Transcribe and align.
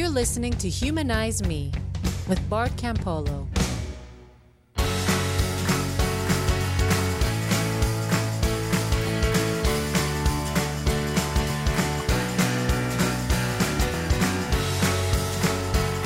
You're 0.00 0.08
listening 0.08 0.54
to 0.54 0.68
Humanize 0.70 1.42
Me 1.42 1.70
with 2.26 2.40
Bart 2.48 2.70
Campolo. 2.76 3.46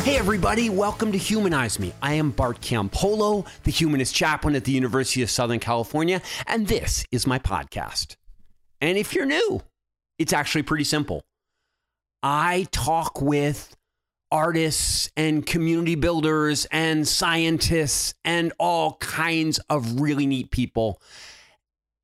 Hey, 0.02 0.16
everybody, 0.16 0.70
welcome 0.70 1.12
to 1.12 1.18
Humanize 1.18 1.78
Me. 1.78 1.92
I 2.02 2.14
am 2.14 2.32
Bart 2.32 2.60
Campolo, 2.60 3.46
the 3.62 3.70
humanist 3.70 4.12
chaplain 4.12 4.56
at 4.56 4.64
the 4.64 4.72
University 4.72 5.22
of 5.22 5.30
Southern 5.30 5.60
California, 5.60 6.20
and 6.48 6.66
this 6.66 7.04
is 7.12 7.28
my 7.28 7.38
podcast. 7.38 8.16
And 8.80 8.98
if 8.98 9.14
you're 9.14 9.24
new, 9.24 9.62
it's 10.18 10.32
actually 10.32 10.64
pretty 10.64 10.82
simple. 10.82 11.22
I 12.24 12.66
talk 12.72 13.20
with 13.22 13.76
artists 14.34 15.08
and 15.16 15.46
community 15.46 15.94
builders 15.94 16.66
and 16.72 17.06
scientists 17.06 18.14
and 18.24 18.52
all 18.58 18.94
kinds 18.94 19.60
of 19.70 20.00
really 20.00 20.26
neat 20.26 20.50
people. 20.50 21.00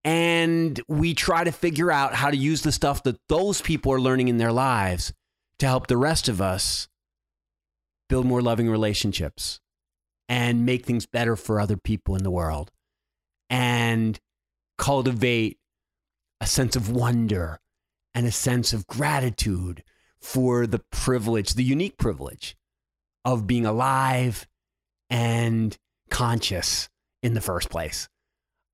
And 0.04 0.80
we 0.86 1.12
try 1.12 1.42
to 1.42 1.50
figure 1.50 1.90
out 1.90 2.14
how 2.14 2.30
to 2.30 2.36
use 2.36 2.62
the 2.62 2.70
stuff 2.70 3.02
that 3.02 3.18
those 3.28 3.60
people 3.60 3.92
are 3.92 4.00
learning 4.00 4.28
in 4.28 4.38
their 4.38 4.52
lives 4.52 5.12
to 5.58 5.66
help 5.66 5.88
the 5.88 5.96
rest 5.96 6.28
of 6.28 6.40
us 6.40 6.86
build 8.08 8.26
more 8.26 8.40
loving 8.40 8.70
relationships 8.70 9.58
and 10.28 10.64
make 10.64 10.86
things 10.86 11.06
better 11.06 11.34
for 11.34 11.58
other 11.58 11.76
people 11.76 12.14
in 12.14 12.22
the 12.22 12.30
world 12.30 12.70
and 13.50 14.20
cultivate 14.78 15.58
a 16.40 16.46
sense 16.46 16.76
of 16.76 16.90
wonder 16.90 17.58
and 18.14 18.24
a 18.24 18.32
sense 18.32 18.72
of 18.72 18.86
gratitude 18.86 19.82
for 20.20 20.66
the 20.66 20.80
privilege, 20.90 21.54
the 21.54 21.64
unique 21.64 21.98
privilege 21.98 22.56
of 23.24 23.46
being 23.46 23.66
alive 23.66 24.46
and 25.08 25.76
conscious 26.10 26.88
in 27.22 27.34
the 27.34 27.40
first 27.40 27.70
place. 27.70 28.08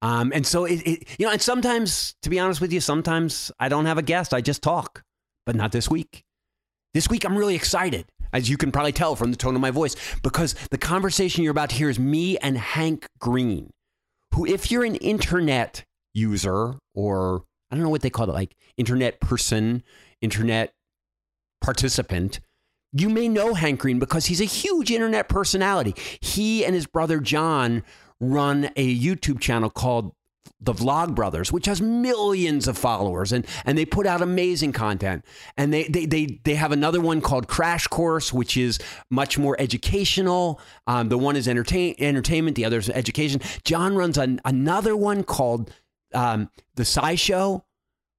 Um, 0.02 0.32
and 0.34 0.46
so 0.46 0.64
it, 0.64 0.86
it, 0.86 1.08
you 1.18 1.26
know, 1.26 1.32
and 1.32 1.40
sometimes, 1.40 2.14
to 2.22 2.30
be 2.30 2.38
honest 2.38 2.60
with 2.60 2.72
you, 2.72 2.80
sometimes 2.80 3.50
I 3.58 3.68
don't 3.68 3.86
have 3.86 3.98
a 3.98 4.02
guest. 4.02 4.34
I 4.34 4.40
just 4.40 4.62
talk, 4.62 5.02
but 5.46 5.56
not 5.56 5.72
this 5.72 5.88
week. 5.88 6.22
This 6.94 7.08
week, 7.08 7.24
I'm 7.24 7.36
really 7.36 7.54
excited 7.54 8.06
as 8.32 8.50
you 8.50 8.56
can 8.56 8.72
probably 8.72 8.92
tell 8.92 9.16
from 9.16 9.30
the 9.30 9.36
tone 9.36 9.54
of 9.54 9.60
my 9.60 9.70
voice, 9.70 9.96
because 10.22 10.54
the 10.70 10.78
conversation 10.78 11.42
you're 11.42 11.52
about 11.52 11.70
to 11.70 11.76
hear 11.76 11.88
is 11.88 11.98
me 11.98 12.36
and 12.38 12.58
Hank 12.58 13.06
Green, 13.18 13.70
who, 14.34 14.44
if 14.46 14.70
you're 14.70 14.84
an 14.84 14.96
internet 14.96 15.84
user 16.12 16.74
or 16.94 17.44
I 17.70 17.76
don't 17.76 17.82
know 17.82 17.90
what 17.90 18.02
they 18.02 18.10
call 18.10 18.28
it, 18.28 18.32
like 18.32 18.54
internet 18.76 19.20
person, 19.20 19.82
internet 20.20 20.72
participant, 21.66 22.38
you 22.92 23.08
may 23.08 23.28
know 23.28 23.54
Hank 23.54 23.80
Green 23.80 23.98
because 23.98 24.26
he's 24.26 24.40
a 24.40 24.44
huge 24.44 24.92
internet 24.92 25.28
personality. 25.28 25.94
He 26.20 26.64
and 26.64 26.76
his 26.76 26.86
brother 26.86 27.18
John 27.18 27.82
run 28.20 28.70
a 28.76 28.96
YouTube 28.98 29.40
channel 29.40 29.68
called 29.68 30.12
the 30.60 30.72
Vlog 30.72 31.16
Brothers, 31.16 31.52
which 31.52 31.66
has 31.66 31.82
millions 31.82 32.68
of 32.68 32.78
followers, 32.78 33.32
and 33.32 33.44
and 33.64 33.76
they 33.76 33.84
put 33.84 34.06
out 34.06 34.22
amazing 34.22 34.72
content. 34.72 35.24
And 35.56 35.74
they 35.74 35.84
they 35.88 36.06
they 36.06 36.38
they 36.44 36.54
have 36.54 36.70
another 36.70 37.00
one 37.00 37.20
called 37.20 37.48
Crash 37.48 37.88
Course, 37.88 38.32
which 38.32 38.56
is 38.56 38.78
much 39.10 39.36
more 39.36 39.56
educational. 39.58 40.60
Um, 40.86 41.08
the 41.08 41.18
one 41.18 41.34
is 41.34 41.48
entertain 41.48 41.96
entertainment, 41.98 42.54
the 42.54 42.64
other 42.64 42.78
is 42.78 42.88
education. 42.90 43.40
John 43.64 43.96
runs 43.96 44.16
an, 44.16 44.40
another 44.44 44.96
one 44.96 45.24
called 45.24 45.72
um, 46.14 46.48
the 46.76 46.84
SciShow, 46.84 47.62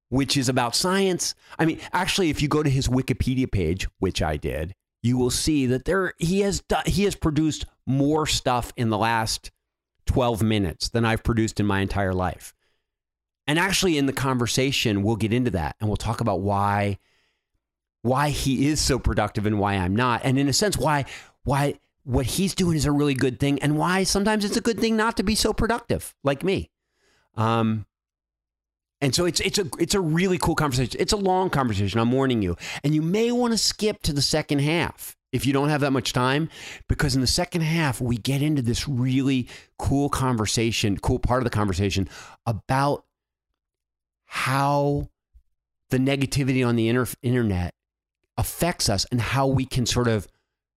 which 0.08 0.36
is 0.36 0.48
about 0.48 0.74
science. 0.74 1.34
I 1.58 1.66
mean, 1.66 1.80
actually, 1.92 2.30
if 2.30 2.40
you 2.40 2.48
go 2.48 2.62
to 2.62 2.70
his 2.70 2.88
Wikipedia 2.88 3.50
page, 3.50 3.86
which 3.98 4.22
I 4.22 4.36
did, 4.36 4.74
you 5.02 5.16
will 5.16 5.30
see 5.30 5.66
that 5.66 5.84
there 5.84 6.14
he 6.18 6.40
has 6.40 6.62
he 6.86 7.04
has 7.04 7.14
produced 7.14 7.66
more 7.86 8.26
stuff 8.26 8.72
in 8.76 8.90
the 8.90 8.98
last 8.98 9.50
12 10.06 10.42
minutes 10.42 10.88
than 10.88 11.04
I've 11.04 11.22
produced 11.22 11.60
in 11.60 11.66
my 11.66 11.80
entire 11.80 12.14
life. 12.14 12.54
And 13.46 13.58
actually 13.58 13.96
in 13.96 14.06
the 14.06 14.12
conversation 14.12 15.02
we'll 15.02 15.16
get 15.16 15.32
into 15.32 15.50
that 15.52 15.76
and 15.80 15.88
we'll 15.88 15.96
talk 15.96 16.20
about 16.20 16.40
why 16.40 16.98
why 18.02 18.30
he 18.30 18.68
is 18.68 18.80
so 18.80 18.98
productive 18.98 19.46
and 19.46 19.58
why 19.58 19.74
I'm 19.74 19.94
not. 19.94 20.22
And 20.24 20.38
in 20.38 20.48
a 20.48 20.52
sense 20.52 20.76
why 20.76 21.04
why 21.44 21.78
what 22.04 22.26
he's 22.26 22.54
doing 22.54 22.76
is 22.76 22.86
a 22.86 22.92
really 22.92 23.14
good 23.14 23.38
thing 23.38 23.60
and 23.60 23.76
why 23.78 24.02
sometimes 24.02 24.44
it's 24.44 24.56
a 24.56 24.62
good 24.62 24.80
thing 24.80 24.96
not 24.96 25.16
to 25.18 25.22
be 25.22 25.34
so 25.34 25.52
productive 25.52 26.14
like 26.24 26.42
me. 26.42 26.70
Um 27.36 27.86
and 29.00 29.14
so 29.14 29.24
it's 29.26 29.40
it's 29.40 29.58
a 29.58 29.66
it's 29.78 29.94
a 29.94 30.00
really 30.00 30.38
cool 30.38 30.54
conversation. 30.54 31.00
It's 31.00 31.12
a 31.12 31.16
long 31.16 31.50
conversation. 31.50 32.00
I'm 32.00 32.12
warning 32.12 32.42
you. 32.42 32.56
And 32.82 32.94
you 32.94 33.02
may 33.02 33.30
want 33.32 33.52
to 33.52 33.58
skip 33.58 34.02
to 34.02 34.12
the 34.12 34.22
second 34.22 34.60
half 34.60 35.16
if 35.32 35.44
you 35.44 35.52
don't 35.52 35.68
have 35.68 35.82
that 35.82 35.92
much 35.92 36.12
time, 36.12 36.48
because 36.88 37.14
in 37.14 37.20
the 37.20 37.26
second 37.26 37.60
half, 37.60 38.00
we 38.00 38.16
get 38.16 38.42
into 38.42 38.62
this 38.62 38.88
really 38.88 39.46
cool 39.78 40.08
conversation, 40.08 40.96
cool 40.98 41.18
part 41.18 41.40
of 41.40 41.44
the 41.44 41.50
conversation 41.50 42.08
about 42.46 43.04
how 44.24 45.08
the 45.90 45.98
negativity 45.98 46.66
on 46.66 46.76
the 46.76 46.88
inter- 46.88 47.06
internet 47.22 47.74
affects 48.36 48.88
us 48.88 49.06
and 49.10 49.20
how 49.20 49.46
we 49.46 49.64
can 49.64 49.84
sort 49.84 50.08
of 50.08 50.28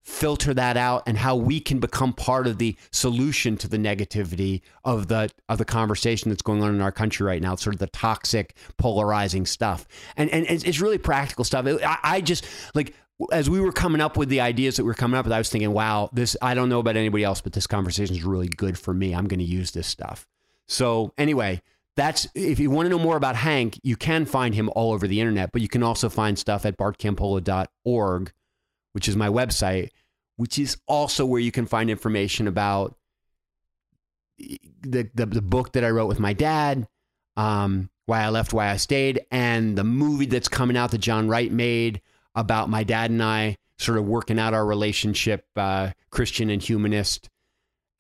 filter 0.04 0.54
that 0.54 0.78
out 0.78 1.04
and 1.06 1.18
how 1.18 1.36
we 1.36 1.60
can 1.60 1.80
become 1.80 2.12
part 2.12 2.48
of 2.48 2.58
the 2.58 2.76
solution 2.92 3.56
to 3.56 3.68
the 3.68 3.78
negativity 3.78 4.62
of 4.84 5.08
the 5.08 5.30
of 5.48 5.60
the 5.60 5.66
conversation 5.66 6.30
that's 6.30 6.42
going 6.42 6.64
on 6.64 6.74
in 6.74 6.82
our 6.82 6.92
country 6.92 7.26
right 7.26 7.42
now 7.42 7.56
sort 7.56 7.76
of 7.76 7.80
the 7.80 7.88
toxic 7.88 8.56
polarizing 8.78 9.46
stuff 9.46 9.88
and 10.18 10.30
and 10.32 10.46
it's 10.50 10.80
really 10.80 10.98
practical 10.98 11.44
stuff 11.44 11.68
I, 11.68 11.98
I 12.04 12.22
just 12.22 12.46
like 12.74 12.96
as 13.32 13.50
we 13.50 13.62
were 13.62 13.72
coming 13.72 14.02
up 14.02 14.18
with 14.18 14.30
the 14.30 14.42
ideas 14.42 14.78
that 14.78 14.84
we 14.84 14.88
were 14.88 14.96
coming 14.96 15.18
up 15.18 15.26
with, 15.26 15.34
I 15.34 15.38
was 15.38 15.50
thinking, 15.50 15.74
wow, 15.74 16.10
this, 16.12 16.36
I 16.42 16.54
don't 16.54 16.70
know 16.70 16.80
about 16.80 16.96
anybody 16.96 17.24
else, 17.24 17.42
but 17.42 17.54
this 17.54 17.68
conversation 17.68 18.16
is 18.16 18.24
really 18.24 18.48
good 18.48 18.80
for 18.80 18.94
me. 18.94 19.14
I'm 19.14 19.28
going 19.28 19.40
to 19.40 19.46
use 19.46 19.72
this 19.72 19.86
stuff. 19.86 20.28
So, 20.68 21.14
anyway, 21.18 21.62
that's 21.96 22.28
if 22.34 22.60
you 22.60 22.72
want 22.72 22.86
to 22.86 22.90
know 22.90 23.00
more 23.00 23.18
about 23.18 23.36
Hank, 23.36 23.80
you 23.84 23.96
can 23.96 24.26
find 24.26 24.56
him 24.56 24.70
all 24.76 24.94
over 24.94 25.08
the 25.08 25.20
internet, 25.20 25.52
but 25.52 25.62
you 25.62 25.68
can 25.68 25.84
also 25.84 26.10
find 26.10 26.40
stuff 26.40 26.66
at 26.66 26.78
bartcampolo.org, 26.78 28.32
which 28.94 29.08
is 29.08 29.16
my 29.16 29.28
website, 29.28 29.90
which 30.36 30.58
is 30.60 30.78
also 30.88 31.26
where 31.26 31.40
you 31.40 31.52
can 31.52 31.66
find 31.66 31.90
information 31.90 32.48
about 32.48 32.96
the, 34.38 35.10
the, 35.14 35.26
the 35.26 35.42
book 35.42 35.74
that 35.74 35.84
I 35.84 35.90
wrote 35.90 36.08
with 36.08 36.20
my 36.20 36.34
dad, 36.34 36.88
um, 37.38 37.90
Why 38.06 38.24
I 38.24 38.30
Left, 38.30 38.54
Why 38.54 38.70
I 38.70 38.78
Stayed, 38.78 39.22
and 39.32 39.78
the 39.78 39.84
movie 39.84 40.26
that's 40.26 40.48
coming 40.48 40.78
out 40.78 40.92
that 40.92 40.98
John 41.00 41.28
Wright 41.28 41.52
made 41.52 42.02
about 42.36 42.70
my 42.70 42.84
dad 42.84 43.12
and 43.12 43.22
I 43.22 43.58
sort 43.78 43.98
of 43.98 44.06
working 44.06 44.40
out 44.40 44.54
our 44.54 44.66
relationship, 44.66 45.46
uh, 45.56 45.92
Christian 46.10 46.50
and 46.50 46.62
humanist. 46.62 47.30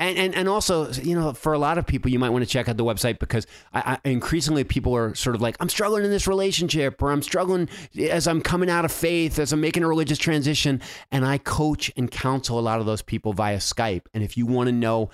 And, 0.02 0.18
and, 0.18 0.36
and 0.36 0.50
also, 0.50 0.92
you 0.94 1.16
know, 1.16 1.32
for 1.34 1.54
a 1.54 1.60
lot 1.60 1.78
of 1.78 1.86
people, 1.86 2.10
you 2.10 2.18
might 2.18 2.32
want 2.32 2.44
to 2.44 2.50
check 2.50 2.68
out 2.68 2.76
the 2.76 2.84
website 2.84 3.20
because 3.20 3.46
I, 3.72 4.00
I, 4.04 4.10
increasingly 4.10 4.64
people 4.64 4.96
are 4.96 5.14
sort 5.14 5.36
of 5.36 5.42
like, 5.42 5.56
I'm 5.60 5.70
struggling 5.70 6.04
in 6.04 6.10
this 6.10 6.28
relationship, 6.28 7.02
or 7.02 7.12
I'm 7.12 7.22
struggling 7.22 7.70
as 8.10 8.28
I'm 8.28 8.42
coming 8.42 8.70
out 8.70 8.84
of 8.84 8.92
faith, 8.92 9.38
as 9.38 9.54
I'm 9.54 9.62
making 9.62 9.84
a 9.84 9.88
religious 9.88 10.18
transition. 10.18 10.82
And 11.12 11.24
I 11.24 11.38
coach 11.38 11.92
and 11.96 12.10
counsel 12.10 12.58
a 12.58 12.62
lot 12.62 12.80
of 12.80 12.88
those 12.88 13.04
people 13.04 13.32
via 13.34 13.58
Skype. 13.58 14.08
And 14.14 14.24
if 14.24 14.36
you 14.38 14.48
want 14.48 14.68
to 14.68 14.74
know 14.74 15.12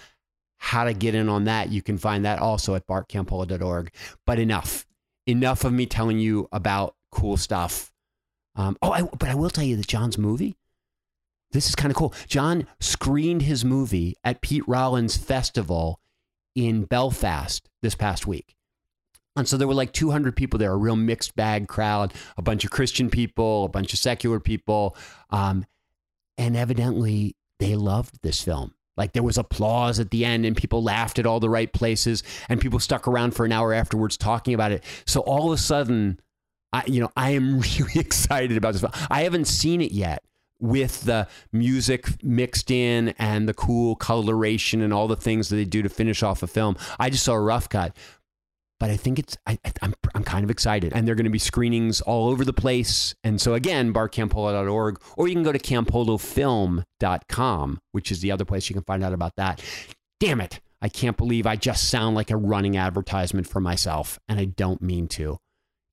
how 0.55 0.85
to 0.85 0.93
get 0.93 1.13
in 1.13 1.27
on 1.27 1.43
that, 1.43 1.69
you 1.69 1.81
can 1.81 1.97
find 1.97 2.23
that 2.23 2.39
also 2.39 2.73
at 2.73 2.87
bartcampolo.org. 2.87 3.91
But 4.25 4.39
enough, 4.39 4.87
enough 5.25 5.65
of 5.65 5.73
me 5.73 5.85
telling 5.85 6.17
you 6.17 6.47
about 6.51 6.95
cool 7.11 7.35
stuff 7.35 7.91
um, 8.57 8.75
oh, 8.81 8.91
I, 8.91 9.03
but 9.03 9.29
I 9.29 9.35
will 9.35 9.51
tell 9.51 9.63
you 9.63 9.75
that 9.77 9.87
John's 9.87 10.17
movie, 10.17 10.57
this 11.51 11.69
is 11.69 11.75
kind 11.75 11.91
of 11.91 11.97
cool. 11.97 12.13
John 12.27 12.67
screened 12.79 13.43
his 13.43 13.63
movie 13.63 14.15
at 14.23 14.41
Pete 14.41 14.67
Rollins 14.67 15.17
Festival 15.17 15.99
in 16.55 16.83
Belfast 16.83 17.69
this 17.81 17.95
past 17.95 18.27
week. 18.27 18.55
And 19.35 19.47
so 19.47 19.55
there 19.55 19.67
were 19.67 19.73
like 19.73 19.93
200 19.93 20.35
people 20.35 20.57
there, 20.57 20.71
a 20.71 20.77
real 20.77 20.95
mixed 20.95 21.35
bag 21.35 21.67
crowd, 21.67 22.13
a 22.37 22.41
bunch 22.41 22.65
of 22.65 22.71
Christian 22.71 23.09
people, 23.09 23.65
a 23.65 23.69
bunch 23.69 23.93
of 23.93 23.99
secular 23.99 24.39
people. 24.39 24.97
Um, 25.29 25.65
and 26.37 26.57
evidently 26.57 27.35
they 27.59 27.75
loved 27.75 28.19
this 28.23 28.41
film. 28.41 28.73
Like 28.97 29.13
there 29.13 29.21
was 29.21 29.37
applause 29.37 29.99
at 29.99 30.09
the 30.09 30.25
end 30.25 30.43
and 30.43 30.57
people 30.57 30.81
laughed 30.81 31.19
at 31.19 31.27
all 31.27 31.39
the 31.39 31.51
right 31.51 31.71
places 31.71 32.23
and 32.49 32.59
people 32.59 32.79
stuck 32.79 33.07
around 33.07 33.35
for 33.35 33.45
an 33.45 33.51
hour 33.51 33.73
afterwards 33.73 34.17
talking 34.17 34.55
about 34.55 34.71
it. 34.71 34.83
So 35.05 35.19
all 35.21 35.51
of 35.51 35.53
a 35.53 35.61
sudden, 35.61 36.19
I, 36.73 36.83
you 36.87 36.99
know, 36.99 37.11
I 37.15 37.31
am 37.31 37.59
really 37.79 37.99
excited 37.99 38.57
about 38.57 38.73
this. 38.73 38.81
Film. 38.81 38.93
I 39.11 39.21
haven't 39.21 39.45
seen 39.45 39.81
it 39.81 39.91
yet 39.91 40.23
with 40.59 41.03
the 41.03 41.27
music 41.51 42.23
mixed 42.23 42.71
in 42.71 43.09
and 43.19 43.47
the 43.47 43.53
cool 43.53 43.95
coloration 43.95 44.81
and 44.81 44.93
all 44.93 45.07
the 45.07 45.15
things 45.15 45.49
that 45.49 45.55
they 45.55 45.65
do 45.65 45.81
to 45.81 45.89
finish 45.89 46.23
off 46.23 46.43
a 46.43 46.47
film. 46.47 46.77
I 46.99 47.09
just 47.09 47.23
saw 47.23 47.33
a 47.33 47.39
rough 47.39 47.69
cut, 47.69 47.95
but 48.79 48.89
I 48.89 48.97
think 48.97 49.19
it's 49.19 49.37
I, 49.45 49.59
am 49.63 49.73
I'm, 49.81 49.93
I'm 50.15 50.23
kind 50.23 50.43
of 50.43 50.51
excited, 50.51 50.93
and 50.93 51.07
they're 51.07 51.15
going 51.15 51.25
to 51.25 51.31
be 51.31 51.39
screenings 51.39 52.01
all 52.01 52.29
over 52.29 52.43
the 52.45 52.53
place. 52.53 53.15
And 53.23 53.41
so 53.41 53.53
again, 53.53 53.93
bartcampolo.org, 53.93 55.01
or 55.15 55.27
you 55.27 55.33
can 55.33 55.43
go 55.43 55.51
to 55.51 55.59
campolofilm.com, 55.59 57.79
which 57.91 58.11
is 58.11 58.21
the 58.21 58.31
other 58.31 58.45
place 58.45 58.69
you 58.69 58.75
can 58.75 58.83
find 58.83 59.03
out 59.03 59.13
about 59.13 59.35
that. 59.37 59.63
Damn 60.19 60.41
it! 60.41 60.59
I 60.81 60.89
can't 60.89 61.17
believe 61.17 61.47
I 61.47 61.55
just 61.55 61.89
sound 61.89 62.15
like 62.15 62.31
a 62.31 62.37
running 62.37 62.77
advertisement 62.77 63.47
for 63.47 63.59
myself, 63.59 64.19
and 64.27 64.39
I 64.39 64.45
don't 64.45 64.81
mean 64.81 65.07
to. 65.09 65.37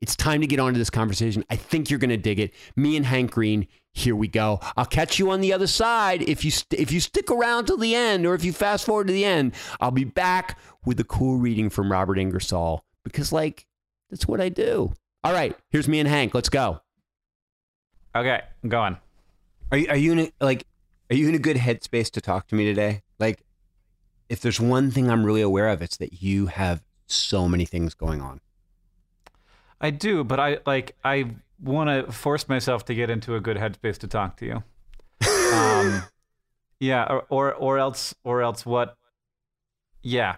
It's 0.00 0.16
time 0.16 0.40
to 0.42 0.46
get 0.46 0.60
on 0.60 0.74
to 0.74 0.78
this 0.78 0.90
conversation. 0.90 1.44
I 1.48 1.56
think 1.56 1.88
you're 1.88 1.98
going 1.98 2.10
to 2.10 2.18
dig 2.18 2.38
it. 2.38 2.52
Me 2.76 2.96
and 2.96 3.06
Hank 3.06 3.30
Green, 3.30 3.66
here 3.94 4.16
we 4.16 4.28
go. 4.28 4.60
I'll 4.76 4.84
catch 4.84 5.18
you 5.18 5.30
on 5.30 5.40
the 5.40 5.52
other 5.52 5.68
side 5.68 6.20
if 6.22 6.44
you 6.44 6.50
st- 6.50 6.80
if 6.80 6.92
you 6.92 7.00
stick 7.00 7.30
around 7.30 7.66
till 7.66 7.78
the 7.78 7.94
end, 7.94 8.26
or 8.26 8.34
if 8.34 8.44
you 8.44 8.52
fast 8.52 8.84
forward 8.84 9.06
to 9.06 9.12
the 9.12 9.24
end. 9.24 9.54
I'll 9.80 9.92
be 9.92 10.04
back 10.04 10.58
with 10.84 11.00
a 11.00 11.04
cool 11.04 11.38
reading 11.38 11.70
from 11.70 11.90
Robert 11.90 12.18
Ingersoll 12.18 12.84
because, 13.04 13.32
like, 13.32 13.66
that's 14.10 14.26
what 14.26 14.40
I 14.40 14.48
do. 14.48 14.92
All 15.22 15.32
right, 15.32 15.56
here's 15.70 15.88
me 15.88 16.00
and 16.00 16.08
Hank. 16.08 16.34
Let's 16.34 16.48
go. 16.48 16.80
Okay, 18.14 18.40
I'm 18.62 18.68
going. 18.68 18.98
Are 19.72 19.78
you, 19.78 19.88
are 19.88 19.96
you 19.96 20.12
in 20.12 20.18
a, 20.18 20.32
like 20.40 20.66
are 21.10 21.16
you 21.16 21.28
in 21.28 21.34
a 21.34 21.38
good 21.38 21.56
headspace 21.56 22.10
to 22.12 22.20
talk 22.20 22.48
to 22.48 22.54
me 22.54 22.64
today? 22.64 23.02
Like, 23.18 23.44
if 24.28 24.40
there's 24.40 24.60
one 24.60 24.90
thing 24.90 25.10
I'm 25.10 25.24
really 25.24 25.42
aware 25.42 25.68
of, 25.68 25.82
it's 25.82 25.96
that 25.98 26.22
you 26.22 26.46
have 26.46 26.82
so 27.06 27.48
many 27.48 27.64
things 27.64 27.94
going 27.94 28.20
on. 28.20 28.40
I 29.80 29.90
do, 29.90 30.24
but 30.24 30.40
I 30.40 30.58
like 30.66 30.96
I 31.04 31.30
want 31.64 31.88
to 31.88 32.12
force 32.12 32.48
myself 32.48 32.84
to 32.86 32.94
get 32.94 33.10
into 33.10 33.34
a 33.34 33.40
good 33.40 33.56
headspace 33.56 33.98
to 33.98 34.08
talk 34.08 34.36
to 34.38 34.46
you. 34.46 34.62
Um, 35.52 36.02
yeah, 36.80 37.04
or, 37.04 37.24
or 37.28 37.54
or 37.54 37.78
else 37.78 38.14
or 38.24 38.42
else 38.42 38.64
what? 38.64 38.96
Yeah, 40.02 40.36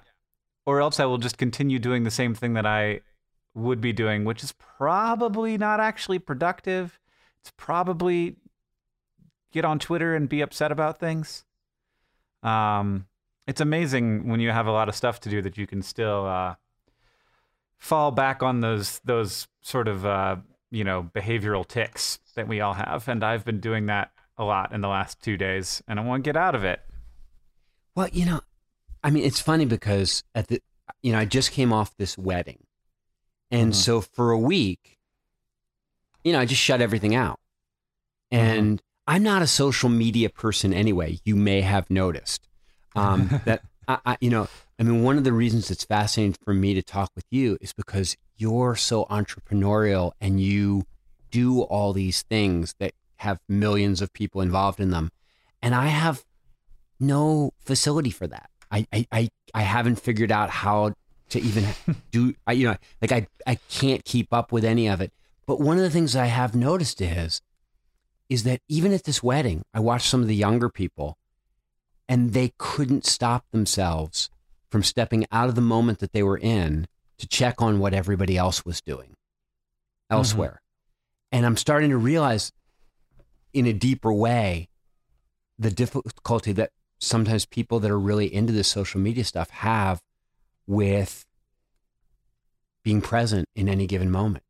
or 0.65 0.81
else 0.81 1.01
I 1.01 1.05
will 1.05 1.19
just 1.19 1.39
continue 1.39 1.79
doing 1.79 2.05
the 2.05 2.11
same 2.11 2.35
thing 2.35 2.55
that 2.55 2.67
I 2.67 3.01
would 3.55 3.81
be 3.81 3.93
doing, 3.93 4.25
which 4.25 4.45
is 4.45 4.53
probably 4.53 5.59
not 5.59 5.81
actually 5.81 6.19
productive. 6.19 7.01
It's 7.41 7.53
probably 7.57 8.37
get 9.53 9.65
on 9.65 9.79
Twitter 9.79 10.15
and 10.15 10.29
be 10.29 10.41
upset 10.41 10.71
about 10.71 11.01
things. 11.01 11.45
Um, 12.43 13.07
it's 13.47 13.61
amazing 13.61 14.29
when 14.29 14.41
you 14.41 14.51
have 14.51 14.67
a 14.67 14.73
lot 14.73 14.89
of 14.89 14.95
stuff 14.95 15.21
to 15.21 15.31
do 15.31 15.41
that 15.43 15.57
you 15.57 15.67
can 15.67 15.83
still 15.83 16.27
uh, 16.27 16.57
fall 17.79 18.11
back 18.11 18.43
on 18.43 18.61
those 18.61 19.01
those 19.05 19.49
sort 19.63 19.89
of 19.89 20.05
uh, 20.05 20.37
you 20.77 20.85
know 20.85 21.11
behavioral 21.15 21.67
tics 21.67 22.19
that 22.35 22.47
we 22.47 22.61
all 22.61 22.75
have, 22.75 23.09
and 23.09 23.25
I've 23.25 23.45
been 23.45 23.61
doing 23.61 23.87
that 23.87 24.11
a 24.37 24.45
lot 24.45 24.73
in 24.73 24.83
the 24.83 24.89
last 24.89 25.23
two 25.23 25.37
days, 25.39 25.83
and 25.89 25.99
I 25.99 26.05
want 26.05 26.23
to 26.23 26.29
get 26.29 26.37
out 26.37 26.55
of 26.55 26.65
it. 26.65 26.81
Well, 27.95 28.09
you 28.13 28.27
know, 28.27 28.41
I 29.03 29.09
mean, 29.11 29.25
it's 29.25 29.41
funny 29.41 29.65
because 29.65 30.23
at 30.35 30.49
the, 30.49 30.61
you 31.03 31.13
know, 31.13 31.19
I 31.19 31.25
just 31.25 31.51
came 31.53 31.73
off 31.73 31.97
this 31.97 32.19
wedding, 32.19 32.65
and 33.51 33.73
Mhm. 33.73 33.75
so 33.77 34.01
for 34.03 34.31
a 34.33 34.39
week, 34.39 34.99
you 36.25 36.33
know, 36.33 36.41
I 36.41 36.45
just 36.45 36.61
shut 36.61 36.83
everything 36.83 37.15
out, 37.15 37.41
and 38.31 38.83
I'm 39.07 39.23
not 39.23 39.41
a 39.41 39.47
social 39.47 39.89
media 39.89 40.29
person 40.29 40.75
anyway. 40.75 41.21
You 41.25 41.37
may 41.37 41.63
have 41.63 41.89
noticed 41.89 42.49
um, 42.95 43.31
that 43.47 43.63
I, 43.89 43.99
I, 44.05 44.17
you 44.21 44.29
know, 44.29 44.47
I 44.79 44.83
mean, 44.83 45.03
one 45.03 45.17
of 45.17 45.25
the 45.25 45.33
reasons 45.33 45.71
it's 45.71 45.85
fascinating 45.85 46.37
for 46.45 46.53
me 46.53 46.75
to 46.75 46.83
talk 46.83 47.11
with 47.15 47.25
you 47.31 47.57
is 47.63 47.73
because 47.73 48.17
you're 48.37 48.77
so 48.77 49.05
entrepreneurial 49.07 50.13
and 50.21 50.41
you 50.41 50.85
do 51.31 51.63
all 51.63 51.93
these 51.93 52.23
things 52.23 52.75
that 52.79 52.93
have 53.17 53.41
millions 53.49 54.01
of 54.03 54.13
people 54.13 54.41
involved 54.41 54.81
in 54.81 54.91
them, 54.91 55.11
and 55.63 55.75
I 55.75 55.87
have 55.87 56.25
no 57.01 57.53
facility 57.59 58.11
for 58.11 58.27
that. 58.27 58.51
I, 58.71 58.87
I, 58.93 59.07
I, 59.13 59.29
I 59.55 59.63
haven't 59.63 60.01
figured 60.01 60.33
out 60.33 60.51
how 60.51 60.95
to 61.31 61.41
even 61.41 61.67
do, 62.11 62.35
I, 62.47 62.53
you 62.53 62.69
know, 62.69 62.77
like 63.01 63.13
I, 63.13 63.27
I 63.47 63.57
can't 63.69 64.05
keep 64.05 64.33
up 64.33 64.53
with 64.53 64.65
any 64.65 64.89
of 64.89 65.01
it. 65.01 65.13
But 65.47 65.61
one 65.61 65.77
of 65.77 65.83
the 65.83 65.91
things 65.91 66.17
I 66.17 66.27
have 66.27 66.55
noticed 66.55 67.01
is, 67.01 67.41
is 68.29 68.43
that 68.43 68.61
even 68.69 68.93
at 68.93 69.05
this 69.05 69.23
wedding, 69.23 69.65
I 69.73 69.81
watched 69.81 70.09
some 70.09 70.21
of 70.21 70.29
the 70.29 70.35
younger 70.35 70.69
people 70.69 71.17
and 72.09 72.33
they 72.33 72.53
couldn't 72.59 73.07
stop 73.07 73.45
themselves 73.51 74.31
from 74.71 74.83
stepping 74.83 75.27
out 75.31 75.49
of 75.49 75.55
the 75.55 75.61
moment 75.61 76.01
that 76.01 76.13
they 76.13 76.23
were 76.23 76.39
in 76.39 76.87
to 77.19 77.27
check 77.27 77.61
on 77.63 77.79
what 77.79 77.95
everybody 77.95 78.37
else 78.37 78.65
was 78.65 78.81
doing 78.81 79.15
elsewhere. 80.11 80.61
And 81.33 81.45
I'm 81.45 81.57
starting 81.57 81.91
to 81.91 81.97
realize 81.97 82.53
in 83.53 83.67
a 83.67 83.73
deeper 83.73 84.13
way 84.13 84.69
the 85.59 85.71
difficulty 85.71 86.53
that 86.53 86.71
sometimes 86.99 87.47
people 87.47 87.81
that 87.81 87.91
are 87.91 87.99
really 87.99 88.33
into 88.33 88.53
this 88.53 88.69
social 88.69 89.01
media 89.01 89.25
stuff 89.25 89.51
have 89.51 90.01
with 90.67 91.25
being 92.83 93.01
present 93.01 93.47
in 93.55 93.69
any 93.69 93.87
given 93.87 94.11
moment. 94.11 94.45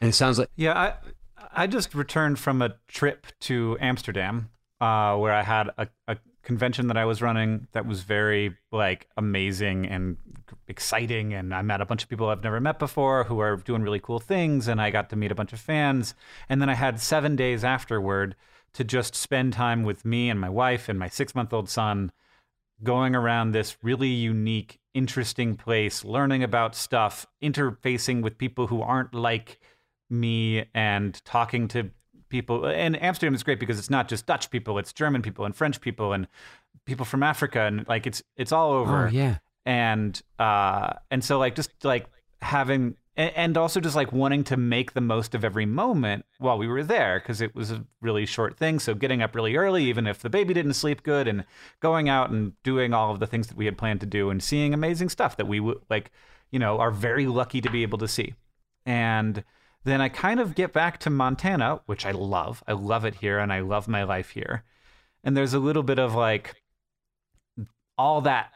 And 0.00 0.08
it 0.08 0.14
sounds 0.14 0.38
like 0.38 0.48
Yeah, 0.56 0.74
I 0.74 0.94
I 1.52 1.66
just 1.66 1.94
returned 1.94 2.38
from 2.38 2.60
a 2.62 2.74
trip 2.88 3.26
to 3.42 3.76
Amsterdam, 3.80 4.50
uh, 4.80 5.16
where 5.16 5.32
I 5.32 5.42
had 5.42 5.70
a, 5.78 5.88
a 6.08 6.16
convention 6.42 6.88
that 6.88 6.96
I 6.96 7.04
was 7.04 7.22
running 7.22 7.68
that 7.72 7.86
was 7.86 8.02
very 8.02 8.56
like 8.72 9.08
amazing 9.16 9.86
and 9.86 10.16
exciting, 10.68 11.32
and 11.32 11.54
I 11.54 11.62
met 11.62 11.80
a 11.80 11.86
bunch 11.86 12.02
of 12.02 12.08
people 12.08 12.28
I've 12.28 12.42
never 12.42 12.60
met 12.60 12.78
before 12.78 13.24
who 13.24 13.38
are 13.38 13.56
doing 13.56 13.82
really 13.82 14.00
cool 14.00 14.20
things, 14.20 14.68
and 14.68 14.80
I 14.80 14.90
got 14.90 15.10
to 15.10 15.16
meet 15.16 15.32
a 15.32 15.34
bunch 15.34 15.52
of 15.52 15.60
fans, 15.60 16.14
and 16.48 16.60
then 16.60 16.68
I 16.68 16.74
had 16.74 17.00
seven 17.00 17.36
days 17.36 17.64
afterward 17.64 18.36
to 18.74 18.84
just 18.84 19.14
spend 19.14 19.52
time 19.52 19.84
with 19.84 20.04
me 20.04 20.28
and 20.28 20.40
my 20.40 20.48
wife 20.48 20.88
and 20.88 20.98
my 20.98 21.08
six 21.08 21.34
month 21.34 21.52
old 21.52 21.68
son 21.68 22.12
going 22.82 23.14
around 23.14 23.52
this 23.52 23.76
really 23.82 24.08
unique, 24.08 24.80
interesting 24.92 25.56
place, 25.56 26.04
learning 26.04 26.42
about 26.42 26.74
stuff, 26.74 27.26
interfacing 27.42 28.20
with 28.20 28.36
people 28.36 28.66
who 28.66 28.82
aren't 28.82 29.14
like 29.14 29.60
me, 30.10 30.64
and 30.74 31.24
talking 31.24 31.68
to 31.68 31.90
people. 32.28 32.66
And 32.66 33.00
Amsterdam 33.02 33.34
is 33.34 33.42
great 33.42 33.60
because 33.60 33.78
it's 33.78 33.90
not 33.90 34.08
just 34.08 34.26
Dutch 34.26 34.50
people; 34.50 34.78
it's 34.78 34.92
German 34.92 35.22
people 35.22 35.44
and 35.44 35.54
French 35.54 35.80
people 35.80 36.12
and 36.12 36.26
people 36.84 37.04
from 37.04 37.22
Africa, 37.22 37.62
and 37.62 37.86
like 37.88 38.06
it's 38.06 38.22
it's 38.36 38.52
all 38.52 38.72
oh, 38.72 38.80
over 38.80 39.06
oh 39.06 39.10
yeah. 39.10 39.38
And 39.66 40.22
uh 40.38 40.92
and 41.10 41.24
so 41.24 41.38
like 41.38 41.54
just 41.54 41.70
like 41.84 42.06
having 42.40 42.96
and 43.16 43.56
also 43.56 43.78
just 43.78 43.94
like 43.94 44.12
wanting 44.12 44.42
to 44.42 44.56
make 44.56 44.92
the 44.92 45.00
most 45.00 45.36
of 45.36 45.44
every 45.44 45.64
moment 45.64 46.24
while 46.38 46.58
we 46.58 46.66
were 46.66 46.82
there 46.82 47.20
because 47.20 47.40
it 47.40 47.54
was 47.54 47.70
a 47.70 47.84
really 48.02 48.26
short 48.26 48.56
thing 48.56 48.78
so 48.78 48.92
getting 48.92 49.22
up 49.22 49.34
really 49.34 49.56
early 49.56 49.84
even 49.84 50.06
if 50.06 50.18
the 50.18 50.28
baby 50.28 50.52
didn't 50.52 50.74
sleep 50.74 51.02
good 51.02 51.28
and 51.28 51.44
going 51.80 52.08
out 52.08 52.30
and 52.30 52.60
doing 52.62 52.92
all 52.92 53.12
of 53.12 53.20
the 53.20 53.26
things 53.26 53.46
that 53.46 53.56
we 53.56 53.64
had 53.64 53.78
planned 53.78 54.00
to 54.00 54.06
do 54.06 54.30
and 54.30 54.42
seeing 54.42 54.74
amazing 54.74 55.08
stuff 55.08 55.36
that 55.36 55.46
we 55.46 55.60
would 55.60 55.78
like 55.88 56.10
you 56.50 56.58
know 56.58 56.78
are 56.78 56.90
very 56.90 57.26
lucky 57.26 57.60
to 57.60 57.70
be 57.70 57.82
able 57.82 57.98
to 57.98 58.08
see 58.08 58.34
and 58.84 59.44
then 59.84 60.00
I 60.00 60.08
kind 60.08 60.40
of 60.40 60.54
get 60.54 60.72
back 60.72 60.98
to 61.00 61.10
Montana, 61.10 61.80
which 61.86 62.06
I 62.06 62.10
love. 62.10 62.64
I 62.66 62.72
love 62.72 63.04
it 63.04 63.16
here 63.16 63.38
and 63.38 63.52
I 63.52 63.60
love 63.60 63.86
my 63.86 64.02
life 64.02 64.30
here. 64.30 64.64
And 65.22 65.36
there's 65.36 65.54
a 65.54 65.58
little 65.58 65.82
bit 65.82 65.98
of 65.98 66.14
like 66.14 66.54
all 67.96 68.22
that 68.22 68.50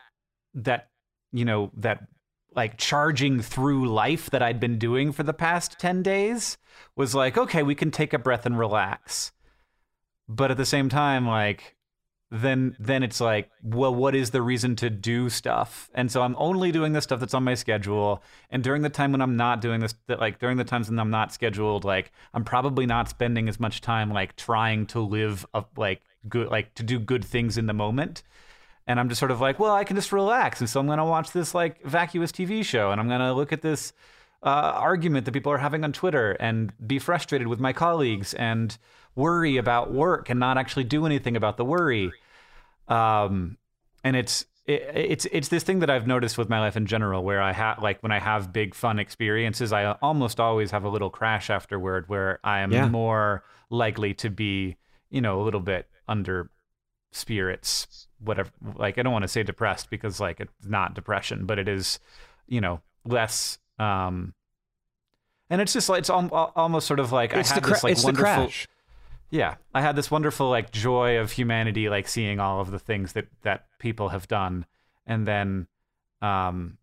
that 0.55 0.88
you 1.33 1.45
know 1.45 1.71
that 1.77 2.07
like 2.55 2.77
charging 2.77 3.41
through 3.41 3.89
life 3.89 4.31
that 4.31 4.43
I'd 4.43 4.61
been 4.61 4.79
doing 4.79 5.13
for 5.13 5.23
the 5.23 5.35
past 5.35 5.79
10 5.79 6.03
days 6.03 6.59
was 6.97 7.15
like 7.15 7.37
okay 7.37 7.63
we 7.63 7.75
can 7.75 7.91
take 7.91 8.13
a 8.13 8.19
breath 8.19 8.47
and 8.47 8.59
relax. 8.59 9.33
But 10.29 10.51
at 10.51 10.57
the 10.57 10.67
same 10.67 10.89
time 10.89 11.27
like 11.27 11.77
then 12.31 12.77
then 12.79 13.03
it's 13.03 13.23
like 13.23 13.51
well 13.63 13.95
what 13.95 14.15
is 14.15 14.31
the 14.31 14.43
reason 14.43 14.77
to 14.77 14.91
do 14.91 15.31
stuff? 15.31 15.91
And 15.95 16.11
so 16.11 16.23
i'm 16.23 16.37
only 16.39 16.73
doing 16.73 16.93
the 16.93 17.01
stuff 17.01 17.21
that's 17.21 17.35
on 17.35 17.45
my 17.45 17.55
schedule. 17.55 18.23
And 18.51 18.63
during 18.63 18.83
the 18.83 18.91
time 18.91 19.13
when 19.13 19.23
i'm 19.23 19.37
not 19.37 19.61
doing 19.61 19.81
this 19.81 19.95
that 20.07 20.21
like 20.21 20.39
during 20.39 20.57
the 20.57 20.65
times 20.65 20.91
when 20.91 20.99
i'm 20.99 21.11
not 21.11 21.33
scheduled 21.33 21.85
like 21.85 22.13
i'm 22.35 22.45
probably 22.45 22.87
not 22.87 23.09
spending 23.09 23.49
as 23.49 23.61
much 23.61 23.81
time 23.81 24.11
like 24.11 24.37
trying 24.37 24.87
to 24.87 25.01
live 25.01 25.47
a 25.55 25.65
like 25.77 26.03
good 26.29 26.49
like 26.49 26.75
to 26.75 26.83
do 26.83 26.99
good 26.99 27.25
things 27.25 27.57
in 27.57 27.67
the 27.67 27.73
moment 27.73 28.23
and 28.89 28.99
I'm 28.99 29.09
just 29.09 29.21
sort 29.21 29.31
of 29.31 29.41
like, 29.41 29.61
well, 29.61 29.73
I 29.75 29.85
can 29.85 29.95
just 29.95 30.11
relax, 30.13 30.61
and 30.61 30.69
so 30.69 30.81
I'm 30.81 30.87
gonna 30.89 31.07
watch 31.07 31.31
this 31.31 31.55
like 31.55 31.81
vacuous 31.85 32.33
TV 32.33 32.65
show, 32.65 32.91
and 32.91 33.01
I'm 33.01 33.09
gonna 33.09 33.33
look 33.35 33.53
at 33.53 33.63
this 33.63 33.93
uh, 34.43 34.49
argument 34.75 35.25
that 35.27 35.33
people 35.33 35.53
are 35.53 35.59
having 35.59 35.85
on 35.85 35.93
Twitter, 35.93 36.33
and 36.41 36.73
be 36.85 36.99
frustrated 36.99 37.47
with 37.47 37.61
my 37.61 37.73
colleagues, 37.73 38.35
and 38.35 38.77
worry 39.15 39.57
about 39.57 39.93
work, 39.93 40.31
and 40.31 40.41
not 40.41 40.59
actually 40.59 40.85
do 40.85 41.07
anything 41.07 41.37
about 41.37 41.57
the 41.57 41.65
worry. 41.65 42.11
Um, 42.89 43.59
and 44.05 44.17
it's 44.17 44.47
it, 44.67 44.83
it's 44.95 45.27
it's 45.33 45.49
this 45.49 45.63
thing 45.65 45.81
that 45.81 45.91
I've 45.91 46.07
noticed 46.07 46.39
with 46.39 46.49
my 46.49 46.61
life 46.61 46.77
in 46.77 46.87
general, 46.87 47.23
where 47.25 47.43
I 47.43 47.53
have 47.53 47.83
like 47.83 48.03
when 48.03 48.13
I 48.13 48.19
have 48.21 48.53
big 48.53 48.75
fun 48.75 48.99
experiences, 48.99 49.73
I 49.73 49.93
almost 50.03 50.41
always 50.41 50.71
have 50.71 50.85
a 50.85 50.89
little 50.89 51.11
crash 51.11 51.51
afterward, 51.51 52.09
where 52.09 52.39
I 52.45 52.61
am 52.61 52.73
Yeah. 52.73 52.89
more 52.89 53.45
likely 53.71 54.15
to 54.15 54.31
be, 54.31 54.77
you 55.11 55.21
know, 55.21 55.41
a 55.41 55.45
little 55.45 55.61
bit 55.61 55.89
under 56.07 56.51
spirits 57.11 58.07
whatever 58.19 58.51
like 58.77 58.99
i 58.99 59.03
don't 59.03 59.13
want 59.13 59.23
to 59.23 59.29
say 59.29 59.43
depressed 59.43 59.91
because 59.91 60.21
like 60.21 60.41
it's 60.41 60.53
not 60.67 60.95
depression 60.95 61.47
but 61.47 61.59
it 61.59 61.69
is 61.69 61.99
you 62.47 62.61
know 62.61 62.81
less 63.05 63.59
um 63.79 64.35
and 65.51 65.61
it's 65.61 65.73
just 65.73 65.89
like 65.89 66.01
it's 66.01 66.11
al- 66.11 66.53
almost 66.57 66.87
sort 66.87 67.01
of 67.01 67.13
like 67.13 67.33
It's 67.33 67.51
i 67.51 67.55
had 67.55 67.63
cra- 67.63 67.73
this 67.73 67.85
like 67.85 68.03
wonderful 68.05 68.51
yeah 69.31 69.55
i 69.75 69.81
had 69.81 69.97
this 69.97 70.11
wonderful 70.11 70.51
like 70.51 70.71
joy 70.71 71.19
of 71.19 71.33
humanity 71.33 71.89
like 71.89 72.09
seeing 72.09 72.41
all 72.41 72.61
of 72.61 72.71
the 72.71 72.79
things 72.79 73.13
that 73.15 73.27
that 73.43 73.67
people 73.79 74.11
have 74.11 74.29
done 74.29 74.67
and 75.07 75.27
then 75.27 75.67
um 76.21 76.77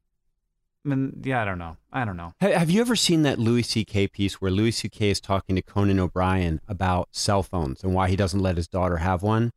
I 0.85 0.89
mean, 0.89 1.21
yeah 1.23 1.41
i 1.41 1.45
don't 1.45 1.57
know 1.59 1.77
i 1.91 2.05
don't 2.05 2.17
know 2.17 2.33
Have 2.39 2.69
you 2.69 2.81
ever 2.81 2.95
seen 2.95 3.23
that 3.23 3.39
Louis 3.39 3.63
C.K. 3.63 4.07
piece 4.07 4.39
where 4.39 4.51
Louis 4.51 4.71
C.K. 4.71 5.09
is 5.09 5.19
talking 5.19 5.55
to 5.55 5.61
Conan 5.61 5.99
O'Brien 5.99 6.61
about 6.67 7.09
cell 7.11 7.43
phones 7.43 7.83
and 7.83 7.93
why 7.93 8.07
he 8.09 8.15
doesn't 8.15 8.39
let 8.39 8.55
his 8.55 8.67
daughter 8.67 8.97
have 8.97 9.21
one? 9.23 9.51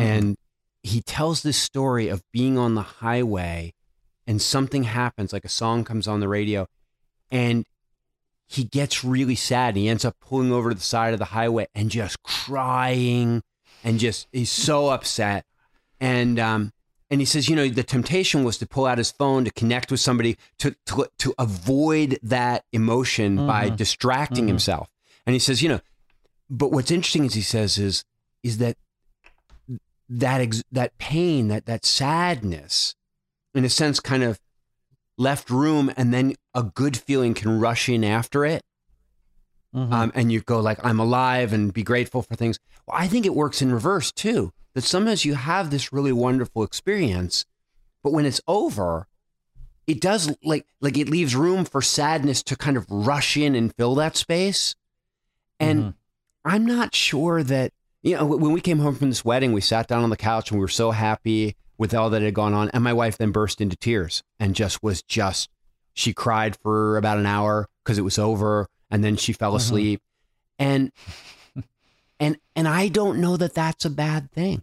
Mhm. 0.00 0.04
And 0.04 0.36
he 0.82 1.02
tells 1.02 1.42
this 1.42 1.58
story 1.58 2.08
of 2.08 2.22
being 2.32 2.56
on 2.58 2.74
the 2.74 2.82
highway 2.82 3.74
and 4.26 4.40
something 4.40 4.84
happens, 4.84 5.32
like 5.32 5.44
a 5.44 5.48
song 5.48 5.84
comes 5.84 6.08
on 6.08 6.20
the 6.20 6.28
radio, 6.28 6.66
and 7.30 7.66
he 8.46 8.64
gets 8.64 9.04
really 9.04 9.36
sad. 9.36 9.76
He 9.76 9.88
ends 9.88 10.04
up 10.04 10.16
pulling 10.20 10.52
over 10.52 10.70
to 10.70 10.74
the 10.74 10.82
side 10.82 11.12
of 11.12 11.18
the 11.18 11.26
highway 11.26 11.66
and 11.74 11.90
just 11.90 12.22
crying 12.22 13.42
and 13.84 13.98
just 13.98 14.26
he's 14.32 14.50
so 14.50 14.88
upset. 14.88 15.44
And 16.00 16.38
um, 16.38 16.72
and 17.10 17.20
he 17.20 17.24
says, 17.24 17.48
you 17.48 17.56
know, 17.56 17.68
the 17.68 17.82
temptation 17.82 18.44
was 18.44 18.58
to 18.58 18.66
pull 18.66 18.86
out 18.86 18.98
his 18.98 19.10
phone 19.10 19.44
to 19.44 19.50
connect 19.50 19.90
with 19.90 20.00
somebody 20.00 20.36
to 20.58 20.74
to, 20.86 21.08
to 21.18 21.34
avoid 21.38 22.18
that 22.22 22.64
emotion 22.72 23.36
mm-hmm. 23.36 23.46
by 23.46 23.68
distracting 23.68 24.44
mm-hmm. 24.44 24.48
himself. 24.48 24.88
And 25.26 25.34
he 25.34 25.40
says, 25.40 25.62
you 25.62 25.68
know, 25.68 25.80
but 26.48 26.72
what's 26.72 26.90
interesting 26.90 27.24
is 27.24 27.34
he 27.34 27.42
says 27.42 27.78
is 27.78 28.04
is 28.42 28.58
that 28.58 28.76
that 30.10 30.40
ex- 30.40 30.64
that 30.72 30.98
pain, 30.98 31.48
that 31.48 31.66
that 31.66 31.86
sadness, 31.86 32.94
in 33.54 33.64
a 33.64 33.70
sense, 33.70 34.00
kind 34.00 34.22
of 34.22 34.40
left 35.16 35.48
room, 35.48 35.92
and 35.96 36.12
then 36.12 36.34
a 36.54 36.64
good 36.64 36.96
feeling 36.96 37.32
can 37.32 37.60
rush 37.60 37.88
in 37.88 38.02
after 38.04 38.44
it. 38.44 38.62
Mm-hmm. 39.74 39.92
Um, 39.92 40.12
and 40.14 40.32
you 40.32 40.40
go 40.40 40.60
like, 40.60 40.84
"I'm 40.84 40.98
alive," 40.98 41.52
and 41.52 41.72
be 41.72 41.84
grateful 41.84 42.22
for 42.22 42.34
things. 42.34 42.58
Well, 42.86 42.96
I 42.98 43.06
think 43.06 43.24
it 43.24 43.34
works 43.34 43.62
in 43.62 43.72
reverse 43.72 44.10
too. 44.10 44.52
That 44.74 44.82
sometimes 44.82 45.24
you 45.24 45.34
have 45.34 45.70
this 45.70 45.92
really 45.92 46.12
wonderful 46.12 46.64
experience, 46.64 47.44
but 48.02 48.12
when 48.12 48.26
it's 48.26 48.40
over, 48.48 49.06
it 49.86 50.00
does 50.00 50.34
like 50.42 50.66
like 50.80 50.98
it 50.98 51.08
leaves 51.08 51.36
room 51.36 51.64
for 51.64 51.82
sadness 51.82 52.42
to 52.44 52.56
kind 52.56 52.76
of 52.76 52.86
rush 52.90 53.36
in 53.36 53.54
and 53.54 53.74
fill 53.74 53.94
that 53.96 54.16
space. 54.16 54.74
And 55.60 55.80
mm-hmm. 55.80 55.90
I'm 56.44 56.66
not 56.66 56.94
sure 56.94 57.42
that 57.44 57.72
you 58.02 58.16
know 58.16 58.24
when 58.24 58.52
we 58.52 58.60
came 58.60 58.78
home 58.78 58.94
from 58.94 59.08
this 59.10 59.24
wedding, 59.24 59.52
we 59.52 59.60
sat 59.60 59.88
down 59.88 60.02
on 60.02 60.10
the 60.10 60.16
couch 60.16 60.50
and 60.50 60.58
we 60.58 60.64
were 60.64 60.68
so 60.68 60.90
happy 60.90 61.56
with 61.80 61.94
all 61.94 62.10
that 62.10 62.20
had 62.20 62.34
gone 62.34 62.52
on. 62.52 62.68
And 62.74 62.84
my 62.84 62.92
wife 62.92 63.16
then 63.16 63.32
burst 63.32 63.58
into 63.58 63.74
tears 63.74 64.22
and 64.38 64.54
just 64.54 64.82
was 64.82 65.02
just, 65.02 65.48
she 65.94 66.12
cried 66.12 66.54
for 66.56 66.98
about 66.98 67.16
an 67.16 67.24
hour 67.24 67.70
because 67.82 67.96
it 67.96 68.02
was 68.02 68.18
over. 68.18 68.68
And 68.90 69.02
then 69.02 69.16
she 69.16 69.32
fell 69.32 69.52
mm-hmm. 69.52 69.56
asleep. 69.56 70.02
And, 70.58 70.92
and, 72.20 72.36
and 72.54 72.68
I 72.68 72.88
don't 72.88 73.18
know 73.18 73.38
that 73.38 73.54
that's 73.54 73.86
a 73.86 73.90
bad 73.90 74.30
thing. 74.30 74.62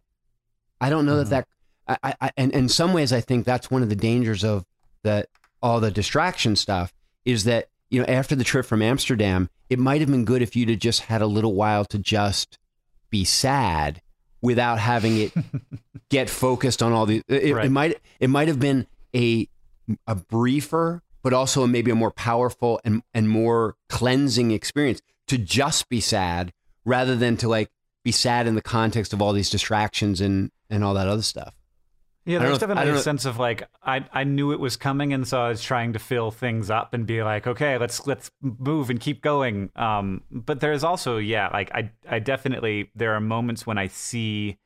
I 0.80 0.92
don't 0.92 1.08
know 1.08 1.24
mm-hmm. 1.24 1.32
that 1.32 1.48
that, 1.88 2.00
I, 2.04 2.14
I, 2.22 2.32
and 2.38 2.52
in 2.52 2.70
some 2.70 2.94
ways, 2.94 3.12
I 3.12 3.22
think 3.22 3.46
that's 3.46 3.72
one 3.72 3.82
of 3.82 3.90
the 3.90 3.96
dangers 3.96 4.44
of 4.44 4.64
that 5.02 5.28
all 5.60 5.80
the 5.80 5.90
distraction 5.90 6.56
stuff 6.56 6.94
is 7.26 7.46
that, 7.46 7.70
you 7.90 8.00
know, 8.00 8.06
after 8.06 8.36
the 8.36 8.44
trip 8.44 8.68
from 8.68 8.84
Amsterdam, 8.84 9.50
it 9.72 9.80
might 9.80 10.02
have 10.02 10.12
been 10.12 10.24
good 10.24 10.44
if 10.44 10.56
you'd 10.56 10.70
have 10.70 10.78
just 10.78 11.02
had 11.02 11.24
a 11.24 11.28
little 11.28 11.56
while 11.56 11.84
to 11.86 11.98
just 11.98 12.60
be 13.10 13.24
sad 13.24 14.02
without 14.42 14.80
having 14.80 15.18
it 15.18 15.32
get 16.10 16.30
focused 16.30 16.82
on 16.82 16.92
all 16.92 17.06
the 17.06 17.22
it, 17.28 17.54
right. 17.54 17.66
it, 17.66 17.70
might 17.70 18.00
it 18.20 18.30
might 18.30 18.48
have 18.48 18.60
been 18.60 18.88
a 19.16 19.48
a 20.06 20.16
briefer 20.16 21.02
but 21.24 21.34
also 21.34 21.66
maybe 21.68 21.92
a 21.92 21.96
more 21.96 22.12
powerful 22.12 22.80
and 22.84 23.02
and 23.14 23.30
more 23.30 23.76
cleansing 23.90 24.52
experience 24.52 25.02
to 25.28 25.38
just 25.38 25.90
be 25.90 26.00
sad 26.00 26.54
rather 26.86 27.16
than 27.16 27.36
to 27.38 27.48
like 27.48 27.70
be 28.04 28.12
sad 28.12 28.48
in 28.48 28.56
the 28.56 28.62
context 28.62 29.12
of 29.12 29.22
all 29.22 29.34
these 29.34 29.50
distractions 29.50 30.22
and 30.22 30.52
and 30.70 30.84
all 30.84 30.94
that 30.94 31.08
other 31.08 31.22
stuff 31.22 31.54
yeah, 32.28 32.40
there's 32.40 32.60
definitely 32.60 32.92
a 32.92 33.00
sense 33.00 33.26
of 33.26 33.40
like 33.40 33.64
I, 33.82 34.06
I 34.12 34.24
knew 34.26 34.52
it 34.52 34.60
was 34.60 34.76
coming, 34.76 35.14
and 35.14 35.28
so 35.28 35.42
I 35.42 35.50
was 35.50 35.64
trying 35.64 35.94
to 35.94 36.00
fill 36.00 36.30
things 36.30 36.70
up 36.70 36.94
and 36.94 37.08
be 37.08 37.24
like, 37.24 37.48
okay, 37.48 37.78
let's 37.78 38.06
let's 38.06 38.30
move 38.42 38.90
and 38.90 39.00
keep 39.00 39.22
going. 39.22 39.70
Um, 39.76 40.22
but 40.30 40.60
there's 40.60 40.84
also 40.84 41.18
yeah, 41.18 41.48
like 41.50 41.72
I 41.74 41.92
I 42.08 42.20
definitely 42.20 42.92
there 42.96 43.14
are 43.14 43.22
moments 43.22 43.66
when 43.66 43.78
I 43.78 43.88
see 43.88 44.58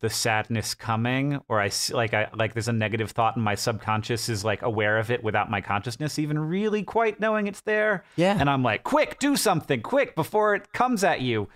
the 0.00 0.10
sadness 0.10 0.74
coming, 0.74 1.40
or 1.48 1.60
I 1.60 1.68
see 1.68 1.94
like 1.94 2.14
I 2.14 2.28
like 2.34 2.54
there's 2.54 2.68
a 2.68 2.72
negative 2.72 3.10
thought, 3.10 3.36
and 3.36 3.44
my 3.44 3.54
subconscious 3.54 4.28
is 4.28 4.44
like 4.44 4.62
aware 4.62 4.98
of 4.98 5.10
it 5.10 5.22
without 5.22 5.50
my 5.50 5.60
consciousness 5.60 6.18
even 6.18 6.38
really 6.38 6.82
quite 6.82 7.20
knowing 7.20 7.46
it's 7.46 7.60
there. 7.62 8.04
Yeah, 8.16 8.36
and 8.38 8.48
I'm 8.48 8.62
like, 8.62 8.84
quick, 8.84 9.18
do 9.18 9.36
something, 9.36 9.82
quick 9.82 10.14
before 10.14 10.54
it 10.54 10.72
comes 10.72 11.04
at 11.04 11.20
you, 11.20 11.48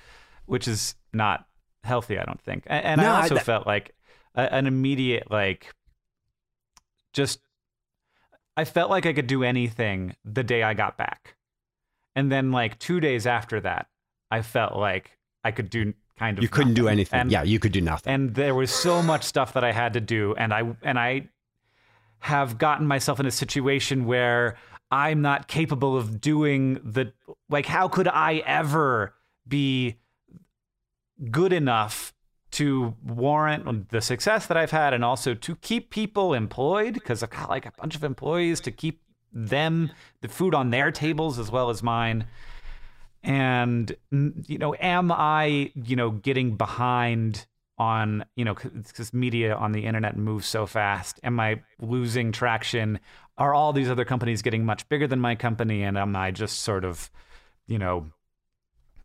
which 0.46 0.68
is 0.68 0.94
not 1.12 1.46
healthy, 1.84 2.18
I 2.18 2.24
don't 2.24 2.40
think. 2.40 2.64
And, 2.66 2.84
and 2.84 3.00
no, 3.00 3.10
I 3.10 3.22
also 3.22 3.34
I, 3.34 3.38
that- 3.38 3.44
felt 3.46 3.66
like 3.66 3.94
a, 4.34 4.52
an 4.52 4.66
immediate 4.66 5.30
like 5.30 5.74
just 7.12 7.40
I 8.56 8.64
felt 8.64 8.90
like 8.90 9.06
I 9.06 9.12
could 9.12 9.26
do 9.26 9.42
anything 9.42 10.14
the 10.24 10.42
day 10.44 10.62
I 10.62 10.74
got 10.74 10.96
back. 10.98 11.36
And 12.14 12.30
then 12.30 12.50
like 12.52 12.78
2 12.78 13.00
days 13.00 13.26
after 13.26 13.60
that, 13.60 13.86
I 14.30 14.42
felt 14.42 14.76
like 14.76 15.16
I 15.44 15.50
could 15.52 15.70
do 15.70 15.94
kind 16.18 16.36
of 16.36 16.42
You 16.42 16.48
couldn't 16.48 16.72
nothing. 16.72 16.82
do 16.84 16.88
anything. 16.88 17.20
And, 17.20 17.32
yeah, 17.32 17.42
you 17.42 17.58
could 17.58 17.72
do 17.72 17.80
nothing. 17.80 18.12
And 18.12 18.34
there 18.34 18.54
was 18.54 18.70
so 18.70 19.02
much 19.02 19.24
stuff 19.24 19.52
that 19.54 19.64
I 19.64 19.72
had 19.72 19.94
to 19.94 20.00
do 20.00 20.34
and 20.36 20.52
I 20.52 20.74
and 20.82 20.98
I 20.98 21.28
have 22.20 22.58
gotten 22.58 22.86
myself 22.86 23.18
in 23.18 23.26
a 23.26 23.30
situation 23.30 24.04
where 24.04 24.56
I'm 24.90 25.22
not 25.22 25.48
capable 25.48 25.96
of 25.96 26.20
doing 26.20 26.74
the 26.84 27.12
like 27.48 27.66
how 27.66 27.88
could 27.88 28.08
I 28.08 28.42
ever 28.46 29.14
be 29.48 29.96
good 31.30 31.52
enough 31.52 32.12
to 32.60 32.94
warrant 33.02 33.88
the 33.88 34.02
success 34.02 34.46
that 34.46 34.58
I've 34.58 34.70
had 34.70 34.92
and 34.92 35.02
also 35.02 35.32
to 35.32 35.56
keep 35.56 35.88
people 35.88 36.34
employed 36.34 36.92
because 36.92 37.22
I've 37.22 37.30
got 37.30 37.48
like 37.48 37.64
a 37.64 37.72
bunch 37.78 37.96
of 37.96 38.04
employees 38.04 38.60
to 38.60 38.70
keep 38.70 39.00
them 39.32 39.90
the 40.20 40.28
food 40.28 40.54
on 40.54 40.68
their 40.68 40.92
tables 40.92 41.38
as 41.38 41.50
well 41.50 41.70
as 41.70 41.82
mine. 41.82 42.26
And 43.22 43.96
you 44.10 44.58
know, 44.58 44.74
am 44.78 45.10
I, 45.10 45.72
you 45.74 45.96
know, 45.96 46.10
getting 46.10 46.56
behind 46.56 47.46
on, 47.78 48.26
you 48.36 48.44
know, 48.44 48.54
because 48.54 49.14
media 49.14 49.54
on 49.54 49.72
the 49.72 49.86
internet 49.86 50.18
moves 50.18 50.46
so 50.46 50.66
fast? 50.66 51.18
Am 51.24 51.40
I 51.40 51.62
losing 51.80 52.30
traction? 52.30 53.00
Are 53.38 53.54
all 53.54 53.72
these 53.72 53.88
other 53.88 54.04
companies 54.04 54.42
getting 54.42 54.66
much 54.66 54.86
bigger 54.90 55.06
than 55.06 55.18
my 55.18 55.34
company? 55.34 55.82
And 55.82 55.96
am 55.96 56.14
I 56.14 56.30
just 56.30 56.58
sort 56.58 56.84
of, 56.84 57.10
you 57.66 57.78
know, 57.78 58.10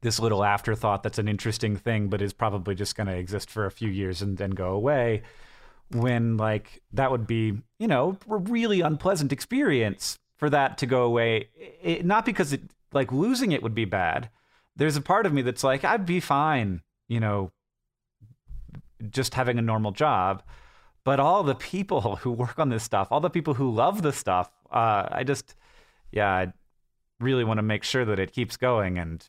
this 0.02 0.20
little 0.20 0.44
afterthought 0.44 1.04
that's 1.04 1.18
an 1.18 1.28
interesting 1.28 1.76
thing, 1.76 2.08
but 2.08 2.22
is 2.22 2.34
probably 2.34 2.76
just 2.76 2.96
going 2.96 3.08
to 3.08 3.16
exist 3.16 3.50
for 3.50 3.66
a 3.66 3.72
few 3.72 3.90
years 3.90 4.22
and 4.22 4.38
then 4.38 4.52
go 4.52 4.72
away. 4.72 5.24
When 5.92 6.38
like 6.38 6.82
that 6.94 7.12
would 7.12 7.28
be, 7.28 7.62
you 7.80 7.88
know, 7.88 8.18
a 8.30 8.38
really 8.38 8.82
unpleasant 8.82 9.32
experience 9.32 10.18
for 10.38 10.50
that 10.50 10.78
to 10.80 10.86
go 10.86 11.04
away. 11.04 11.50
It, 11.82 12.06
not 12.06 12.26
because 12.26 12.54
it 12.54 12.62
like 12.92 13.12
losing 13.12 13.52
it 13.52 13.62
would 13.62 13.76
be 13.76 13.86
bad. 13.86 14.30
There's 14.76 14.98
a 14.98 15.02
part 15.02 15.26
of 15.26 15.34
me 15.34 15.42
that's 15.42 15.64
like 15.64 15.84
I'd 15.84 16.06
be 16.06 16.20
fine, 16.20 16.82
you 17.08 17.20
know, 17.20 17.52
just 19.10 19.36
having 19.36 19.60
a 19.60 19.62
normal 19.62 19.92
job. 19.92 20.44
But 21.04 21.20
all 21.20 21.44
the 21.44 21.56
people 21.56 22.16
who 22.18 22.32
work 22.32 22.60
on 22.60 22.70
this 22.70 22.84
stuff, 22.84 23.08
all 23.12 23.22
the 23.22 23.30
people 23.30 23.54
who 23.54 23.72
love 23.72 24.02
the 24.02 24.14
stuff, 24.14 24.52
uh, 24.72 25.08
I 25.12 25.24
just, 25.24 25.56
yeah, 26.12 26.30
I 26.30 26.54
really 27.20 27.44
want 27.44 27.60
to 27.60 27.64
make 27.64 27.84
sure 27.84 28.06
that 28.06 28.20
it 28.20 28.34
keeps 28.34 28.58
going 28.58 28.98
and 28.98 29.28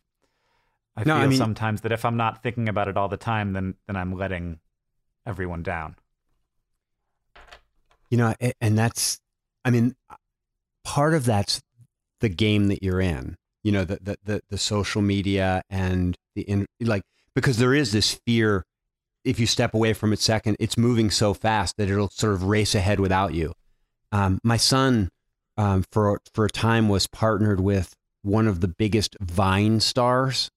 I 0.97 1.05
no, 1.05 1.15
feel 1.15 1.23
I 1.23 1.27
mean, 1.27 1.39
sometimes 1.39 1.83
that 1.83 1.93
if 1.93 2.05
I'm 2.05 2.17
not 2.17 2.43
thinking 2.43 2.69
about 2.69 2.89
it 2.89 2.97
all 2.97 3.09
the 3.09 3.17
time, 3.17 3.53
then 3.53 3.75
then 3.87 3.97
I'm 3.97 4.17
letting 4.17 4.61
everyone 5.27 5.63
down. 5.63 5.97
You 8.11 8.19
know, 8.19 8.35
and 8.61 8.79
that's, 8.79 9.19
I 9.65 9.71
mean, 9.71 9.97
part 10.85 11.13
of 11.13 11.25
that's 11.25 11.61
the 12.21 12.29
game 12.29 12.69
that 12.69 12.83
you're 12.83 13.01
in. 13.01 13.37
You 13.63 13.73
know, 13.73 13.85
the 13.85 13.99
the 14.01 14.17
the, 14.25 14.41
the 14.49 14.59
social 14.59 15.03
media 15.03 15.63
and 15.69 16.17
the 16.35 16.43
in 16.43 16.67
like 16.81 17.03
because 17.35 17.59
there 17.59 17.75
is 17.75 17.93
this 17.93 18.19
fear. 18.27 18.65
If 19.25 19.41
you 19.41 19.47
step 19.47 19.75
away 19.75 19.93
from 19.93 20.13
it 20.13 20.21
second, 20.21 20.57
it's 20.61 20.79
moving 20.79 21.11
so 21.11 21.35
fast 21.35 21.77
that 21.79 21.91
it'll 21.91 22.11
sort 22.11 22.33
of 22.33 22.45
race 22.45 22.77
ahead 22.77 23.01
without 23.01 23.35
you. 23.35 23.55
Um, 24.13 24.39
my 24.45 24.57
son, 24.57 25.11
um, 25.57 25.85
for 25.91 26.21
for 26.33 26.45
a 26.45 26.51
time, 26.51 26.89
was 26.89 27.09
partnered 27.09 27.59
with 27.59 27.93
one 28.23 28.47
of 28.47 28.61
the 28.61 28.69
biggest 28.69 29.17
Vine 29.21 29.81
stars 29.81 30.49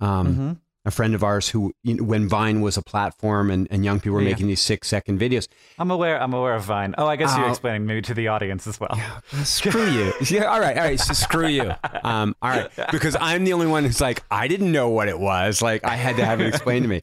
um, 0.00 0.26
mm-hmm. 0.26 0.52
A 0.86 0.90
friend 0.90 1.14
of 1.14 1.22
ours 1.22 1.50
who, 1.50 1.74
you 1.82 1.92
know, 1.92 2.04
when 2.04 2.26
Vine 2.26 2.62
was 2.62 2.78
a 2.78 2.82
platform 2.82 3.50
and, 3.50 3.68
and 3.70 3.84
young 3.84 4.00
people 4.00 4.14
were 4.14 4.22
yeah. 4.22 4.30
making 4.30 4.46
these 4.46 4.62
six 4.62 4.88
second 4.88 5.20
videos. 5.20 5.46
I'm 5.78 5.90
aware. 5.90 6.18
I'm 6.18 6.32
aware 6.32 6.54
of 6.54 6.64
Vine. 6.64 6.94
Oh, 6.96 7.06
I 7.06 7.16
guess 7.16 7.36
you're 7.36 7.44
uh, 7.44 7.50
explaining 7.50 7.84
maybe 7.84 8.00
to 8.00 8.14
the 8.14 8.28
audience 8.28 8.66
as 8.66 8.80
well. 8.80 8.94
Yeah, 8.96 9.20
screw 9.44 9.90
you. 9.90 10.14
Yeah. 10.30 10.44
All 10.44 10.58
right. 10.58 10.78
All 10.78 10.84
right. 10.84 10.98
So 10.98 11.12
screw 11.12 11.48
you. 11.48 11.70
Um, 12.02 12.34
all 12.40 12.48
right. 12.48 12.70
Because 12.90 13.14
I'm 13.20 13.44
the 13.44 13.52
only 13.52 13.66
one 13.66 13.84
who's 13.84 14.00
like, 14.00 14.24
I 14.30 14.48
didn't 14.48 14.72
know 14.72 14.88
what 14.88 15.08
it 15.08 15.18
was. 15.18 15.60
Like 15.60 15.84
I 15.84 15.96
had 15.96 16.16
to 16.16 16.24
have 16.24 16.40
it 16.40 16.46
explained 16.46 16.84
to 16.84 16.88
me. 16.88 17.02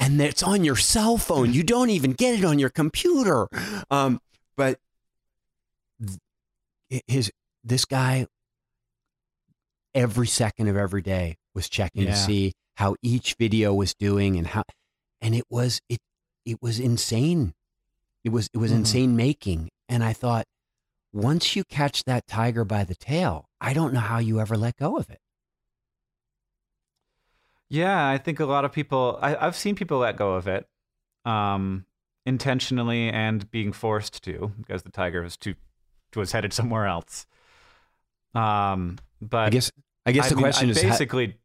And 0.00 0.18
it's 0.22 0.42
on 0.42 0.64
your 0.64 0.76
cell 0.76 1.18
phone. 1.18 1.52
You 1.52 1.62
don't 1.62 1.90
even 1.90 2.12
get 2.12 2.38
it 2.38 2.46
on 2.46 2.58
your 2.58 2.70
computer. 2.70 3.46
Um, 3.90 4.22
but 4.56 4.80
his 7.06 7.30
this 7.62 7.84
guy 7.84 8.26
every 9.94 10.26
second 10.26 10.68
of 10.68 10.76
every 10.76 11.02
day 11.02 11.36
was 11.58 11.68
checking 11.68 12.02
yeah. 12.02 12.10
to 12.12 12.16
see 12.16 12.52
how 12.76 12.94
each 13.02 13.34
video 13.34 13.74
was 13.74 13.92
doing 13.92 14.36
and 14.36 14.46
how 14.46 14.62
and 15.20 15.34
it 15.34 15.42
was 15.50 15.80
it 15.88 15.98
it 16.46 16.62
was 16.62 16.78
insane 16.78 17.52
it 18.22 18.28
was 18.28 18.48
it 18.54 18.58
was 18.58 18.70
mm-hmm. 18.70 18.78
insane 18.78 19.16
making 19.16 19.68
and 19.88 20.04
i 20.04 20.12
thought 20.12 20.44
once 21.12 21.56
you 21.56 21.64
catch 21.64 22.04
that 22.04 22.24
tiger 22.28 22.64
by 22.64 22.84
the 22.84 22.94
tail 22.94 23.48
i 23.60 23.72
don't 23.72 23.92
know 23.92 23.98
how 23.98 24.18
you 24.18 24.38
ever 24.38 24.56
let 24.56 24.76
go 24.76 24.96
of 24.96 25.10
it 25.10 25.18
yeah 27.68 28.08
i 28.08 28.16
think 28.16 28.38
a 28.38 28.46
lot 28.46 28.64
of 28.64 28.70
people 28.70 29.18
I, 29.20 29.30
have 29.30 29.56
seen 29.56 29.74
people 29.74 29.98
let 29.98 30.16
go 30.16 30.34
of 30.34 30.46
it 30.46 30.64
um 31.24 31.86
intentionally 32.24 33.08
and 33.08 33.50
being 33.50 33.72
forced 33.72 34.22
to 34.22 34.52
because 34.58 34.84
the 34.84 34.92
tiger 34.92 35.22
was 35.22 35.36
too 35.36 35.56
was 36.14 36.30
headed 36.30 36.52
somewhere 36.52 36.86
else 36.86 37.26
um 38.32 38.98
but 39.20 39.46
I 39.46 39.50
guess 39.50 39.72
I 40.08 40.12
guess 40.12 40.26
I 40.26 40.28
the 40.30 40.34
mean, 40.36 40.44
question 40.44 40.68
I 40.68 40.70
is, 40.70 40.82
basically, 40.82 41.36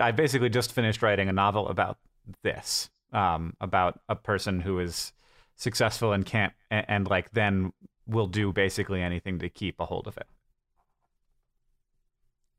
I 0.00 0.10
basically 0.12 0.48
just 0.50 0.72
finished 0.72 1.02
writing 1.02 1.28
a 1.28 1.32
novel 1.32 1.68
about 1.68 1.98
this, 2.42 2.90
um, 3.12 3.54
about 3.60 4.00
a 4.08 4.14
person 4.16 4.60
who 4.60 4.78
is 4.78 5.12
successful 5.56 6.12
and 6.12 6.24
can't, 6.26 6.52
and, 6.70 6.84
and 6.88 7.08
like 7.08 7.30
then 7.32 7.72
will 8.06 8.26
do 8.26 8.52
basically 8.52 9.02
anything 9.02 9.38
to 9.38 9.48
keep 9.48 9.80
a 9.80 9.86
hold 9.86 10.06
of 10.06 10.16
it. 10.16 10.26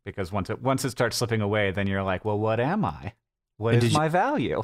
Because 0.05 0.31
once 0.31 0.49
it 0.49 0.61
once 0.61 0.83
it 0.83 0.89
starts 0.91 1.17
slipping 1.17 1.41
away, 1.41 1.71
then 1.71 1.85
you're 1.87 2.03
like, 2.03 2.25
well, 2.25 2.39
what 2.39 2.59
am 2.59 2.83
I? 2.83 3.13
What 3.57 3.75
And 3.75 3.83
is 3.83 3.89
did 3.89 3.93
you- 3.93 3.99
my 3.99 4.09
value? 4.09 4.63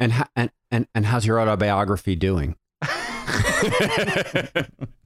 and, 0.00 0.12
ho- 0.12 0.24
and 0.36 0.50
and 0.70 0.86
and 0.94 1.06
how's 1.06 1.26
your 1.26 1.40
autobiography 1.40 2.14
doing? 2.14 2.54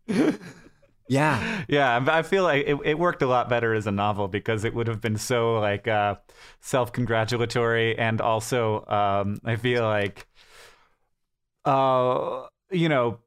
yeah, 1.09 1.65
Yeah, 1.69 2.05
I 2.09 2.23
feel 2.23 2.43
like 2.45 2.65
it, 2.67 2.79
it 2.85 2.99
worked 2.99 3.23
a 3.23 3.27
lot 3.27 3.49
better 3.49 3.75
as 3.75 3.87
a 3.87 3.93
novel 3.93 4.29
because 4.29 4.65
it 4.65 4.75
would 4.75 4.89
have 4.89 5.01
been 5.01 5.17
so 5.17 5.55
like 5.55 5.89
uh, 5.89 6.17
self-congratulatory, 6.61 7.99
and 7.99 8.21
also 8.21 8.85
um, 8.87 9.39
I 9.45 9.57
feel 9.57 9.85
like, 9.85 10.27
uh, 11.65 12.47
you 12.71 12.89
know, 12.89 13.19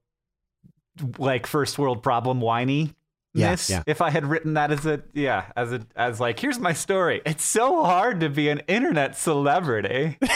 like 1.18 1.48
first 1.48 1.78
world 1.78 2.04
problem 2.04 2.42
whiny. 2.42 2.94
Yeah, 3.34 3.58
yeah. 3.68 3.84
If 3.86 4.02
I 4.02 4.12
had 4.12 4.26
written 4.26 4.54
that 4.54 4.72
as 4.72 4.86
a 4.86 5.04
yeah 5.14 5.52
as 5.58 5.74
a 5.74 5.86
as 5.96 6.22
like 6.22 6.40
here's 6.40 6.58
my 6.58 6.72
story. 6.72 7.22
It's 7.26 7.44
so 7.44 7.84
hard 7.84 8.22
to 8.22 8.30
be 8.30 8.48
an 8.50 8.62
internet 8.68 9.18
celebrity. 9.18 10.18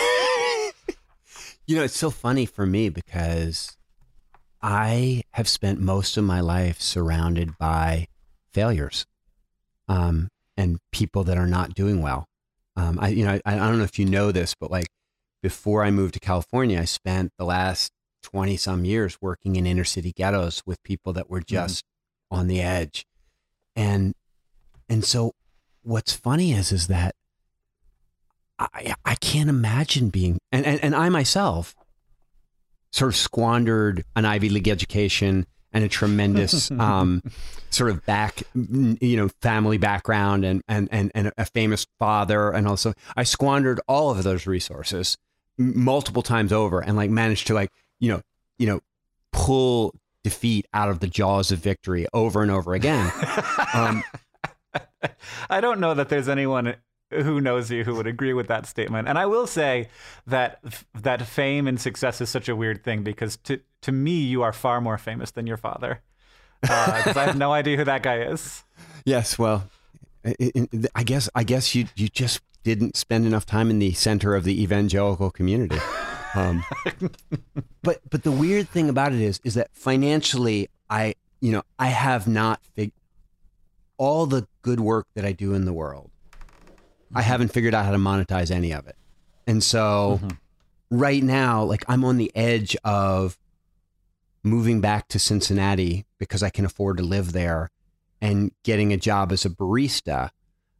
You 1.69 1.75
know, 1.75 1.83
it's 1.83 1.95
so 1.95 2.09
funny 2.09 2.47
for 2.47 2.65
me 2.65 2.89
because 2.89 3.77
I 4.61 5.23
have 5.31 5.47
spent 5.47 5.79
most 5.79 6.17
of 6.17 6.23
my 6.23 6.41
life 6.41 6.81
surrounded 6.81 7.57
by 7.57 8.07
failures 8.51 9.05
um, 9.87 10.29
and 10.57 10.79
people 10.91 11.23
that 11.23 11.37
are 11.37 11.47
not 11.47 11.73
doing 11.73 12.01
well. 12.01 12.27
Um, 12.75 12.99
I, 13.01 13.09
you 13.09 13.25
know, 13.25 13.39
I, 13.45 13.53
I 13.53 13.57
don't 13.57 13.77
know 13.77 13.83
if 13.83 13.99
you 13.99 14.05
know 14.05 14.31
this, 14.31 14.55
but 14.59 14.71
like 14.71 14.87
before 15.41 15.83
I 15.83 15.91
moved 15.91 16.13
to 16.15 16.19
California, 16.19 16.79
I 16.79 16.85
spent 16.85 17.31
the 17.37 17.45
last 17.45 17.91
20 18.23 18.57
some 18.57 18.83
years 18.83 19.17
working 19.21 19.55
in 19.55 19.65
inner 19.65 19.85
city 19.85 20.11
ghettos 20.11 20.63
with 20.65 20.83
people 20.83 21.13
that 21.13 21.29
were 21.29 21.41
just 21.41 21.85
on 22.29 22.47
the 22.47 22.61
edge. 22.61 23.05
And, 23.75 24.13
and 24.89 25.05
so 25.05 25.33
what's 25.83 26.13
funny 26.13 26.51
is, 26.51 26.71
is 26.71 26.87
that 26.87 27.15
I, 28.57 28.93
I 29.05 29.15
can't 29.15 29.49
imagine 29.49 30.09
being, 30.09 30.37
and, 30.51 30.65
and, 30.65 30.83
and 30.83 30.93
I 30.93 31.07
myself 31.07 31.75
sort 32.91 33.09
of 33.09 33.15
squandered 33.15 34.03
an 34.15 34.25
Ivy 34.25 34.49
League 34.49 34.67
education 34.67 35.45
and 35.71 35.83
a 35.83 35.87
tremendous 35.87 36.71
um, 36.79 37.21
sort 37.69 37.91
of 37.91 38.05
back, 38.05 38.43
you 38.53 39.17
know, 39.17 39.29
family 39.41 39.77
background 39.77 40.43
and, 40.43 40.61
and, 40.67 40.89
and, 40.91 41.11
and 41.13 41.31
a 41.37 41.45
famous 41.45 41.85
father. 41.99 42.51
And 42.51 42.67
also 42.67 42.93
I 43.15 43.23
squandered 43.23 43.79
all 43.87 44.11
of 44.11 44.23
those 44.23 44.47
resources 44.47 45.17
multiple 45.57 46.21
times 46.21 46.51
over 46.51 46.79
and 46.79 46.95
like 46.95 47.09
managed 47.09 47.47
to 47.47 47.53
like, 47.53 47.71
you 47.99 48.11
know, 48.11 48.21
you 48.57 48.67
know, 48.67 48.79
pull 49.31 49.93
defeat 50.23 50.65
out 50.73 50.89
of 50.89 50.99
the 50.99 51.07
jaws 51.07 51.51
of 51.51 51.59
victory 51.59 52.07
over 52.13 52.41
and 52.41 52.51
over 52.51 52.73
again. 52.73 53.11
Um, 53.71 54.03
I 55.47 55.61
don't 55.61 55.79
know 55.79 55.93
that 55.93 56.09
there's 56.09 56.27
anyone 56.27 56.75
who 57.11 57.41
knows 57.41 57.71
you 57.71 57.83
who 57.83 57.95
would 57.95 58.07
agree 58.07 58.33
with 58.33 58.47
that 58.47 58.65
statement. 58.65 59.07
And 59.07 59.17
I 59.17 59.25
will 59.25 59.47
say 59.47 59.89
that 60.27 60.59
that 60.93 61.25
fame 61.25 61.67
and 61.67 61.79
success 61.79 62.21
is 62.21 62.29
such 62.29 62.47
a 62.47 62.55
weird 62.55 62.83
thing 62.83 63.03
because 63.03 63.37
to 63.37 63.59
to 63.81 63.91
me 63.91 64.11
you 64.11 64.41
are 64.41 64.53
far 64.53 64.81
more 64.81 64.97
famous 64.97 65.31
than 65.31 65.47
your 65.47 65.57
father. 65.57 66.01
Because 66.61 67.15
I 67.15 67.25
have 67.25 67.37
no 67.37 67.53
idea 67.53 67.77
who 67.77 67.85
that 67.85 68.03
guy 68.03 68.19
is. 68.19 68.63
Yes, 69.05 69.39
well, 69.39 69.69
I 70.25 71.03
guess 71.03 71.29
I 71.33 71.43
guess 71.43 71.73
you 71.73 71.85
you 71.95 72.09
just 72.09 72.41
didn't 72.63 72.97
spend 72.97 73.25
enough 73.25 73.45
time 73.45 73.69
in 73.69 73.79
the 73.79 73.93
center 73.93 74.35
of 74.35 74.43
the 74.43 74.61
evangelical 74.61 75.31
community. 75.31 75.79
Um, 76.35 76.63
but 77.81 78.01
but 78.09 78.23
the 78.23 78.31
weird 78.31 78.69
thing 78.69 78.89
about 78.89 79.13
it 79.13 79.21
is 79.21 79.39
is 79.43 79.53
that 79.55 79.69
financially, 79.73 80.69
I 80.89 81.15
you 81.39 81.51
know 81.51 81.63
I 81.77 81.87
have 81.87 82.27
not 82.27 82.61
fig- 82.75 82.91
all 83.97 84.25
the 84.25 84.47
good 84.61 84.79
work 84.79 85.07
that 85.15 85.25
I 85.25 85.31
do 85.31 85.53
in 85.53 85.65
the 85.65 85.73
world. 85.73 86.11
I 87.13 87.21
haven't 87.21 87.49
figured 87.49 87.73
out 87.73 87.85
how 87.85 87.91
to 87.91 87.97
monetize 87.97 88.51
any 88.51 88.71
of 88.71 88.87
it, 88.87 88.95
and 89.47 89.63
so 89.63 90.19
right 90.89 91.23
now, 91.23 91.63
like 91.63 91.83
I'm 91.87 92.03
on 92.03 92.17
the 92.17 92.31
edge 92.35 92.75
of 92.83 93.37
moving 94.43 94.81
back 94.81 95.07
to 95.09 95.19
Cincinnati 95.19 96.05
because 96.17 96.43
I 96.43 96.49
can 96.49 96.65
afford 96.65 96.97
to 96.97 97.03
live 97.03 97.31
there 97.33 97.69
and 98.21 98.51
getting 98.63 98.93
a 98.93 98.97
job 98.97 99.31
as 99.31 99.45
a 99.45 99.49
barista. 99.49 100.29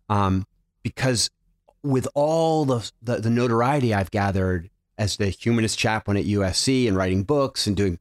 Um, 0.10 0.46
because 0.84 1.30
with 1.84 2.08
all 2.14 2.66
the, 2.66 2.92
the, 3.02 3.18
the 3.18 3.30
notoriety 3.30 3.94
I've 3.94 4.12
gathered 4.12 4.70
as 4.98 5.18
the 5.18 5.30
humanist 5.30 5.78
chaplain 5.78 6.18
at 6.18 6.26
USC 6.26 6.88
and 6.88 6.98
writing 6.98 7.24
books 7.24 7.68
and 7.68 7.76
doing, 7.76 8.00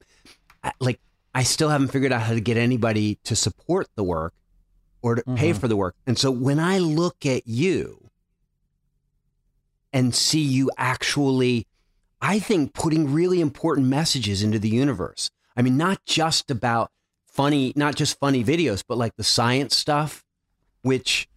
like, 0.79 0.99
I 1.33 1.43
still 1.43 1.69
haven't 1.69 1.89
figured 1.89 2.11
out 2.11 2.21
how 2.21 2.33
to 2.33 2.41
get 2.41 2.57
anybody 2.57 3.19
to 3.23 3.35
support 3.35 3.87
the 3.95 4.03
work 4.03 4.33
or 5.01 5.15
to 5.15 5.23
pay 5.35 5.53
for 5.53 5.67
the 5.67 5.77
work. 5.77 5.95
And 6.07 6.17
so 6.17 6.31
when 6.31 6.59
I 6.59 6.79
look 6.79 7.25
at 7.25 7.47
you 7.47 8.08
and 9.91 10.13
see 10.13 10.41
you 10.41 10.69
actually, 10.77 11.67
I 12.21 12.39
think, 12.39 12.73
putting 12.73 13.13
really 13.13 13.41
important 13.41 13.87
messages 13.87 14.43
into 14.43 14.59
the 14.59 14.69
universe. 14.69 15.29
I 15.55 15.61
mean, 15.61 15.77
not 15.77 16.05
just 16.05 16.51
about 16.51 16.91
funny, 17.25 17.73
not 17.75 17.95
just 17.95 18.19
funny 18.19 18.43
videos, 18.43 18.83
but 18.87 18.97
like 18.97 19.15
the 19.15 19.23
science 19.23 19.75
stuff, 19.75 20.23
which 20.81 21.27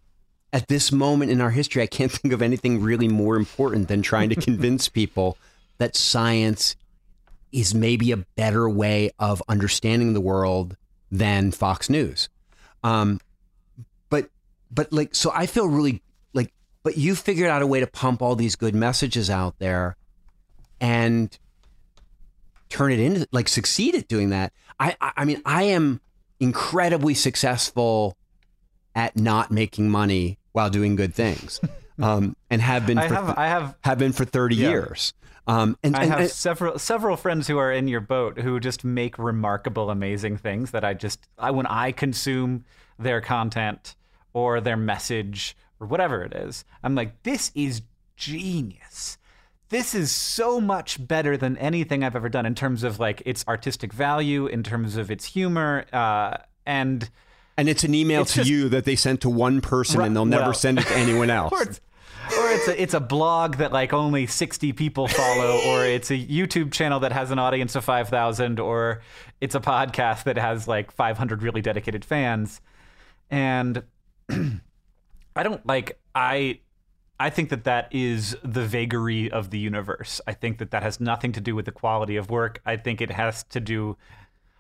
at 0.53 0.69
this 0.69 0.93
moment 0.93 1.31
in 1.31 1.41
our 1.41 1.51
history, 1.51 1.83
I 1.83 1.87
can't 1.87 2.13
think 2.13 2.33
of 2.33 2.43
anything 2.43 2.83
really 2.83 3.09
more 3.09 3.37
important 3.37 3.89
than 3.89 4.03
trying 4.03 4.29
to 4.31 4.37
convince 4.41 4.89
people 4.89 5.39
that 5.79 5.97
science 5.97 6.77
is 7.53 7.75
maybe 7.75 8.13
a 8.13 8.17
better 8.17 8.69
way 8.69 9.11
of 9.19 9.43
understanding 9.49 10.15
the 10.15 10.21
world 10.21 10.77
than 11.11 11.53
Fox 11.53 11.91
News. 11.91 12.29
Um, 12.83 13.21
but 14.09 14.31
but 14.71 14.93
like 14.93 15.15
so 15.15 15.31
I 15.35 15.47
feel 15.47 15.69
really 15.69 16.03
but 16.83 16.97
you 16.97 17.15
figured 17.15 17.49
out 17.49 17.63
a 17.63 17.67
way 17.67 17.81
to 17.81 17.87
pump 17.87 18.23
all 18.23 18.35
these 18.37 18.57
good 18.57 18.75
messages 18.75 19.31
out 19.31 19.59
there 19.59 19.97
and 20.81 21.39
turn 22.69 22.93
it 22.93 23.01
into 23.01 23.27
like 23.33 23.49
succeed 23.49 23.95
at 23.95 24.09
doing 24.09 24.31
that. 24.31 24.53
I 24.81 24.97
I, 25.01 25.13
I 25.19 25.25
mean 25.25 25.43
I 25.45 25.65
am 25.65 26.01
incredibly 26.41 27.15
successful 27.15 28.17
at 28.95 29.17
not 29.17 29.51
making 29.51 29.91
money 29.91 30.39
while 30.53 30.71
doing 30.71 30.97
good 30.97 31.15
things. 31.15 31.61
Um, 32.01 32.37
and 32.49 32.61
have 32.63 32.87
been 32.87 32.97
I 32.97 33.07
for 33.07 33.15
have 33.15 33.39
I 33.39 33.47
have 33.49 33.77
have 33.85 33.99
been 33.99 34.13
for 34.13 34.25
30 34.25 34.57
Yeah. 34.57 34.71
years. 34.71 35.13
Um, 35.47 35.77
and, 35.85 35.95
I 35.95 36.03
and- 36.05 36.11
have 36.11 36.21
and- 36.23 36.31
several 36.31 36.79
several 36.79 37.17
friends 37.19 37.47
who 37.47 37.59
are 37.59 37.71
in 37.71 37.87
your 37.87 38.01
boat 38.01 38.41
who 38.41 38.59
just 38.59 38.83
make 38.83 39.19
remarkable, 39.19 39.91
amazing 39.91 40.39
things 40.39 40.71
that 40.71 40.85
I 40.85 40.95
just 40.95 41.29
I 41.39 41.51
when 41.51 41.67
I 41.67 41.93
consume 41.93 42.65
their 42.99 43.21
content 43.21 43.95
or 44.33 44.61
their 44.61 44.77
message 44.77 45.55
or 45.83 45.87
whatever 45.87 46.23
it 46.23 46.33
is, 46.33 46.65
I'm 46.83 46.95
like, 46.95 47.23
this 47.25 47.51
is 47.55 47.83
genius. 48.17 49.19
This 49.69 49.95
is 49.95 50.13
so 50.13 50.61
much 50.61 51.05
better 51.07 51.37
than 51.37 51.57
anything 51.57 52.05
I've 52.05 52.15
ever 52.15 52.29
done 52.29 52.47
in 52.47 52.55
terms 52.55 52.85
of 52.85 53.01
like 53.01 53.23
its 53.27 53.45
artistic 53.49 53.93
value, 53.93 54.47
in 54.47 54.63
terms 54.63 54.97
of 54.97 55.11
its 55.11 55.25
humor, 55.25 55.85
uh, 55.93 56.37
and 56.65 57.09
and 57.57 57.69
it's 57.69 57.85
an 57.85 57.95
email 57.95 58.23
It's 58.23 58.33
to 58.35 58.39
just- 58.41 58.51
you 58.51 58.69
that 58.71 58.85
they 58.85 58.97
sent 58.97 59.21
to 59.23 59.31
one 59.31 59.61
person 59.61 59.99
Right, 60.01 60.07
and 60.07 60.17
they'll 60.17 60.25
never 60.25 60.45
well- 60.45 60.55
send 60.55 60.79
it 60.79 60.87
to 60.87 60.95
anyone 60.97 61.31
else. 61.41 61.53
or 61.53 61.63
it's, 61.63 61.81
or 62.39 62.51
it's 62.53 62.69
a 62.69 62.83
it's 62.83 62.95
a 62.95 63.01
blog 63.01 63.57
that 63.57 63.73
like 63.73 63.93
only 63.93 64.27
60 64.27 64.73
people 64.75 65.09
follow 65.09 65.59
or 65.67 65.85
it's 65.85 66.11
a 66.11 66.19
YouTube 66.19 66.71
channel 66.73 67.01
that 67.01 67.13
has 67.13 67.31
an 67.31 67.39
audience 67.39 67.75
of 67.75 67.85
5000 67.85 68.61
or 68.61 69.03
it's 69.41 69.55
a 69.55 69.61
podcast 69.61 70.25
that 70.25 70.37
has 70.39 70.69
like 70.69 70.93
500 70.93 71.43
really 71.43 71.61
dedicated 71.63 72.05
fans 72.05 72.61
and 73.31 73.83
I 75.37 75.43
don't 75.43 75.65
like 75.67 75.99
I 76.15 76.61
I 77.21 77.31
think 77.31 77.51
that 77.51 77.65
that 77.65 77.89
is 77.93 78.37
the 78.43 78.65
vagary 78.65 79.31
of 79.31 79.51
the 79.51 79.59
universe. 79.59 80.21
I 80.27 80.33
think 80.33 80.59
that 80.59 80.73
that 80.73 80.83
has 80.83 81.01
nothing 81.01 81.33
to 81.33 81.41
do 81.41 81.55
with 81.55 81.67
the 81.67 81.73
quality 81.73 82.17
of 82.17 82.31
work. 82.31 82.61
I 82.67 82.77
think 82.77 83.01
it 83.01 83.11
has 83.11 83.45
to 83.45 83.61
do 83.61 83.97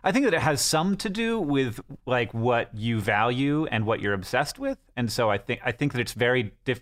I 0.05 0.11
think 0.11 0.25
that 0.25 0.35
it 0.35 0.41
has 0.41 0.61
some 0.61 0.97
to 0.99 1.09
do 1.09 1.39
with 1.39 1.81
like 2.07 2.35
what 2.35 2.75
you 2.75 3.01
value 3.01 3.67
and 3.67 3.87
what 3.87 4.01
you're 4.01 4.15
obsessed 4.15 4.59
with. 4.59 4.79
And 4.97 5.11
so 5.13 5.31
I 5.31 5.39
think 5.39 5.61
I 5.65 5.73
think 5.73 5.93
that 5.93 6.01
it's 6.01 6.13
very 6.13 6.53
diff 6.65 6.81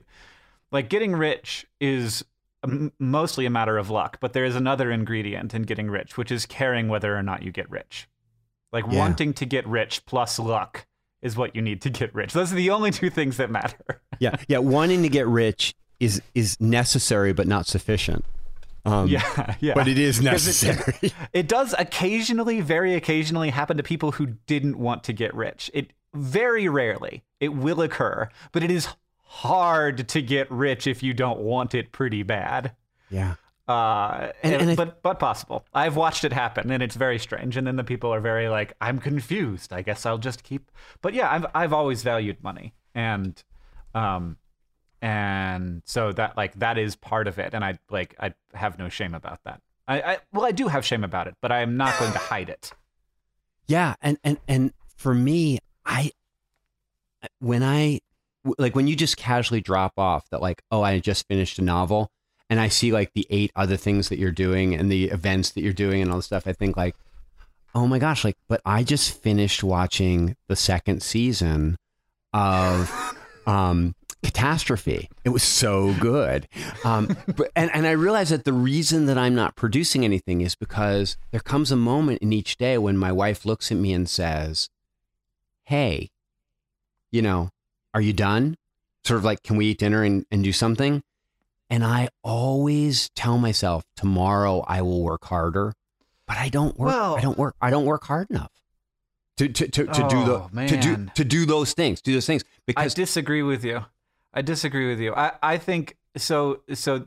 like 0.73 0.89
getting 0.89 1.13
rich 1.13 1.67
is 1.81 2.25
mostly 2.99 3.47
a 3.47 3.51
matter 3.51 3.79
of 3.79 3.89
luck, 3.91 4.19
but 4.21 4.35
there 4.35 4.45
is 4.45 4.55
another 4.55 4.91
ingredient 4.91 5.55
in 5.55 5.63
getting 5.63 5.91
rich, 5.91 6.17
which 6.19 6.31
is 6.31 6.45
caring 6.47 6.89
whether 6.89 7.17
or 7.17 7.23
not 7.23 7.43
you 7.43 7.51
get 7.51 7.71
rich. 7.71 8.07
Like 8.73 8.85
Yeah. 8.89 8.99
wanting 8.99 9.33
to 9.35 9.47
get 9.47 9.67
rich 9.67 10.05
plus 10.07 10.39
luck 10.39 10.87
is 11.23 11.37
what 11.37 11.55
you 11.55 11.63
need 11.63 11.83
to 11.83 11.91
get 11.91 12.15
rich. 12.15 12.33
Those 12.33 12.53
are 12.53 12.57
the 12.57 12.71
only 12.71 12.91
two 12.91 13.11
things 13.11 13.37
that 13.39 13.51
matter. 13.51 14.01
yeah, 14.19 14.37
yeah. 14.49 14.59
Wanting 14.59 15.03
to 15.03 15.09
get 15.09 15.27
rich 15.27 15.75
is 15.99 16.23
is 16.35 16.59
necessary 16.61 17.33
but 17.33 17.47
not 17.47 17.67
sufficient. 17.67 18.25
Um, 18.87 19.09
yeah, 19.09 19.55
yeah. 19.61 19.75
but 19.75 19.89
it 19.89 19.99
is 19.99 20.19
Because 20.19 20.47
it- 20.47 20.67
necessary. 20.67 21.13
It 21.33 21.47
does 21.49 21.75
occasionally, 21.79 22.61
very 22.63 22.95
occasionally, 22.95 23.51
happen 23.51 23.77
to 23.77 23.83
people 23.83 24.13
who 24.13 24.27
didn't 24.47 24.79
want 24.79 25.05
to 25.05 25.13
get 25.13 25.35
rich. 25.35 25.71
It 25.75 25.93
very 26.15 26.69
rarely. 26.69 27.23
It 27.41 27.51
will 27.51 27.83
occur, 27.83 28.29
but 28.53 28.63
it 28.63 28.71
is 28.71 28.89
hard 29.23 30.09
to 30.09 30.23
get 30.23 30.51
rich 30.51 30.87
if 30.87 31.03
you 31.03 31.15
don't 31.15 31.41
want 31.41 31.75
it 31.75 31.93
pretty 31.93 32.23
bad. 32.23 32.73
Yeah. 33.11 33.35
Uh, 33.71 34.33
And- 34.43 34.55
and- 34.55 34.69
and 34.71 34.77
but 34.77 35.03
but 35.03 35.19
possible. 35.19 35.65
I've 35.73 35.95
watched 35.97 36.25
it 36.25 36.33
happen, 36.33 36.71
and 36.71 36.83
it's 36.83 36.97
very 36.97 37.19
strange. 37.19 37.57
And 37.57 37.67
then 37.67 37.77
the 37.77 37.85
people 37.85 38.13
are 38.13 38.21
very 38.21 38.49
like, 38.49 38.75
"I'm 38.81 38.99
confused. 38.99 39.73
I 39.73 39.83
guess 39.83 40.05
I'll 40.07 40.19
just 40.19 40.43
keep." 40.43 40.71
But 41.03 41.15
yeah, 41.15 41.31
I've 41.31 41.47
I've 41.55 41.73
always 41.73 42.03
valued 42.03 42.43
money, 42.43 42.75
and 42.95 43.43
um, 43.95 44.37
and 45.03 45.83
so 45.87 46.13
that 46.13 46.37
like 46.37 46.59
that 46.59 46.79
is 46.79 46.97
part 46.97 47.29
of 47.29 47.39
it, 47.39 47.55
and 47.55 47.65
I 47.65 47.79
like 47.91 48.15
I 48.19 48.35
have 48.55 48.79
no 48.79 48.89
shame 48.89 49.15
about 49.15 49.43
that. 49.45 49.61
I, 49.89 50.01
I 50.03 50.19
well, 50.33 50.45
I 50.45 50.53
do 50.53 50.69
have 50.69 50.85
shame 50.85 51.05
about 51.05 51.27
it, 51.27 51.35
but 51.41 51.53
I 51.53 51.61
am 51.61 51.77
not 51.77 51.99
going 51.99 52.13
to 52.13 52.19
hide 52.19 52.49
it. 52.49 52.73
Yeah, 53.67 53.95
and 54.03 54.19
and 54.25 54.39
and 54.49 54.73
for 54.97 55.15
me, 55.15 55.59
I 55.87 56.11
when 57.39 57.63
I 57.63 58.01
like 58.59 58.75
when 58.75 58.87
you 58.87 58.97
just 58.97 59.17
casually 59.17 59.61
drop 59.61 59.99
off 59.99 60.29
that 60.31 60.41
like, 60.41 60.63
oh, 60.71 60.83
I 60.83 60.99
just 60.99 61.29
finished 61.29 61.59
a 61.59 61.63
novel, 61.63 62.11
and 62.51 62.61
I 62.61 62.69
see 62.69 62.93
like 62.93 63.13
the 63.15 63.27
eight 63.31 63.53
other 63.57 63.77
things 63.77 64.09
that 64.09 64.19
you're 64.19 64.33
doing 64.33 64.75
and 64.75 64.91
the 64.91 65.05
events 65.07 65.51
that 65.51 65.63
you're 65.63 65.73
doing 65.73 66.03
and 66.03 66.11
all 66.11 66.19
the 66.19 66.23
stuff, 66.23 66.47
I 66.47 66.53
think 66.53 66.77
like, 66.77 66.97
oh 67.75 67.87
my 67.87 67.99
gosh, 67.99 68.25
like, 68.25 68.37
but 68.49 68.61
I 68.67 68.83
just 68.83 69.23
finished 69.23 69.63
watching 69.63 70.37
the 70.49 70.57
second 70.57 71.03
season 71.03 71.77
of 72.33 73.17
um 73.47 73.95
catastrophe. 74.23 75.09
It 75.25 75.31
was 75.31 75.43
so 75.43 75.95
good. 75.95 76.47
Um 76.85 77.17
but 77.37 77.51
and, 77.57 77.71
and 77.73 77.87
i 77.87 77.93
realized 77.93 78.33
that 78.33 78.45
the 78.45 78.53
reason 78.53 79.07
that 79.07 79.17
i'm 79.17 79.35
not 79.35 79.57
producing 79.57 80.05
anything 80.05 80.43
is 80.43 80.55
because 80.55 81.17
there 81.31 81.41
comes 81.41 81.73
a 81.73 81.77
moment 81.77 82.19
in 82.21 82.33
each 82.33 82.59
day 82.59 82.77
when 82.77 82.99
my 82.99 83.11
wife 83.11 83.47
looks 83.47 83.73
at 83.73 83.79
me 83.79 83.95
and 83.95 84.09
says 84.09 84.69
hey 85.65 86.11
you 87.11 87.23
know 87.23 87.49
are 87.95 88.01
you 88.01 88.13
done? 88.13 88.57
Sort 89.05 89.19
of 89.19 89.25
like 89.25 89.43
can 89.43 89.57
we 89.57 89.67
eat 89.67 89.79
dinner 89.79 90.03
and, 90.05 90.25
and 90.31 90.45
do 90.45 90.53
something 90.53 91.03
and 91.71 91.85
i 91.85 92.09
always 92.23 93.09
tell 93.11 93.39
myself 93.39 93.85
tomorrow 93.97 94.65
i 94.69 94.83
will 94.83 95.03
work 95.03 95.25
harder 95.25 95.73
but 96.27 96.37
i 96.37 96.49
don't 96.49 96.79
work 96.79 96.89
Well- 96.89 97.17
i 97.17 97.21
don't 97.21 97.39
work 97.39 97.55
i 97.61 97.71
don't 97.71 97.85
work 97.87 98.05
hard 98.05 98.29
enough 98.31 98.51
to, 99.37 99.49
to, 99.49 99.69
to, 99.69 99.87
to 99.87 100.09
do 100.09 100.17
Oh, 100.19 100.51
the 100.53 100.67
to 100.67 100.77
do 100.77 101.07
to 101.15 101.25
do 101.25 101.47
those 101.47 101.73
things 101.73 102.03
do 102.03 102.13
those 102.13 102.27
things 102.27 102.45
because 102.67 102.93
I 102.93 102.95
disagree 102.95 103.43
with 103.43 103.65
you. 103.65 103.87
I 104.35 104.43
disagree 104.43 104.87
with 104.91 105.01
you. 105.01 105.15
I, 105.15 105.33
I 105.43 105.57
think 105.57 105.97
so 106.15 106.61
so 106.75 107.07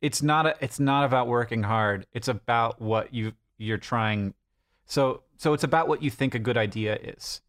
it's 0.00 0.22
not 0.22 0.44
a, 0.46 0.56
it's 0.60 0.80
not 0.80 1.04
about 1.04 1.28
working 1.28 1.62
hard. 1.62 2.04
It's 2.12 2.26
about 2.26 2.80
what 2.82 3.14
you 3.14 3.34
you're 3.58 3.78
trying 3.78 4.34
so 4.86 5.22
so 5.36 5.52
it's 5.52 5.62
about 5.62 5.86
what 5.86 6.02
you 6.02 6.10
think 6.10 6.34
a 6.34 6.40
good 6.40 6.56
idea 6.56 6.96
is. 6.96 7.40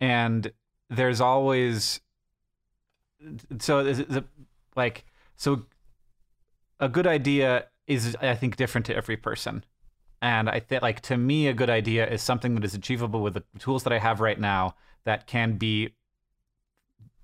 And 0.00 0.50
there's 0.88 1.20
always 1.20 2.00
so 3.60 3.78
is 3.78 4.00
it 4.00 4.24
like 4.74 5.04
so 5.40 5.62
a 6.80 6.88
good 6.88 7.06
idea 7.06 7.64
is 7.86 8.14
I 8.20 8.34
think 8.34 8.56
different 8.56 8.84
to 8.86 8.94
every 8.94 9.16
person. 9.16 9.64
And 10.20 10.50
I 10.50 10.60
think 10.60 10.82
like 10.82 11.00
to 11.02 11.16
me 11.16 11.46
a 11.46 11.54
good 11.54 11.70
idea 11.70 12.06
is 12.06 12.20
something 12.20 12.54
that 12.56 12.64
is 12.64 12.74
achievable 12.74 13.22
with 13.22 13.32
the 13.32 13.44
tools 13.58 13.84
that 13.84 13.92
I 13.92 13.98
have 13.98 14.20
right 14.20 14.38
now 14.38 14.74
that 15.04 15.26
can 15.26 15.56
be 15.56 15.94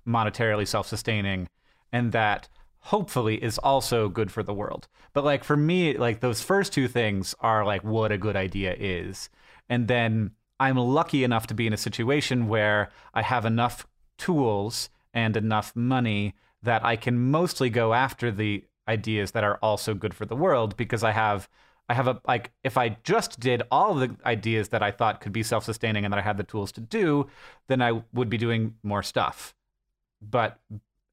monetarily 0.07 0.67
self-sustaining 0.67 1.47
and 1.91 2.11
that 2.11 2.49
hopefully 2.79 3.35
is 3.43 3.59
also 3.59 4.09
good 4.09 4.31
for 4.31 4.41
the 4.41 4.53
world. 4.53 4.87
But 5.13 5.23
like 5.23 5.43
for 5.43 5.55
me, 5.55 5.95
like 5.95 6.19
those 6.19 6.41
first 6.41 6.73
two 6.73 6.87
things 6.87 7.35
are 7.39 7.63
like 7.63 7.83
what 7.83 8.11
a 8.11 8.17
good 8.17 8.35
idea 8.35 8.75
is. 8.79 9.29
And 9.69 9.87
then 9.87 10.31
I'm 10.59 10.77
lucky 10.77 11.23
enough 11.23 11.45
to 11.47 11.53
be 11.53 11.67
in 11.67 11.73
a 11.73 11.77
situation 11.77 12.47
where 12.47 12.89
I 13.13 13.21
have 13.21 13.45
enough 13.45 13.85
tools 14.17 14.89
and 15.13 15.37
enough 15.37 15.75
money 15.75 16.33
that 16.63 16.83
I 16.85 16.95
can 16.95 17.31
mostly 17.31 17.69
go 17.69 17.93
after 17.93 18.31
the 18.31 18.63
ideas 18.87 19.31
that 19.31 19.43
are 19.43 19.57
also 19.61 19.93
good 19.93 20.13
for 20.13 20.25
the 20.25 20.35
world 20.35 20.75
because 20.77 21.03
I 21.03 21.11
have 21.11 21.49
I 21.89 21.93
have 21.93 22.07
a 22.07 22.19
like 22.27 22.51
if 22.63 22.77
I 22.77 22.97
just 23.03 23.39
did 23.39 23.63
all 23.71 23.93
the 23.95 24.15
ideas 24.25 24.69
that 24.69 24.83
I 24.83 24.91
thought 24.91 25.21
could 25.21 25.31
be 25.31 25.43
self-sustaining 25.43 26.03
and 26.03 26.11
that 26.13 26.17
I 26.19 26.21
had 26.23 26.37
the 26.37 26.43
tools 26.43 26.71
to 26.73 26.81
do, 26.81 27.27
then 27.67 27.81
I 27.81 28.01
would 28.13 28.29
be 28.29 28.37
doing 28.37 28.75
more 28.83 29.03
stuff. 29.03 29.55
But 30.21 30.59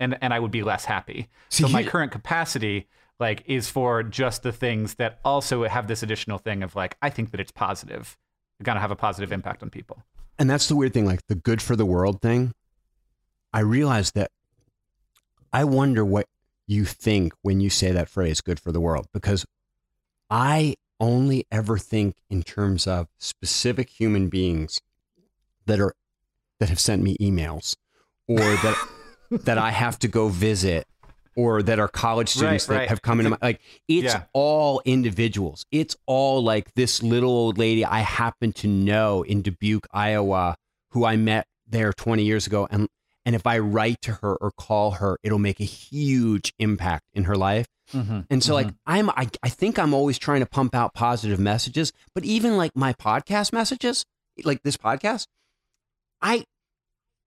and 0.00 0.16
and 0.20 0.32
I 0.34 0.40
would 0.40 0.50
be 0.50 0.62
less 0.62 0.84
happy. 0.84 1.28
See, 1.50 1.62
so 1.64 1.68
my 1.68 1.82
here- 1.82 1.90
current 1.90 2.10
capacity 2.12 2.88
like 3.20 3.44
is 3.46 3.68
for 3.70 4.02
just 4.02 4.42
the 4.42 4.50
things 4.52 4.94
that 4.94 5.20
also 5.24 5.62
have 5.68 5.86
this 5.86 6.02
additional 6.02 6.38
thing 6.38 6.62
of 6.64 6.74
like 6.74 6.96
I 7.02 7.10
think 7.10 7.30
that 7.30 7.38
it's 7.40 7.52
positive. 7.52 8.16
Gonna 8.62 8.80
have 8.80 8.90
a 8.90 8.96
positive 8.96 9.30
impact 9.32 9.62
on 9.62 9.70
people. 9.70 10.02
and 10.38 10.48
that's 10.50 10.66
the 10.68 10.74
weird 10.76 10.92
thing 10.94 11.04
like 11.06 11.20
the 11.28 11.34
good 11.36 11.60
for 11.62 11.76
the 11.76 11.84
world 11.86 12.20
thing 12.22 12.52
i 13.52 13.60
realized 13.60 14.14
that 14.14 14.30
i 15.54 15.62
wonder 15.64 16.04
what 16.04 16.26
you 16.66 16.84
think 16.84 17.32
when 17.42 17.60
you 17.60 17.70
say 17.70 17.90
that 17.92 18.08
phrase 18.08 18.40
good 18.40 18.58
for 18.60 18.72
the 18.72 18.80
world 18.80 19.06
because 19.12 19.44
i 20.30 20.74
only 21.00 21.46
ever 21.50 21.76
think 21.78 22.14
in 22.30 22.42
terms 22.42 22.86
of 22.86 23.08
specific 23.18 23.88
human 23.90 24.28
beings 24.28 24.80
that 25.66 25.80
are 25.80 25.94
that 26.60 26.68
have 26.68 26.80
sent 26.80 27.02
me 27.02 27.16
emails 27.20 27.76
or 28.28 28.38
that 28.38 28.88
that 29.30 29.58
i 29.58 29.70
have 29.70 29.98
to 29.98 30.08
go 30.08 30.28
visit 30.28 30.86
or 31.36 31.62
that 31.64 31.80
are 31.80 31.88
college 31.88 32.28
students 32.28 32.68
Right, 32.68 32.74
that 32.74 32.80
right. 32.82 32.88
have 32.88 33.02
come 33.02 33.18
into 33.20 33.30
my 33.30 33.38
like 33.42 33.60
it's 33.88 34.14
Yeah. 34.14 34.22
all 34.32 34.80
individuals 34.84 35.66
it's 35.72 35.96
all 36.06 36.42
like 36.42 36.72
this 36.74 37.02
little 37.02 37.30
old 37.30 37.58
lady 37.58 37.84
i 37.84 37.98
happen 38.00 38.52
to 38.54 38.68
know 38.68 39.22
in 39.22 39.42
dubuque 39.42 39.86
iowa 39.92 40.56
who 40.90 41.04
i 41.04 41.16
met 41.16 41.46
there 41.66 41.92
20 41.92 42.22
years 42.24 42.46
ago 42.46 42.68
and 42.70 42.88
and 43.24 43.34
if 43.34 43.46
i 43.46 43.58
write 43.58 44.00
to 44.02 44.12
her 44.12 44.34
or 44.36 44.50
call 44.50 44.92
her 44.92 45.18
it'll 45.22 45.38
make 45.38 45.60
a 45.60 45.64
huge 45.64 46.52
impact 46.58 47.04
in 47.14 47.24
her 47.24 47.36
life 47.36 47.66
Mm-hmm. 47.92 48.20
and 48.30 48.42
so 48.42 48.54
like 48.54 48.68
i'm 48.86 49.10
I, 49.10 49.28
I 49.42 49.50
think 49.50 49.78
i'm 49.78 49.92
always 49.92 50.18
trying 50.18 50.40
to 50.40 50.46
pump 50.46 50.74
out 50.74 50.94
positive 50.94 51.38
messages 51.38 51.92
but 52.14 52.24
even 52.24 52.56
like 52.56 52.72
my 52.74 52.94
podcast 52.94 53.52
messages 53.52 54.06
like 54.42 54.62
this 54.62 54.78
podcast 54.78 55.26
i 56.22 56.44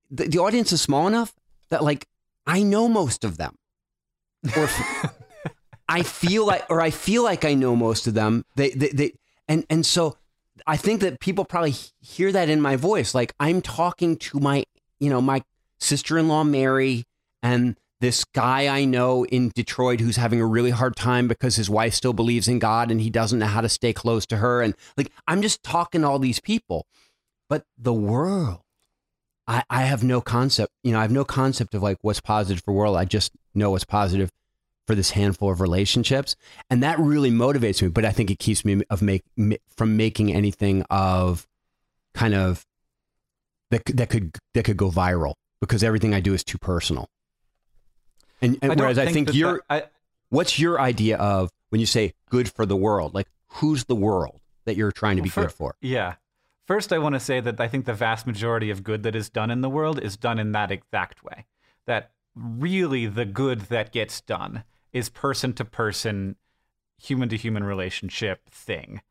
the, 0.09 0.27
the 0.27 0.39
audience 0.39 0.71
is 0.71 0.81
small 0.81 1.07
enough 1.07 1.35
that 1.69 1.83
like 1.83 2.07
i 2.47 2.63
know 2.63 2.89
most 2.89 3.23
of 3.23 3.37
them 3.37 3.55
or 4.55 4.63
if, 4.63 5.05
I 5.89 6.03
feel 6.03 6.45
like, 6.45 6.65
or 6.69 6.81
I 6.81 6.89
feel 6.89 7.23
like 7.23 7.45
I 7.45 7.53
know 7.53 7.75
most 7.75 8.07
of 8.07 8.13
them. 8.13 8.43
They, 8.55 8.71
they, 8.71 8.89
they, 8.89 9.13
and 9.47 9.65
and 9.69 9.85
so 9.85 10.17
I 10.65 10.75
think 10.75 11.01
that 11.01 11.19
people 11.19 11.45
probably 11.45 11.75
hear 12.01 12.31
that 12.31 12.49
in 12.49 12.59
my 12.61 12.75
voice. 12.75 13.15
Like 13.15 13.33
I'm 13.39 13.61
talking 13.61 14.17
to 14.17 14.39
my, 14.39 14.65
you 14.99 15.09
know, 15.09 15.21
my 15.21 15.43
sister-in-law 15.79 16.43
Mary 16.43 17.03
and 17.41 17.75
this 17.99 18.23
guy 18.25 18.67
I 18.67 18.85
know 18.85 19.25
in 19.25 19.49
Detroit 19.55 19.99
who's 19.99 20.17
having 20.17 20.39
a 20.39 20.45
really 20.45 20.69
hard 20.69 20.95
time 20.95 21.27
because 21.27 21.55
his 21.55 21.69
wife 21.69 21.93
still 21.93 22.13
believes 22.13 22.47
in 22.47 22.59
God 22.59 22.91
and 22.91 23.01
he 23.01 23.09
doesn't 23.09 23.39
know 23.39 23.47
how 23.47 23.61
to 23.61 23.69
stay 23.69 23.93
close 23.93 24.25
to 24.27 24.37
her. 24.37 24.61
And 24.61 24.75
like 24.95 25.11
I'm 25.27 25.41
just 25.41 25.63
talking 25.63 26.01
to 26.01 26.07
all 26.07 26.19
these 26.19 26.39
people, 26.39 26.85
but 27.49 27.63
the 27.77 27.93
world. 27.93 28.61
I, 29.49 29.63
I 29.69 29.83
have 29.83 30.03
no 30.03 30.19
concept, 30.19 30.73
you 30.83 30.91
know, 30.91 30.99
I 30.99 31.03
have 31.03 31.11
no 31.11 31.23
concept 31.23 31.73
of 31.73 31.81
like 31.81 31.97
what's 32.01 32.19
positive 32.19 32.61
for 32.63 32.73
world. 32.73 32.97
I 32.97 33.05
just 33.05 33.31
know 33.55 33.71
what's 33.71 33.85
positive 33.85 34.29
for 34.85 34.93
this 34.93 35.11
handful 35.11 35.51
of 35.51 35.61
relationships, 35.61 36.35
and 36.69 36.83
that 36.83 36.99
really 36.99 37.31
motivates 37.31 37.81
me. 37.81 37.87
But 37.87 38.03
I 38.03 38.11
think 38.11 38.29
it 38.29 38.39
keeps 38.39 38.65
me 38.65 38.81
of 38.89 39.01
make 39.01 39.23
from 39.75 39.95
making 39.95 40.33
anything 40.33 40.83
of 40.89 41.47
kind 42.13 42.33
of 42.33 42.65
that 43.71 43.85
that 43.85 44.09
could 44.09 44.35
that 44.53 44.65
could 44.65 44.75
go 44.75 44.91
viral 44.91 45.35
because 45.59 45.83
everything 45.83 46.13
I 46.13 46.19
do 46.19 46.33
is 46.33 46.43
too 46.43 46.57
personal. 46.57 47.09
And, 48.41 48.57
and 48.61 48.71
don't 48.71 48.79
whereas 48.79 48.97
I 48.99 49.11
think 49.11 49.33
you're, 49.33 49.63
that- 49.69 49.85
I, 49.85 49.89
what's 50.29 50.59
your 50.59 50.79
idea 50.79 51.17
of 51.17 51.51
when 51.69 51.79
you 51.79 51.87
say 51.87 52.13
good 52.29 52.51
for 52.51 52.65
the 52.65 52.75
world? 52.75 53.13
Like 53.13 53.27
who's 53.47 53.85
the 53.85 53.95
world 53.95 54.41
that 54.65 54.75
you're 54.75 54.91
trying 54.91 55.17
to 55.17 55.23
be 55.23 55.31
Well, 55.35 55.45
good 55.45 55.53
for? 55.53 55.75
Yeah. 55.81 56.15
First, 56.65 56.91
I 56.91 56.97
want 56.97 57.15
to 57.15 57.19
say 57.19 57.39
that 57.39 57.59
I 57.61 57.67
think 57.67 57.85
the 57.85 57.93
vast 57.93 58.27
majority 58.27 58.69
of 58.69 58.83
good 58.83 59.03
that 59.03 59.15
is 59.15 59.29
done 59.29 59.49
in 59.49 59.61
the 59.61 59.69
world 59.69 60.01
is 60.01 60.17
done 60.17 60.37
in 60.37 60.51
that 60.51 60.69
exact 60.71 61.23
way. 61.23 61.45
That 61.85 62.11
really 62.35 63.05
the 63.05 63.25
good 63.25 63.61
that 63.61 63.93
gets 63.93 64.19
done 64.21 64.63
is 64.91 65.09
person 65.09 65.53
to 65.53 65.65
person, 65.65 66.35
human 67.01 67.29
to 67.29 67.37
human 67.37 67.63
relationship 67.63 68.49
thing, 68.49 69.01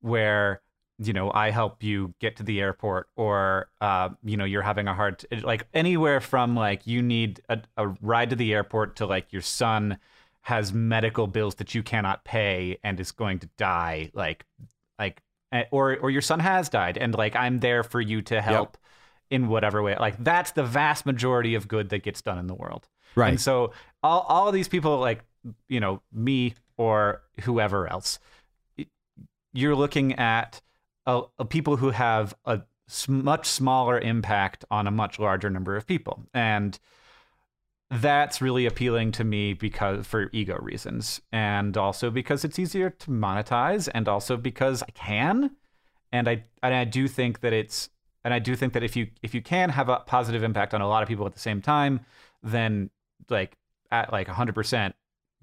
where 0.00 0.60
you 0.98 1.12
know 1.12 1.30
I 1.32 1.50
help 1.50 1.82
you 1.82 2.14
get 2.20 2.36
to 2.36 2.42
the 2.42 2.60
airport, 2.60 3.08
or 3.16 3.68
uh, 3.80 4.10
you 4.24 4.36
know 4.36 4.44
you're 4.44 4.62
having 4.62 4.88
a 4.88 4.94
hard 4.94 5.18
t- 5.18 5.40
like 5.40 5.66
anywhere 5.74 6.20
from 6.20 6.54
like 6.56 6.86
you 6.86 7.02
need 7.02 7.40
a, 7.48 7.60
a 7.76 7.88
ride 8.00 8.30
to 8.30 8.36
the 8.36 8.54
airport 8.54 8.96
to 8.96 9.06
like 9.06 9.32
your 9.32 9.42
son 9.42 9.98
has 10.42 10.72
medical 10.72 11.26
bills 11.26 11.56
that 11.56 11.74
you 11.74 11.82
cannot 11.82 12.24
pay 12.24 12.78
and 12.84 13.00
is 13.00 13.10
going 13.12 13.38
to 13.40 13.48
die 13.58 14.10
like 14.14 14.44
like 14.98 15.20
eh, 15.52 15.64
or 15.70 15.96
or 15.98 16.08
your 16.10 16.22
son 16.22 16.38
has 16.40 16.68
died 16.68 16.96
and 16.96 17.14
like 17.14 17.34
I'm 17.36 17.58
there 17.60 17.82
for 17.82 18.00
you 18.00 18.22
to 18.22 18.40
help 18.40 18.78
in 19.28 19.48
whatever 19.48 19.82
way 19.82 19.96
like 19.98 20.16
that's 20.22 20.52
the 20.52 20.62
vast 20.62 21.04
majority 21.04 21.56
of 21.56 21.66
good 21.66 21.88
that 21.88 22.04
gets 22.04 22.22
done 22.22 22.38
in 22.38 22.46
the 22.46 22.54
world 22.54 22.88
Right. 23.16 23.30
and 23.30 23.40
so 23.40 23.72
all 24.04 24.20
all 24.28 24.46
of 24.46 24.54
these 24.54 24.68
people 24.68 24.98
like 24.98 25.24
you 25.68 25.80
know 25.80 26.00
me 26.12 26.54
or 26.76 27.22
whoever 27.40 27.88
else 27.90 28.20
you're 29.52 29.74
looking 29.74 30.14
at 30.14 30.60
a, 31.06 31.44
people 31.48 31.76
who 31.76 31.90
have 31.90 32.34
a 32.44 32.62
much 33.08 33.46
smaller 33.46 33.98
impact 33.98 34.64
on 34.70 34.86
a 34.86 34.90
much 34.90 35.18
larger 35.18 35.50
number 35.50 35.76
of 35.76 35.86
people. 35.86 36.24
And 36.32 36.78
that's 37.90 38.40
really 38.40 38.66
appealing 38.66 39.12
to 39.12 39.24
me 39.24 39.52
because 39.52 40.06
for 40.06 40.28
ego 40.32 40.58
reasons 40.60 41.20
and 41.32 41.76
also 41.76 42.10
because 42.10 42.44
it's 42.44 42.58
easier 42.58 42.90
to 42.90 43.10
monetize 43.10 43.88
and 43.94 44.08
also 44.08 44.36
because 44.36 44.82
I 44.82 44.90
can. 44.90 45.52
And 46.12 46.28
I 46.28 46.44
and 46.62 46.74
I 46.74 46.84
do 46.84 47.08
think 47.08 47.40
that 47.40 47.52
it's 47.52 47.90
and 48.24 48.32
I 48.34 48.38
do 48.38 48.56
think 48.56 48.72
that 48.72 48.82
if 48.82 48.96
you 48.96 49.08
if 49.22 49.34
you 49.34 49.42
can 49.42 49.70
have 49.70 49.88
a 49.88 50.00
positive 50.00 50.42
impact 50.42 50.74
on 50.74 50.80
a 50.80 50.88
lot 50.88 51.02
of 51.02 51.08
people 51.08 51.26
at 51.26 51.32
the 51.32 51.40
same 51.40 51.60
time 51.60 52.00
then 52.42 52.90
like 53.28 53.56
at 53.90 54.12
like 54.12 54.28
100% 54.28 54.92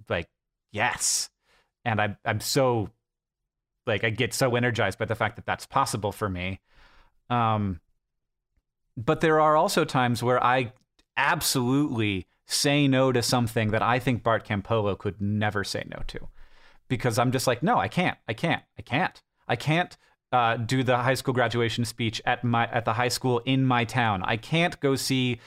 like 0.10 0.28
yes. 0.72 1.30
And 1.86 2.02
I 2.02 2.18
I'm 2.26 2.40
so 2.40 2.90
like 3.86 4.04
I 4.04 4.10
get 4.10 4.34
so 4.34 4.56
energized 4.56 4.98
by 4.98 5.06
the 5.06 5.16
fact 5.16 5.36
that 5.36 5.46
that's 5.46 5.66
possible 5.66 6.12
for 6.12 6.30
me 6.30 6.60
um 7.30 7.80
but 8.96 9.22
there 9.22 9.40
are 9.40 9.56
also 9.56 9.86
times 9.86 10.22
where 10.22 10.44
I 10.44 10.74
absolutely 11.18 12.28
say 12.46 12.88
no 12.88 13.12
to 13.12 13.22
something 13.22 13.72
that 13.72 13.82
I 13.82 14.00
think 14.00 14.24
Bart 14.24 14.46
Campolo 14.46 14.98
could 14.98 15.22
never 15.22 15.64
say 15.64 15.84
no 15.90 16.04
to. 16.08 16.28
Because 16.88 17.18
I'm 17.18 17.32
just 17.32 17.48
like, 17.48 17.64
no, 17.64 17.78
I 17.78 17.88
can't. 17.88 18.18
I 18.28 18.34
can't. 18.34 18.64
I 18.78 18.82
can't. 18.82 19.22
I 19.48 19.56
can't 19.56 19.98
uh, 20.32 20.58
do 20.58 20.84
the 20.84 20.98
high 20.98 21.14
school 21.14 21.34
graduation 21.34 21.86
speech 21.86 22.22
at 22.26 22.44
my 22.44 22.68
at 22.68 22.86
the 22.86 22.94
high 22.94 23.08
school 23.08 23.40
in 23.46 23.66
my 23.66 23.86
town. 23.86 24.22
I 24.26 24.38
can't 24.38 24.80
go 24.80 24.96
see, 24.96 25.40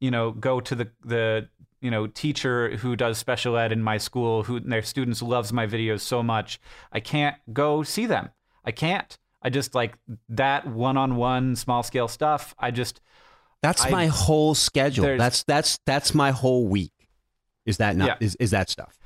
you 0.00 0.10
know, 0.10 0.30
go 0.30 0.60
to 0.60 0.74
the 0.74 0.90
the 1.04 1.48
you 1.84 1.90
know 1.90 2.06
teacher 2.06 2.76
who 2.78 2.96
does 2.96 3.18
special 3.18 3.56
ed 3.56 3.70
in 3.72 3.82
my 3.82 3.98
school 3.98 4.42
who 4.44 4.58
their 4.58 4.82
students 4.82 5.20
loves 5.22 5.52
my 5.52 5.66
videos 5.66 6.00
so 6.00 6.22
much. 6.22 6.58
I 6.90 7.00
can't 7.00 7.36
go 7.52 7.82
see 7.82 8.06
them. 8.06 8.30
I 8.64 8.72
can't. 8.72 9.16
I 9.42 9.50
just 9.50 9.74
like 9.74 9.92
that 10.30 10.66
one-on-one 10.66 11.56
small 11.56 11.82
scale 11.82 12.08
stuff. 12.08 12.54
I 12.58 12.70
just 12.70 13.00
that's 13.62 13.84
I- 13.84 13.90
my 13.90 14.06
whole 14.06 14.54
schedule. 14.54 15.18
That's 15.18 15.44
that's 15.44 15.78
that's 15.84 16.14
my 16.14 16.30
whole 16.30 16.66
week. 16.66 16.92
Is 17.66 17.76
that 17.76 17.96
not 17.96 18.06
Yeah. 18.08 18.16
is, 18.26 18.34
is 18.36 18.50
that 18.52 18.70
stuff? 18.70 18.98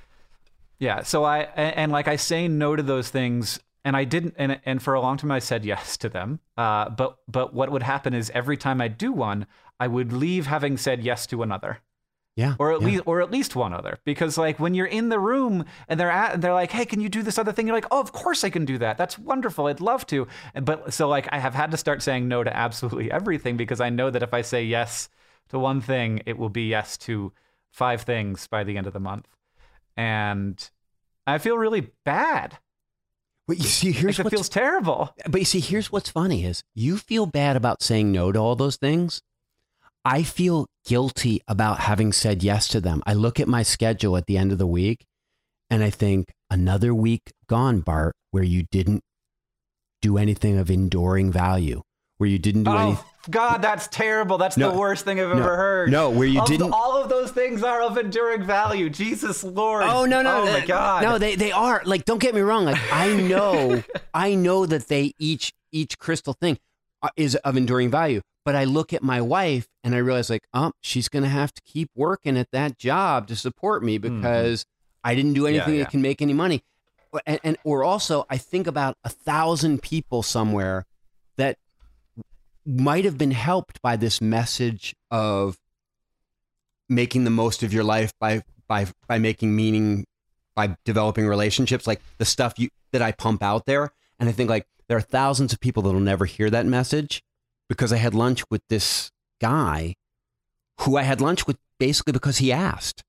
Yeah. 0.79 1.03
So 1.03 1.25
I 1.25 1.39
and, 1.57 1.77
and 1.77 1.93
like 1.93 2.07
I 2.09 2.17
say 2.17 2.47
no 2.49 2.77
to 2.77 2.83
those 2.83 3.11
things, 3.11 3.59
and 3.85 3.97
I 3.97 4.05
didn't, 4.05 4.35
and 4.39 4.61
and 4.65 4.81
for 4.83 4.95
a 4.95 5.01
long 5.01 5.17
time 5.17 5.33
I 5.33 5.41
said 5.41 5.65
yes 5.65 5.97
to 5.99 6.09
them. 6.09 6.39
Uh, 6.57 6.91
but 6.91 7.19
but 7.27 7.53
what 7.55 7.71
would 7.71 7.83
happen 7.83 8.15
is 8.15 8.31
every 8.31 8.57
time 8.57 8.81
I 8.81 8.89
do 8.89 9.11
one, 9.13 9.47
I 9.81 9.89
would 9.89 10.13
leave 10.13 10.47
having 10.47 10.77
said 10.77 11.03
yes 11.03 11.27
to 11.29 11.43
another, 11.43 11.79
Yeah. 12.39 12.55
or 12.61 12.73
at 12.73 12.81
yeah. 12.83 12.87
least 12.87 13.03
or 13.07 13.21
at 13.21 13.33
least 13.33 13.57
one 13.57 13.73
other, 13.73 13.99
because 14.05 14.39
like 14.39 14.61
when 14.61 14.73
you're 14.73 14.87
in 14.87 15.09
the 15.09 15.19
room 15.19 15.65
and 15.89 15.99
they're 15.99 16.09
at, 16.11 16.35
and 16.35 16.43
they're 16.43 16.55
like, 16.55 16.71
hey, 16.71 16.85
can 16.85 17.01
you 17.01 17.09
do 17.09 17.25
this 17.25 17.37
other 17.37 17.51
thing? 17.51 17.67
You're 17.67 17.75
like, 17.75 17.89
oh, 17.91 18.01
of 18.01 18.13
course 18.13 18.45
I 18.45 18.51
can 18.51 18.65
do 18.65 18.79
that. 18.79 18.97
That's 18.97 19.19
wonderful. 19.19 19.67
I'd 19.67 19.81
love 19.81 20.07
to. 20.07 20.29
And 20.55 20.65
but 20.65 20.95
so 20.95 21.09
like 21.09 21.29
I 21.33 21.41
have 21.41 21.55
had 21.55 21.73
to 21.73 21.77
start 21.77 22.01
saying 22.01 22.29
no 22.29 22.45
to 22.45 22.57
absolutely 22.57 23.11
everything 23.19 23.57
because 23.57 23.81
I 23.81 23.91
know 23.91 24.09
that 24.09 24.23
if 24.23 24.33
I 24.33 24.43
say 24.43 24.63
yes 24.63 25.09
to 25.49 25.59
one 25.59 25.81
thing, 25.81 26.23
it 26.27 26.39
will 26.39 26.49
be 26.49 26.69
yes 26.69 26.97
to 26.99 27.33
five 27.73 28.03
things 28.03 28.47
by 28.47 28.63
the 28.63 28.77
end 28.79 28.87
of 28.87 28.93
the 28.93 29.01
month. 29.01 29.27
And 29.97 30.71
I 31.27 31.39
feel 31.39 31.59
really 31.59 31.91
bad. 32.05 32.57
But 33.49 33.57
you 33.59 33.65
see, 33.65 33.91
here's 33.91 34.19
Like, 34.19 34.21
it 34.21 34.25
what's 34.27 34.35
feels 34.37 34.49
terrible. 34.49 35.13
But 35.29 35.41
you 35.41 35.45
see, 35.45 35.61
here's 35.61 35.91
what's 35.91 36.11
funny 36.11 36.45
is 36.45 36.63
you 36.75 36.99
feel 36.99 37.27
bad 37.27 37.57
about 37.57 37.83
saying 37.83 38.13
no 38.13 38.31
to 38.31 38.39
all 38.39 38.55
those 38.55 38.77
things. 38.77 39.23
I 40.11 40.23
feel 40.23 40.67
guilty 40.87 41.41
about 41.47 41.81
having 41.81 42.13
said 42.13 42.43
yes 42.43 42.67
to 42.69 42.81
them. 42.81 43.03
I 43.07 43.13
look 43.15 43.39
at 43.39 43.47
my 43.49 43.63
schedule 43.63 44.17
at 44.17 44.25
the 44.27 44.39
end 44.39 44.53
of 44.53 44.59
the 44.59 44.67
week 44.67 45.05
and 45.71 45.83
I 45.85 45.91
think 45.91 46.29
another 46.51 46.95
week 46.95 47.31
gone, 47.47 47.81
Bart, 47.81 48.15
where 48.31 48.43
you 48.43 48.65
didn't 48.71 49.03
do 50.01 50.17
anything 50.17 50.57
of 50.59 50.71
enduring 50.71 51.31
value, 51.31 51.83
where 52.17 52.29
you 52.31 52.39
didn't 52.39 52.63
do 52.65 52.71
Oh 52.71 52.77
anything. 52.79 53.05
God, 53.31 53.61
that's 53.61 53.87
terrible. 53.89 54.39
That's 54.39 54.57
No, 54.57 54.71
the 54.73 54.79
worst 54.79 55.05
thing 55.05 55.21
I've 55.21 55.29
no, 55.29 55.43
ever 55.43 55.57
heard. 55.57 55.91
no, 55.91 56.09
where 56.09 56.27
you 56.27 56.43
didn't- 56.47 56.73
All 56.73 56.97
of 57.03 57.11
those 57.11 57.31
things 57.31 57.63
are 57.63 57.83
of 57.83 57.99
enduring 57.99 58.45
value. 58.45 58.89
Jesus 58.89 59.45
Lord. 59.45 59.85
Oh 59.87 60.07
no 60.07 60.23
no 60.23 60.41
Oh 60.43 60.45
my 60.47 60.63
uh, 60.63 60.67
God. 60.67 61.03
no 61.03 61.19
they 61.19 61.35
they 61.37 61.53
are 61.53 61.83
like 61.85 62.07
don't 62.07 62.21
get 62.21 62.35
me 62.35 62.41
wrong 62.41 62.65
like 62.65 62.79
I 62.91 63.13
know 63.15 63.83
I 64.15 64.35
know 64.37 64.65
that 64.65 64.89
they 64.89 65.13
each 65.19 65.53
each 65.71 65.99
crystal 65.99 66.33
thing 66.33 66.57
Uh, 67.01 67.11
is 67.17 67.37
of 67.37 67.57
enduring 67.57 67.91
value. 67.91 68.21
But 68.45 68.57
I 68.57 68.65
look 68.65 68.93
at 68.93 69.03
my 69.03 69.21
wife 69.21 69.69
and 69.85 69.95
I 69.95 69.99
realize 69.99 70.31
like 70.31 70.47
oh 70.53 70.73
she's 70.81 71.09
gonna 71.09 71.29
have 71.29 71.53
to 71.55 71.63
keep 71.63 71.91
working 71.95 72.37
at 72.37 72.51
that 72.51 72.77
job 72.77 73.29
to 73.29 73.37
support 73.37 73.85
me 73.85 73.99
mm-hmm. 73.99 74.21
because 74.21 74.65
I 75.05 75.15
didn't 75.15 75.35
do 75.35 75.47
anything 75.47 75.75
yeah. 75.75 75.85
that 75.85 75.91
can 75.91 76.03
make 76.03 76.21
any 76.21 76.33
money. 76.33 76.65
And, 77.25 77.39
and 77.45 77.57
or 77.63 77.85
also 77.85 78.27
I 78.29 78.37
think 78.37 78.67
about 78.67 78.97
a 79.05 79.09
thousand 79.09 79.81
people 79.83 80.23
somewhere 80.25 80.87
that 81.37 81.57
might 82.67 83.05
have 83.05 83.17
been 83.17 83.31
helped 83.31 83.81
by 83.81 83.97
this 83.97 84.21
message 84.21 84.95
of 85.11 85.57
making 86.89 87.25
the 87.25 87.31
most 87.31 87.63
of 87.63 87.73
your 87.73 87.85
life 87.85 88.13
by 88.19 88.43
by 88.67 88.87
by 89.07 89.19
making 89.19 89.55
meaning 89.55 90.05
by 90.55 90.77
developing 90.85 91.29
relationships 91.29 91.87
like 91.87 92.01
the 92.19 92.25
stuff 92.25 92.59
you 92.59 92.71
that 92.91 93.03
I 93.03 93.13
pump 93.13 93.43
out 93.43 93.67
there. 93.67 93.93
And 94.19 94.29
I 94.29 94.33
think 94.33 94.51
like 94.51 94.67
there 94.89 94.97
are 94.97 95.03
thousands 95.03 95.53
of 95.53 95.61
people 95.61 95.83
that'll 95.83 96.01
never 96.01 96.25
hear 96.25 96.51
that 96.51 96.67
message 96.67 97.23
because 97.69 97.93
I 97.93 97.97
had 97.97 98.15
lunch 98.15 98.43
with 98.51 98.63
this 98.69 99.11
guy 99.41 99.95
who 100.81 100.97
I 100.97 101.03
had 101.03 101.21
lunch 101.21 101.47
with 101.47 101.59
basically 101.79 102.13
because 102.13 102.39
he 102.39 102.53
asked. 102.53 103.03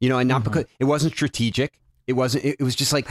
You 0.00 0.08
know 0.08 0.18
and 0.18 0.28
not 0.28 0.42
Mhm. 0.42 0.44
because 0.44 0.64
it 0.78 0.84
wasn't 0.84 1.12
strategic. 1.12 1.78
It 2.06 2.14
wasn't 2.14 2.44
it, 2.44 2.60
was 2.62 2.74
just 2.74 2.92
like 2.92 3.06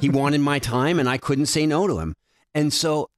he 0.00 0.08
wanted 0.20 0.40
my 0.40 0.58
time 0.60 0.98
and 1.00 1.08
I 1.08 1.18
couldn't 1.18 1.46
say 1.46 1.66
no 1.66 1.86
to 1.88 1.98
him. 1.98 2.14
And 2.54 2.72
so 2.72 3.10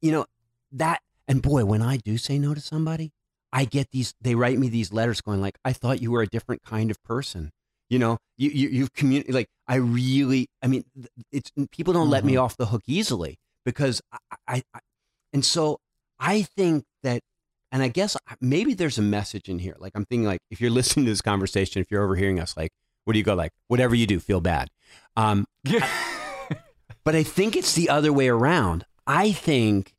you 0.00 0.10
know 0.10 0.26
that 0.72 1.00
and 1.28 1.40
boy 1.42 1.64
when 1.64 1.80
I 1.82 1.96
do 1.98 2.18
say 2.18 2.38
no 2.38 2.54
to 2.54 2.60
somebody 2.60 3.12
I 3.52 3.64
get 3.64 3.90
these, 3.92 4.12
they 4.20 4.34
write 4.34 4.58
me 4.58 4.68
these 4.68 4.92
letters 4.92 5.20
going 5.20 5.40
like, 5.40 5.56
I 5.64 5.72
thought 5.72 6.02
you 6.02 6.10
were 6.10 6.20
a 6.20 6.26
different 6.26 6.62
kind 6.62 6.90
of 6.90 7.02
person. 7.04 7.52
You 7.88 7.98
know, 8.00 8.18
you, 8.36 8.50
you, 8.50 8.68
you've 8.68 8.92
communicated, 8.92 9.34
like, 9.34 9.48
I 9.68 9.76
really, 9.76 10.48
I 10.62 10.66
mean, 10.66 10.84
it's, 11.32 11.52
people 11.70 11.94
don't 11.94 12.10
let 12.10 12.24
me 12.24 12.36
off 12.36 12.56
the 12.56 12.66
hook 12.66 12.82
easily 12.86 13.38
because 13.66 14.00
I, 14.48 14.62
I, 14.72 14.80
and 15.34 15.44
so 15.44 15.80
I 16.18 16.42
think 16.42 16.84
that, 17.02 17.20
and 17.72 17.82
I 17.82 17.88
guess 17.88 18.16
maybe 18.40 18.72
there's 18.72 18.96
a 18.96 19.02
message 19.02 19.48
in 19.48 19.58
here. 19.58 19.74
Like, 19.78 19.92
I'm 19.94 20.06
thinking 20.06 20.24
like, 20.24 20.40
if 20.50 20.60
you're 20.62 20.70
listening 20.80 21.04
to 21.04 21.12
this 21.12 21.20
conversation, 21.20 21.82
if 21.82 21.90
you're 21.90 22.02
overhearing 22.02 22.40
us, 22.40 22.56
like, 22.56 22.70
what 23.04 23.12
do 23.12 23.18
you 23.18 23.24
go 23.24 23.34
like, 23.34 23.52
whatever 23.68 23.94
you 23.94 24.06
do, 24.06 24.18
feel 24.18 24.40
bad. 24.40 24.70
Um, 25.16 25.46
but 27.04 27.14
I 27.14 27.22
think 27.22 27.56
it's 27.56 27.74
the 27.74 27.90
other 27.90 28.12
way 28.12 28.28
around. 28.28 28.86
I 29.06 29.32
think 29.32 29.94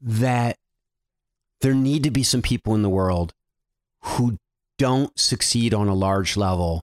that 0.00 0.56
there 1.60 1.74
need 1.74 2.04
to 2.04 2.10
be 2.10 2.22
some 2.22 2.42
people 2.42 2.74
in 2.74 2.82
the 2.82 2.88
world 2.88 3.34
who 4.02 4.38
don't 4.78 5.16
succeed 5.18 5.74
on 5.74 5.88
a 5.88 5.94
large 5.94 6.36
level 6.36 6.82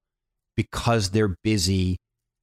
because 0.55 1.11
they're 1.11 1.35
busy 1.43 1.97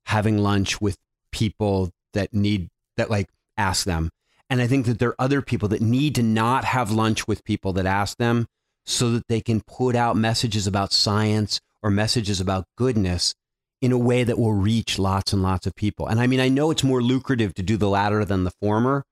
having 0.07 0.39
lunch 0.39 0.81
with 0.81 0.97
people 1.33 1.91
that 2.13 2.33
need 2.35 2.69
that 2.97 3.11
like 3.11 3.29
ask 3.61 3.85
them. 3.85 4.11
And 4.49 4.61
I 4.61 4.67
think 4.67 4.87
that 4.87 4.99
there 4.99 5.11
are 5.11 5.21
other 5.21 5.43
people 5.43 5.69
that 5.69 5.81
need 5.81 6.17
to 6.17 6.23
not 6.23 6.65
have 6.65 6.91
lunch 6.91 7.29
with 7.29 7.45
people 7.45 7.73
that 7.75 7.87
ask 7.87 8.17
them 8.19 8.47
so 8.85 9.13
that 9.13 9.29
they 9.29 9.41
can 9.41 9.61
put 9.61 9.95
out 9.95 10.17
messages 10.17 10.67
about 10.67 10.93
science 10.93 11.61
or 11.83 11.91
messages 11.91 12.41
about 12.41 12.67
goodness 12.77 13.35
in 13.81 13.93
a 13.93 13.99
way 13.99 14.25
that 14.25 14.39
will 14.39 14.53
reach 14.53 14.99
lots 14.99 15.33
and 15.33 15.43
lots 15.43 15.67
of 15.67 15.75
people. 15.75 16.07
And 16.07 16.21
I 16.21 16.27
mean, 16.27 16.41
I 16.41 16.49
know 16.49 16.71
it's 16.71 16.85
more 16.85 17.03
lucrative 17.03 17.55
to 17.55 17.63
do 17.63 17.77
the 17.77 17.89
latter 17.89 18.25
than 18.25 18.45
the 18.45 18.51
former, 18.51 19.05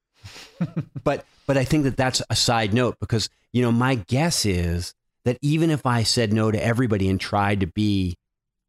but 1.05 1.25
but 1.47 1.57
I 1.57 1.65
think 1.65 1.85
that 1.85 1.97
that's 1.97 2.21
a 2.29 2.37
side 2.37 2.75
note 2.75 2.97
because 3.01 3.31
you 3.53 3.63
know 3.63 3.73
my 3.73 3.95
guess 3.95 4.45
is 4.45 4.95
that 5.25 5.39
even 5.41 5.71
if 5.71 5.87
I 5.87 6.03
said 6.03 6.33
no 6.33 6.51
to 6.51 6.63
everybody 6.63 7.09
and 7.09 7.21
tried 7.21 7.61
to 7.61 7.67
be 7.67 8.17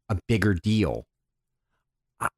a 0.08 0.18
bigger 0.26 0.54
deal, 0.54 1.04
I, 2.20 2.28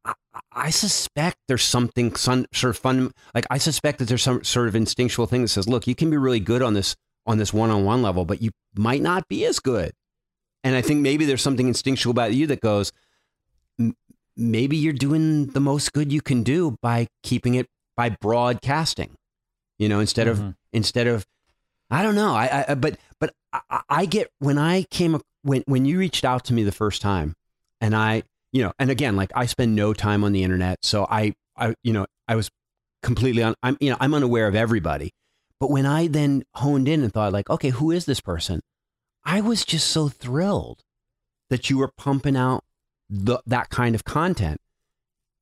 I, 0.51 0.71
suspect 0.71 1.37
there's 1.49 1.63
something 1.63 2.15
some 2.17 2.47
sort 2.53 2.77
of 2.77 2.79
fun. 2.83 3.13
Like 3.35 3.47
I 3.51 3.59
suspect 3.59 3.99
that 4.01 4.09
there's 4.09 4.23
some 4.23 4.43
sort 4.45 4.69
of 4.69 4.75
instinctual 4.77 5.27
thing 5.27 5.43
that 5.43 5.49
says, 5.49 5.69
look, 5.69 5.87
you 5.87 5.95
can 5.95 6.11
be 6.11 6.17
really 6.17 6.41
good 6.41 6.63
on 6.63 6.75
this 6.75 6.97
on 7.27 7.39
this 7.39 7.53
one 7.53 7.71
on 7.71 7.85
one 7.85 8.03
level, 8.03 8.25
but 8.25 8.43
you 8.43 8.51
might 8.77 9.01
not 9.01 9.29
be 9.29 9.47
as 9.47 9.61
good. 9.61 9.93
And 10.65 10.75
I 10.75 10.83
think 10.83 11.01
maybe 11.01 11.25
there's 11.25 11.43
something 11.43 11.69
instinctual 11.69 12.11
about 12.11 12.35
you 12.35 12.47
that 12.49 12.61
goes, 12.61 12.93
"M- 13.79 13.97
maybe 14.37 14.77
you're 14.77 14.93
doing 14.93 15.47
the 15.47 15.61
most 15.61 15.93
good 15.93 16.13
you 16.13 16.21
can 16.21 16.43
do 16.43 16.77
by 16.83 17.07
keeping 17.23 17.55
it 17.55 17.67
by 17.97 18.11
broadcasting, 18.21 19.17
you 19.79 19.89
know, 19.89 20.01
instead 20.01 20.27
of 20.29 20.39
Mhm. 20.39 20.57
instead 20.73 21.07
of 21.07 21.27
I 21.91 22.03
don't 22.03 22.15
know. 22.15 22.35
I, 22.35 22.65
I 22.69 22.75
but 22.75 22.99
but 23.21 23.35
I, 23.53 23.61
I- 23.71 23.83
I 23.89 24.05
get 24.07 24.31
when 24.39 24.59
I 24.59 24.83
came 24.85 25.21
when 25.43 25.63
when 25.67 25.85
you 25.85 25.99
reached 25.99 26.25
out 26.25 26.45
to 26.47 26.53
me 26.55 26.63
the 26.63 26.73
first 26.73 27.01
time, 27.03 27.35
and 27.81 27.95
I 27.95 28.23
you 28.53 28.63
know, 28.63 28.73
and 28.79 28.91
again, 28.91 29.17
like 29.17 29.33
I 29.35 29.47
spend 29.47 29.75
no 29.75 29.93
time 29.95 30.25
on 30.25 30.33
the 30.33 30.43
internet, 30.45 30.85
so 30.85 31.07
I 31.11 31.35
I 31.57 31.75
you 31.83 31.93
know 31.93 32.07
I 32.29 32.37
was 32.37 32.51
completely 33.03 33.43
on. 33.43 33.55
I'm 33.63 33.77
you 33.81 33.91
know 33.91 33.97
I'm 34.01 34.15
unaware 34.15 34.47
of 34.47 34.55
everybody, 34.55 35.11
but 35.59 35.71
when 35.71 35.87
I 35.87 36.07
then 36.07 36.45
honed 36.55 36.89
in 36.89 37.03
and 37.03 37.13
thought 37.13 37.33
like, 37.33 37.49
okay, 37.51 37.71
who 37.71 37.91
is 37.91 38.05
this 38.05 38.21
person? 38.21 38.61
I 39.25 39.41
was 39.41 39.65
just 39.65 39.89
so 39.89 40.09
thrilled 40.09 40.83
that 41.49 41.71
you 41.71 41.79
were 41.79 41.91
pumping 41.97 42.37
out 42.37 42.65
the, 43.09 43.39
that 43.47 43.71
kind 43.71 43.95
of 43.95 44.05
content 44.05 44.59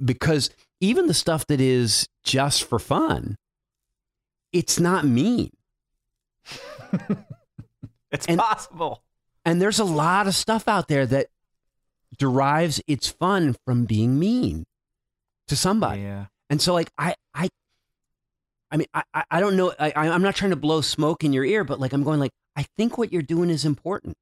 because 0.05 0.51
even 0.81 1.07
the 1.07 1.15
stuff 1.15 1.47
that 1.47 1.61
is 1.61 2.07
just 2.25 2.65
for 2.65 2.79
fun, 2.79 3.37
it's 4.53 4.79
not 4.79 5.07
mean. 5.07 5.51
it's 8.11 8.27
And- 8.27 8.39
possible. 8.39 9.03
And 9.45 9.61
there's 9.63 9.79
a 9.79 9.85
lot 9.85 10.27
of 10.27 10.35
stuff 10.35 10.69
out 10.69 10.89
there 10.89 11.07
that 11.07 11.29
derives 12.17 12.81
its 12.87 13.09
fun 13.09 13.57
from 13.65 13.85
being 13.85 14.19
mean 14.19 14.65
to 15.49 15.57
somebody. 15.57 16.03
Yeah. 16.03 16.27
And 16.49 16.61
so 16.61 16.75
like 16.75 16.91
I 16.99 17.15
I 17.35 17.49
I 18.71 18.77
mean 18.77 18.87
I 18.95 19.03
I- 19.31 19.41
don't 19.41 19.57
know 19.57 19.73
I 19.79 19.93
I'm 19.97 20.23
not 20.23 20.35
trying 20.35 20.51
to 20.51 20.57
blow 20.57 20.81
smoke 20.81 21.25
in 21.25 21.33
your 21.33 21.45
ear, 21.45 21.65
but 21.65 21.81
like 21.81 21.93
I'm 21.93 22.03
going 22.03 22.21
like 22.21 22.33
I 22.57 22.65
think 22.77 22.99
what 22.99 23.13
you're 23.13 23.23
doing 23.23 23.51
is 23.51 23.65
important. 23.65 24.17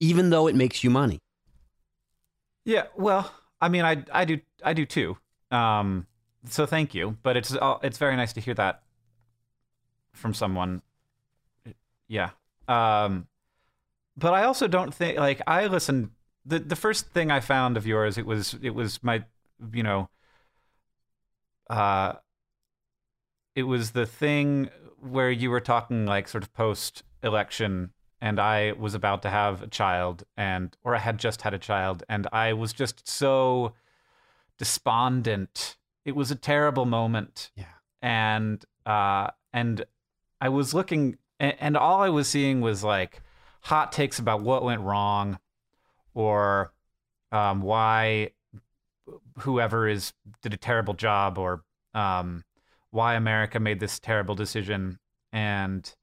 Even 0.00 0.30
though 0.30 0.46
it 0.46 0.54
makes 0.54 0.82
you 0.82 0.88
money. 0.90 1.20
Yeah, 2.64 2.84
well, 2.96 3.30
I 3.60 3.68
mean, 3.68 3.84
I 3.84 4.04
I 4.12 4.24
do 4.24 4.40
I 4.64 4.72
do 4.72 4.86
too. 4.86 5.16
Um, 5.50 6.06
so 6.48 6.64
thank 6.64 6.94
you, 6.94 7.18
but 7.22 7.36
it's 7.36 7.54
uh, 7.54 7.78
it's 7.82 7.98
very 7.98 8.16
nice 8.16 8.32
to 8.34 8.40
hear 8.40 8.54
that 8.54 8.82
from 10.14 10.32
someone. 10.32 10.80
Yeah. 12.08 12.30
Um, 12.68 13.26
but 14.16 14.32
I 14.32 14.44
also 14.44 14.68
don't 14.68 14.94
think 14.94 15.18
like 15.18 15.42
I 15.46 15.66
listened. 15.66 16.10
The 16.44 16.58
The 16.58 16.76
first 16.76 17.08
thing 17.08 17.30
I 17.30 17.40
found 17.40 17.76
of 17.76 17.86
yours, 17.86 18.18
it 18.18 18.26
was 18.26 18.56
it 18.62 18.70
was 18.70 19.02
my, 19.02 19.24
you 19.72 19.82
know, 19.82 20.08
uh, 21.68 22.14
it 23.54 23.64
was 23.64 23.90
the 23.92 24.06
thing 24.06 24.70
where 24.98 25.30
you 25.30 25.50
were 25.50 25.60
talking 25.60 26.06
like 26.06 26.28
sort 26.28 26.42
of 26.42 26.52
post 26.52 27.02
election 27.22 27.92
and 28.20 28.38
I 28.38 28.72
was 28.72 28.94
about 28.94 29.22
to 29.22 29.30
have 29.30 29.62
a 29.62 29.66
child 29.66 30.24
and 30.36 30.76
or 30.82 30.94
I 30.94 30.98
had 30.98 31.18
just 31.18 31.42
had 31.42 31.54
a 31.54 31.58
child 31.58 32.02
and 32.08 32.26
I 32.32 32.52
was 32.52 32.72
just 32.72 33.08
so 33.08 33.74
despondent. 34.58 35.76
It 36.04 36.14
was 36.14 36.30
a 36.30 36.34
terrible 36.34 36.84
moment. 36.84 37.50
Yeah. 37.56 37.64
And 38.02 38.64
uh 38.84 39.30
and 39.52 39.84
I 40.40 40.48
was 40.48 40.74
looking 40.74 41.18
and, 41.38 41.54
and 41.60 41.76
all 41.76 42.02
I 42.02 42.10
was 42.10 42.28
seeing 42.28 42.60
was 42.60 42.84
like 42.84 43.22
hot 43.62 43.92
takes 43.92 44.18
about 44.18 44.42
what 44.42 44.62
went 44.62 44.82
wrong 44.82 45.38
or 46.14 46.72
um 47.32 47.62
why 47.62 48.30
whoever 49.40 49.88
is 49.88 50.12
did 50.42 50.52
a 50.54 50.56
terrible 50.56 50.94
job 50.94 51.38
or 51.38 51.62
um 51.94 52.44
why 52.90 53.14
America 53.14 53.60
made 53.60 53.78
this 53.78 54.00
terrible 54.00 54.34
decision. 54.34 54.98
And 55.32 55.94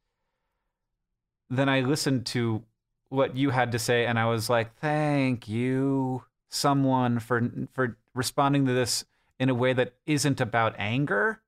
then 1.50 1.68
I 1.68 1.82
listened 1.82 2.26
to 2.28 2.64
what 3.10 3.36
you 3.36 3.50
had 3.50 3.72
to 3.74 3.80
say 3.80 4.06
and 4.06 4.18
I 4.18 4.26
was 4.26 4.50
like, 4.50 4.76
"Thank 4.80 5.48
you 5.48 6.24
someone 6.50 7.20
for 7.20 7.50
for 7.74 7.98
responding 8.14 8.66
to 8.66 8.74
this 8.74 9.06
in 9.40 9.50
a 9.50 9.56
way 9.56 9.74
that 9.74 9.94
isn't 10.06 10.42
about 10.42 10.74
anger 10.78 11.42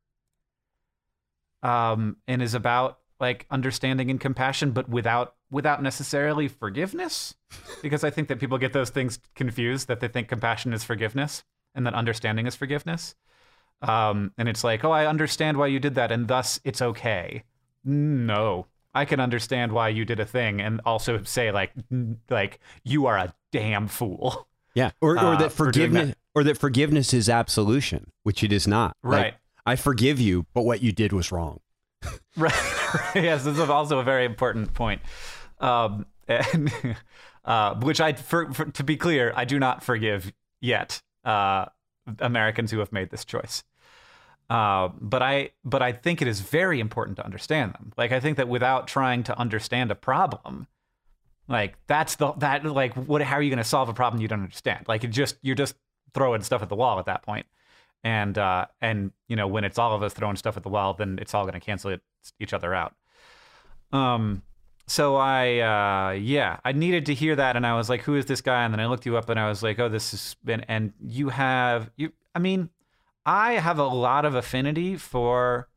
um 1.64 2.18
and 2.28 2.42
is 2.42 2.54
about 2.54 3.00
like 3.20 3.46
understanding 3.50 4.10
and 4.10 4.20
compassion 4.20 4.72
but 4.72 4.88
without 4.90 5.36
without 5.52 5.82
necessarily 5.82 6.48
forgiveness 6.48 7.36
because 7.82 8.04
I 8.04 8.10
think 8.10 8.28
that 8.28 8.40
people 8.40 8.58
get 8.58 8.74
those 8.74 8.90
things 8.92 9.20
confused 9.36 9.88
that 9.88 10.00
they 10.00 10.08
think 10.08 10.28
compassion 10.28 10.74
is 10.74 10.84
forgiveness 10.84 11.44
and 11.76 11.86
that 11.88 11.94
understanding 11.94 12.46
is 12.48 12.56
forgiveness. 12.56 13.16
Um 13.82 14.32
and 14.38 14.50
it's 14.50 14.64
like, 14.64 14.84
"Oh, 14.84 14.92
I 14.92 15.06
understand 15.08 15.58
why 15.58 15.68
you 15.68 15.80
did 15.80 15.96
that 15.96 16.12
and 16.12 16.28
thus 16.28 16.60
it's 16.64 16.82
okay." 16.82 17.44
No, 17.86 18.68
I 18.94 19.06
can 19.06 19.20
understand 19.20 19.72
why 19.72 19.90
you 19.90 20.04
did 20.06 20.20
a 20.20 20.26
thing 20.26 20.60
and 20.62 20.82
also 20.86 21.24
say 21.24 21.52
like 21.52 21.72
like 22.30 22.60
you 22.84 23.06
are 23.06 23.18
a 23.18 23.34
damn 23.52 23.88
fool. 23.88 24.48
Yeah. 24.76 24.92
Or 25.02 25.14
or 25.14 25.18
Uh, 25.18 25.36
that 25.38 25.52
for 25.52 25.66
forgiveness 25.66 26.10
that. 26.10 26.18
or 26.36 26.44
that 26.44 26.58
forgiveness 26.58 27.14
is 27.14 27.28
absolution, 27.30 28.12
which 28.24 28.44
it 28.44 28.52
is 28.52 28.68
not. 28.68 28.96
Like, 29.04 29.14
Right. 29.24 29.34
I 29.66 29.76
forgive 29.76 30.20
you, 30.20 30.46
but 30.54 30.64
what 30.64 30.82
you 30.84 30.92
did 30.92 31.12
was 31.14 31.32
wrong. 31.32 31.60
Right. 32.38 32.54
yes, 33.16 33.44
this 33.44 33.58
is 33.58 33.70
also 33.70 34.00
a 34.00 34.04
very 34.04 34.26
important 34.26 34.74
point. 34.74 35.02
Um 35.60 36.06
and 36.28 36.72
uh 37.46 37.76
which 37.76 38.00
I 38.00 38.14
for, 38.14 38.54
for 38.54 38.66
to 38.66 38.84
be 38.84 38.98
clear, 38.98 39.34
I 39.36 39.46
do 39.46 39.60
not 39.60 39.84
forgive 39.84 40.32
yet 40.62 41.02
uh 41.26 41.66
Americans 42.20 42.72
who 42.72 42.80
have 42.80 42.92
made 42.92 43.10
this 43.10 43.26
choice. 43.26 43.64
Uh, 44.50 44.90
but 45.00 45.22
I 45.22 45.52
but 45.64 45.82
I 45.84 45.92
think 45.92 46.22
it 46.22 46.28
is 46.28 46.42
very 46.42 46.80
important 46.80 47.18
to 47.18 47.26
understand 47.26 47.74
them. 47.74 47.94
Like 47.98 48.12
I 48.12 48.20
think 48.20 48.38
that 48.38 48.48
without 48.48 48.88
trying 48.88 49.24
to 49.24 49.38
understand 49.38 49.92
a 49.92 49.96
problem, 49.96 50.68
like 51.48 51.76
that's 51.86 52.16
the 52.16 52.32
that 52.34 52.66
like 52.66 52.96
what 52.96 53.22
how 53.22 53.36
are 53.36 53.42
you 53.44 53.52
going 53.52 53.60
to 53.60 53.64
solve 53.64 53.90
a 53.90 53.94
problem 53.94 54.22
you 54.22 54.28
don't 54.28 54.42
understand? 54.42 54.86
Like 54.88 55.04
it 55.04 55.10
just 55.10 55.38
you're 55.44 55.56
just 55.56 55.76
throwing 56.16 56.42
stuff 56.42 56.64
at 56.64 56.70
the 56.70 56.76
wall 56.76 56.98
at 56.98 57.06
that 57.06 57.22
point. 57.22 57.46
And 58.04 58.40
uh 58.40 58.66
and 58.82 59.12
you 59.28 59.36
know 59.36 59.48
when 59.48 59.64
it's 59.64 59.78
all 59.78 59.94
of 59.94 60.02
us 60.02 60.14
throwing 60.14 60.36
stuff 60.36 60.58
at 60.58 60.64
the 60.64 60.70
wall, 60.70 60.96
then 60.96 61.20
it's 61.22 61.36
all 61.36 61.44
going 61.44 61.54
to 61.54 61.60
cancel 61.60 61.92
it, 61.92 62.02
each 62.40 62.54
other 62.54 62.74
out. 62.74 62.96
Um 63.92 64.42
so 64.90 65.16
I 65.16 65.60
uh 65.60 66.12
yeah, 66.12 66.60
I 66.66 66.72
needed 66.72 67.06
to 67.08 67.14
hear 67.14 67.36
that 67.36 67.56
and 67.56 67.66
I 67.66 67.76
was 67.76 67.90
like 67.90 68.02
who 68.02 68.16
is 68.16 68.26
this 68.26 68.42
guy? 68.42 68.64
And 68.64 68.74
then 68.74 68.80
I 68.80 68.88
looked 68.88 69.06
you 69.06 69.18
up 69.18 69.30
and 69.30 69.40
I 69.40 69.48
was 69.48 69.64
like 69.64 69.80
oh 69.80 69.90
this 69.90 70.12
has 70.12 70.36
been 70.44 70.62
and 70.62 70.94
you 71.00 71.30
have 71.30 71.90
you 71.96 72.12
I 72.36 72.40
mean 72.40 72.70
I 73.26 73.54
have 73.54 73.78
a 73.78 73.84
lot 73.84 74.26
of 74.26 74.34
affinity 74.36 74.98
for 74.98 75.70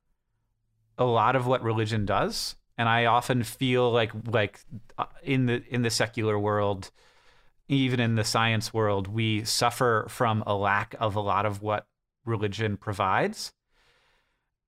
a 0.96 1.04
lot 1.04 1.36
of 1.36 1.46
what 1.46 1.62
religion 1.62 2.06
does, 2.06 2.56
and 2.78 2.88
I 2.88 3.06
often 3.06 3.42
feel 3.42 3.90
like 3.90 4.12
like 4.26 4.60
uh, 4.98 5.06
in 5.22 5.46
the 5.46 5.62
in 5.68 5.82
the 5.82 5.90
secular 5.90 6.38
world, 6.38 6.90
even 7.68 8.00
in 8.00 8.14
the 8.14 8.24
science 8.24 8.72
world, 8.72 9.08
we 9.08 9.44
suffer 9.44 10.06
from 10.08 10.42
a 10.46 10.54
lack 10.54 10.94
of 10.98 11.16
a 11.16 11.20
lot 11.20 11.44
of 11.44 11.62
what 11.62 11.86
religion 12.24 12.76
provides, 12.76 13.52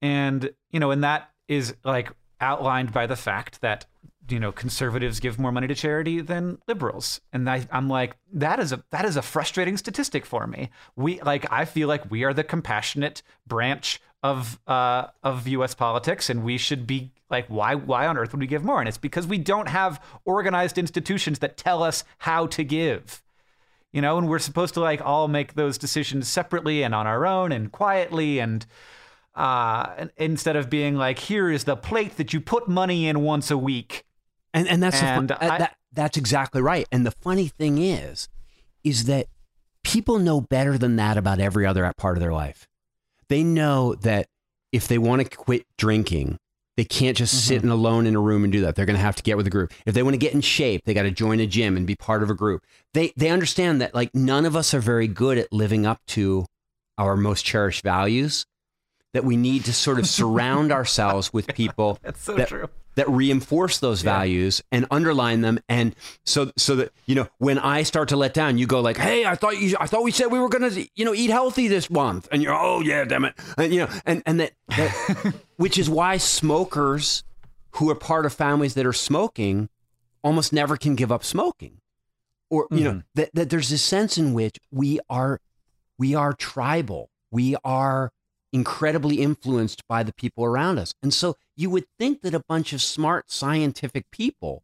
and 0.03 0.51
you 0.71 0.81
know, 0.81 0.91
and 0.91 1.05
that 1.05 1.31
is 1.49 1.75
like 1.85 2.13
outlined 2.41 2.93
by 2.93 3.07
the 3.07 3.17
fact 3.17 3.61
that 3.61 3.87
you 4.29 4.41
know 4.41 4.53
conservatives 4.53 5.21
give 5.21 5.39
more 5.39 5.53
money 5.53 5.67
to 5.67 5.75
charity 5.75 6.21
than 6.21 6.59
liberals. 6.67 7.21
And 7.33 7.49
I, 7.49 7.67
i'm 7.71 7.89
like 7.89 8.17
that 8.33 8.59
is 8.61 8.73
a 8.73 8.83
that 8.91 9.05
is 9.05 9.17
a 9.17 9.23
frustrating 9.23 9.77
statistic 9.77 10.25
for 10.25 10.47
me. 10.47 10.71
We 10.97 11.21
like 11.23 11.51
i 11.53 11.65
feel 11.65 11.89
like 11.89 12.11
we 12.11 12.25
are 12.25 12.35
the 12.35 12.45
compassionate 12.45 13.23
branch 13.47 14.01
of 14.23 14.59
uh 14.67 15.09
of 15.23 15.47
us 15.47 15.75
politics 15.75 16.31
and 16.31 16.43
we 16.43 16.57
should 16.57 16.87
be 16.87 17.13
like 17.31 17.47
why 17.49 17.75
why 17.75 18.07
on 18.07 18.17
earth 18.17 18.33
would 18.33 18.41
we 18.41 18.47
give 18.47 18.65
more? 18.65 18.81
And 18.81 18.89
it's 18.89 18.99
because 18.99 19.27
we 19.27 19.39
don't 19.39 19.69
have 19.69 20.03
organized 20.25 20.79
institutions 20.79 21.41
that 21.41 21.57
tell 21.57 21.83
us 21.83 22.05
how 22.19 22.47
to 22.49 22.65
give. 22.65 23.23
You 23.93 24.01
know 24.01 24.19
and 24.19 24.29
we're 24.29 24.39
supposed 24.39 24.75
to 24.75 24.81
like 24.81 25.03
all 25.03 25.29
make 25.29 25.55
those 25.55 25.79
decisions 25.79 26.29
separately 26.29 26.83
and 26.83 26.95
on 26.95 27.07
our 27.07 27.27
own 27.27 27.53
and 27.53 27.71
quietly 27.71 28.39
and 28.39 28.67
uh 29.35 30.07
instead 30.17 30.57
of 30.57 30.71
being 30.71 30.97
like 30.97 31.19
here 31.19 31.51
is 31.51 31.65
the 31.65 31.77
plate 31.77 32.17
that 32.17 32.33
you 32.33 32.41
put 32.41 32.69
money 32.69 33.07
in 33.07 33.23
once 33.23 33.51
a 33.51 33.59
week 33.59 34.05
And 34.55 34.67
and 34.69 34.83
that's 34.83 34.99
the 34.99 35.07
And 35.07 35.31
uh, 35.33 35.39
I- 35.41 35.59
that 35.59 35.77
that's 35.93 36.17
exactly 36.17 36.63
right. 36.63 36.87
And 36.91 37.05
the 37.05 37.11
funny 37.11 37.49
thing 37.49 37.79
is, 37.79 38.29
is 38.83 39.05
that 39.05 39.27
people 39.85 40.19
know 40.19 40.41
better 40.41 40.79
than 40.79 40.97
that 40.97 41.17
about 41.19 41.39
every 41.41 41.67
other 41.67 41.93
part 41.97 42.17
of 42.17 42.21
their 42.23 42.33
life. 42.33 42.67
They 43.29 43.43
know 43.45 43.95
that 43.97 44.27
if 44.73 44.89
they 44.89 44.99
want 44.99 45.23
to 45.23 45.37
quit 45.37 45.65
drinking, 45.79 46.37
they 46.77 46.85
can't 46.85 47.17
just 47.17 47.47
sit 47.47 47.59
Mm-hmm. 47.59 47.67
in 47.67 47.73
alone 47.73 48.07
in 48.07 48.17
a 48.17 48.21
room 48.21 48.43
and 48.45 48.53
do 48.53 48.61
that. 48.63 48.75
They're 48.75 48.87
going 48.87 48.97
to 48.97 49.03
have 49.03 49.15
to 49.17 49.23
get 49.23 49.37
with 49.37 49.47
a 49.47 49.51
group. 49.51 49.73
If 49.87 49.95
they 49.95 50.03
want 50.03 50.15
to 50.15 50.19
get 50.19 50.35
in 50.35 50.41
shape, 50.41 50.83
they 50.85 50.95
got 50.95 51.03
to 51.05 51.11
join 51.13 51.39
a 51.41 51.47
gym 51.47 51.77
and 51.77 51.87
be 51.87 51.95
part 51.95 52.23
of 52.23 52.31
a 52.31 52.35
group. 52.35 52.63
They 52.95 53.13
they 53.17 53.29
understand 53.31 53.81
that 53.81 53.95
like 53.95 54.15
none 54.15 54.45
of 54.45 54.57
us 54.57 54.75
are 54.75 54.81
very 54.81 55.07
good 55.09 55.39
at 55.39 55.53
living 55.53 55.87
up 55.87 56.01
to 56.09 56.47
our 56.99 57.17
most 57.17 57.45
cherished 57.45 57.83
values. 57.85 58.45
That 59.15 59.25
we 59.25 59.37
need 59.37 59.65
to 59.65 59.73
sort 59.73 59.99
of 59.99 60.07
surround 60.07 60.71
ourselves 60.79 61.33
with 61.33 61.47
people 61.55 61.99
that's 62.03 62.21
so 62.21 62.35
that, 62.35 62.49
true. 62.49 62.69
that 62.97 63.09
reinforce 63.09 63.79
those 63.79 64.05
Yeah. 64.05 64.19
values 64.19 64.63
and 64.71 64.87
underline 64.91 65.41
them. 65.41 65.61
And 65.69 65.95
so 66.25 66.53
so 66.57 66.77
that 66.77 66.93
you 67.07 67.15
know 67.15 67.27
when 67.39 67.59
i 67.59 67.83
start 67.85 68.11
to 68.11 68.17
let 68.17 68.35
down 68.35 68.59
you 68.59 68.67
go 68.67 68.81
like 68.81 68.97
hey 68.99 69.25
i 69.25 69.35
thought 69.35 69.59
you 69.59 69.77
i 69.81 69.87
thought 69.87 70.03
we 70.03 70.11
said 70.11 70.27
we 70.27 70.39
were 70.39 70.49
gonna 70.49 70.71
you 70.95 71.05
know 71.05 71.15
eat 71.15 71.31
healthy 71.31 71.69
this 71.69 71.89
month. 71.89 72.29
And 72.31 72.43
you're 72.43 72.55
oh 72.55 72.81
yeah 72.81 73.05
damn 73.05 73.25
it. 73.25 73.35
And 73.57 73.73
you 73.73 73.81
know 73.81 73.89
and 74.05 74.23
and 74.27 74.41
that, 74.41 74.53
that 74.69 75.35
which 75.57 75.79
is 75.79 75.89
why 75.89 76.19
smokers 76.19 77.23
who 77.77 77.89
are 77.91 77.95
part 77.95 78.27
of 78.27 78.33
families 78.33 78.75
that 78.75 78.85
are 78.87 78.93
smoking 78.93 79.69
almost 80.23 80.53
never 80.53 80.77
can 80.77 80.95
give 80.95 81.11
up 81.13 81.25
smoking. 81.25 81.81
Or 82.51 82.67
you 82.71 82.85
know 82.85 82.91
mm-hmm. 82.91 83.01
that, 83.15 83.31
that 83.35 83.51
there's 83.51 83.69
this 83.71 83.83
sense 83.83 84.19
in 84.19 84.35
which 84.35 84.57
we 84.71 85.01
are 85.09 85.41
we 85.99 86.15
are 86.15 86.33
tribal. 86.33 87.11
We 87.31 87.57
are 87.65 88.11
incredibly 88.55 89.17
influenced 89.17 89.87
by 89.89 90.05
the 90.05 90.15
people 90.15 90.45
around 90.45 90.79
us. 90.79 90.95
And 91.03 91.13
so 91.13 91.37
you 91.57 91.69
would 91.71 91.87
think 91.99 92.23
that 92.23 92.35
a 92.35 92.45
bunch 92.49 92.73
of 92.73 92.81
smart 92.81 93.31
scientific 93.31 94.11
people 94.13 94.63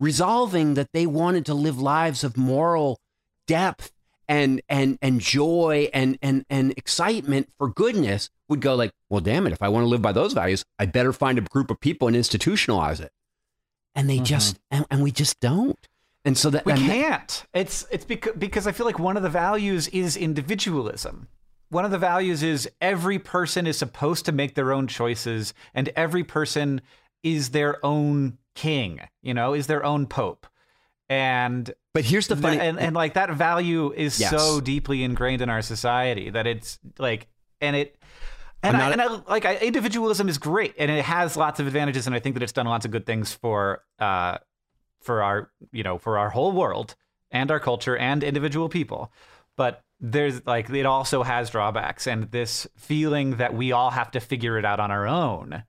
resolving 0.00 0.74
that 0.74 0.92
they 0.92 1.06
wanted 1.06 1.44
to 1.46 1.54
live 1.54 1.78
lives 1.78 2.24
of 2.24 2.38
moral 2.38 2.98
depth 3.46 3.92
and 4.28 4.60
and 4.68 4.98
and 5.00 5.20
joy 5.20 5.88
and 5.94 6.18
and 6.20 6.44
and 6.50 6.72
excitement 6.76 7.48
for 7.56 7.68
goodness 7.68 8.28
would 8.48 8.60
go 8.60 8.74
like 8.74 8.90
well 9.08 9.20
damn 9.20 9.46
it 9.46 9.52
if 9.52 9.62
i 9.62 9.68
want 9.68 9.84
to 9.84 9.88
live 9.88 10.02
by 10.02 10.10
those 10.10 10.32
values 10.32 10.64
i 10.80 10.84
better 10.84 11.12
find 11.12 11.38
a 11.38 11.42
group 11.42 11.70
of 11.70 11.78
people 11.80 12.08
and 12.08 12.16
institutionalize 12.16 13.00
it. 13.00 13.12
And 13.94 14.10
they 14.10 14.18
just 14.18 14.56
mm-hmm. 14.56 14.76
and, 14.76 14.86
and 14.90 15.02
we 15.02 15.10
just 15.10 15.38
don't. 15.40 15.78
And 16.24 16.36
so 16.36 16.50
that 16.50 16.66
we 16.66 16.72
can't. 16.72 17.46
It's 17.54 17.86
it's 17.90 18.04
because 18.04 18.34
because 18.36 18.66
i 18.66 18.72
feel 18.72 18.84
like 18.84 18.98
one 18.98 19.16
of 19.16 19.22
the 19.22 19.30
values 19.30 19.86
is 19.88 20.16
individualism 20.16 21.28
one 21.68 21.84
of 21.84 21.90
the 21.90 21.98
values 21.98 22.42
is 22.42 22.68
every 22.80 23.18
person 23.18 23.66
is 23.66 23.76
supposed 23.76 24.24
to 24.26 24.32
make 24.32 24.54
their 24.54 24.72
own 24.72 24.86
choices 24.86 25.52
and 25.74 25.88
every 25.96 26.24
person 26.24 26.80
is 27.22 27.50
their 27.50 27.84
own 27.84 28.38
king 28.54 29.00
you 29.22 29.34
know 29.34 29.52
is 29.52 29.66
their 29.66 29.84
own 29.84 30.06
pope 30.06 30.46
and 31.08 31.72
But 31.94 32.04
here's 32.04 32.26
the 32.26 32.36
funny 32.36 32.58
and, 32.58 32.78
and 32.78 32.94
like 32.94 33.14
that 33.14 33.30
value 33.30 33.92
is 33.92 34.18
Yes. 34.18 34.30
so 34.30 34.60
deeply 34.60 35.04
ingrained 35.04 35.42
in 35.42 35.48
our 35.50 35.62
society 35.62 36.30
that 36.30 36.46
it's 36.46 36.78
like 36.98 37.28
and 37.60 37.76
it 37.76 37.96
and, 38.62 38.76
I, 38.76 38.90
and 38.90 39.02
I, 39.02 39.06
like 39.28 39.44
I, 39.44 39.56
individualism 39.56 40.28
is 40.28 40.38
great 40.38 40.74
and 40.78 40.90
it 40.90 41.04
has 41.04 41.36
lots 41.36 41.60
of 41.60 41.66
advantages 41.66 42.06
and 42.06 42.16
I 42.16 42.18
think 42.20 42.34
that 42.34 42.42
it's 42.42 42.52
done 42.52 42.66
lots 42.66 42.84
of 42.84 42.90
good 42.90 43.06
things 43.06 43.32
for 43.32 43.82
uh 43.98 44.38
for 45.00 45.22
our 45.22 45.50
you 45.72 45.82
know 45.82 45.98
for 45.98 46.18
our 46.18 46.30
whole 46.30 46.52
world 46.52 46.94
and 47.30 47.50
our 47.50 47.60
culture 47.60 47.96
and 47.96 48.24
individual 48.24 48.68
people 48.68 49.12
but 49.56 49.82
there's 50.00 50.44
like 50.46 50.68
it 50.70 50.86
also 50.86 51.22
has 51.22 51.50
drawbacks 51.50 52.06
and 52.06 52.30
this 52.30 52.66
feeling 52.76 53.36
that 53.36 53.54
we 53.54 53.72
all 53.72 53.90
have 53.90 54.10
to 54.10 54.20
figure 54.20 54.58
it 54.58 54.64
out 54.64 54.78
on 54.80 54.90
our 54.90 55.06
own 55.06 55.64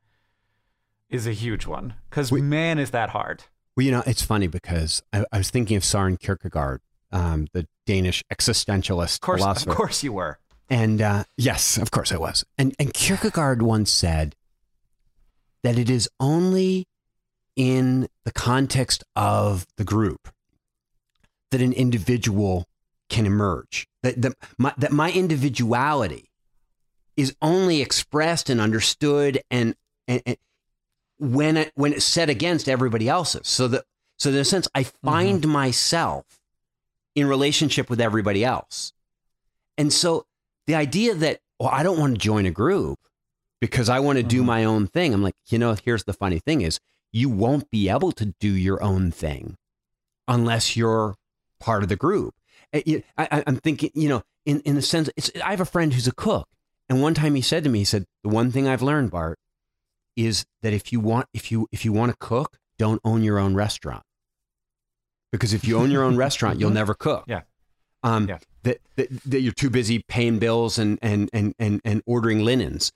is 1.09 1.25
a 1.25 1.31
huge 1.31 1.65
one 1.65 1.93
because 2.09 2.31
man 2.31 2.77
is 2.79 2.91
that 2.91 3.09
hard 3.09 3.45
Well, 3.75 3.85
you 3.85 3.91
know, 3.91 4.03
it's 4.05 4.23
funny 4.23 4.47
because 4.47 5.01
I, 5.13 5.23
I 5.31 5.37
was 5.37 5.49
thinking 5.49 5.77
of 5.77 5.83
Søren 5.83 6.19
Kierkegaard, 6.19 6.81
um, 7.11 7.47
the 7.53 7.67
Danish 7.85 8.23
existentialist 8.33 9.15
of 9.15 9.21
course 9.21 9.41
philosopher. 9.41 9.69
of 9.71 9.77
course 9.77 10.03
you 10.03 10.13
were 10.13 10.39
And 10.69 11.01
uh, 11.01 11.23
yes, 11.37 11.77
of 11.77 11.91
course 11.91 12.11
I 12.11 12.17
was. 12.17 12.43
And, 12.57 12.75
and 12.77 12.93
Kierkegaard 12.93 13.61
once 13.61 13.89
said 13.89 14.35
that 15.63 15.77
it 15.79 15.89
is 15.89 16.09
only 16.19 16.87
in 17.55 18.07
the 18.25 18.31
context 18.33 19.03
of 19.15 19.65
the 19.77 19.85
group 19.85 20.27
that 21.51 21.61
an 21.61 21.71
individual 21.71 22.67
can 23.09 23.25
emerge. 23.25 23.87
That, 24.03 24.21
that, 24.21 24.33
my, 24.57 24.73
that 24.77 24.91
my 24.91 25.11
individuality 25.11 26.29
is 27.15 27.35
only 27.41 27.81
expressed 27.81 28.49
and 28.49 28.61
understood 28.61 29.41
and, 29.49 29.75
and, 30.07 30.21
and 30.25 30.37
when 31.19 31.57
it, 31.57 31.71
when 31.75 31.93
it's 31.93 32.05
set 32.05 32.29
against 32.29 32.69
everybody 32.69 33.09
else's. 33.09 33.47
So 33.47 33.67
that 33.69 33.85
so 34.19 34.29
in 34.29 34.35
a 34.35 34.45
sense, 34.45 34.67
I 34.73 34.83
find 34.83 35.47
myself 35.47 36.25
in 37.15 37.27
relationship 37.27 37.89
with 37.89 38.01
everybody 38.01 38.43
else. 38.43 38.93
And 39.77 39.93
so 39.93 40.25
the 40.65 40.75
idea 40.75 41.13
that, 41.15 41.39
well, 41.59 41.69
I 41.69 41.83
don't 41.83 41.99
want 41.99 42.13
to 42.13 42.19
join 42.19 42.45
a 42.45 42.51
group 42.51 42.97
because 43.61 43.89
I 43.89 43.99
want 43.99 44.17
to 44.17 44.23
do 44.23 44.41
Mhm. 44.41 44.45
my 44.45 44.63
own 44.63 44.87
thing. 44.87 45.13
I'm 45.13 45.23
like, 45.23 45.35
you 45.49 45.57
know, 45.59 45.75
here's 45.83 46.03
the 46.03 46.13
funny 46.13 46.39
thing 46.39 46.61
is 46.61 46.79
you 47.11 47.29
won't 47.29 47.69
be 47.71 47.89
able 47.89 48.11
to 48.13 48.33
do 48.39 48.49
your 48.49 48.81
own 48.83 49.11
thing 49.11 49.55
unless 50.27 50.75
you're 50.75 51.15
part 51.59 51.83
of 51.83 51.89
the 51.89 51.95
group. 51.95 52.35
You- 52.73 53.03
I, 53.17 53.27
I, 53.31 53.43
I'm 53.47 53.55
thinking, 53.57 53.91
you 53.93 54.09
know, 54.09 54.23
in, 54.45 54.61
in 54.61 54.75
the 54.75 54.81
sense, 54.81 55.09
it's, 55.17 55.31
I 55.43 55.51
have 55.51 55.61
a 55.61 55.65
friend 55.65 55.93
who's 55.93 56.07
a 56.07 56.13
cook. 56.13 56.47
And 56.89 57.01
one 57.01 57.13
time 57.13 57.35
he 57.35 57.41
said 57.41 57.63
to 57.65 57.69
me, 57.69 57.79
he 57.79 57.85
said, 57.85 58.05
the 58.23 58.29
one 58.29 58.51
thing 58.51 58.67
I've 58.67 58.81
learned, 58.81 59.11
Bart, 59.11 59.39
is 60.15 60.45
that 60.61 60.73
if 60.73 60.91
you 60.93 60.99
want, 60.99 61.27
if 61.33 61.51
you, 61.51 61.67
if 61.71 61.83
you 61.85 61.91
want 61.91 62.11
to 62.11 62.17
cook, 62.19 62.57
don't 62.77 63.01
own 63.03 63.23
your 63.23 63.39
own 63.39 63.55
restaurant. 63.55 64.03
Because 65.31 65.53
if 65.53 65.65
you 65.67 65.77
own 65.77 65.91
your 65.91 66.03
own 66.03 66.15
restaurant, 66.25 66.59
you'll 66.59 66.69
never 66.69 66.93
cook. 66.93 67.25
Yeah. 67.27 67.41
Um, 68.03 68.27
Yeah. 68.27 68.39
That, 68.63 68.77
that, 68.95 69.07
that 69.23 69.39
you're 69.41 69.53
too 69.53 69.69
busy 69.69 70.03
paying 70.07 70.39
bills 70.39 70.77
and, 70.77 70.99
and, 71.01 71.29
and, 71.31 71.53
and, 71.59 71.79
and 71.85 72.01
ordering 72.05 72.39
linens. 72.43 72.91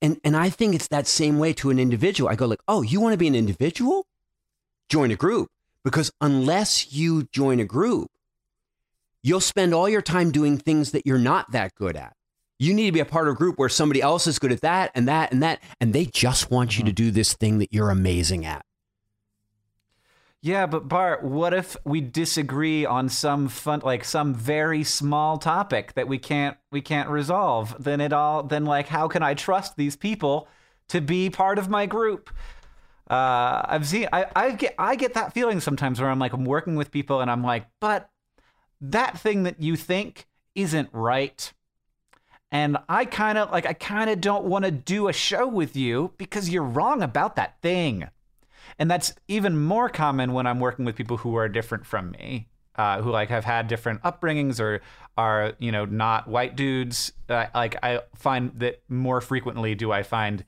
And, 0.00 0.18
and 0.24 0.34
I 0.36 0.48
think 0.48 0.74
it's 0.74 0.88
that 0.88 1.06
same 1.06 1.38
way 1.38 1.52
to 1.54 1.68
an 1.70 1.78
individual. 1.78 2.30
I 2.30 2.34
go 2.36 2.46
like, 2.46 2.60
oh, 2.68 2.80
you 2.82 3.00
want 3.00 3.12
to 3.12 3.18
be 3.18 3.26
an 3.26 3.34
individual? 3.34 4.06
Join 4.88 5.10
a 5.10 5.16
group. 5.16 5.48
Because 5.84 6.10
unless 6.20 6.92
you 6.92 7.24
join 7.32 7.60
a 7.60 7.64
group, 7.64 8.10
you'll 9.22 9.40
spend 9.40 9.74
all 9.74 9.88
your 9.88 10.02
time 10.02 10.30
doing 10.30 10.58
things 10.58 10.92
that 10.92 11.06
you're 11.06 11.18
not 11.18 11.52
that 11.52 11.74
good 11.74 11.96
at. 11.96 12.14
You 12.58 12.74
need 12.74 12.86
to 12.86 12.92
be 12.92 13.00
a 13.00 13.06
part 13.06 13.26
of 13.26 13.34
a 13.34 13.36
group 13.36 13.58
where 13.58 13.70
somebody 13.70 14.02
else 14.02 14.26
is 14.26 14.38
good 14.38 14.52
at 14.52 14.60
that 14.60 14.90
and 14.94 15.08
that 15.08 15.32
and 15.32 15.42
that, 15.42 15.60
and 15.80 15.92
they 15.92 16.04
just 16.04 16.50
want 16.50 16.78
you 16.78 16.84
to 16.84 16.92
do 16.92 17.10
this 17.10 17.32
thing 17.32 17.58
that 17.58 17.72
you're 17.72 17.90
amazing 17.90 18.44
at. 18.44 18.64
Yeah, 20.42 20.66
but 20.66 20.88
Bart, 20.88 21.22
what 21.22 21.54
if 21.54 21.76
we 21.84 22.00
disagree 22.00 22.84
on 22.86 23.08
some 23.08 23.48
fun 23.48 23.80
like 23.82 24.04
some 24.04 24.34
very 24.34 24.84
small 24.84 25.38
topic 25.38 25.94
that 25.94 26.06
we 26.06 26.18
can't 26.18 26.56
we 26.70 26.82
can't 26.82 27.08
resolve? 27.08 27.74
Then 27.78 28.00
it 28.00 28.12
all 28.12 28.42
then 28.42 28.66
like 28.66 28.88
how 28.88 29.08
can 29.08 29.22
I 29.22 29.34
trust 29.34 29.76
these 29.76 29.96
people 29.96 30.48
to 30.88 31.00
be 31.00 31.30
part 31.30 31.58
of 31.58 31.70
my 31.70 31.86
group? 31.86 32.30
Uh, 33.08 33.62
I've 33.64 33.86
seen 33.86 34.06
I, 34.12 34.26
I 34.36 34.50
get 34.52 34.74
I 34.78 34.96
get 34.96 35.14
that 35.14 35.32
feeling 35.32 35.60
sometimes 35.60 35.98
where 35.98 36.10
I'm 36.10 36.18
like 36.18 36.34
I'm 36.34 36.44
working 36.44 36.76
with 36.76 36.90
people 36.90 37.22
and 37.22 37.30
I'm 37.30 37.42
like, 37.42 37.66
but 37.80 38.09
that 38.80 39.18
thing 39.18 39.42
that 39.44 39.60
you 39.60 39.76
think 39.76 40.26
isn't 40.54 40.88
right. 40.92 41.52
And 42.52 42.78
I 42.88 43.04
kind 43.04 43.38
of 43.38 43.50
like 43.50 43.66
I 43.66 43.72
kind 43.72 44.10
of 44.10 44.20
don't 44.20 44.44
want 44.44 44.64
to 44.64 44.70
do 44.70 45.08
a 45.08 45.12
show 45.12 45.46
with 45.46 45.76
you 45.76 46.12
because 46.18 46.50
you're 46.50 46.64
wrong 46.64 47.02
about 47.02 47.36
that 47.36 47.60
thing. 47.62 48.08
And 48.78 48.90
that's 48.90 49.14
even 49.28 49.58
more 49.58 49.88
common 49.88 50.32
when 50.32 50.46
I'm 50.46 50.60
working 50.60 50.84
with 50.84 50.96
people 50.96 51.18
who 51.18 51.36
are 51.36 51.48
different 51.48 51.86
from 51.86 52.10
me, 52.12 52.48
uh, 52.76 53.02
who 53.02 53.10
like 53.10 53.28
have 53.28 53.44
had 53.44 53.68
different 53.68 54.02
upbringings 54.02 54.58
or 54.58 54.80
are 55.16 55.52
you 55.58 55.70
know 55.70 55.84
not 55.84 56.26
white 56.26 56.56
dudes. 56.56 57.12
Uh, 57.28 57.46
like 57.54 57.76
I 57.84 58.00
find 58.16 58.52
that 58.58 58.82
more 58.88 59.20
frequently 59.20 59.74
do 59.74 59.92
I 59.92 60.02
find 60.02 60.44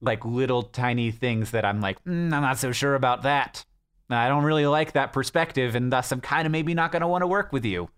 like 0.00 0.24
little 0.24 0.62
tiny 0.62 1.10
things 1.10 1.50
that 1.50 1.64
I'm 1.64 1.80
like 1.80 2.02
mm, 2.04 2.32
I'm 2.32 2.42
not 2.42 2.58
so 2.58 2.70
sure 2.70 2.94
about 2.94 3.22
that. 3.22 3.64
I 4.18 4.28
don't 4.28 4.44
really 4.44 4.66
like 4.66 4.92
that 4.92 5.12
perspective, 5.12 5.74
and 5.74 5.92
thus 5.92 6.10
I'm 6.12 6.20
kind 6.20 6.46
of 6.46 6.52
maybe 6.52 6.74
not 6.74 6.92
going 6.92 7.02
to 7.02 7.08
want 7.08 7.22
to 7.22 7.26
work 7.26 7.52
with 7.52 7.64
you. 7.64 7.88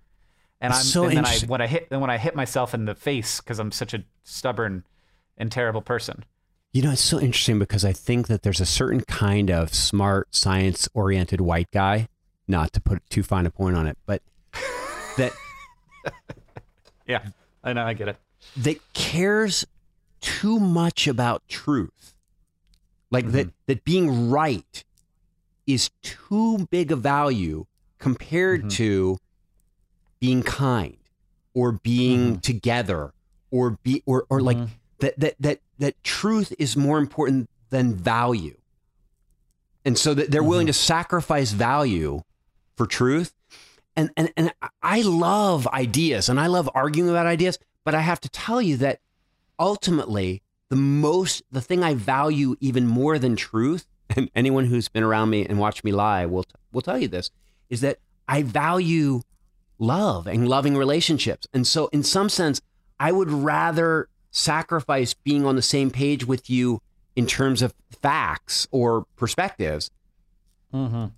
And 0.61 0.73
I'm 0.73 0.81
So 0.81 1.05
and 1.05 1.17
then 1.17 1.25
I 1.27 1.39
when 1.47 1.61
I 1.61 1.67
hit 1.67 1.91
then 1.91 2.01
when 2.01 2.11
I 2.11 2.19
hit 2.19 2.37
myself 2.37 2.73
in 2.75 2.85
the 2.85 2.95
face 2.95 3.41
because 3.41 3.59
I'm 3.59 3.73
such 3.73 3.95
a 3.95 4.05
stubborn 4.23 4.85
and 5.37 5.51
terrible 5.51 5.83
person. 5.83 6.25
You 6.73 6.83
know, 6.83 6.93
it's 6.93 7.03
so 7.03 7.21
interesting 7.21 7.59
because 7.59 7.85
I 7.85 7.93
think 7.93 8.29
that 8.29 8.43
there's 8.43 8.61
a 8.61 8.67
certain 8.67 9.03
kind 9.03 9.51
of 9.51 9.75
smart, 9.75 10.35
science 10.35 10.89
oriented 10.95 11.41
white 11.41 11.71
guy, 11.71 12.09
not 12.49 12.73
to 12.73 12.81
put 12.81 13.03
too 13.11 13.23
fine 13.23 13.45
a 13.45 13.51
point 13.51 13.77
on 13.77 13.87
it, 13.87 13.99
but 14.07 14.23
that 15.17 15.33
Yeah, 17.07 17.27
I 17.65 17.73
know, 17.73 17.85
I 17.85 17.95
get 17.95 18.09
it. 18.09 18.17
that 18.57 18.93
cares 18.95 19.67
too 20.21 20.59
much 20.61 21.09
about 21.09 21.47
truth. 21.49 22.15
Like 23.11 23.33
that 23.33 23.49
mm-hmm. 23.49 23.57
that 23.67 23.85
being 23.85 24.31
right 24.31 24.85
is 25.67 25.91
too 26.03 26.67
big 26.71 26.93
a 26.93 26.97
value 26.97 27.67
compared 27.99 28.61
mm-hmm. 28.61 28.69
to 28.69 29.19
being 30.21 30.43
kind 30.43 30.97
or 31.55 31.73
being 31.73 32.21
mm-hmm. 32.21 32.41
together 32.41 33.13
or 33.51 33.79
be 33.83 34.03
or 34.07 34.25
or 34.29 34.41
like 34.41 34.57
mm-hmm. 34.57 34.73
that 35.01 35.19
that 35.19 35.35
that 35.41 35.61
that 35.79 36.03
truth 36.05 36.53
is 36.59 36.77
more 36.77 36.99
important 36.99 37.49
than 37.71 37.95
value. 37.95 38.57
And 39.85 39.99
so 39.99 40.15
that 40.15 40.31
they're 40.31 40.45
willing 40.45 40.69
to 40.69 40.73
sacrifice 40.73 41.51
value 41.51 42.23
for 42.77 42.87
truth. 42.87 43.33
And 43.97 44.11
and 44.17 44.33
and 44.37 44.53
I 44.83 45.03
love 45.03 45.67
ideas 45.69 46.29
and 46.29 46.41
I 46.41 46.47
love 46.47 46.71
arguing 46.75 47.11
about 47.11 47.27
ideas, 47.27 47.59
but 47.85 47.95
I 47.95 48.01
have 48.01 48.21
to 48.21 48.29
tell 48.29 48.63
you 48.63 48.77
that 48.79 49.01
ultimately 49.59 50.43
the 50.71 50.77
most 50.77 51.43
the 51.51 51.61
thing 51.61 51.85
I 51.85 51.95
value 51.95 52.57
even 52.61 52.87
more 52.87 53.19
than 53.19 53.37
truth, 53.37 53.87
and 54.17 54.31
anyone 54.35 54.67
who's 54.67 54.89
been 54.89 55.03
around 55.03 55.31
me 55.31 55.45
and 55.47 55.59
watched 55.59 55.85
me 55.85 55.93
lie 55.93 56.27
will 56.27 56.45
will 56.73 56.83
tell 56.83 56.99
you 56.99 57.09
this, 57.09 57.31
is 57.71 57.81
that 57.81 57.99
I 58.29 58.43
value 58.43 59.23
love 59.79 60.27
and 60.27 60.49
loving 60.49 60.77
relationships. 60.77 61.47
And 61.53 61.67
so 61.67 61.89
in 61.89 62.03
some 62.03 62.29
sense, 62.29 62.61
I 63.01 63.13
would 63.13 63.31
rather 63.31 64.09
sacrifice 64.31 65.13
being 65.15 65.45
on 65.45 65.57
the 65.57 65.63
same 65.63 65.91
page 65.91 66.25
with 66.25 66.49
you 66.49 66.81
in 67.15 67.27
terms 67.27 67.61
of 67.63 67.75
facts 68.01 68.67
or 68.71 69.05
perspectives 69.17 69.91
Mm-hmm. 70.73 71.09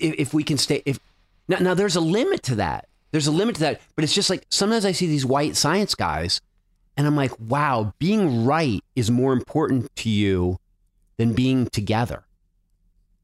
if, 0.00 0.14
if 0.18 0.34
we 0.34 0.42
can 0.42 0.58
stay 0.58 0.82
if 0.84 0.98
now, 1.46 1.58
now 1.58 1.74
there's 1.74 1.94
a 1.94 2.00
limit 2.00 2.42
to 2.42 2.56
that 2.56 2.88
there's 3.12 3.28
a 3.28 3.30
limit 3.30 3.54
to 3.54 3.60
that 3.60 3.80
but 3.94 4.02
it's 4.02 4.12
just 4.12 4.28
like 4.28 4.44
sometimes 4.50 4.84
i 4.84 4.90
see 4.90 5.06
these 5.06 5.24
white 5.24 5.54
science 5.54 5.94
guys 5.94 6.40
and 6.96 7.06
i'm 7.06 7.14
like 7.14 7.30
wow 7.38 7.94
being 8.00 8.44
right 8.44 8.82
is 8.96 9.08
more 9.08 9.32
important 9.32 9.94
to 9.94 10.08
you 10.08 10.58
than 11.20 11.32
being 11.34 11.66
together 11.66 12.24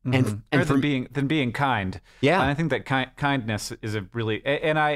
And- 0.04 0.14
and, 0.14 0.42
and 0.52 0.60
or 0.62 0.64
than 0.64 0.80
being 0.80 1.08
than 1.16 1.26
being 1.26 1.50
kind. 1.52 2.00
Yeah. 2.20 2.40
and 2.40 2.50
I 2.50 2.54
think 2.54 2.70
that 2.70 2.84
ki- 2.86 3.12
kindness 3.16 3.72
is 3.82 3.94
a 3.94 4.02
really 4.12 4.44
and 4.46 4.78
I 4.78 4.90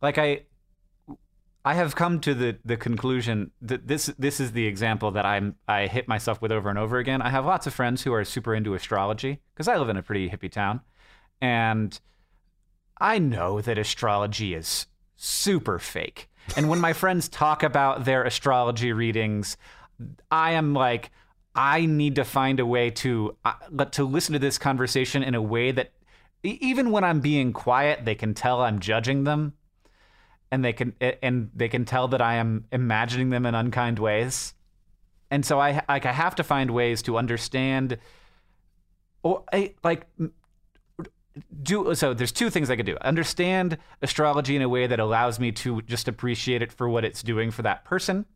like 0.00 0.16
I 0.18 0.28
I 1.66 1.74
have 1.74 1.96
come 1.96 2.20
to 2.20 2.34
the 2.34 2.58
the 2.64 2.76
conclusion 2.76 3.50
that 3.62 3.86
this 3.88 4.06
this 4.18 4.38
is 4.40 4.52
the 4.52 4.66
example 4.66 5.10
that 5.12 5.24
I'm 5.26 5.56
I 5.66 5.86
hit 5.86 6.06
myself 6.08 6.40
with 6.42 6.52
over 6.52 6.68
and 6.70 6.78
over 6.78 6.98
again. 6.98 7.20
I 7.22 7.30
have 7.30 7.44
lots 7.46 7.66
of 7.66 7.72
friends 7.74 8.02
who 8.04 8.12
are 8.12 8.24
super 8.24 8.54
into 8.54 8.74
astrology 8.74 9.40
because 9.54 9.68
I 9.68 9.76
live 9.78 9.88
in 9.88 9.96
a 9.96 10.02
pretty 10.02 10.28
hippie 10.28 10.52
town, 10.52 10.80
and 11.40 11.98
I 13.00 13.18
know 13.18 13.60
that 13.62 13.78
astrology 13.78 14.54
is 14.54 14.86
super 15.16 15.78
fake. 15.78 16.28
And 16.56 16.68
when 16.68 16.80
my 16.80 16.92
friends 16.92 17.28
talk 17.30 17.62
about 17.62 18.04
their 18.04 18.24
astrology 18.24 18.92
readings, 18.92 19.56
I 20.30 20.52
am 20.52 20.74
like, 20.74 21.10
I 21.54 21.86
need 21.86 22.16
to 22.16 22.24
find 22.24 22.58
a 22.58 22.66
way 22.66 22.90
to 22.90 23.36
uh, 23.44 23.84
to 23.92 24.04
listen 24.04 24.32
to 24.32 24.38
this 24.38 24.58
conversation 24.58 25.22
in 25.22 25.34
a 25.34 25.42
way 25.42 25.70
that 25.70 25.92
even 26.42 26.90
when 26.90 27.04
I'm 27.04 27.20
being 27.20 27.52
quiet, 27.52 28.04
they 28.04 28.14
can 28.14 28.34
tell 28.34 28.60
I'm 28.60 28.80
judging 28.80 29.24
them, 29.24 29.54
and 30.50 30.64
they 30.64 30.72
can 30.72 30.94
and 31.00 31.50
they 31.54 31.68
can 31.68 31.84
tell 31.84 32.08
that 32.08 32.20
I 32.20 32.34
am 32.34 32.66
imagining 32.72 33.30
them 33.30 33.46
in 33.46 33.54
unkind 33.54 33.98
ways. 33.98 34.54
And 35.30 35.46
so 35.46 35.60
I 35.60 35.82
like 35.88 36.06
I 36.06 36.12
have 36.12 36.34
to 36.36 36.44
find 36.44 36.70
ways 36.72 37.02
to 37.02 37.16
understand, 37.16 37.98
or 39.22 39.44
I, 39.52 39.74
like 39.84 40.06
do 41.62 41.94
so 41.94 42.14
there's 42.14 42.32
two 42.32 42.50
things 42.50 42.68
I 42.68 42.76
could 42.76 42.86
do. 42.86 42.96
Understand 43.00 43.78
astrology 44.02 44.56
in 44.56 44.62
a 44.62 44.68
way 44.68 44.88
that 44.88 44.98
allows 44.98 45.38
me 45.38 45.52
to 45.52 45.82
just 45.82 46.08
appreciate 46.08 46.62
it 46.62 46.72
for 46.72 46.88
what 46.88 47.04
it's 47.04 47.22
doing 47.22 47.52
for 47.52 47.62
that 47.62 47.84
person 47.84 48.26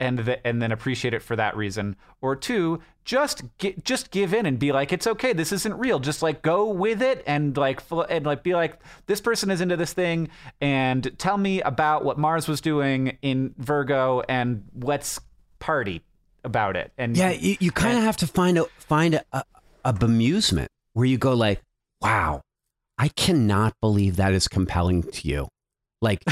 and 0.00 0.18
the, 0.20 0.46
and 0.46 0.60
then 0.60 0.72
appreciate 0.72 1.14
it 1.14 1.22
for 1.22 1.36
that 1.36 1.56
reason. 1.56 1.94
Or 2.20 2.34
two, 2.34 2.80
just 3.04 3.42
just 3.84 4.10
give 4.10 4.34
in 4.34 4.46
and 4.46 4.58
be 4.58 4.72
like 4.72 4.92
it's 4.92 5.06
okay, 5.06 5.32
this 5.32 5.52
isn't 5.52 5.78
real. 5.78 6.00
Just 6.00 6.22
like 6.22 6.42
go 6.42 6.70
with 6.70 7.02
it 7.02 7.22
and 7.26 7.56
like 7.56 7.80
and 8.08 8.26
like 8.26 8.42
be 8.42 8.54
like 8.54 8.80
this 9.06 9.20
person 9.20 9.50
is 9.50 9.60
into 9.60 9.76
this 9.76 9.92
thing 9.92 10.28
and 10.60 11.16
tell 11.18 11.36
me 11.36 11.60
about 11.62 12.04
what 12.04 12.18
Mars 12.18 12.48
was 12.48 12.60
doing 12.60 13.18
in 13.22 13.54
Virgo 13.58 14.22
and 14.28 14.64
let's 14.74 15.20
party 15.58 16.02
about 16.44 16.76
it. 16.76 16.92
And 16.98 17.16
Yeah, 17.16 17.30
you, 17.30 17.56
you 17.60 17.70
kind 17.70 17.98
of 17.98 18.04
have 18.04 18.16
to 18.18 18.26
find 18.26 18.58
a 18.58 18.64
find 18.78 19.14
a, 19.14 19.24
a, 19.32 19.44
a 19.86 19.92
bemusement 19.92 20.66
where 20.94 21.06
you 21.06 21.18
go 21.18 21.34
like, 21.34 21.60
"Wow, 22.00 22.42
I 22.98 23.08
cannot 23.08 23.74
believe 23.80 24.16
that 24.16 24.32
is 24.32 24.48
compelling 24.48 25.02
to 25.02 25.28
you." 25.28 25.48
Like, 26.02 26.22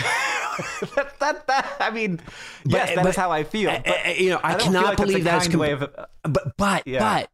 that, 0.96 1.18
that, 1.20 1.46
that, 1.46 1.76
I 1.80 1.90
mean, 1.90 2.20
yes, 2.64 2.88
that 2.94 2.98
is 2.98 3.02
but- 3.04 3.16
how 3.16 3.30
I 3.30 3.44
feel. 3.44 3.70
uh, 3.70 3.80
But 3.84 4.06
uh, 4.06 4.10
you 4.10 4.30
know, 4.30 4.40
I, 4.42 4.54
feel 4.54 4.64
cannot 4.66 4.84
like 4.84 4.96
that's 4.98 5.08
believe 5.10 5.24
that 5.24 5.36
is 5.36 5.42
kind 5.44 5.52
com- 5.52 5.60
way 5.60 5.70
of, 5.72 5.80
but 6.22 6.56
but 6.56 6.86
Yeah. 6.86 6.98
but 7.00 7.30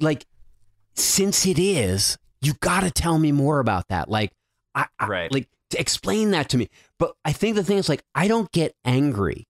like 0.00 0.26
since 0.94 1.46
it 1.46 1.58
is, 1.58 2.18
you 2.40 2.54
got 2.60 2.80
to 2.80 2.90
tell 2.90 3.18
me 3.18 3.32
more 3.32 3.60
about 3.60 3.88
that. 3.88 4.08
Like, 4.08 4.32
I, 4.74 4.86
I 4.98 5.06
Right. 5.06 5.32
like 5.32 5.48
to 5.70 5.80
explain 5.80 6.30
that 6.32 6.48
to 6.50 6.58
me. 6.58 6.68
But 6.98 7.14
I 7.24 7.32
think 7.32 7.56
the 7.56 7.64
thing 7.64 7.78
is 7.78 7.88
like 7.88 8.02
I 8.14 8.28
don't 8.28 8.50
get 8.52 8.74
angry 8.84 9.46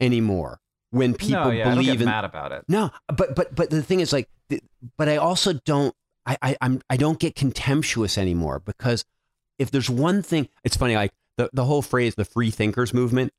anymore 0.00 0.60
when 0.90 1.14
people 1.14 1.44
no, 1.44 1.50
yeah, 1.50 1.70
I 1.70 1.74
believe 1.74 2.00
in 2.00 2.06
mad 2.06 2.24
about 2.24 2.52
it. 2.52 2.64
No, 2.68 2.90
but 3.08 3.34
but 3.34 3.54
but 3.54 3.70
the 3.70 3.82
thing 3.82 4.00
is 4.00 4.12
like, 4.12 4.28
but 4.96 5.08
I 5.08 5.16
also 5.16 5.54
don't. 5.64 5.94
I, 6.26 6.36
I 6.42 6.56
I'm 6.60 6.80
I 6.88 6.96
don't 6.96 7.18
get 7.18 7.34
contemptuous 7.34 8.16
anymore 8.16 8.60
because 8.60 9.04
if 9.58 9.70
there's 9.70 9.90
one 9.90 10.22
thing, 10.22 10.48
it's 10.64 10.76
funny. 10.76 10.94
Like 10.96 11.12
the 11.36 11.50
the 11.52 11.64
whole 11.64 11.82
phrase, 11.82 12.14
the 12.14 12.24
free 12.24 12.50
thinkers 12.50 12.92
movement. 12.94 13.32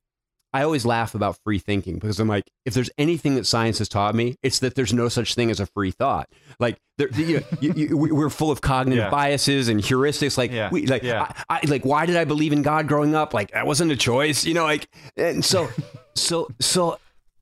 I 0.54 0.64
always 0.64 0.86
laugh 0.86 1.16
about 1.16 1.38
free 1.44 1.60
thinking 1.60 1.96
because 1.96 2.18
I'm 2.18 2.30
like, 2.30 2.46
if 2.64 2.74
there's 2.74 2.90
anything 2.98 3.36
that 3.36 3.46
science 3.46 3.80
has 3.80 3.90
taught 3.90 4.16
me, 4.16 4.38
it's 4.42 4.60
that 4.60 4.76
there's 4.76 4.94
no 4.94 5.10
such 5.10 5.36
thing 5.36 5.52
as 5.52 5.60
a 5.60 5.66
free 5.66 5.92
thought. 5.92 6.30
Like, 6.60 6.78
there, 6.98 7.10
you 7.10 7.38
know, 7.40 7.44
you, 7.60 7.74
you, 7.76 7.98
we- 7.98 8.12
we're 8.14 8.30
full 8.30 8.52
of 8.52 8.62
cognitive 8.62 9.04
Yeah. 9.04 9.10
biases 9.10 9.68
and 9.68 9.82
heuristics. 9.82 10.38
Like, 10.38 10.52
Yeah. 10.54 10.70
we, 10.72 10.86
like, 10.88 11.04
Yeah. 11.04 11.30
I, 11.50 11.60
I, 11.62 11.68
like, 11.68 11.84
why 11.84 12.06
did 12.06 12.16
I 12.16 12.24
believe 12.24 12.54
in 12.54 12.62
God 12.62 12.88
growing 12.88 13.16
up? 13.16 13.34
Like, 13.34 13.52
that 13.52 13.68
wasn't 13.68 13.92
a 13.92 13.98
choice, 13.98 14.46
you 14.46 14.54
know. 14.54 14.64
Like, 14.64 14.88
and 15.18 15.44
so, 15.44 15.68
so, 16.16 16.48
so, 16.62 17.00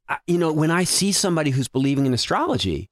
I- 0.10 0.18
you 0.26 0.40
know, 0.40 0.52
when 0.52 0.72
I 0.72 0.84
see 0.84 1.12
somebody 1.12 1.52
who's 1.52 1.68
believing 1.68 2.08
in 2.08 2.16
astrology, 2.16 2.90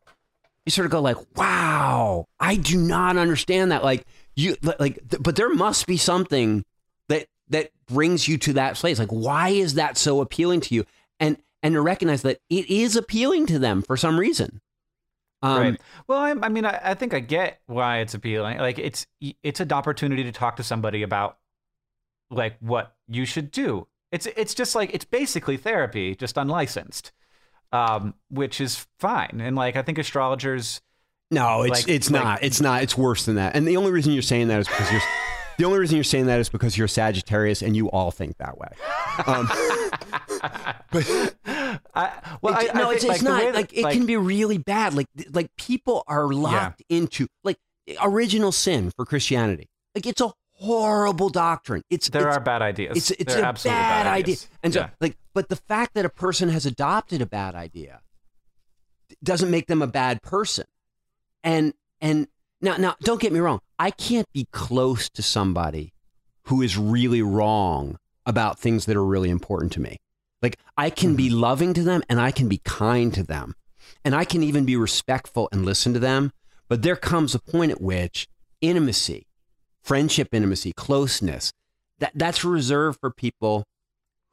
you 0.67 0.71
sort 0.71 0.85
of 0.85 0.91
go 0.91 1.01
like, 1.01 1.17
"Wow, 1.35 2.25
I 2.39 2.57
do 2.57 2.77
not 2.77 3.17
understand 3.17 3.71
that." 3.71 3.83
Like 3.83 4.05
you, 4.35 4.55
like, 4.61 4.99
but 5.19 5.35
there 5.35 5.49
must 5.51 5.87
be 5.87 5.97
something 5.97 6.63
that 7.51 7.69
brings 7.87 8.27
you 8.27 8.37
to 8.39 8.53
that 8.53 8.75
place. 8.75 8.99
Like, 8.99 9.09
why 9.09 9.49
is 9.49 9.75
that 9.75 9.97
so 9.97 10.21
appealing 10.21 10.61
to 10.61 10.75
you? 10.75 10.85
And 11.19 11.37
and 11.63 11.75
to 11.75 11.81
recognize 11.81 12.23
that 12.23 12.39
it 12.49 12.69
is 12.69 12.95
appealing 12.95 13.45
to 13.47 13.59
them 13.59 13.81
for 13.83 13.95
some 13.95 14.19
reason. 14.19 14.61
Um, 15.43 15.59
right. 15.59 15.81
Well, 16.07 16.19
I, 16.19 16.31
I 16.43 16.49
mean, 16.49 16.65
I, 16.65 16.79
I 16.83 16.93
think 16.93 17.13
I 17.13 17.19
get 17.19 17.61
why 17.67 17.99
it's 17.99 18.13
appealing. 18.13 18.57
Like, 18.57 18.79
it's 18.79 19.05
it's 19.43 19.59
an 19.59 19.71
opportunity 19.71 20.23
to 20.23 20.31
talk 20.31 20.55
to 20.57 20.63
somebody 20.63 21.03
about 21.03 21.37
like 22.29 22.57
what 22.59 22.95
you 23.07 23.25
should 23.25 23.51
do. 23.51 23.87
It's 24.11 24.25
it's 24.35 24.53
just 24.53 24.75
like 24.75 24.93
it's 24.93 25.05
basically 25.05 25.57
therapy, 25.57 26.15
just 26.15 26.37
unlicensed, 26.37 27.11
um, 27.71 28.13
which 28.29 28.59
is 28.61 28.85
fine. 28.99 29.41
And 29.41 29.55
like, 29.55 29.75
I 29.75 29.81
think 29.81 29.97
astrologers. 29.97 30.81
No, 31.31 31.61
it's 31.61 31.71
Like- 31.85 31.89
it's 31.89 32.11
like- 32.11 32.23
not. 32.23 32.43
It's 32.43 32.59
not. 32.61 32.83
It's 32.83 32.97
worse 32.97 33.25
than 33.25 33.35
that. 33.35 33.55
And 33.55 33.67
the 33.67 33.77
only 33.77 33.91
reason 33.91 34.11
you're 34.13 34.21
saying 34.21 34.47
that 34.49 34.59
is 34.59 34.67
because 34.67 34.91
you're. 34.91 35.01
The 35.61 35.67
only 35.67 35.77
reason 35.77 35.95
you're 35.95 36.03
saying 36.03 36.25
that 36.25 36.39
is 36.39 36.49
because 36.49 36.75
you're 36.75 36.87
Sagittarius 36.87 37.61
and 37.61 37.75
you 37.75 37.87
all 37.91 38.09
think 38.09 38.35
that 38.37 38.57
way. 38.57 38.69
Um, 39.27 39.47
I, 41.93 42.11
well, 42.41 42.57
It- 42.57 42.71
I 42.73 42.79
no, 42.79 42.85
think, 42.89 42.95
it's, 42.95 43.05
like, 43.05 43.15
it's 43.17 43.21
not 43.23 43.41
that- 43.43 43.53
like 43.53 43.71
it 43.77 43.83
can 43.91 44.07
be 44.07 44.17
really 44.17 44.57
bad. 44.57 44.95
Like 44.95 45.05
like 45.31 45.55
people 45.57 46.03
are 46.07 46.27
locked 46.33 46.81
into 46.89 47.27
like 47.43 47.57
original 48.01 48.51
sin 48.51 48.89
for 48.89 49.05
Christianity. 49.05 49.69
Like 49.93 50.07
it's 50.07 50.19
a 50.21 50.31
horrible 50.53 51.29
doctrine. 51.29 51.83
It's 51.91 52.09
There 52.09 52.27
it's, 52.27 52.37
are 52.37 52.39
bad 52.39 52.63
ideas. 52.63 52.97
it's 52.97 53.11
it's 53.11 53.31
There 53.35 53.43
a 53.43 53.47
absolutely 53.47 53.81
bad, 53.81 54.07
idea. 54.07 54.37
And 54.63 54.73
so 54.73 54.79
Yeah. 54.79 54.89
like, 54.99 55.15
but 55.35 55.49
the 55.49 55.57
fact 55.57 55.93
that 55.93 56.05
a 56.05 56.09
person 56.09 56.49
has 56.49 56.65
adopted 56.65 57.21
a 57.21 57.27
bad 57.27 57.53
idea 57.53 58.01
doesn't 59.23 59.51
make 59.51 59.67
them 59.67 59.83
a 59.83 59.87
bad 59.87 60.23
person. 60.23 60.65
And 61.43 61.75
and 61.99 62.27
now 62.61 62.77
now 62.77 62.95
don't 63.01 63.21
get 63.21 63.33
me 63.33 63.39
wrong. 63.39 63.59
I 63.79 63.91
can't 63.91 64.31
be 64.33 64.47
close 64.51 65.09
to 65.09 65.21
somebody 65.21 65.93
who 66.45 66.61
is 66.61 66.77
really 66.77 67.21
wrong 67.21 67.97
about 68.25 68.59
things 68.59 68.85
that 68.85 68.95
are 68.95 69.05
really 69.05 69.29
important 69.29 69.71
to 69.73 69.81
me. 69.81 69.97
Like 70.41 70.57
I 70.77 70.89
can 70.89 71.15
be 71.15 71.27
mm-hmm. 71.29 71.39
loving 71.39 71.73
to 71.73 71.83
them 71.83 72.03
and 72.09 72.19
I 72.19 72.31
can 72.31 72.47
be 72.47 72.61
kind 72.63 73.13
to 73.13 73.23
them. 73.23 73.55
And 74.03 74.15
I 74.15 74.25
can 74.25 74.41
even 74.41 74.65
be 74.65 74.75
respectful 74.75 75.47
and 75.51 75.65
listen 75.65 75.93
to 75.93 75.99
them, 75.99 76.31
but 76.67 76.81
there 76.81 76.95
comes 76.95 77.35
a 77.35 77.39
point 77.39 77.71
at 77.71 77.81
which 77.81 78.27
intimacy, 78.59 79.27
friendship 79.83 80.29
intimacy, 80.31 80.71
closeness, 80.73 81.51
that 81.99 82.11
that's 82.15 82.43
reserved 82.43 82.99
for 82.99 83.11
people 83.11 83.65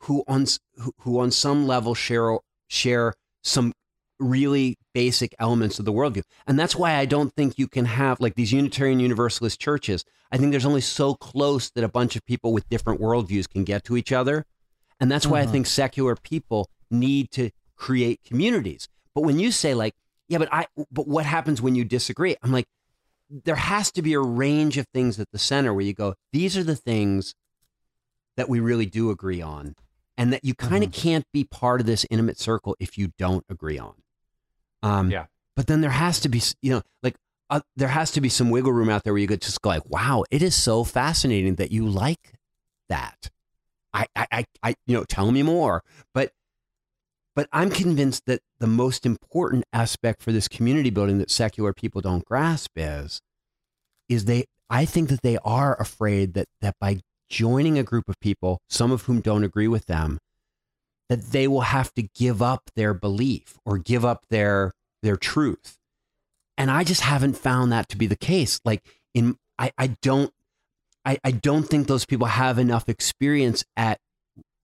who 0.03 0.25
on 0.27 0.47
who, 0.77 0.93
who 1.01 1.21
on 1.21 1.31
some 1.31 1.67
level 1.67 1.95
share 1.95 2.39
share 2.69 3.15
some 3.43 3.73
really 4.19 4.77
basic 4.99 5.33
elements 5.39 5.79
of 5.79 5.85
the 5.85 5.93
worldview. 5.93 6.25
And 6.49 6.59
that's 6.59 6.75
why 6.75 6.97
I 6.97 7.05
don't 7.05 7.33
think 7.33 7.57
you 7.57 7.69
can 7.69 7.85
have 7.85 8.19
like 8.19 8.35
these 8.35 8.51
Unitarian 8.53 8.99
Universalist 8.99 9.61
churches. 9.61 10.05
I 10.33 10.39
think 10.39 10.51
there's 10.51 10.67
only 10.67 10.81
so 10.81 11.15
close 11.15 11.71
that 11.71 11.85
a 11.85 11.89
bunch 11.89 12.17
of 12.17 12.25
people 12.25 12.53
with 12.53 12.69
different 12.69 13.01
worldviews 13.01 13.49
can 13.49 13.63
get 13.63 13.85
to 13.85 13.97
each 13.97 14.11
other. 14.11 14.45
And 14.99 15.09
that's 15.09 15.25
why 15.25 15.39
I 15.39 15.43
mm-hmm. 15.45 15.53
think 15.53 15.67
secular 15.69 16.17
people 16.17 16.69
need 16.91 17.31
to 17.31 17.51
create 17.77 18.25
communities. 18.25 18.89
But 19.15 19.21
when 19.21 19.39
you 19.39 19.53
say 19.53 19.73
like, 19.73 19.95
yeah, 20.27 20.39
but 20.39 20.49
I 20.53 20.67
but 20.91 21.07
what 21.07 21.25
happens 21.25 21.63
when 21.63 21.77
you 21.77 21.85
disagree? 21.85 22.35
I'm 22.43 22.51
like, 22.51 22.67
there 23.31 23.55
has 23.55 23.93
to 23.93 24.03
be 24.03 24.15
a 24.15 24.21
range 24.21 24.79
of 24.79 24.87
things 24.93 25.21
at 25.21 25.31
the 25.31 25.39
center 25.39 25.73
where 25.73 25.85
you 25.85 25.95
go, 25.95 26.15
these 26.33 26.57
are 26.57 26.65
the 26.65 26.75
things 26.75 27.37
that 28.37 28.49
we 28.49 28.59
really 28.59 28.87
do 28.87 29.11
agree 29.11 29.41
on. 29.41 29.77
And 30.17 30.33
that 30.33 30.45
you 30.45 30.55
kind 30.57 30.83
of 30.83 30.91
mm-hmm. 30.91 31.09
can't 31.09 31.27
be 31.33 31.45
part 31.45 31.81
of 31.81 31.87
this 31.87 32.05
intimate 32.11 32.41
circle 32.41 32.75
if 32.81 32.99
you 32.99 33.13
don't 33.17 33.45
agree 33.49 33.79
on. 33.79 33.95
Um, 34.83 35.11
Yeah. 35.11 35.27
But 35.57 35.67
then 35.67 35.81
there 35.81 35.91
has 35.91 36.21
to 36.21 36.29
be, 36.29 36.41
you 36.63 36.71
know, 36.71 36.83
like 37.03 37.17
uh, 37.51 37.61
there 37.77 37.89
has 37.89 38.13
to 38.13 38.21
be 38.21 38.29
some 38.29 38.51
wiggle 38.51 38.73
room 38.73 38.89
out 38.89 39.03
there 39.03 39.13
where 39.13 39.21
you 39.21 39.27
could 39.27 39.43
just 39.43 39.61
go 39.61 39.71
like, 39.71 39.89
wow, 39.89 40.25
it 40.31 40.41
is 40.41 40.55
so 40.55 40.85
fascinating 40.85 41.57
that 41.57 41.73
you 41.73 41.85
like 41.89 42.35
that. 42.89 43.31
I, 43.93 44.07
I, 44.15 44.27
I, 44.31 44.45
I, 44.63 44.75
you 44.87 44.97
know, 44.97 45.05
tell 45.05 45.33
me 45.33 45.43
more. 45.43 45.83
But, 46.15 46.31
but 47.35 47.49
I'm 47.53 47.71
convinced 47.71 48.25
that 48.27 48.41
the 48.61 48.69
most 48.69 49.05
important 49.05 49.65
aspect 49.73 50.23
for 50.23 50.31
this 50.31 50.47
community 50.47 50.91
building 50.91 51.19
that 51.19 51.31
secular 51.31 51.73
people 51.73 52.01
don't 52.01 52.25
grasp 52.25 52.71
is, 52.77 53.21
is 54.09 54.27
they. 54.27 54.45
I 54.71 54.85
think 54.85 55.09
that 55.09 55.23
they 55.23 55.39
are 55.45 55.81
afraid 55.81 56.35
that 56.35 56.47
that 56.61 56.75
by 56.79 57.01
joining 57.31 57.79
a 57.79 57.83
group 57.83 58.09
of 58.09 58.21
people, 58.21 58.61
some 58.69 58.93
of 58.93 59.03
whom 59.03 59.21
don't 59.21 59.45
agree 59.45 59.69
with 59.69 59.87
them, 59.87 60.19
that 61.09 61.33
they 61.33 61.49
will 61.49 61.63
have 61.63 61.93
to 61.95 62.03
give 62.03 62.43
up 62.43 62.71
their 62.77 62.95
belief 62.95 63.59
or 63.65 63.79
give 63.79 64.05
up 64.05 64.27
their 64.31 64.73
their 65.03 65.17
truth. 65.17 65.79
And 66.57 66.71
I 66.71 66.85
just 66.85 67.03
haven't 67.03 67.39
found 67.39 67.73
that 67.73 67.89
to 67.91 67.97
be 67.97 68.07
the 68.07 68.17
case. 68.17 68.61
Like 68.65 68.85
in 69.15 69.37
I, 69.59 69.73
I 69.79 69.87
don't 70.03 70.33
I, 71.05 71.19
I 71.25 71.31
don't 71.31 71.65
think 71.65 71.87
those 71.87 72.05
people 72.05 72.27
have 72.27 72.59
enough 72.59 72.89
experience 72.89 73.65
at 73.77 73.99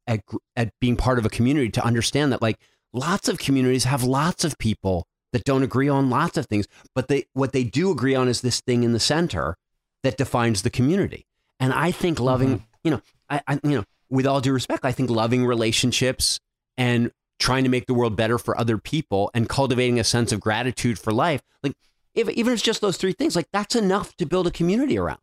at 0.07 0.21
at 0.57 0.73
being 0.81 0.97
part 0.97 1.19
of 1.19 1.27
a 1.27 1.31
community 1.31 1.71
to 1.71 1.85
understand 1.85 2.33
that 2.33 2.43
like 2.43 2.59
lots 2.93 3.29
of 3.29 3.39
communities 3.39 3.85
have 3.85 4.05
lots 4.05 4.45
of 4.45 4.59
people 4.59 5.07
that 5.33 5.45
don't 5.45 5.63
agree 5.63 5.89
on 5.89 6.11
lots 6.11 6.37
of 6.37 6.47
things, 6.47 6.69
but 6.95 7.09
they 7.09 7.25
what 7.33 7.53
they 7.53 7.65
do 7.65 7.91
agree 7.91 8.15
on 8.15 8.29
is 8.29 8.41
this 8.41 8.61
thing 8.61 8.85
in 8.85 8.93
the 8.93 9.01
center 9.01 9.57
that 10.03 10.17
defines 10.17 10.63
the 10.63 10.71
community. 10.71 11.27
And 11.59 11.73
I 11.73 11.91
think 11.91 12.21
loving, 12.21 12.59
mm-hmm. 12.59 12.65
you 12.85 12.91
know, 12.91 13.01
I, 13.29 13.41
I 13.47 13.61
you 13.65 13.77
know, 13.77 13.85
with 14.15 14.27
all 14.27 14.41
due 14.41 14.53
respect, 14.53 14.85
I 14.85 14.93
think 14.93 15.11
loving 15.11 15.45
relationships 15.45 16.41
and 16.77 17.11
trying 17.39 17.65
to 17.65 17.71
make 17.71 17.87
the 17.87 17.95
world 17.95 18.17
better 18.17 18.39
for 18.39 18.59
other 18.59 18.79
people 18.79 19.31
and 19.35 19.49
cultivating 19.49 19.99
a 19.99 20.05
sense 20.05 20.33
of 20.33 20.41
gratitude 20.41 20.99
for 20.99 21.13
life, 21.13 21.43
like 21.63 21.75
if, 22.15 22.29
even 22.31 22.53
if 22.53 22.59
it's 22.59 22.63
just 22.63 22.81
those 22.81 22.97
three 22.97 23.13
things, 23.13 23.35
like 23.37 23.49
that's 23.53 23.75
enough 23.77 24.17
to 24.17 24.27
build 24.27 24.47
a 24.47 24.51
community 24.51 24.97
around. 24.99 25.19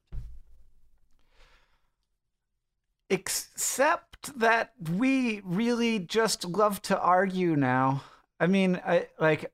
except 3.12 4.40
that 4.40 4.72
we 4.98 5.42
really 5.44 6.00
just 6.00 6.46
love 6.46 6.82
to 6.82 7.00
argue 7.00 7.58
now. 7.58 8.02
I 8.40 8.48
mean, 8.48 8.82
I 8.86 9.08
like 9.20 9.52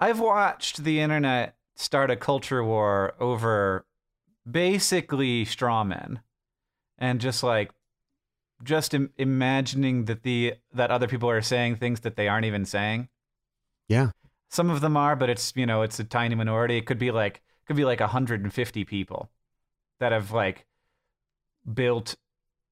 I've 0.00 0.18
watched 0.18 0.82
the 0.82 1.00
internet 1.00 1.54
start 1.76 2.10
a 2.10 2.16
culture 2.16 2.64
war 2.64 3.14
over 3.20 3.84
basically 4.50 5.44
straw 5.44 5.84
men 5.84 6.20
and 6.98 7.20
just 7.20 7.42
like 7.42 7.70
just 8.62 8.94
Im- 8.94 9.12
imagining 9.18 10.04
that 10.06 10.22
the 10.22 10.54
that 10.72 10.90
other 10.90 11.08
people 11.08 11.28
are 11.28 11.42
saying 11.42 11.76
things 11.76 12.00
that 12.00 12.16
they 12.16 12.28
aren't 12.28 12.46
even 12.46 12.64
saying. 12.64 13.08
Yeah. 13.88 14.10
Some 14.50 14.70
of 14.70 14.80
them 14.80 14.96
are, 14.96 15.16
but 15.16 15.30
it's 15.30 15.52
you 15.56 15.66
know 15.66 15.82
it's 15.82 15.98
a 15.98 16.04
tiny 16.04 16.34
minority. 16.34 16.76
It 16.76 16.86
could 16.86 16.98
be 16.98 17.10
like 17.10 17.36
it 17.36 17.66
could 17.66 17.76
be 17.76 17.84
like 17.84 18.00
150 18.00 18.84
people 18.84 19.30
that 19.98 20.12
have 20.12 20.32
like 20.32 20.66
built 21.72 22.16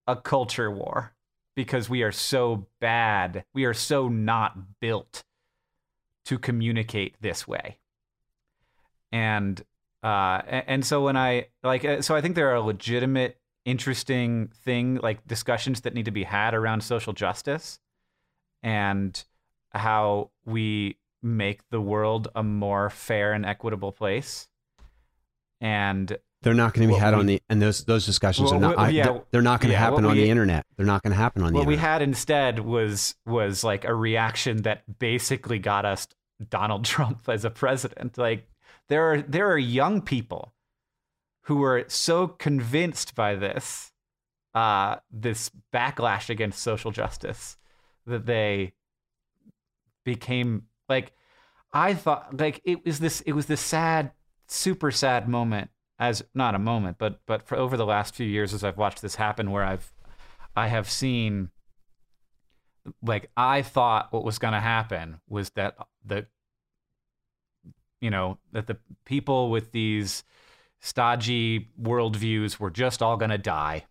a 0.06 0.16
culture 0.16 0.70
war 0.70 1.14
because 1.54 1.88
we 1.88 2.02
are 2.02 2.12
so 2.12 2.66
bad. 2.80 3.44
We 3.54 3.64
are 3.64 3.74
so 3.74 4.08
not 4.08 4.80
built 4.80 5.24
to 6.26 6.38
communicate 6.38 7.16
this 7.20 7.46
way. 7.48 7.78
And 9.12 9.62
uh 10.02 10.42
and 10.46 10.84
so 10.84 11.04
when 11.04 11.16
I 11.16 11.48
like 11.62 11.84
uh, 11.84 12.02
so 12.02 12.14
I 12.14 12.20
think 12.20 12.34
there 12.34 12.50
are 12.50 12.60
legitimate 12.60 13.39
interesting 13.70 14.48
thing 14.64 14.96
like 15.02 15.26
discussions 15.26 15.80
that 15.82 15.94
need 15.94 16.04
to 16.06 16.10
be 16.10 16.24
had 16.24 16.54
around 16.54 16.82
social 16.82 17.12
justice 17.12 17.78
and 18.62 19.24
how 19.70 20.30
we 20.44 20.96
make 21.22 21.60
the 21.70 21.80
world 21.80 22.28
a 22.34 22.42
more 22.42 22.90
fair 22.90 23.32
and 23.32 23.46
equitable 23.46 23.92
place. 23.92 24.48
And 25.60 26.16
They're 26.42 26.54
not 26.54 26.72
going 26.74 26.88
to 26.88 26.94
be 26.94 26.98
had 26.98 27.14
we- 27.14 27.20
on 27.20 27.26
the 27.26 27.42
and 27.50 27.60
those 27.60 27.84
those 27.84 28.06
discussions 28.06 28.50
Well, 28.50 28.56
are 28.58 28.60
not. 28.60 28.78
I, 28.78 28.88
yeah, 28.90 29.18
they're- 29.30 29.42
not 29.42 29.60
going 29.60 29.68
to 29.68 29.74
yeah, 29.74 29.78
happen 29.78 30.04
on 30.04 30.16
the 30.16 30.28
internet. 30.30 30.64
They're 30.76 30.86
not 30.86 31.02
going 31.02 31.12
to 31.12 31.16
happen 31.18 31.42
on 31.42 31.52
the 31.52 31.58
internet. 31.58 31.66
what 31.66 31.70
we 31.70 31.76
had 31.76 32.02
instead 32.02 32.60
was 32.60 33.14
was 33.26 33.62
like 33.62 33.84
a 33.84 33.94
reaction 33.94 34.62
that 34.62 34.98
basically 34.98 35.58
got 35.58 35.84
us 35.84 36.08
Donald 36.48 36.84
Trump 36.92 37.28
as 37.28 37.44
a 37.44 37.50
president. 37.50 38.16
Like 38.16 38.48
there 38.88 39.12
are 39.12 39.20
there 39.22 39.50
are 39.52 39.58
young 39.58 40.00
people 40.00 40.52
who 41.50 41.56
were 41.56 41.84
so 41.88 42.28
convinced 42.28 43.16
by 43.16 43.34
this 43.34 43.90
uh 44.54 44.94
this 45.10 45.50
backlash 45.74 46.30
against 46.30 46.62
social 46.62 46.92
justice 46.92 47.56
that 48.06 48.24
they 48.24 48.72
became 50.04 50.62
like 50.88 51.12
I 51.72 51.94
thought 51.94 52.38
like 52.38 52.60
it 52.62 52.86
was 52.86 53.00
this 53.00 53.20
it 53.22 53.32
was 53.32 53.46
this 53.46 53.60
sad 53.60 54.12
super 54.46 54.92
sad 54.92 55.28
moment 55.28 55.70
as 55.98 56.22
not 56.36 56.54
a 56.54 56.60
moment 56.60 56.98
but 57.00 57.18
but 57.26 57.42
for 57.42 57.58
over 57.58 57.76
the 57.76 57.84
last 57.84 58.14
few 58.14 58.28
years 58.28 58.54
as 58.54 58.62
I've 58.62 58.78
watched 58.78 59.02
this 59.02 59.16
happen 59.16 59.50
where 59.50 59.64
I've 59.64 59.92
I 60.54 60.68
have 60.68 60.88
seen 60.88 61.50
like 63.02 63.28
I 63.36 63.62
thought 63.62 64.12
what 64.12 64.22
was 64.22 64.38
going 64.38 64.54
to 64.54 64.60
happen 64.60 65.18
was 65.28 65.50
that 65.56 65.74
the 66.06 66.28
you 68.00 68.10
know 68.10 68.38
that 68.52 68.68
the 68.68 68.76
people 69.04 69.50
with 69.50 69.72
these 69.72 70.22
stodgy 70.80 71.68
worldviews 71.80 72.58
were 72.58 72.70
just 72.70 73.02
all 73.02 73.16
going 73.16 73.30
to 73.30 73.38
die 73.38 73.84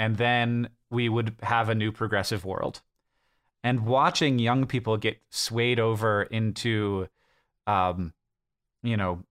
and 0.00 0.16
then 0.16 0.70
we 0.88 1.10
would 1.10 1.36
have 1.42 1.68
a 1.68 1.74
new 1.74 1.92
progressive 1.92 2.42
world. 2.42 2.80
And 3.62 3.84
watching 3.84 4.38
young 4.38 4.66
people 4.66 4.96
get 4.96 5.18
swayed 5.28 5.78
over 5.78 6.22
into 6.22 7.06
um 7.66 8.14
you 8.82 8.96
know 8.96 9.22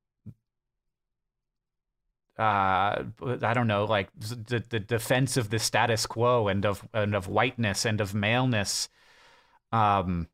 uh 2.37 3.03
i 3.41 3.53
don't 3.53 3.65
know 3.65 3.85
like 3.85 4.07
the, 4.19 4.63
the 4.69 4.79
defense 4.79 5.35
of 5.35 5.49
the 5.49 5.57
status 5.57 6.05
quo 6.05 6.47
and 6.47 6.63
of 6.63 6.87
and 6.93 7.15
of 7.15 7.27
whiteness 7.27 7.85
and 7.85 7.99
of 7.99 8.13
maleness 8.13 8.87
um 9.71 10.27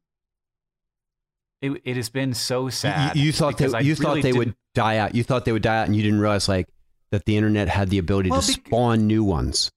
it, 1.66 1.82
it 1.86 1.95
has 1.95 2.09
been 2.09 2.34
so 2.34 2.70
sad 2.70 3.16
You, 3.16 3.24
you 3.24 3.32
thought 3.32 3.57
they 3.57 3.66
you 3.66 3.72
really 3.72 3.95
thought 3.95 4.22
they 4.22 4.34
would 4.34 4.55
die 4.74 4.97
out. 4.97 5.16
You 5.16 5.24
thought 5.24 5.45
they 5.45 5.51
would 5.51 5.61
die 5.61 5.80
out, 5.82 5.88
and 5.88 5.95
you 5.95 6.01
didn't 6.03 6.20
realize 6.20 6.47
like 6.49 6.68
that 7.11 7.26
the 7.26 7.38
internet 7.38 7.68
had 7.70 7.89
the 7.89 7.97
ability 7.97 8.30
Well, 8.30 8.41
to 8.41 8.47
bec- 8.57 8.66
spawn 8.68 9.07
new 9.07 9.24
ones, 9.24 9.72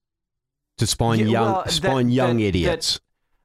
to 0.78 0.86
spawn 0.86 1.18
Yeah, 1.18 1.24
young 1.26 1.52
well, 1.52 1.62
that- 1.64 1.70
spawn 1.72 2.10
young 2.10 2.36
that- 2.38 2.42
that- 2.42 2.48
idiots. 2.48 3.00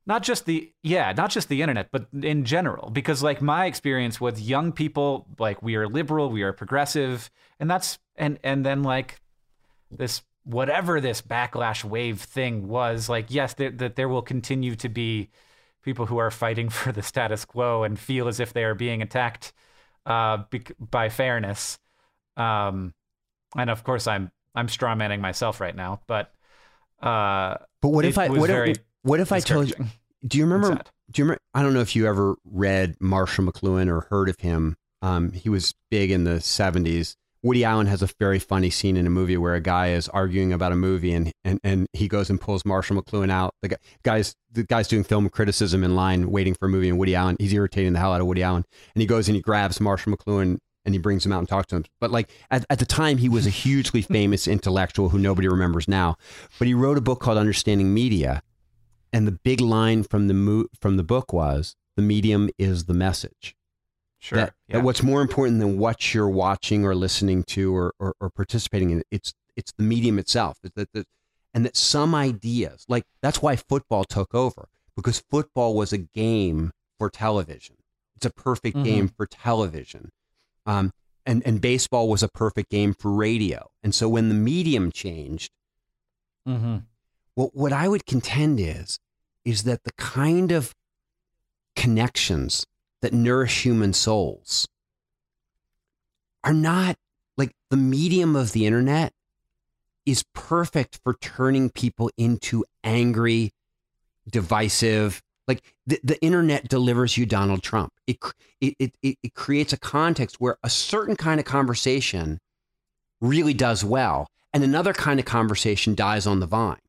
not 0.06 0.22
just 0.24 0.46
the 0.46 0.72
yeah 0.84 1.14
not 1.16 1.30
just 1.30 1.48
the 1.48 1.62
internet 1.62 1.88
but 1.92 2.08
in 2.22 2.44
general 2.44 2.90
because 2.90 3.24
like 3.24 3.42
my 3.42 3.66
experience 3.68 4.20
with 4.20 4.38
young 4.40 4.72
people 4.74 5.26
like 5.40 5.62
we 5.64 5.76
are 5.76 5.88
liberal 5.88 6.30
we 6.30 6.42
are 6.44 6.52
progressive 6.52 7.32
and 7.60 7.70
that's 7.72 8.00
and 8.18 8.38
and 8.44 8.66
then 8.66 8.84
like 8.84 9.22
this 9.90 10.22
whatever 10.44 11.00
this 11.00 11.22
backlash 11.22 11.86
wave 11.86 12.20
thing 12.20 12.68
was 12.68 13.08
like 13.08 13.28
yes 13.30 13.54
there, 13.54 13.72
that 13.72 13.96
there 13.96 14.10
will 14.10 14.22
continue 14.22 14.76
to 14.76 14.90
be 14.90 15.30
people 15.84 16.06
who 16.06 16.18
are 16.18 16.32
fighting 16.32 16.70
for 16.78 16.92
the 16.92 17.04
status 17.04 17.46
quo 17.46 17.84
and 17.84 18.00
feel 18.00 18.28
as 18.28 18.40
if 18.40 18.54
they 18.54 18.64
are 18.64 18.76
being 18.76 19.02
attacked 19.02 19.54
uh 20.06 20.38
bec- 20.50 20.74
by 20.80 21.10
fairness 21.10 21.78
um 22.36 22.94
and 23.56 23.70
of 23.70 23.84
course 23.84 24.08
i'm 24.08 24.32
i'm 24.56 24.68
strawmanning 24.68 25.20
myself 25.20 25.62
right 25.62 25.76
now 25.76 26.02
but 26.08 26.34
uh 27.02 27.56
but 27.84 27.90
what 27.90 28.06
if 28.06 28.18
I 28.18 28.30
what 28.30 28.50
if, 28.50 28.78
what 29.02 29.20
if 29.20 29.34
I 29.34 29.42
told 29.42 29.68
you? 29.68 29.76
Do 30.26 30.38
you 30.38 30.46
remember? 30.46 30.82
Do 31.12 31.22
you 31.22 31.26
remember? 31.26 31.42
I 31.54 31.62
don't 31.62 31.74
know 31.74 31.82
if 31.82 31.98
you 31.98 32.08
ever 32.08 32.36
read 32.46 32.96
Marshall 33.02 33.44
McLuhan 33.44 33.90
or 33.90 34.08
heard 34.10 34.30
of 34.30 34.40
him. 34.40 34.78
Um, 35.02 35.34
he 35.34 35.50
was 35.50 35.76
big 35.92 36.12
in 36.12 36.24
the 36.24 36.36
'70s. 36.36 37.18
Woody 37.44 37.66
Allen 37.66 37.88
has 37.88 38.02
a 38.02 38.08
very 38.20 38.40
funny 38.40 38.70
scene 38.70 38.96
in 38.96 39.06
a 39.06 39.10
movie 39.10 39.36
where 39.36 39.54
a 39.54 39.60
guy 39.60 39.90
is 39.90 40.08
arguing 40.10 40.54
about 40.54 40.72
a 40.72 40.78
movie 40.78 41.12
and, 41.12 41.34
and, 41.44 41.60
and 41.62 41.88
he 41.92 42.08
goes 42.08 42.30
and 42.30 42.40
pulls 42.40 42.64
Marshall 42.64 43.02
McLuhan 43.02 43.30
out. 43.30 43.54
The 43.62 43.68
guy, 43.70 43.78
guy's 44.04 44.36
the 44.50 44.64
guy's 44.64 44.88
doing 44.88 45.04
film 45.04 45.28
criticism 45.28 45.84
in 45.84 45.94
line, 45.94 46.32
waiting 46.32 46.54
for 46.54 46.68
a 46.68 46.70
movie, 46.70 46.88
and 46.88 46.98
Woody 46.98 47.16
Allen 47.16 47.36
he's 47.40 47.52
irritating 47.52 47.92
the 47.92 48.00
hell 48.00 48.14
out 48.14 48.22
of 48.22 48.28
Woody 48.28 48.44
Allen, 48.44 48.64
and 48.96 49.02
he 49.02 49.06
goes 49.06 49.28
and 49.28 49.36
he 49.36 49.42
grabs 49.42 49.82
Marshall 49.82 50.16
McLuhan 50.16 50.58
and 50.86 50.96
he 50.96 51.00
brings 51.00 51.26
him 51.26 51.34
out 51.34 51.40
and 51.40 51.50
talks 51.50 51.68
to 51.68 51.78
him. 51.78 51.86
But 52.00 52.12
like 52.12 52.30
at, 52.50 52.66
at 52.70 52.80
the 52.80 52.86
time, 52.86 53.18
he 53.18 53.28
was 53.28 53.46
a 53.46 53.50
hugely 53.52 54.02
famous 54.18 54.48
intellectual 54.48 55.10
who 55.10 55.20
nobody 55.20 55.50
remembers 55.50 55.88
now. 55.88 56.16
But 56.60 56.68
he 56.68 56.74
wrote 56.74 56.98
a 56.98 57.02
book 57.02 57.20
called 57.20 57.38
Understanding 57.38 57.94
Media, 57.94 58.42
and 59.12 59.28
the 59.28 59.34
big 59.44 59.60
line 59.60 60.04
from 60.04 60.30
the 60.30 60.34
mo- 60.34 60.68
from 60.80 60.96
the 60.96 61.04
book 61.04 61.34
was 61.34 61.76
the 61.98 62.04
medium 62.04 62.50
is 62.58 62.86
the 62.86 62.94
message 62.94 63.54
sure 64.24 64.38
that, 64.38 64.54
yeah. 64.68 64.78
that 64.78 64.84
what's 64.86 65.04
more 65.04 65.22
important 65.22 65.60
than 65.60 65.78
what 65.78 66.14
you're 66.14 66.30
watching 66.30 66.86
or 66.86 66.96
listening 66.96 67.44
to 67.44 67.76
or, 67.76 67.94
or, 68.00 68.16
or 68.22 68.30
participating 68.30 68.90
in 68.90 69.04
it's 69.12 69.34
it's 69.56 69.72
the 69.78 69.84
medium 69.84 70.18
itself 70.18 70.58
that, 70.64 70.74
that, 70.76 70.90
that- 70.94 71.08
and 71.54 71.64
that 71.66 71.76
some 71.78 72.16
ideas 72.16 72.84
like 72.88 73.04
that's 73.22 73.42
why 73.42 73.56
football 73.56 74.04
took 74.04 74.34
over 74.34 74.70
because 74.96 75.20
football 75.30 75.76
was 75.76 75.94
a 75.94 75.98
game 76.00 76.72
for 76.98 77.10
television 77.10 77.76
it's 78.16 78.26
a 78.26 78.32
perfect 78.32 78.78
Mhm. 78.78 78.84
game 78.84 79.08
for 79.10 79.26
television 79.28 80.10
um, 80.66 80.92
and 81.26 81.46
and 81.46 81.62
baseball 81.62 82.10
was 82.10 82.24
a 82.24 82.28
perfect 82.30 82.72
game 82.72 82.94
for 82.94 83.12
radio 83.12 83.70
and 83.84 83.94
so 83.94 84.10
when 84.10 84.30
the 84.30 84.36
medium 84.36 84.92
changed 84.92 85.52
mm-hmm. 86.48 86.78
what 87.36 87.56
what 87.56 87.72
I 87.74 87.88
would 87.88 88.06
contend 88.08 88.60
is 88.60 88.98
is 89.46 89.64
that 89.64 89.84
the 89.84 89.92
kind 89.94 90.52
of 90.52 90.74
connections 91.76 92.66
that 93.04 93.14
nourish 93.14 93.64
human 93.64 93.92
souls 93.92 94.66
are 96.42 96.54
not 96.54 96.96
like 97.38 97.52
the 97.70 97.76
medium 97.76 98.34
of 98.34 98.54
the 98.54 98.66
internet 98.66 99.12
is 100.06 100.24
perfect 100.34 101.02
for 101.04 101.14
turning 101.16 101.70
people 101.70 102.10
into 102.18 102.64
angry, 102.82 103.52
divisive. 104.30 105.22
Like 105.50 105.62
the, 105.86 106.00
the 106.02 106.22
internet 106.24 106.70
delivers 106.70 107.18
you 107.18 107.26
Donald 107.26 107.62
Trump. 107.62 107.92
It, 108.08 108.20
it, 108.62 108.96
it, 109.02 109.18
it, 109.22 109.34
creates 109.34 109.74
a 109.74 109.78
context 109.78 110.38
where 110.40 110.58
a 110.64 110.70
certain 110.70 111.18
kind 111.18 111.42
of 111.42 111.46
conversation 111.46 112.40
really 113.20 113.54
does 113.54 113.84
well, 113.84 114.28
and 114.54 114.64
another 114.64 114.94
kind 114.94 115.20
of 115.20 115.26
conversation 115.26 115.94
dies 115.94 116.26
on 116.26 116.40
the 116.40 116.48
vine. 116.48 116.80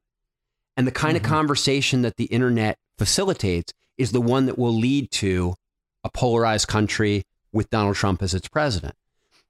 And 0.77 0.87
the 0.87 0.93
kind 0.93 1.17
Mhm. 1.17 1.21
of 1.21 1.27
conversation 1.27 2.03
that 2.03 2.17
the 2.17 2.27
internet 2.27 2.79
facilitates 2.99 3.73
is 3.99 4.13
the 4.13 4.21
one 4.21 4.47
that 4.47 4.59
will 4.59 4.77
lead 4.77 5.11
to 5.13 5.57
a 6.05 6.11
polarized 6.11 6.69
country 6.69 7.25
with 7.53 7.71
Donald 7.71 7.97
Trump 7.97 8.23
as 8.23 8.35
its 8.35 8.49
president. 8.49 8.95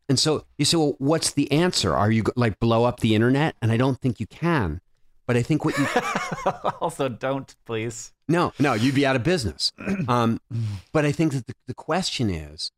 And 0.09 0.19
so 0.19 0.45
you 0.59 0.65
say, 0.65 0.77
well, 0.77 0.95
what's 0.99 1.31
the 1.31 1.51
answer? 1.51 1.95
Are 1.97 2.11
you 2.11 2.25
like 2.37 2.61
blow 2.61 2.85
up 2.85 3.01
the 3.01 3.15
internet? 3.15 3.57
And 3.61 3.73
I 3.73 3.77
don't 3.77 4.01
think 4.01 4.21
you 4.21 4.27
can. 4.27 4.81
But 5.27 5.37
I 5.37 5.43
think 5.43 5.65
what 5.65 5.79
you 5.79 5.87
also, 6.81 7.09
don't 7.09 7.55
please. 7.65 8.13
no, 8.29 8.53
no, 8.59 8.75
you'd 8.75 8.95
be 8.95 9.07
out 9.07 9.17
of 9.17 9.23
business. 9.23 9.73
Um, 10.07 10.41
but 10.93 11.07
I 11.07 11.13
think 11.13 11.33
that 11.33 11.47
the, 11.47 11.55
the 11.67 11.75
question 11.75 12.29
is 12.29 12.71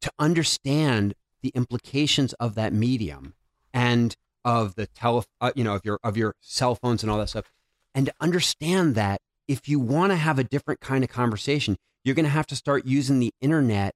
to 0.00 0.10
understand 0.18 1.14
the 1.42 1.52
implications 1.54 2.32
of 2.34 2.56
that 2.56 2.72
medium 2.72 3.34
and 3.72 4.16
of 4.44 4.74
the 4.74 4.86
tele, 4.88 5.24
uh, 5.40 5.52
you 5.54 5.62
know, 5.62 5.76
of 5.76 5.84
your 5.84 6.00
of 6.02 6.16
your 6.16 6.34
cell 6.40 6.74
phones 6.74 7.02
and 7.02 7.10
all 7.10 7.18
that 7.18 7.28
stuff, 7.28 7.50
and 7.94 8.06
to 8.06 8.14
understand 8.20 8.96
that 8.96 9.20
if 9.46 9.68
you 9.68 9.78
want 9.78 10.10
to 10.10 10.16
have 10.16 10.38
a 10.38 10.44
different 10.44 10.80
kind 10.80 11.04
of 11.04 11.10
conversation, 11.10 11.76
you're 12.04 12.14
going 12.14 12.24
to 12.24 12.30
have 12.30 12.46
to 12.48 12.56
start 12.56 12.86
using 12.86 13.18
the 13.18 13.32
internet 13.40 13.94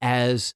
as 0.00 0.54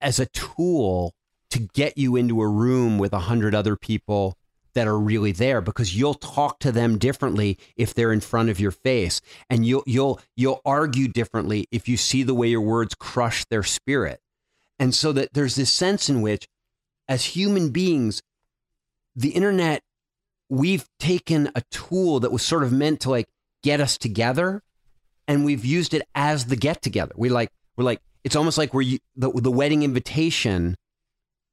as 0.00 0.18
a 0.18 0.26
tool 0.26 1.14
to 1.50 1.60
get 1.60 1.96
you 1.96 2.16
into 2.16 2.40
a 2.40 2.48
room 2.48 2.98
with 2.98 3.12
a 3.12 3.20
hundred 3.20 3.54
other 3.54 3.76
people 3.76 4.36
that 4.74 4.88
are 4.88 4.98
really 4.98 5.32
there 5.32 5.60
because 5.60 5.94
you'll 5.94 6.14
talk 6.14 6.58
to 6.58 6.72
them 6.72 6.98
differently 6.98 7.58
if 7.76 7.92
they're 7.92 8.12
in 8.12 8.20
front 8.20 8.48
of 8.48 8.58
your 8.58 8.70
face 8.70 9.20
and 9.50 9.66
you'll 9.66 9.82
you'll 9.86 10.20
you'll 10.34 10.60
argue 10.64 11.08
differently 11.08 11.68
if 11.70 11.88
you 11.88 11.96
see 11.96 12.22
the 12.22 12.34
way 12.34 12.48
your 12.48 12.60
words 12.60 12.94
crush 12.94 13.44
their 13.46 13.62
spirit. 13.62 14.20
And 14.78 14.94
so 14.94 15.12
that 15.12 15.34
there's 15.34 15.54
this 15.54 15.72
sense 15.72 16.08
in 16.08 16.22
which 16.22 16.48
as 17.06 17.24
human 17.26 17.70
beings 17.70 18.22
the 19.14 19.30
internet 19.30 19.82
we've 20.48 20.88
taken 20.98 21.50
a 21.54 21.60
tool 21.70 22.20
that 22.20 22.32
was 22.32 22.42
sort 22.42 22.62
of 22.62 22.72
meant 22.72 23.00
to 23.00 23.10
like 23.10 23.28
get 23.62 23.80
us 23.80 23.98
together 23.98 24.62
and 25.32 25.44
we've 25.44 25.64
used 25.64 25.94
it 25.94 26.02
as 26.14 26.46
the 26.46 26.56
get 26.56 26.82
together 26.82 27.12
we 27.16 27.28
like 27.28 27.50
we're 27.76 27.84
like 27.84 28.00
it's 28.24 28.36
almost 28.36 28.58
like 28.58 28.72
where 28.74 28.82
you 28.82 28.98
the, 29.16 29.30
the 29.30 29.50
wedding 29.50 29.82
invitation 29.82 30.76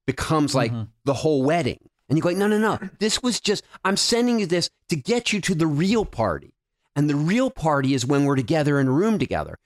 becomes 0.06 0.54
like 0.56 0.72
Mhm. 0.72 0.88
the 1.06 1.14
whole 1.14 1.44
wedding. 1.44 1.80
And 2.08 2.18
you 2.18 2.22
go 2.24 2.30
like, 2.30 2.38
no, 2.38 2.48
no, 2.48 2.58
no. 2.58 2.80
This 3.00 3.22
was 3.22 3.40
just 3.40 3.64
I'm 3.86 3.96
sending 3.98 4.40
you 4.40 4.48
this 4.48 4.70
to 4.90 4.96
get 4.96 5.32
you 5.32 5.40
to 5.42 5.54
the 5.56 5.68
real 5.68 6.06
party. 6.06 6.54
And 6.96 7.08
the 7.10 7.16
real 7.16 7.52
party 7.52 7.94
is 7.94 8.06
when 8.06 8.26
we're 8.26 8.36
together 8.36 8.80
in 8.80 8.88
a 8.88 8.92
room 8.92 9.20
together. 9.20 9.58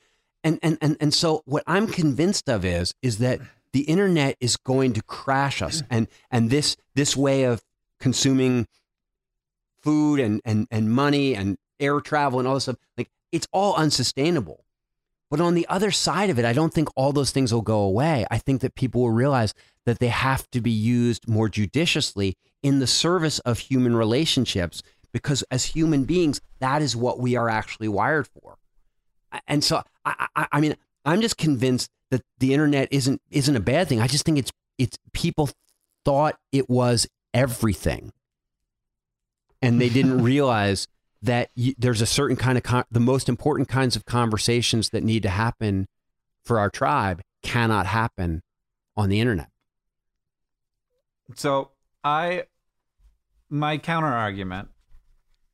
And 0.44 0.60
and 0.62 0.78
and 0.82 0.98
and 1.00 1.14
so 1.14 1.42
what 1.46 1.64
I'm 1.68 1.88
convinced 1.88 2.50
of 2.50 2.66
is 2.66 2.94
is 3.02 3.18
that 3.20 3.40
the 3.72 3.82
internet 3.82 4.36
is 4.42 4.58
going 4.58 4.92
to 4.94 5.02
crash 5.04 5.62
us 5.62 5.84
and 5.90 6.08
and 6.30 6.50
this 6.50 6.76
this 6.96 7.16
way 7.16 7.44
of 7.44 7.64
consuming 8.00 8.68
food 9.82 10.20
and 10.20 10.42
and 10.46 10.68
and 10.72 10.92
money 10.92 11.36
and 11.36 11.58
air 11.80 12.00
travel 12.02 12.40
and 12.40 12.48
all 12.48 12.56
this 12.56 12.64
stuff 12.64 12.78
like 12.98 13.10
it's 13.34 13.48
all 13.52 13.76
unsustainable. 13.76 14.64
But 15.30 15.42
on 15.42 15.56
the 15.56 15.68
other 15.68 15.90
side 15.90 16.30
of 16.30 16.38
it, 16.38 16.46
I 16.46 16.54
don't 16.54 16.74
think 16.74 16.90
all 16.96 17.12
those 17.12 17.32
things 17.32 17.52
will 17.52 17.64
go 17.64 17.80
away. 17.80 18.26
I 18.30 18.38
think 18.38 18.62
that 18.62 18.76
people 18.76 19.02
will 19.02 19.10
realize 19.10 19.54
that 19.86 19.98
they 19.98 20.10
have 20.10 20.50
to 20.52 20.62
be 20.62 20.72
used 20.72 21.28
more 21.28 21.50
judiciously 21.50 22.36
in 22.62 22.78
the 22.78 22.88
service 22.88 23.40
of 23.40 23.58
human 23.58 23.96
relationships 23.96 24.84
because 25.12 25.44
as 25.50 25.66
human 25.66 26.04
beings, 26.04 26.40
that 26.60 26.84
is 26.84 26.96
what 26.96 27.20
we 27.20 27.36
are 27.36 27.50
actually 27.50 27.88
wired 27.88 28.28
for. 28.28 28.58
And 29.48 29.64
so, 29.64 29.82
I, 30.06 30.28
I, 30.36 30.48
I 30.52 30.62
mean, 30.62 30.76
I'm 31.04 31.22
just 31.22 31.38
convinced 31.38 31.90
that 32.12 32.22
the 32.38 32.54
internet 32.54 32.88
isn't 32.92 33.20
isn't 33.32 33.56
a 33.56 33.60
bad 33.60 33.88
thing. 33.88 34.00
I 34.00 34.08
just 34.08 34.26
think 34.26 34.38
it's 34.38 34.52
it's 34.78 34.98
people 35.14 35.50
thought 36.06 36.38
it 36.52 36.70
was 36.70 37.08
everything, 37.34 38.14
and 39.64 39.82
they 39.82 39.90
didn't 39.90 40.24
realize 40.24 40.88
that 41.24 41.50
you, 41.56 41.74
there's 41.78 42.02
a 42.02 42.06
certain 42.06 42.36
kind 42.36 42.58
of 42.58 42.64
con- 42.64 42.84
the 42.92 43.00
most 43.00 43.28
important 43.30 43.70
kinds 43.70 43.96
of 43.96 44.06
conversations 44.06 44.90
that 44.90 45.04
need 45.04 45.24
to 45.24 45.30
happen 45.30 45.88
for 46.44 46.60
our 46.60 46.70
tribe 46.70 47.22
cannot 47.42 47.86
happen 47.86 48.42
on 48.96 49.10
the 49.10 49.20
internet. 49.20 49.50
So 51.36 51.72
I, 52.04 52.44
my 53.50 53.78
counter 53.78 54.08
argument 54.08 54.68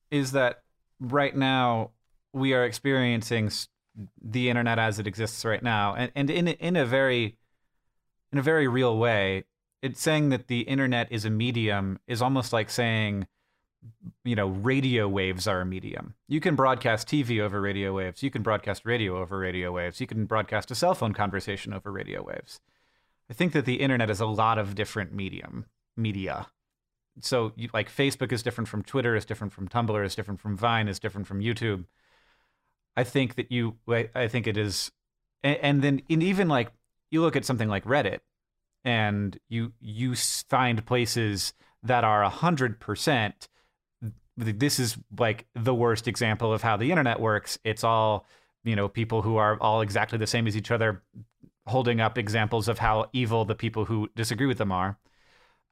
is 0.09 0.32
that 0.32 0.63
right 0.99 1.36
now 1.36 1.91
we 2.34 2.53
are 2.53 2.65
experiencing 2.65 3.51
the 4.22 4.49
internet 4.49 4.80
as 4.80 4.97
it 4.97 5.07
exists 5.07 5.45
right 5.45 5.61
now, 5.61 5.93
and 5.95 6.11
and 6.15 6.30
in 6.30 6.47
in 6.47 6.76
a 6.76 6.86
very, 6.86 7.38
in 8.32 8.39
a 8.39 8.41
very 8.41 8.67
real 8.67 8.97
way, 8.97 9.43
it's 9.82 10.01
saying 10.01 10.30
that 10.30 10.47
the 10.47 10.61
internet 10.61 11.11
is 11.11 11.26
a 11.26 11.30
medium 11.30 11.99
is 12.07 12.22
almost 12.22 12.53
like 12.53 12.70
saying, 12.70 13.28
you 14.23 14.36
know, 14.36 14.47
radio 14.47 15.07
waves 15.07 15.47
are 15.47 15.61
a 15.61 15.65
medium. 15.65 16.15
You 16.27 16.39
can 16.39 16.55
broadcast 16.55 17.07
TV 17.07 17.39
over 17.39 17.61
radio 17.61 17.93
waves. 17.93 18.21
You 18.21 18.32
can 18.32 18.41
broadcast 18.41 18.86
radio 18.86 19.19
over 19.21 19.38
radio 19.38 19.71
waves. 19.71 19.99
You 20.01 20.07
can 20.07 20.25
broadcast 20.25 20.71
a 20.71 20.75
cell 20.75 20.93
phone 20.93 21.13
conversation 21.13 21.73
over 21.73 21.91
radio 21.91 22.23
waves. 22.23 22.59
I 23.30 23.34
think 23.34 23.53
that 23.53 23.65
the 23.65 23.75
internet 23.75 24.09
is 24.09 24.19
a 24.19 24.25
lot 24.25 24.57
of 24.57 24.75
different 24.75 25.13
medium 25.13 25.65
media. 25.95 26.47
So 27.21 27.53
you, 27.55 27.69
like 27.73 27.91
Facebook 27.93 28.32
is 28.32 28.43
different 28.43 28.67
from 28.67 28.84
Twitter, 28.84 29.15
is 29.15 29.25
different 29.25 29.53
from 29.53 29.67
Tumblr, 29.67 30.05
is 30.05 30.15
different 30.15 30.39
from 30.39 30.57
Vine, 30.57 30.88
is 30.88 30.99
different 30.99 31.27
from 31.27 31.41
YouTube. 31.41 31.86
I 32.95 33.03
think 33.03 33.36
that 33.36 33.51
you, 33.51 33.75
I 33.88 34.27
think 34.27 34.47
it 34.47 34.57
is, 34.57 34.91
and, 35.43 35.57
and 35.61 35.82
then 35.82 36.01
and 36.09 36.23
even 36.23 36.47
like 36.47 36.71
you 37.11 37.21
look 37.21 37.36
at 37.36 37.45
something 37.45 37.69
like 37.69 37.86
Reddit, 37.86 38.19
and 38.84 39.38
you 39.47 39.73
you 39.80 40.15
find 40.15 40.86
places 40.86 41.53
that 41.84 42.03
are 42.03 42.23
a 42.23 42.30
hundred 42.30 42.80
percent. 42.80 43.47
This 44.39 44.79
is 44.79 44.97
like 45.17 45.45
the 45.53 45.75
worst 45.75 46.07
example 46.07 46.53
of 46.53 46.61
how 46.61 46.77
the 46.77 46.89
internet 46.91 47.19
works. 47.19 47.59
It's 47.63 47.83
all 47.83 48.25
you 48.63 48.75
know, 48.75 48.87
people 48.87 49.21
who 49.21 49.37
are 49.37 49.57
all 49.61 49.81
exactly 49.81 50.17
the 50.17 50.27
same 50.27 50.47
as 50.47 50.55
each 50.57 50.71
other, 50.71 51.01
holding 51.67 52.01
up 52.01 52.17
examples 52.17 52.67
of 52.67 52.79
how 52.79 53.09
evil 53.13 53.45
the 53.45 53.55
people 53.55 53.85
who 53.85 54.09
disagree 54.15 54.47
with 54.47 54.57
them 54.57 54.71
are. 54.71 54.97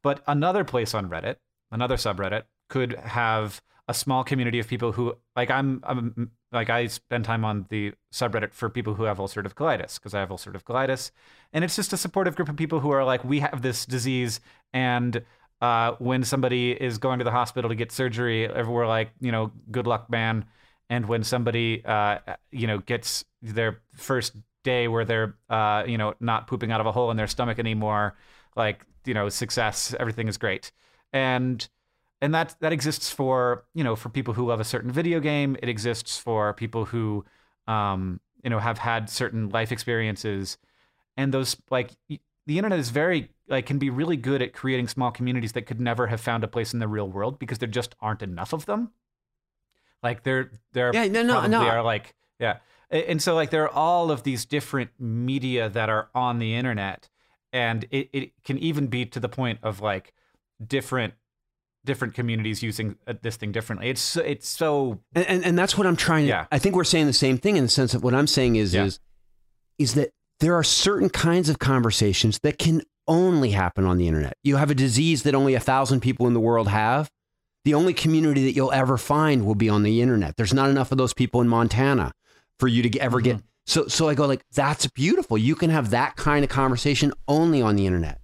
But 0.03 0.21
another 0.27 0.63
place 0.63 0.93
on 0.93 1.09
Reddit, 1.09 1.37
another 1.71 1.95
subreddit, 1.95 2.43
could 2.69 2.93
have 2.95 3.61
a 3.87 3.93
small 3.93 4.23
community 4.23 4.59
of 4.59 4.67
people 4.67 4.91
who, 4.91 5.15
like, 5.35 5.49
I'm, 5.49 5.81
I'm 5.83 6.31
like, 6.51 6.69
I 6.69 6.87
spend 6.87 7.25
time 7.25 7.45
on 7.45 7.65
the 7.69 7.93
subreddit 8.13 8.53
for 8.53 8.69
people 8.69 8.95
who 8.95 9.03
have 9.03 9.17
ulcerative 9.17 9.53
colitis 9.53 9.95
because 9.95 10.13
I 10.13 10.19
have 10.19 10.29
ulcerative 10.29 10.63
colitis, 10.63 11.11
and 11.53 11.63
it's 11.63 11.75
just 11.75 11.93
a 11.93 11.97
supportive 11.97 12.35
group 12.35 12.49
of 12.49 12.57
people 12.57 12.81
who 12.81 12.91
are 12.91 13.05
like, 13.05 13.23
we 13.23 13.39
have 13.39 13.61
this 13.61 13.85
disease, 13.85 14.39
and 14.73 15.23
uh, 15.61 15.93
when 15.99 16.23
somebody 16.23 16.71
is 16.71 16.97
going 16.97 17.19
to 17.19 17.25
the 17.25 17.31
hospital 17.31 17.69
to 17.69 17.75
get 17.75 17.91
surgery, 17.91 18.47
we're 18.47 18.87
like, 18.87 19.11
you 19.19 19.31
know, 19.31 19.51
good 19.71 19.87
luck, 19.87 20.09
man. 20.09 20.45
And 20.89 21.07
when 21.07 21.23
somebody, 21.23 21.83
uh, 21.83 22.19
you 22.51 22.67
know, 22.67 22.79
gets 22.79 23.25
their 23.41 23.81
first 23.93 24.35
day 24.63 24.87
where 24.87 25.03
they're, 25.03 25.35
uh, 25.49 25.83
you 25.87 25.97
know, 25.97 26.13
not 26.19 26.47
pooping 26.47 26.71
out 26.71 26.79
of 26.79 26.85
a 26.85 26.91
hole 26.91 27.11
in 27.11 27.17
their 27.17 27.27
stomach 27.27 27.59
anymore, 27.59 28.15
like, 28.55 28.85
you 29.05 29.13
know, 29.13 29.29
success, 29.29 29.95
everything 29.99 30.27
is 30.27 30.37
great. 30.37 30.71
And 31.11 31.67
and 32.21 32.33
that 32.33 32.55
that 32.61 32.73
exists 32.73 33.11
for 33.11 33.65
you 33.73 33.83
know 33.83 33.95
for 33.95 34.09
people 34.09 34.33
who 34.33 34.47
love 34.47 34.59
a 34.59 34.63
certain 34.63 34.91
video 34.91 35.19
game. 35.19 35.55
It 35.61 35.69
exists 35.69 36.17
for 36.17 36.53
people 36.53 36.85
who, 36.85 37.25
um, 37.67 38.19
you 38.43 38.49
know, 38.49 38.59
have 38.59 38.77
had 38.77 39.09
certain 39.09 39.49
life 39.49 39.71
experiences, 39.71 40.57
and 41.15 41.33
those 41.33 41.55
like 41.69 41.91
the 42.47 42.57
internet 42.57 42.79
is 42.79 42.89
very 42.89 43.29
like 43.47 43.65
can 43.67 43.77
be 43.77 43.89
really 43.89 44.17
good 44.17 44.41
at 44.41 44.53
creating 44.53 44.87
small 44.87 45.11
communities 45.11 45.51
that 45.51 45.63
could 45.67 45.79
never 45.79 46.07
have 46.07 46.19
found 46.19 46.43
a 46.43 46.47
place 46.47 46.73
in 46.73 46.79
the 46.79 46.87
real 46.87 47.07
world 47.07 47.37
because 47.39 47.59
there 47.59 47.69
just 47.69 47.95
aren't 48.01 48.21
enough 48.23 48.53
of 48.53 48.65
them. 48.65 48.91
Like 50.01 50.23
there, 50.23 50.51
there 50.73 50.91
Yeah, 50.93 51.07
no, 51.07 51.21
no, 51.23 51.45
no. 51.45 51.61
are 51.61 51.83
like 51.83 52.15
yeah, 52.39 52.57
and 52.89 53.21
so 53.21 53.35
like 53.35 53.49
there 53.51 53.63
are 53.63 53.73
all 53.73 54.11
of 54.11 54.23
these 54.23 54.45
different 54.45 54.91
media 54.99 55.69
that 55.69 55.89
are 55.89 56.09
on 56.15 56.39
the 56.39 56.55
internet, 56.55 57.09
and 57.51 57.85
it, 57.91 58.09
it 58.13 58.31
can 58.43 58.57
even 58.59 58.87
be 58.87 59.05
to 59.05 59.19
the 59.19 59.29
point 59.29 59.59
of 59.63 59.81
like 59.81 60.13
different 60.65 61.13
different 61.83 62.13
communities 62.13 62.61
using 62.61 62.97
uh, 63.07 63.13
this 63.21 63.37
thing 63.37 63.51
differently. 63.51 63.89
It's 63.89 64.17
it's 64.17 64.47
so 64.47 64.99
And, 65.15 65.25
and 65.25 65.45
and 65.45 65.57
that's 65.57 65.77
what 65.77 65.87
I'm 65.87 65.95
trying 65.95 66.23
to 66.25 66.29
Yeah. 66.29 66.45
I 66.51 66.59
think 66.59 66.75
we're 66.75 66.83
saying 66.83 67.07
the 67.07 67.13
same 67.13 67.37
thing 67.37 67.57
in 67.57 67.63
the 67.63 67.69
sense 67.69 67.93
of 67.93 68.03
what 68.03 68.13
I'm 68.13 68.27
saying 68.27 68.55
is 68.57 68.73
Yeah. 68.73 68.85
is 68.85 68.99
is 69.79 69.93
that 69.95 70.11
there 70.39 70.55
are 70.55 70.63
certain 70.63 71.09
kinds 71.09 71.49
of 71.49 71.59
conversations 71.59 72.39
that 72.39 72.57
can 72.57 72.81
only 73.07 73.51
happen 73.51 73.85
on 73.85 73.97
the 73.97 74.07
internet. 74.07 74.37
You 74.43 74.57
have 74.57 74.69
a 74.69 74.75
disease 74.75 75.23
that 75.23 75.35
only 75.35 75.53
a 75.55 75.59
thousand 75.59 76.01
people 76.01 76.27
in 76.27 76.33
the 76.33 76.39
world 76.39 76.67
have. 76.67 77.09
The 77.63 77.73
only 77.73 77.93
community 77.93 78.45
that 78.45 78.53
you'll 78.53 78.71
ever 78.71 78.97
find 78.97 79.45
will 79.45 79.55
be 79.55 79.69
on 79.69 79.83
the 79.83 80.01
internet. 80.01 80.37
There's 80.37 80.53
not 80.53 80.69
enough 80.69 80.91
of 80.91 80.97
those 80.97 81.13
people 81.13 81.41
in 81.41 81.47
Montana 81.47 82.13
for 82.59 82.67
you 82.67 82.83
to 82.83 82.99
ever 82.99 83.21
get. 83.21 83.37
Mm-hmm. 83.37 83.45
So 83.65 83.87
so 83.87 84.07
I 84.07 84.15
go 84.15 84.25
like 84.25 84.43
that's 84.53 84.87
beautiful. 84.87 85.37
You 85.37 85.55
can 85.55 85.69
have 85.69 85.89
that 85.89 86.15
kind 86.15 86.43
of 86.45 86.49
conversation 86.49 87.13
only 87.27 87.61
on 87.61 87.75
the 87.75 87.85
internet. 87.85 88.19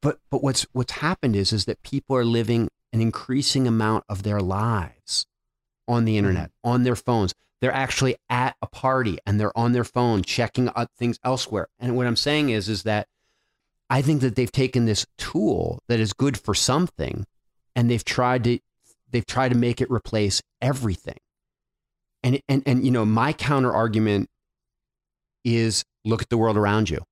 But 0.00 0.18
but 0.30 0.42
what's 0.42 0.66
what's 0.72 0.92
happened 0.92 1.36
is 1.36 1.52
is 1.52 1.66
that 1.66 1.82
people 1.82 2.16
are 2.16 2.24
living 2.24 2.70
an 2.92 3.02
increasing 3.02 3.66
amount 3.66 4.04
of 4.08 4.22
their 4.22 4.40
lives 4.40 5.26
on 5.86 6.04
the 6.04 6.12
hmm. 6.12 6.18
internet, 6.18 6.50
on 6.64 6.84
their 6.84 6.96
phones. 6.96 7.34
They're 7.60 7.72
actually 7.72 8.16
at 8.30 8.56
a 8.62 8.66
party 8.66 9.18
and 9.26 9.40
they're 9.40 9.56
on 9.58 9.72
their 9.72 9.84
phone 9.84 10.22
checking 10.22 10.70
things 10.96 11.18
elsewhere. 11.24 11.68
And 11.78 11.96
what 11.96 12.06
I'm 12.06 12.16
saying 12.16 12.50
is 12.50 12.68
is 12.68 12.84
that 12.84 13.08
I 13.90 14.02
think 14.02 14.20
that 14.20 14.36
they've 14.36 14.52
taken 14.52 14.84
this 14.84 15.06
tool 15.16 15.82
that 15.88 15.98
is 15.98 16.12
good 16.12 16.38
for 16.38 16.54
something 16.54 17.26
and 17.74 17.90
they've 17.90 18.04
tried 18.04 18.44
to 18.44 18.58
they've 19.10 19.26
tried 19.26 19.48
to 19.50 19.56
make 19.56 19.80
it 19.80 19.90
replace 19.90 20.42
everything. 20.60 21.18
And 22.22 22.40
and 22.48 22.62
and 22.66 22.84
you 22.84 22.90
know, 22.90 23.04
my 23.04 23.32
counter 23.32 23.72
argument 23.72 24.28
is 25.44 25.84
look 26.04 26.22
at 26.22 26.28
the 26.28 26.36
world 26.38 26.56
around 26.56 26.90
you. 26.90 27.02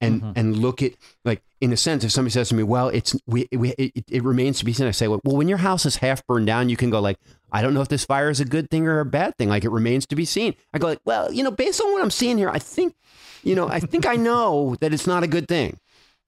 And 0.00 0.22
Mhm. 0.22 0.32
and 0.36 0.56
look 0.58 0.82
at 0.82 0.92
like 1.24 1.42
in 1.64 1.72
a 1.72 1.78
sense 1.78 2.04
if 2.04 2.12
somebody 2.12 2.30
says 2.30 2.50
to 2.50 2.54
me, 2.54 2.62
"Well, 2.62 2.88
it's 2.88 3.16
we, 3.26 3.48
we 3.50 3.70
it, 3.78 4.04
it 4.10 4.22
remains 4.22 4.58
to 4.58 4.66
be 4.66 4.74
seen." 4.74 4.86
I 4.86 4.90
say, 4.90 5.08
"Well, 5.08 5.20
when 5.24 5.48
your 5.48 5.58
house 5.58 5.86
is 5.86 5.96
half 5.96 6.24
burned 6.26 6.46
down, 6.46 6.68
you 6.68 6.76
can 6.76 6.90
go 6.90 7.00
like, 7.00 7.18
I 7.50 7.62
don't 7.62 7.72
know 7.72 7.80
if 7.80 7.88
this 7.88 8.04
fire 8.04 8.28
is 8.28 8.38
a 8.38 8.44
good 8.44 8.68
thing 8.70 8.86
or 8.86 9.00
a 9.00 9.06
bad 9.06 9.36
thing. 9.38 9.48
Like 9.48 9.64
it 9.64 9.70
remains 9.70 10.06
to 10.08 10.16
be 10.16 10.26
seen." 10.26 10.54
I 10.74 10.78
go 10.78 10.88
like, 10.88 11.00
"Well, 11.06 11.32
you 11.32 11.42
know, 11.42 11.50
based 11.50 11.80
on 11.80 11.90
what 11.90 12.02
I'm 12.02 12.10
seeing 12.10 12.36
here, 12.36 12.50
I 12.50 12.58
think, 12.58 12.94
you 13.42 13.54
know, 13.54 13.66
I 13.66 13.80
think 13.80 14.06
I 14.06 14.16
know 14.16 14.76
that 14.82 14.92
it's 14.92 15.06
not 15.06 15.22
a 15.22 15.26
good 15.26 15.48
thing." 15.48 15.78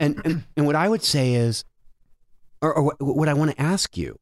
And 0.01 0.18
and, 0.24 0.45
and 0.57 0.66
what 0.66 0.74
I 0.74 0.89
would 0.89 1.03
say 1.03 1.34
is 1.34 1.64
or, 2.62 2.72
or 2.74 2.95
what, 2.99 3.28
I 3.28 3.34
want 3.34 3.51
to 3.51 3.61
ask 3.61 3.95
you 3.95 4.16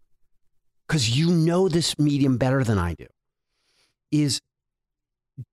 cuz 0.89 1.17
you 1.17 1.31
know 1.31 1.69
this 1.69 1.97
medium 1.97 2.39
better 2.39 2.65
than 2.65 2.79
I 2.79 2.95
do 2.95 3.07
is 4.11 4.41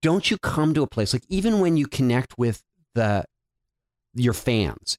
don't 0.01 0.32
you 0.32 0.38
come 0.39 0.74
to 0.74 0.82
a 0.82 0.88
place 0.88 1.14
like 1.14 1.24
even 1.30 1.59
when 1.59 1.78
you 1.78 1.86
connect 1.86 2.38
with 2.39 2.64
the 2.95 3.26
your 4.14 4.34
fans, 4.34 4.97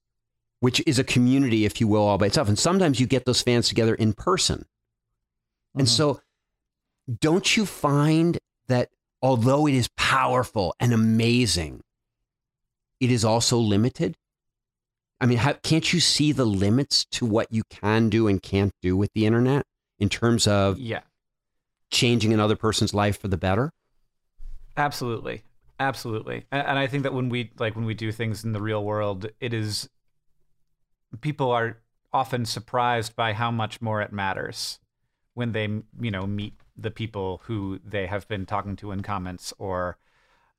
which 0.63 0.81
is 0.87 0.97
a 0.97 1.03
community, 1.03 1.65
if 1.65 1.81
you 1.81 1.89
will, 1.89 2.03
all 2.03 2.19
by 2.19 2.27
itself. 2.27 2.47
And 2.47 2.57
sometimes 2.57 3.01
you 3.01 3.07
get 3.09 3.25
those 3.25 3.43
fans 3.43 3.67
together 3.67 3.97
in 3.97 4.13
person. 4.13 4.65
And 5.75 5.89
Mhm. 5.89 5.91
so, 5.91 6.21
don't 7.19 7.57
you 7.57 7.67
find 7.67 8.39
that 8.69 8.89
although 9.21 9.67
it 9.67 9.75
is 9.75 9.89
powerful 9.97 10.73
and 10.79 10.93
amazing, 10.93 11.83
it 13.01 13.11
is 13.11 13.25
also 13.25 13.59
limited? 13.59 14.17
I 15.21 15.27
mean, 15.27 15.39
how, 15.39 15.55
can't 15.55 15.93
you 15.93 15.99
see 15.99 16.31
the 16.31 16.47
limits 16.47 17.07
to 17.07 17.27
what 17.27 17.49
you 17.51 17.65
can 17.69 18.09
do 18.09 18.29
and 18.29 18.41
can't 18.41 18.73
do 18.81 18.97
with 18.97 19.13
the 19.15 19.27
internet 19.27 19.67
in 19.99 20.09
terms 20.09 20.47
of 20.47 20.79
yeah, 20.79 21.01
changing 21.91 22.33
another 22.33 22.55
person's 22.55 22.95
life 22.95 23.21
for 23.21 23.27
the 23.27 23.37
better? 23.37 23.73
absolutely. 24.77 25.43
Absolutely. 25.81 26.47
And, 26.53 26.69
and 26.69 26.79
I 26.79 26.87
think 26.87 27.03
that 27.03 27.13
when 27.15 27.29
we 27.29 27.51
like 27.59 27.75
when 27.75 27.85
we 27.85 27.95
do 27.95 28.13
things 28.13 28.45
in 28.45 28.53
the 28.53 28.63
real 28.63 28.85
world, 28.85 29.27
it 29.41 29.53
is 29.53 29.89
people 31.21 31.51
are 31.51 31.79
often 32.13 32.45
surprised 32.45 33.17
by 33.17 33.33
how 33.33 33.51
much 33.51 33.81
more 33.81 34.03
it 34.03 34.13
matters 34.13 34.79
when 35.35 35.53
they, 35.53 35.65
you 36.01 36.11
know, 36.11 36.27
meet 36.27 36.55
the 36.77 36.91
people 36.91 37.41
who 37.45 37.81
they 37.85 38.07
have 38.07 38.27
been 38.29 38.47
talking 38.47 38.77
to 38.77 38.93
in 38.93 39.03
comments 39.03 39.53
or 39.59 39.99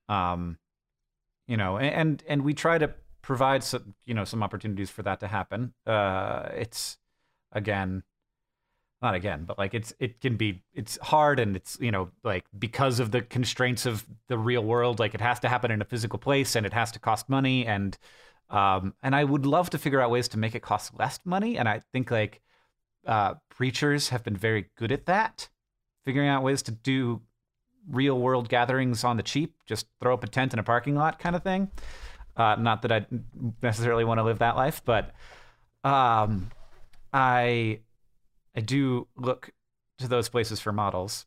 um 0.10 0.58
you 1.47 1.58
know, 1.58 1.78
and 1.78 2.24
and 2.28 2.43
we 2.43 2.54
try 2.54 2.78
to 2.78 2.93
provide 3.22 3.64
some, 3.64 3.95
you 4.06 4.14
know, 4.14 4.24
some 4.24 4.41
opportunities 4.43 4.89
for 4.89 5.04
that 5.04 5.20
to 5.20 5.28
happen. 5.28 5.74
Uh 5.86 6.49
it's 6.56 6.97
again 7.51 8.04
not 9.04 9.16
again, 9.16 9.43
but 9.45 9.60
like 9.60 9.74
it's 9.74 9.93
it 9.99 10.22
can 10.22 10.38
be 10.38 10.64
it's 10.74 10.97
hard 11.01 11.39
and 11.39 11.56
it's 11.58 11.78
you 11.80 11.91
know 11.91 12.10
like 12.24 12.45
because 12.58 12.99
of 12.99 13.12
the 13.12 13.22
constraints 13.22 13.86
of 13.86 14.06
the 14.30 14.38
real 14.38 14.64
world, 14.64 14.97
like 14.97 15.14
it 15.14 15.22
has 15.22 15.39
to 15.41 15.49
happen 15.49 15.72
in 15.72 15.82
a 15.82 15.86
physical 15.86 16.18
place 16.18 16.56
and 16.56 16.66
it 16.66 16.74
has 16.74 16.91
to 16.93 16.99
cost 16.99 17.30
money 17.30 17.66
and 17.68 17.97
um 18.50 18.94
and 19.02 19.16
I 19.16 19.24
would 19.24 19.46
love 19.46 19.70
to 19.72 19.78
figure 19.78 20.02
out 20.02 20.12
ways 20.12 20.28
to 20.30 20.38
make 20.38 20.56
it 20.56 20.62
cost 20.62 20.98
less 20.98 21.20
money 21.26 21.58
and 21.58 21.68
I 21.68 21.82
think 21.91 22.12
like 22.12 22.41
uh 23.06 23.36
preachers 23.50 24.10
have 24.10 24.24
been 24.24 24.38
very 24.38 24.70
good 24.78 24.91
at 24.91 25.06
that, 25.06 25.50
figuring 26.06 26.28
out 26.28 26.44
ways 26.44 26.62
to 26.64 26.72
do 26.72 27.22
real 27.89 28.20
world 28.20 28.50
gatherings 28.50 29.04
on 29.04 29.18
the 29.18 29.24
cheap, 29.24 29.56
just 29.66 29.88
throw 30.00 30.14
up 30.14 30.24
a 30.24 30.28
tent 30.28 30.54
in 30.54 30.60
a 30.60 30.64
parking 30.64 30.96
lot 30.96 31.20
kind 31.20 31.36
of 31.36 31.44
thing. 31.44 31.70
Uh, 32.36 32.56
not 32.56 32.82
that 32.82 32.91
I 32.91 33.06
necessarily 33.62 34.04
want 34.04 34.18
to 34.20 34.24
live 34.24 34.39
that 34.39 34.56
life, 34.56 34.82
but 34.84 35.14
um, 35.84 36.50
I 37.14 37.80
I 38.56 38.62
do 38.62 39.08
look 39.16 39.52
to 40.00 40.08
those 40.08 40.30
places 40.30 40.60
for 40.60 40.72
models. 40.72 41.26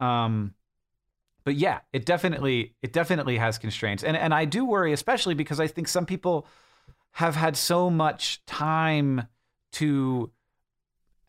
Um, 0.00 0.54
but 1.44 1.56
yeah, 1.56 1.80
it 1.92 2.06
definitely 2.06 2.74
it 2.82 2.92
definitely 2.92 3.38
has 3.38 3.58
constraints, 3.58 4.02
and 4.04 4.16
and 4.16 4.34
I 4.34 4.44
do 4.44 4.64
worry, 4.64 4.92
especially 4.92 5.34
because 5.34 5.60
I 5.60 5.66
think 5.66 5.88
some 5.88 6.06
people 6.06 6.46
have 7.12 7.36
had 7.36 7.56
so 7.56 7.90
much 7.90 8.44
time 8.46 9.26
to 9.72 10.30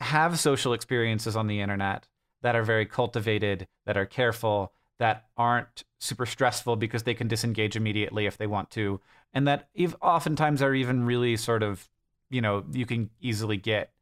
have 0.01 0.39
social 0.39 0.74
experiences 0.74 1.36
on 1.36 1.47
the 1.47 1.61
internet 1.61 2.07
that 2.41 2.55
are 2.55 2.64
very 2.64 2.86
cultivated, 2.86 3.68
that 3.86 3.97
are 3.97 4.05
careful, 4.05 4.74
that 4.99 5.26
aren't 5.38 5.84
super 5.99 6.26
stressful 6.26 6.76
because 6.76 7.03
they 7.03 7.14
can 7.14 7.28
disengage 7.28 7.76
immediately 7.76 8.26
if 8.26 8.38
they 8.38 8.47
want 8.47 8.70
to, 8.72 8.99
and 9.34 9.47
that 9.47 9.70
oftentimes 10.01 10.61
are 10.61 10.76
even 10.76 11.05
really 11.05 11.38
sort 11.38 11.64
of, 11.64 11.89
you 12.30 12.41
know, 12.41 12.64
you 12.72 12.86
can 12.86 13.09
easily 13.22 13.57
get 13.57 13.93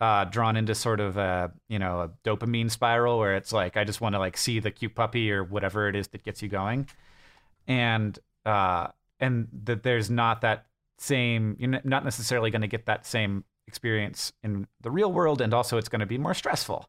uh, 0.00 0.24
drawn 0.24 0.56
into 0.56 0.74
sort 0.74 1.00
of 1.00 1.16
a, 1.16 1.52
you 1.68 1.78
know, 1.78 2.00
a 2.00 2.10
dopamine 2.28 2.70
spiral 2.70 3.18
where 3.18 3.36
it's 3.36 3.52
like 3.52 3.76
I 3.76 3.84
just 3.84 4.00
want 4.00 4.14
to 4.14 4.18
like 4.18 4.36
see 4.36 4.60
the 4.60 4.70
cute 4.70 4.94
puppy 4.94 5.30
or 5.30 5.42
whatever 5.42 5.88
it 5.88 5.96
is 5.96 6.08
that 6.08 6.22
gets 6.22 6.42
you 6.42 6.48
going, 6.48 6.88
and 7.66 8.18
uh, 8.44 8.88
and 9.20 9.48
that 9.64 9.82
there's 9.82 10.10
not 10.10 10.42
that 10.42 10.66
same, 10.98 11.56
you're 11.58 11.80
not 11.84 12.04
necessarily 12.04 12.50
going 12.50 12.62
to 12.62 12.68
get 12.68 12.86
that 12.86 13.06
same 13.06 13.44
experience 13.66 14.32
in 14.42 14.66
the 14.80 14.90
real 14.90 15.12
world, 15.12 15.40
and 15.40 15.52
also 15.52 15.78
it's 15.78 15.88
going 15.88 16.00
to 16.00 16.06
be 16.06 16.18
more 16.18 16.34
stressful. 16.34 16.88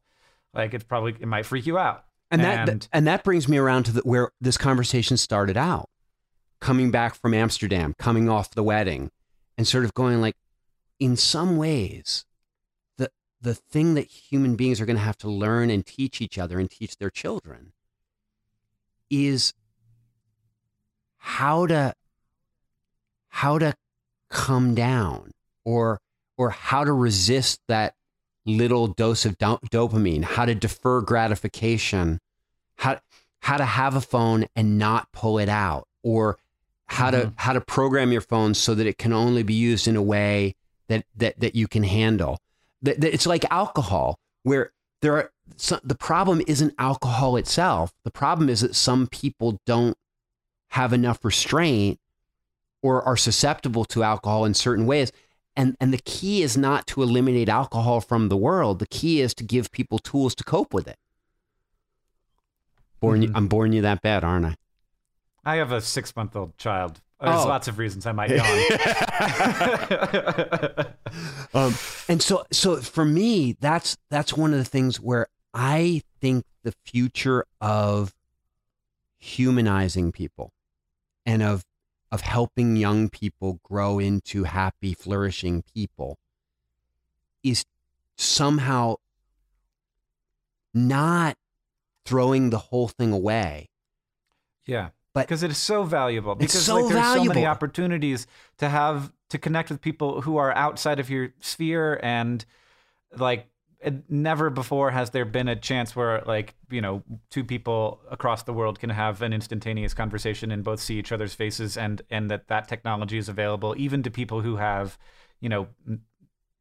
Like 0.53 0.73
it's 0.73 0.83
probably 0.83 1.15
it 1.19 1.27
might 1.27 1.45
freak 1.45 1.65
you 1.65 1.77
out. 1.77 2.05
And 2.29 2.41
that 2.41 2.87
and 2.91 3.07
that 3.07 3.23
brings 3.23 3.47
me 3.47 3.57
around 3.57 3.83
to 3.83 3.91
the, 3.93 4.01
where 4.01 4.31
this 4.41 4.57
conversation 4.57 5.17
started 5.17 5.55
out. 5.57 5.89
Coming 6.59 6.89
back 6.89 7.15
from 7.15 7.33
Amsterdam, 7.33 7.93
coming 7.99 8.29
off 8.29 8.51
the 8.51 8.63
wedding, 8.63 9.11
and 9.57 9.67
sort 9.67 9.85
of 9.85 9.93
going 9.93 10.21
like, 10.21 10.35
in 10.99 11.15
some 11.15 11.55
ways, 11.55 12.25
the 13.41 13.53
thing 13.53 13.93
that 13.93 14.07
human 14.07 14.55
beings 14.55 14.81
are 14.81 14.85
going 14.85 14.97
to 14.97 15.03
have 15.03 15.17
to 15.17 15.29
learn 15.29 15.69
and 15.69 15.85
teach 15.85 16.21
each 16.21 16.37
other 16.37 16.59
and 16.59 16.69
teach 16.69 16.97
their 16.97 17.09
children 17.09 17.73
is 19.09 19.53
how 21.17 21.65
to 21.67 21.93
how 23.29 23.59
to 23.59 23.73
come 24.29 24.73
down 24.73 25.31
or 25.63 25.99
or 26.37 26.49
how 26.49 26.83
to 26.83 26.93
resist 26.93 27.61
that 27.67 27.93
little 28.45 28.87
dose 28.87 29.25
of 29.25 29.37
do- 29.37 29.59
dopamine, 29.69 30.23
how 30.23 30.45
to 30.45 30.55
defer 30.55 31.01
gratification, 31.01 32.19
how 32.77 32.99
how 33.41 33.57
to 33.57 33.65
have 33.65 33.95
a 33.95 34.01
phone 34.01 34.45
and 34.55 34.77
not 34.79 35.11
pull 35.11 35.37
it 35.37 35.49
out, 35.49 35.87
or 36.03 36.37
how 36.87 37.11
mm-hmm. 37.11 37.29
to 37.29 37.33
how 37.35 37.53
to 37.53 37.61
program 37.61 38.11
your 38.11 38.21
phone 38.21 38.53
so 38.53 38.73
that 38.73 38.87
it 38.87 38.97
can 38.97 39.13
only 39.13 39.43
be 39.43 39.53
used 39.53 39.87
in 39.87 39.95
a 39.95 40.01
way 40.01 40.55
that 40.87 41.05
that 41.15 41.39
that 41.39 41.55
you 41.55 41.67
can 41.67 41.83
handle. 41.83 42.39
It's 42.83 43.25
like 43.25 43.45
alcohol, 43.51 44.19
where 44.43 44.71
there 45.01 45.13
are 45.17 45.31
some, 45.55 45.79
the 45.83 45.95
problem 45.95 46.41
isn't 46.47 46.73
alcohol 46.77 47.37
itself. 47.37 47.91
The 48.03 48.11
problem 48.11 48.49
is 48.49 48.61
that 48.61 48.75
some 48.75 49.07
people 49.07 49.59
don't 49.65 49.97
have 50.69 50.93
enough 50.93 51.23
restraint 51.23 51.99
or 52.81 53.01
are 53.01 53.17
susceptible 53.17 53.85
to 53.85 54.03
alcohol 54.03 54.45
in 54.45 54.53
certain 54.53 54.85
ways 54.85 55.11
and 55.57 55.75
and 55.81 55.91
the 55.91 55.97
key 55.97 56.43
is 56.43 56.55
not 56.55 56.87
to 56.87 57.01
eliminate 57.01 57.49
alcohol 57.49 57.99
from 57.99 58.29
the 58.29 58.37
world. 58.37 58.79
The 58.79 58.87
key 58.87 59.19
is 59.19 59.33
to 59.33 59.43
give 59.43 59.71
people 59.71 59.97
tools 59.97 60.35
to 60.35 60.43
cope 60.43 60.73
with 60.73 60.87
it. 60.87 60.97
Born, 63.01 63.21
mm-hmm. 63.21 63.35
I'm 63.35 63.47
boring 63.47 63.73
you 63.73 63.81
that 63.81 64.01
bad, 64.01 64.23
aren't 64.23 64.45
I? 64.45 64.55
I 65.43 65.55
have 65.55 65.71
a 65.71 65.81
six 65.81 66.15
month 66.15 66.35
old 66.35 66.57
child. 66.57 67.01
There's 67.19 67.45
oh. 67.45 67.47
lots 67.47 67.67
of 67.67 67.79
reasons 67.79 68.05
I 68.05 68.11
might 68.11 68.29
yawn. 68.29 68.45
um, 71.53 71.73
and 72.07 72.21
so, 72.21 72.45
so 72.51 72.75
for 72.77 73.05
me, 73.05 73.57
that's 73.59 73.97
that's 74.11 74.37
one 74.37 74.53
of 74.53 74.59
the 74.59 74.65
things 74.65 74.99
where 74.99 75.27
I 75.51 76.03
think 76.21 76.45
the 76.61 76.73
future 76.85 77.45
of 77.59 78.13
humanizing 79.17 80.11
people 80.11 80.51
and 81.25 81.41
of 81.41 81.65
of 82.11 82.21
helping 82.21 82.75
young 82.75 83.09
people 83.09 83.59
grow 83.63 83.97
into 83.97 84.43
happy, 84.43 84.93
flourishing 84.93 85.63
people 85.73 86.19
is 87.43 87.65
somehow 88.15 88.95
not 90.73 91.35
throwing 92.05 92.51
the 92.51 92.57
whole 92.57 92.87
thing 92.87 93.11
away. 93.11 93.69
Yeah. 94.65 94.89
But 95.17 95.27
because 95.27 95.41
it 95.41 95.49
is 95.49 95.57
so 95.57 95.83
valuable. 95.83 96.35
Because 96.35 96.63
so 96.63 96.75
like, 96.75 96.93
there's 96.93 96.99
valuable. 96.99 97.25
so 97.25 97.33
many 97.33 97.45
opportunities 97.47 98.27
to 98.59 98.69
have 98.69 99.11
to 99.29 99.37
connect 99.39 99.69
with 99.69 99.81
people 99.81 100.21
who 100.21 100.37
are 100.37 100.53
outside 100.53 100.99
of 100.99 101.09
your 101.09 101.33
sphere 101.39 101.99
and 102.03 102.45
like 103.17 103.47
never 104.09 104.49
before 104.49 104.91
has 104.91 105.11
there 105.11 105.25
been 105.25 105.47
a 105.47 105.55
chance 105.55 105.95
where 105.95 106.21
like 106.25 106.55
you 106.69 106.81
know 106.81 107.03
two 107.29 107.43
people 107.43 107.99
across 108.09 108.43
the 108.43 108.53
world 108.53 108.79
can 108.79 108.89
have 108.89 109.21
an 109.21 109.33
instantaneous 109.33 109.93
conversation 109.93 110.51
and 110.51 110.63
both 110.63 110.79
see 110.79 110.97
each 110.97 111.11
other's 111.11 111.33
faces 111.33 111.77
and 111.77 112.01
and 112.09 112.29
that 112.29 112.47
that 112.47 112.67
technology 112.67 113.17
is 113.17 113.29
available 113.29 113.75
even 113.77 114.01
to 114.01 114.09
people 114.09 114.41
who 114.41 114.55
have 114.55 114.97
you 115.41 115.49
know 115.49 115.67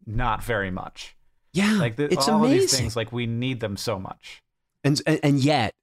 not 0.06 0.42
very 0.42 0.70
much 0.70 1.16
yeah 1.52 1.72
like 1.72 1.96
the, 1.96 2.04
it's 2.04 2.28
all 2.28 2.44
amazing. 2.44 2.60
these 2.60 2.78
things 2.78 2.96
like 2.96 3.12
we 3.12 3.26
need 3.26 3.60
them 3.60 3.76
so 3.76 3.98
much 3.98 4.42
and 4.84 5.00
and 5.22 5.40
yet 5.40 5.74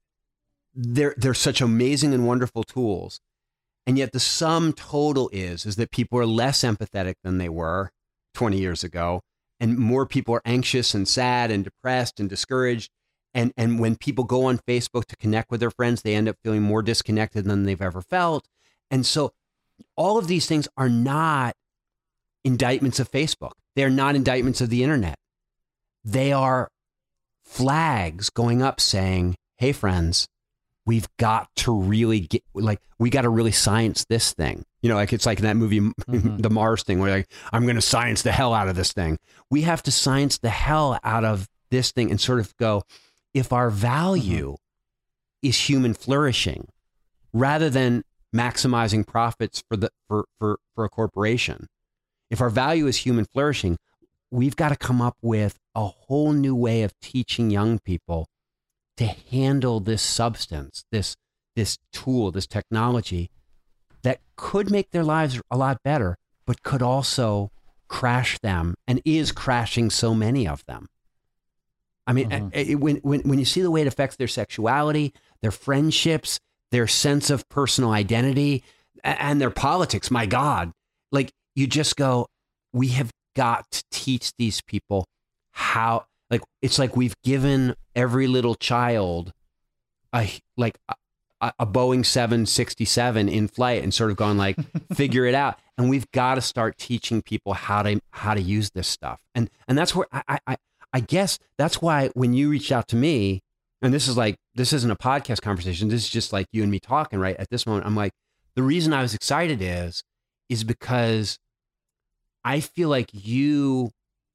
they're 0.73 1.15
they're 1.17 1.33
such 1.33 1.61
amazing 1.61 2.13
and 2.13 2.25
wonderful 2.25 2.63
tools 2.63 3.19
and 3.85 3.97
yet 3.97 4.11
the 4.11 4.19
sum 4.19 4.73
total 4.73 5.29
is 5.31 5.65
is 5.65 5.75
that 5.75 5.91
people 5.91 6.17
are 6.17 6.25
less 6.25 6.61
empathetic 6.61 7.15
than 7.23 7.37
they 7.37 7.49
were 7.49 7.91
20 8.33 8.57
years 8.57 8.83
ago 8.83 9.21
and 9.63 9.77
more 9.77 10.05
people 10.05 10.35
are 10.35 10.41
anxious 10.43 10.93
and 10.93 11.07
sad 11.07 11.49
and 11.49 11.63
depressed 11.63 12.19
and 12.19 12.29
discouraged. 12.29 12.91
And, 13.33 13.53
and 13.55 13.79
when 13.79 13.95
people 13.95 14.25
go 14.25 14.43
on 14.47 14.57
Facebook 14.57 15.05
to 15.05 15.15
connect 15.15 15.49
with 15.49 15.61
their 15.61 15.71
friends, 15.71 16.01
they 16.01 16.15
end 16.15 16.27
up 16.27 16.35
feeling 16.43 16.61
more 16.61 16.81
disconnected 16.81 17.45
than 17.45 17.63
they've 17.63 17.81
ever 17.81 18.01
felt. 18.01 18.45
And 18.91 19.05
so 19.05 19.31
all 19.95 20.17
of 20.17 20.27
these 20.27 20.47
things 20.47 20.67
are 20.75 20.89
not 20.89 21.55
indictments 22.43 22.99
of 22.99 23.09
Facebook. 23.09 23.53
They're 23.77 23.89
not 23.89 24.15
indictments 24.15 24.59
of 24.59 24.69
the 24.69 24.83
internet. 24.83 25.17
They 26.03 26.33
are 26.33 26.69
flags 27.45 28.29
going 28.29 28.61
up 28.61 28.81
saying, 28.81 29.35
hey, 29.55 29.71
friends, 29.71 30.27
we've 30.85 31.07
got 31.17 31.49
to 31.57 31.73
really 31.73 32.21
get, 32.21 32.43
like, 32.53 32.79
we 32.99 33.09
got 33.09 33.21
to 33.21 33.29
really 33.29 33.51
science 33.51 34.05
this 34.05 34.33
thing. 34.33 34.65
You 34.81 34.89
know, 34.89 34.95
like 34.95 35.13
it's 35.13 35.25
like 35.25 35.39
in 35.39 35.45
that 35.45 35.55
movie, 35.55 35.79
mm-hmm. 35.79 36.37
the 36.39 36.49
Mars 36.49 36.83
thing, 36.83 36.99
where 36.99 37.11
like, 37.11 37.31
I'm 37.51 37.63
going 37.63 37.75
to 37.75 37.81
science 37.81 38.21
the 38.21 38.31
hell 38.31 38.53
out 38.53 38.67
of 38.67 38.75
this 38.75 38.91
thing. 38.91 39.17
We 39.49 39.61
have 39.61 39.81
to 39.83 39.91
science 39.91 40.37
the 40.37 40.49
hell 40.49 40.99
out 41.03 41.23
of 41.23 41.47
this 41.71 41.91
thing 41.91 42.11
and 42.11 42.19
sort 42.19 42.39
of 42.39 42.55
go, 42.57 42.83
if 43.33 43.53
our 43.53 43.69
value 43.69 44.53
mm-hmm. 44.53 45.47
is 45.47 45.69
human 45.69 45.93
flourishing 45.93 46.67
rather 47.33 47.69
than 47.69 48.03
maximizing 48.33 49.05
profits 49.05 49.63
for 49.67 49.77
the 49.77 49.89
for, 50.07 50.25
for 50.39 50.57
for 50.73 50.85
a 50.85 50.89
corporation 50.89 51.67
if 52.29 52.41
our 52.41 52.49
value 52.49 52.87
is 52.87 52.97
human 52.97 53.25
flourishing 53.25 53.77
we've 54.31 54.55
got 54.55 54.69
to 54.69 54.75
come 54.75 55.01
up 55.01 55.15
with 55.21 55.59
a 55.75 55.85
whole 55.85 56.33
new 56.33 56.55
way 56.55 56.81
of 56.81 56.99
teaching 56.99 57.51
young 57.51 57.77
people 57.79 58.27
to 58.97 59.05
handle 59.05 59.79
this 59.79 60.01
substance 60.01 60.85
this 60.91 61.15
this 61.55 61.77
tool 61.91 62.31
this 62.31 62.47
technology 62.47 63.29
that 64.03 64.19
could 64.35 64.69
make 64.69 64.91
their 64.91 65.03
lives 65.03 65.41
a 65.49 65.57
lot 65.57 65.81
better, 65.83 66.17
but 66.45 66.61
could 66.61 66.81
also 66.81 67.51
crash 67.87 68.37
them 68.39 68.75
and 68.87 69.01
is 69.05 69.31
crashing 69.31 69.89
so 69.89 70.13
many 70.13 70.47
of 70.47 70.63
them. 70.65 70.87
I 72.05 72.13
mean, 72.13 72.29
mm-hmm. 72.29 72.49
it, 72.51 72.75
when, 72.75 72.97
when, 72.97 73.21
when 73.21 73.39
you 73.39 73.45
see 73.45 73.61
the 73.61 73.71
way 73.71 73.81
it 73.81 73.87
affects 73.87 74.17
their 74.17 74.27
sexuality, 74.27 75.13
their 75.41 75.51
friendships, 75.51 76.37
their 76.71 76.87
sense 76.87 77.29
of 77.29 77.47
personal 77.49 77.91
identity 77.91 78.63
and 79.03 79.39
their 79.39 79.49
politics. 79.49 80.11
My 80.11 80.25
God. 80.25 80.71
Like 81.11 81.31
you 81.55 81.67
just 81.67 81.95
go, 81.95 82.27
we 82.73 82.89
have 82.89 83.11
got 83.35 83.69
to 83.71 83.83
teach 83.91 84.33
these 84.37 84.59
people 84.61 85.05
how 85.51 86.05
like 86.33 86.41
it's 86.63 86.79
like 86.79 86.97
we've 86.97 87.15
given 87.21 87.75
every 87.95 88.25
little 88.25 88.55
child 88.55 89.33
a 90.15 90.27
like 90.57 90.79
a, 90.89 91.53
a 91.59 91.67
Boeing 91.67 92.03
767 92.03 93.29
in 93.29 93.47
flight 93.47 93.83
and 93.83 93.93
sort 93.93 94.09
of 94.09 94.17
gone 94.17 94.37
like 94.37 94.57
figure 94.93 95.25
it 95.25 95.35
out. 95.35 95.59
And 95.77 95.89
we've 95.89 96.09
got 96.11 96.35
to 96.35 96.41
start 96.41 96.77
teaching 96.77 97.21
people 97.21 97.53
how 97.53 97.83
to 97.83 98.01
how 98.09 98.33
to 98.33 98.41
use 98.41 98.71
this 98.71 98.87
stuff. 98.87 99.21
And 99.35 99.49
and 99.67 99.77
that's 99.77 99.93
where 99.93 100.07
I 100.11 100.39
I 100.47 100.57
I 100.91 100.99
guess 101.01 101.37
that's 101.57 101.81
why 101.81 102.09
when 102.15 102.33
you 102.33 102.49
reached 102.49 102.71
out 102.71 102.87
to 102.89 102.95
me 102.95 103.41
and 103.83 103.93
this 103.93 104.07
is 104.07 104.17
like 104.17 104.37
this 104.55 104.73
isn't 104.73 104.89
a 104.89 104.95
podcast 104.95 105.41
conversation. 105.41 105.89
This 105.89 106.03
is 106.03 106.09
just 106.09 106.33
like 106.33 106.47
you 106.51 106.63
and 106.63 106.71
me 106.71 106.79
talking 106.79 107.19
right? 107.19 107.35
At 107.37 107.51
this 107.51 107.67
moment 107.67 107.85
I'm 107.85 107.95
like 107.95 108.13
the 108.55 108.63
reason 108.63 108.91
I 108.91 109.03
was 109.03 109.13
excited 109.13 109.61
is 109.61 110.03
is 110.49 110.63
because 110.63 111.37
I 112.43 112.59
feel 112.59 112.89
like 112.89 113.09
you 113.13 113.91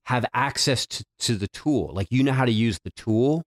have 0.09 0.25
access 0.33 0.87
to, 0.87 1.05
to 1.19 1.37
the 1.37 1.49
tool. 1.49 1.91
Like 1.93 2.07
you 2.11 2.23
know 2.23 2.33
how 2.33 2.47
to 2.47 2.51
use 2.51 2.81
the 2.83 2.91
tool. 2.93 3.43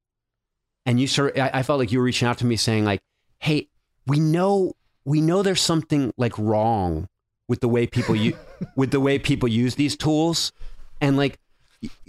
And 0.86 1.00
you 1.00 1.08
sort 1.08 1.36
of, 1.36 1.42
I, 1.42 1.50
I 1.56 1.64
felt 1.64 1.80
like 1.80 1.92
you 1.92 1.98
were 1.98 2.06
reaching 2.06 2.28
out 2.28 2.38
to 2.38 2.46
me 2.46 2.56
saying 2.56 2.86
like, 2.86 3.02
Hey, 3.40 3.70
we 4.06 4.20
know, 4.20 4.74
we 5.04 5.22
know 5.22 5.42
there's 5.42 5.60
something 5.60 6.14
like 6.18 6.38
wrong 6.38 7.08
with 7.48 7.62
the 7.62 7.68
way 7.68 7.88
people 7.88 8.16
you, 8.16 8.38
with 8.76 8.92
the 8.92 9.00
way 9.00 9.18
people 9.18 9.50
use 9.50 9.74
these 9.74 9.98
tools. 9.98 10.52
And 11.02 11.18
like, 11.18 11.40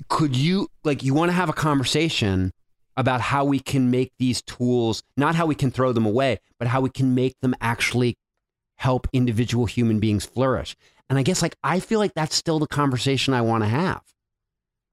could 0.08 0.36
you, 0.36 0.68
like, 0.84 1.02
you 1.02 1.14
want 1.14 1.30
to 1.30 1.34
have 1.34 1.48
a 1.48 1.54
conversation 1.54 2.52
about 2.94 3.22
how 3.22 3.46
we 3.46 3.58
can 3.58 3.90
make 3.90 4.12
these 4.18 4.42
tools, 4.42 5.02
not 5.16 5.34
how 5.34 5.46
we 5.46 5.54
can 5.54 5.70
throw 5.70 5.92
them 5.92 6.04
away, 6.04 6.40
but 6.58 6.68
how 6.68 6.82
we 6.82 6.90
can 6.90 7.14
make 7.14 7.40
them 7.40 7.54
actually 7.62 8.18
help 8.76 9.08
individual 9.14 9.64
human 9.64 9.98
beings 9.98 10.26
flourish. 10.26 10.76
And 11.08 11.18
I 11.18 11.22
guess 11.22 11.40
like 11.40 11.56
I 11.64 11.80
feel 11.80 11.98
like 11.98 12.12
that's 12.12 12.36
still 12.36 12.58
the 12.58 12.66
conversation 12.66 13.32
I 13.32 13.40
want 13.40 13.64
to 13.64 13.68
have 13.70 14.11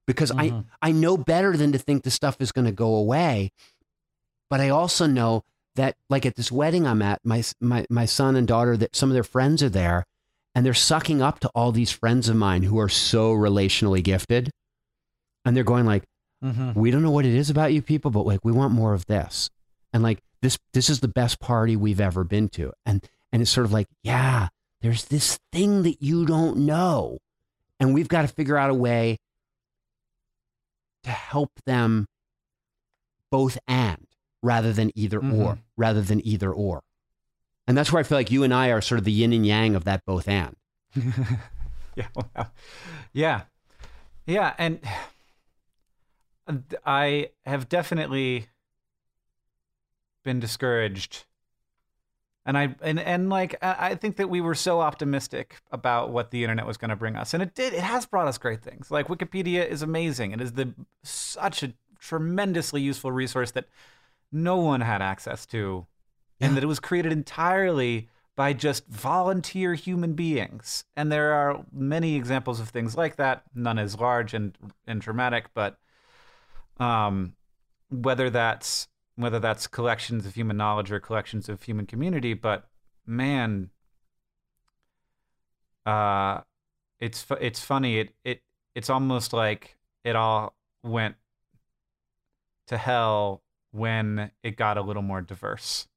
because 0.06 0.30
Mhm. 0.32 0.64
I 0.82 0.88
I 0.88 0.92
know 0.92 1.16
better 1.16 1.56
than 1.56 1.72
to 1.72 1.78
think 1.78 2.02
the 2.02 2.10
stuff 2.10 2.36
is 2.40 2.52
going 2.52 2.64
to 2.66 2.72
go 2.72 2.94
away. 2.94 3.52
But 4.48 4.60
I 4.60 4.68
also 4.70 5.06
know 5.06 5.44
that 5.76 5.96
like 6.08 6.26
at 6.26 6.34
this 6.36 6.50
wedding 6.50 6.86
I'm 6.86 7.02
at, 7.02 7.20
my 7.24 7.42
my 7.60 7.86
my 7.88 8.04
son 8.06 8.36
and 8.36 8.46
daughter 8.46 8.76
that 8.76 8.96
some 8.96 9.10
of 9.10 9.14
their 9.14 9.22
friends 9.24 9.62
are 9.62 9.68
there 9.68 10.04
and 10.54 10.66
they're 10.66 10.74
sucking 10.74 11.22
up 11.22 11.38
to 11.40 11.48
all 11.54 11.70
these 11.72 11.92
friends 11.92 12.28
of 12.28 12.36
mine 12.36 12.64
who 12.64 12.78
are 12.78 12.88
so 12.88 13.32
relationally 13.32 14.02
gifted. 14.02 14.50
And 15.44 15.56
they're 15.56 15.64
going 15.64 15.86
like, 15.86 16.04
Mhm. 16.44 16.74
we 16.74 16.90
don't 16.90 17.02
know 17.02 17.10
what 17.12 17.24
it 17.26 17.34
is 17.34 17.50
about 17.50 17.72
you 17.72 17.82
people, 17.82 18.10
but 18.10 18.26
like 18.26 18.44
we 18.44 18.52
want 18.52 18.72
more 18.74 18.94
of 18.94 19.06
this. 19.06 19.50
And 19.92 20.02
like 20.02 20.20
this 20.42 20.58
this 20.72 20.90
is 20.90 21.00
the 21.00 21.08
best 21.08 21.38
party 21.38 21.76
we've 21.76 22.00
ever 22.00 22.24
been 22.24 22.48
to. 22.50 22.72
And 22.84 23.06
and 23.32 23.40
it's 23.42 23.50
sort 23.50 23.64
of 23.66 23.72
like, 23.72 23.86
yeah, 24.02 24.48
there's 24.80 25.04
this 25.04 25.38
thing 25.52 25.82
that 25.84 26.02
you 26.02 26.26
don't 26.26 26.56
know. 26.58 27.18
And 27.78 27.94
we've 27.94 28.08
got 28.08 28.22
to 28.22 28.28
figure 28.28 28.56
out 28.56 28.70
a 28.70 28.74
way 28.74 29.18
to 31.04 31.10
help 31.10 31.52
them 31.66 32.06
both 33.30 33.58
and 33.68 34.06
rather 34.42 34.72
than 34.72 34.90
either 34.98 35.18
or, 35.18 35.54
Mhm. 35.54 35.58
rather 35.76 36.02
than 36.02 36.24
either 36.26 36.52
or. 36.52 36.82
And 37.66 37.76
that's 37.76 37.92
where 37.92 38.00
I 38.00 38.02
feel 38.02 38.18
like 38.18 38.30
you 38.30 38.42
and 38.42 38.52
I 38.52 38.70
are 38.70 38.80
sort 38.80 38.98
of 38.98 39.04
the 39.04 39.12
yin 39.12 39.32
and 39.32 39.46
yang 39.46 39.74
of 39.76 39.84
that 39.84 40.04
both 40.04 40.26
and. 40.26 40.56
yeah, 41.94 42.08
wow. 42.14 42.50
yeah, 43.12 43.42
yeah, 44.26 44.54
and 44.58 44.80
I 46.86 47.30
have 47.44 47.68
definitely 47.68 48.48
been 50.24 50.40
discouraged, 50.40 51.24
and 52.46 52.56
I 52.56 52.74
and 52.80 52.98
and 52.98 53.28
like 53.28 53.56
I 53.62 53.94
think 53.94 54.16
that 54.16 54.30
we 54.30 54.40
were 54.40 54.54
so 54.54 54.80
optimistic 54.80 55.56
about 55.70 56.10
what 56.10 56.30
the 56.30 56.42
internet 56.42 56.66
was 56.66 56.76
going 56.76 56.88
to 56.88 56.96
bring 56.96 57.16
us, 57.16 57.34
and 57.34 57.42
it 57.42 57.54
did. 57.54 57.74
It 57.74 57.80
has 57.80 58.06
brought 58.06 58.28
us 58.28 58.38
great 58.38 58.62
things. 58.62 58.90
Like 58.90 59.08
Wikipedia 59.08 59.66
is 59.66 59.82
amazing. 59.82 60.32
It 60.32 60.40
is 60.40 60.52
the 60.52 60.74
such 61.02 61.62
a 61.62 61.74
tremendously 61.98 62.80
useful 62.80 63.12
resource 63.12 63.50
that 63.52 63.66
no 64.32 64.56
one 64.56 64.80
had 64.80 65.02
access 65.02 65.44
to, 65.46 65.86
and 66.40 66.56
that 66.56 66.64
it 66.64 66.68
was 66.68 66.80
created 66.80 67.12
entirely 67.12 68.08
by 68.36 68.54
just 68.54 68.86
volunteer 68.86 69.74
human 69.74 70.14
beings. 70.14 70.84
And 70.96 71.12
there 71.12 71.32
are 71.32 71.62
many 71.70 72.16
examples 72.16 72.58
of 72.58 72.70
things 72.70 72.96
like 72.96 73.16
that, 73.16 73.42
none 73.54 73.78
as 73.78 74.00
large 74.00 74.32
and 74.32 74.56
and 74.86 75.00
dramatic, 75.00 75.50
but 75.52 75.78
um, 76.78 77.34
whether 77.90 78.30
that's 78.30 78.88
whether 79.20 79.38
that's 79.38 79.66
collections 79.66 80.26
of 80.26 80.34
human 80.34 80.56
knowledge 80.56 80.90
or 80.90 81.00
collections 81.00 81.48
of 81.48 81.62
human 81.62 81.86
community, 81.86 82.34
but 82.34 82.68
man, 83.06 83.70
uh, 85.86 86.40
it's 86.98 87.26
it's 87.40 87.60
funny. 87.60 87.98
It 87.98 88.14
it 88.24 88.42
it's 88.74 88.90
almost 88.90 89.32
like 89.32 89.76
it 90.04 90.16
all 90.16 90.56
went 90.82 91.16
to 92.66 92.76
hell 92.76 93.42
when 93.72 94.30
it 94.42 94.56
got 94.56 94.76
a 94.76 94.82
little 94.82 95.02
more 95.02 95.20
diverse 95.20 95.88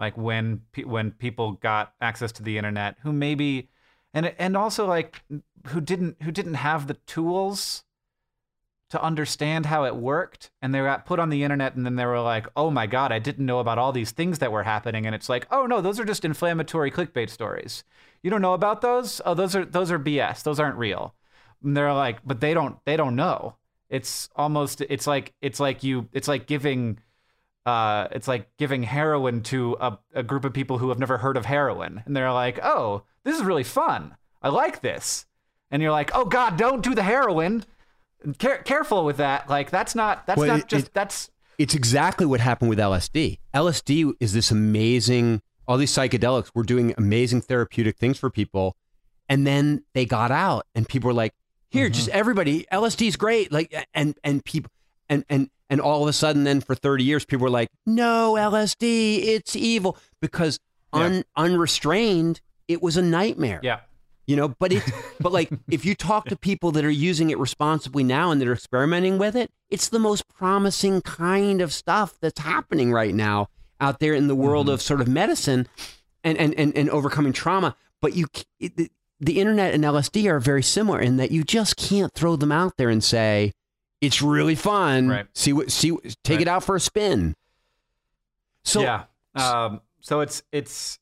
like 0.00 0.16
when 0.16 0.62
pe- 0.72 0.84
when 0.84 1.12
people 1.12 1.52
got 1.52 1.92
access 2.00 2.32
to 2.32 2.42
the 2.42 2.56
internet 2.56 2.96
who 3.02 3.12
maybe 3.12 3.68
and 4.14 4.34
and 4.38 4.56
also 4.56 4.86
like 4.86 5.22
who 5.68 5.80
didn't 5.80 6.20
who 6.22 6.32
didn't 6.32 6.54
have 6.54 6.86
the 6.86 6.94
tools 6.94 7.84
to 8.90 9.02
understand 9.02 9.66
how 9.66 9.84
it 9.84 9.96
worked 9.96 10.50
and 10.60 10.74
they 10.74 10.78
got 10.80 11.06
put 11.06 11.18
on 11.18 11.30
the 11.30 11.42
internet 11.42 11.74
and 11.74 11.86
then 11.86 11.96
they 11.96 12.04
were 12.04 12.20
like 12.20 12.46
oh 12.56 12.70
my 12.70 12.86
god 12.86 13.12
i 13.12 13.18
didn't 13.18 13.46
know 13.46 13.58
about 13.58 13.78
all 13.78 13.92
these 13.92 14.10
things 14.10 14.38
that 14.38 14.52
were 14.52 14.64
happening 14.64 15.06
and 15.06 15.14
it's 15.14 15.28
like 15.28 15.46
oh 15.50 15.66
no 15.66 15.80
those 15.80 15.98
are 15.98 16.04
just 16.04 16.24
inflammatory 16.24 16.90
clickbait 16.90 17.30
stories 17.30 17.84
you 18.22 18.30
don't 18.30 18.42
know 18.42 18.54
about 18.54 18.80
those 18.80 19.20
oh 19.24 19.34
those 19.34 19.54
are 19.54 19.64
those 19.64 19.90
are 19.90 19.98
bs 19.98 20.42
those 20.42 20.60
aren't 20.60 20.76
real 20.76 21.14
and 21.62 21.76
they're 21.76 21.92
like 21.94 22.18
but 22.24 22.40
they 22.40 22.52
don't 22.52 22.84
they 22.84 22.96
don't 22.96 23.16
know 23.16 23.56
it's 23.88 24.28
almost 24.36 24.80
it's 24.82 25.06
like 25.06 25.34
it's 25.40 25.60
like 25.60 25.82
you 25.82 26.08
it's 26.12 26.28
like 26.28 26.46
giving 26.46 26.98
uh, 27.66 28.08
it's 28.12 28.26
like 28.28 28.56
giving 28.56 28.82
heroin 28.82 29.42
to 29.42 29.76
a, 29.80 29.98
a 30.14 30.22
group 30.22 30.44
of 30.44 30.52
people 30.52 30.78
who 30.78 30.88
have 30.88 30.98
never 30.98 31.18
heard 31.18 31.36
of 31.36 31.44
heroin. 31.44 32.02
And 32.06 32.16
they're 32.16 32.32
like, 32.32 32.58
oh, 32.62 33.02
this 33.24 33.36
is 33.36 33.44
really 33.44 33.64
fun. 33.64 34.16
I 34.42 34.48
like 34.48 34.80
this. 34.80 35.26
And 35.70 35.82
you're 35.82 35.92
like, 35.92 36.10
oh, 36.14 36.24
God, 36.24 36.56
don't 36.56 36.82
do 36.82 36.94
the 36.94 37.02
heroin. 37.02 37.64
Care- 38.38 38.58
careful 38.58 39.04
with 39.04 39.16
that. 39.18 39.48
Like, 39.48 39.70
that's 39.70 39.94
not, 39.94 40.26
that's 40.26 40.38
Well, 40.38 40.48
not 40.48 40.60
it- 40.60 40.68
just, 40.68 40.86
it- 40.88 40.94
that's, 40.94 41.30
It's 41.58 41.74
exactly 41.74 42.24
what 42.26 42.40
happened 42.40 42.70
with 42.70 42.78
LSD. 42.78 43.38
LSD 43.54 44.12
is 44.20 44.32
this 44.32 44.50
amazing, 44.50 45.42
all 45.68 45.76
these 45.76 45.92
psychedelics 45.92 46.50
were 46.54 46.62
doing 46.62 46.94
amazing 46.96 47.42
therapeutic 47.42 47.98
things 47.98 48.18
for 48.18 48.30
people. 48.30 48.76
And 49.28 49.46
then 49.46 49.84
they 49.94 50.06
got 50.06 50.30
out 50.30 50.66
and 50.74 50.88
people 50.88 51.08
were 51.08 51.14
like, 51.14 51.34
here, 51.70 51.88
just 51.88 52.08
mm-hmm. 52.08 52.18
everybody, 52.18 52.66
LSD 52.72 53.08
is 53.08 53.16
great. 53.16 53.52
Like, 53.52 53.74
and, 53.94 54.16
and 54.24 54.44
people, 54.44 54.70
and, 55.08 55.24
and, 55.28 55.50
and 55.68 55.80
all 55.80 56.02
of 56.02 56.08
a 56.08 56.12
sudden 56.12 56.44
then 56.44 56.60
for 56.60 56.74
30 56.74 57.04
years, 57.04 57.24
people 57.24 57.44
were 57.44 57.50
like, 57.50 57.68
no, 57.86 58.34
LSD, 58.38 59.22
it's 59.24 59.54
evil 59.54 59.96
because 60.20 60.58
un, 60.92 61.24
unrestrained, 61.36 62.40
it 62.66 62.82
was 62.82 62.96
a 62.96 63.02
nightmare 63.02 63.60
yeah. 63.62 63.80
You 64.30 64.36
know 64.36 64.48
but 64.48 64.72
it 64.72 64.82
but 65.20 65.32
like 65.32 65.50
if 65.70 65.84
you 65.84 65.94
talk 65.94 66.26
to 66.26 66.36
people 66.36 66.70
that 66.70 66.84
are 66.84 66.90
using 66.90 67.30
it 67.30 67.38
responsibly 67.38 68.04
now 68.04 68.30
and 68.30 68.40
that 68.40 68.46
are 68.48 68.52
experimenting 68.52 69.18
with 69.18 69.34
it 69.34 69.50
it's 69.68 69.88
the 69.88 69.98
most 69.98 70.28
promising 70.28 71.00
kind 71.02 71.60
of 71.60 71.72
stuff 71.72 72.14
that's 72.20 72.40
happening 72.40 72.92
right 72.92 73.14
now 73.14 73.48
out 73.80 73.98
there 73.98 74.14
in 74.14 74.28
the 74.28 74.34
world 74.36 74.68
of 74.68 74.80
sort 74.80 75.00
of 75.00 75.08
medicine 75.08 75.66
and 76.22 76.38
and 76.38 76.54
and, 76.54 76.76
and 76.76 76.88
overcoming 76.90 77.32
trauma 77.32 77.74
but 78.00 78.14
you 78.14 78.26
it, 78.60 78.90
the, 79.20 79.40
internet 79.40 79.74
and 79.74 79.82
lsd 79.84 80.26
are 80.30 80.38
very 80.40 80.62
similar 80.62 81.00
in 81.00 81.16
that 81.16 81.30
you 81.30 81.42
just 81.42 81.76
can't 81.76 82.12
throw 82.14 82.36
them 82.36 82.52
out 82.52 82.76
there 82.76 82.88
and 82.88 83.02
say 83.02 83.52
it's 84.00 84.22
really 84.22 84.54
fun 84.54 85.08
Right. 85.08 85.26
see 85.34 85.52
what 85.52 85.70
see 85.72 85.90
take 86.24 86.36
Right. 86.36 86.42
it 86.42 86.48
out 86.48 86.62
for 86.64 86.76
a 86.76 86.80
spin 86.80 87.34
so 88.64 88.82
yeah. 88.82 89.04
Um, 89.34 89.80
so 90.00 90.20
it's 90.20 90.42
it's 90.52 90.98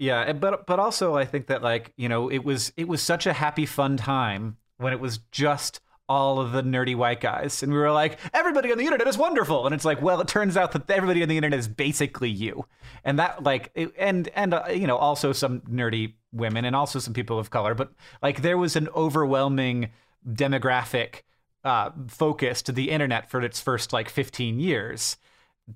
yeah, 0.00 0.32
but 0.32 0.66
but 0.66 0.78
also 0.78 1.14
I 1.14 1.26
think 1.26 1.48
that 1.48 1.62
like 1.62 1.92
you 1.96 2.08
know 2.08 2.30
it 2.30 2.42
was 2.42 2.72
it 2.78 2.88
was 2.88 3.02
such 3.02 3.26
a 3.26 3.34
happy 3.34 3.66
fun 3.66 3.98
time 3.98 4.56
when 4.78 4.94
it 4.94 4.98
was 4.98 5.18
just 5.30 5.80
all 6.08 6.40
of 6.40 6.52
the 6.52 6.62
nerdy 6.62 6.96
white 6.96 7.20
guys. 7.20 7.62
And 7.62 7.70
we 7.70 7.78
were 7.78 7.92
like 7.92 8.18
everybody 8.32 8.72
on 8.72 8.78
the 8.78 8.84
internet 8.84 9.06
is 9.06 9.18
wonderful. 9.18 9.66
And 9.66 9.74
it's 9.74 9.84
like 9.84 10.00
well 10.00 10.18
it 10.22 10.26
turns 10.26 10.56
out 10.56 10.72
that 10.72 10.90
everybody 10.90 11.22
on 11.22 11.28
the 11.28 11.36
internet 11.36 11.58
is 11.58 11.68
basically 11.68 12.30
you. 12.30 12.64
And 13.04 13.18
that 13.18 13.42
like 13.42 13.70
it, 13.74 13.92
and 13.98 14.28
and 14.28 14.54
uh, 14.54 14.64
you 14.72 14.86
know 14.86 14.96
also 14.96 15.32
some 15.32 15.60
nerdy 15.60 16.14
women 16.32 16.64
and 16.64 16.74
also 16.74 16.98
some 16.98 17.12
people 17.12 17.38
of 17.38 17.50
color 17.50 17.74
but 17.74 17.92
like 18.22 18.40
there 18.40 18.56
was 18.56 18.76
an 18.76 18.88
overwhelming 18.94 19.90
demographic 20.26 21.22
uh, 21.64 21.90
focus 22.06 22.62
to 22.62 22.72
the 22.72 22.90
internet 22.90 23.28
for 23.28 23.42
its 23.42 23.60
first 23.60 23.92
like 23.92 24.08
15 24.08 24.60
years 24.60 25.18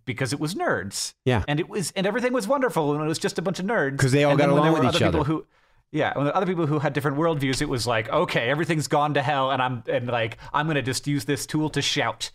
because 0.04 0.32
it 0.32 0.40
was 0.40 0.54
nerds. 0.54 1.14
Yeah. 1.24 1.44
And 1.48 1.60
it 1.60 1.68
was 1.68 1.92
and 1.96 2.06
everything 2.06 2.32
was 2.32 2.46
wonderful 2.48 2.92
and 2.94 3.02
it 3.02 3.06
was 3.08 3.18
just 3.18 3.38
a 3.38 3.42
bunch 3.42 3.58
of 3.58 3.66
nerds. 3.66 3.92
Because 3.92 4.12
they 4.12 4.24
all 4.24 4.32
And 4.32 4.38
got 4.38 4.48
along 4.48 4.72
with 4.72 4.94
each 4.94 5.02
other. 5.02 5.22
Who, 5.22 5.46
yeah, 5.94 6.16
when 6.18 6.26
other 6.32 6.46
people 6.46 6.66
who 6.66 6.80
had 6.80 6.92
different 6.92 7.16
worldviews, 7.16 7.62
it 7.62 7.68
was 7.68 7.86
like, 7.86 8.08
okay, 8.08 8.50
everything's 8.50 8.88
gone 8.88 9.14
to 9.14 9.22
hell, 9.22 9.52
and 9.52 9.62
I'm 9.62 9.84
and 9.88 10.08
like 10.08 10.38
I'm 10.52 10.66
gonna 10.66 10.82
just 10.82 11.06
use 11.06 11.24
this 11.24 11.46
tool 11.46 11.70
to 11.70 11.80
shout, 11.80 12.32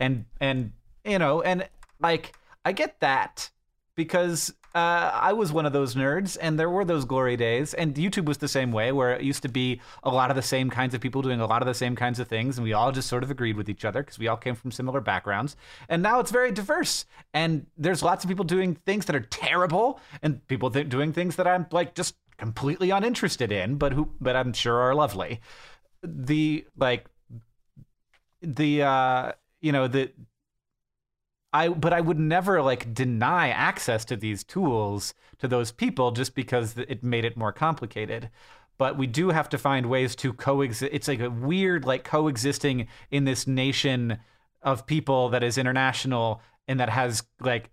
and 0.00 0.24
and 0.40 0.72
you 1.04 1.20
know 1.20 1.40
and 1.40 1.68
like 2.00 2.34
I 2.64 2.72
get 2.72 2.98
that 3.00 3.50
because 3.94 4.52
uh, 4.76 5.10
I 5.14 5.32
was 5.32 5.52
one 5.52 5.64
of 5.64 5.72
those 5.72 5.94
nerds, 5.94 6.36
and 6.38 6.58
there 6.58 6.68
were 6.68 6.84
those 6.84 7.06
glory 7.06 7.34
days. 7.34 7.72
And 7.72 7.94
YouTube 7.94 8.26
was 8.26 8.36
the 8.36 8.46
same 8.46 8.72
way, 8.72 8.92
where 8.92 9.14
it 9.14 9.22
used 9.22 9.40
to 9.44 9.48
be 9.48 9.80
a 10.02 10.10
lot 10.10 10.28
of 10.28 10.36
the 10.36 10.42
same 10.42 10.68
kinds 10.68 10.92
of 10.92 11.00
people 11.00 11.22
doing 11.22 11.40
a 11.40 11.46
lot 11.46 11.62
of 11.62 11.66
the 11.66 11.72
same 11.72 11.96
kinds 11.96 12.20
of 12.20 12.28
things, 12.28 12.58
and 12.58 12.64
we 12.64 12.74
all 12.74 12.92
just 12.92 13.08
sort 13.08 13.22
of 13.22 13.30
agreed 13.30 13.56
with 13.56 13.70
each 13.70 13.86
other 13.86 14.02
because 14.02 14.18
we 14.18 14.28
all 14.28 14.36
came 14.36 14.54
from 14.54 14.70
similar 14.70 15.00
backgrounds. 15.00 15.56
And 15.88 16.02
now 16.02 16.20
it's 16.20 16.30
very 16.30 16.52
diverse, 16.52 17.06
and 17.32 17.64
there's 17.78 18.02
lots 18.02 18.22
of 18.22 18.28
people 18.28 18.44
doing 18.44 18.74
things 18.74 19.06
that 19.06 19.16
are 19.16 19.20
terrible, 19.20 19.98
and 20.20 20.46
people 20.46 20.70
th- 20.70 20.90
doing 20.90 21.10
things 21.10 21.36
that 21.36 21.46
I'm 21.46 21.66
like 21.70 21.94
just 21.94 22.14
completely 22.36 22.90
uninterested 22.90 23.50
in, 23.50 23.76
but 23.76 23.94
who, 23.94 24.10
but 24.20 24.36
I'm 24.36 24.52
sure 24.52 24.76
are 24.76 24.94
lovely. 24.94 25.40
The 26.02 26.66
like, 26.76 27.06
the 28.42 28.82
uh, 28.82 29.32
you 29.62 29.72
know 29.72 29.88
the 29.88 30.12
I 31.56 31.68
but 31.68 31.94
I 31.94 32.02
would 32.02 32.18
never 32.18 32.60
like 32.60 32.92
deny 32.92 33.48
access 33.48 34.04
to 34.06 34.16
these 34.16 34.44
tools 34.44 35.14
to 35.38 35.48
those 35.48 35.72
people 35.72 36.10
just 36.10 36.34
because 36.34 36.76
it 36.76 37.02
made 37.02 37.24
it 37.24 37.36
more 37.36 37.52
complicated. 37.52 38.28
But 38.78 38.98
we 38.98 39.06
do 39.06 39.30
have 39.30 39.48
to 39.48 39.58
find 39.58 39.86
ways 39.86 40.14
to 40.16 40.34
coexist. 40.34 40.92
It's 40.92 41.08
like 41.08 41.20
a 41.20 41.30
weird 41.30 41.86
like 41.86 42.04
coexisting 42.04 42.88
in 43.10 43.24
this 43.24 43.46
nation 43.46 44.18
of 44.60 44.86
people 44.86 45.30
that 45.30 45.42
is 45.42 45.56
international 45.56 46.42
and 46.68 46.78
that 46.78 46.90
has 46.90 47.22
like 47.40 47.70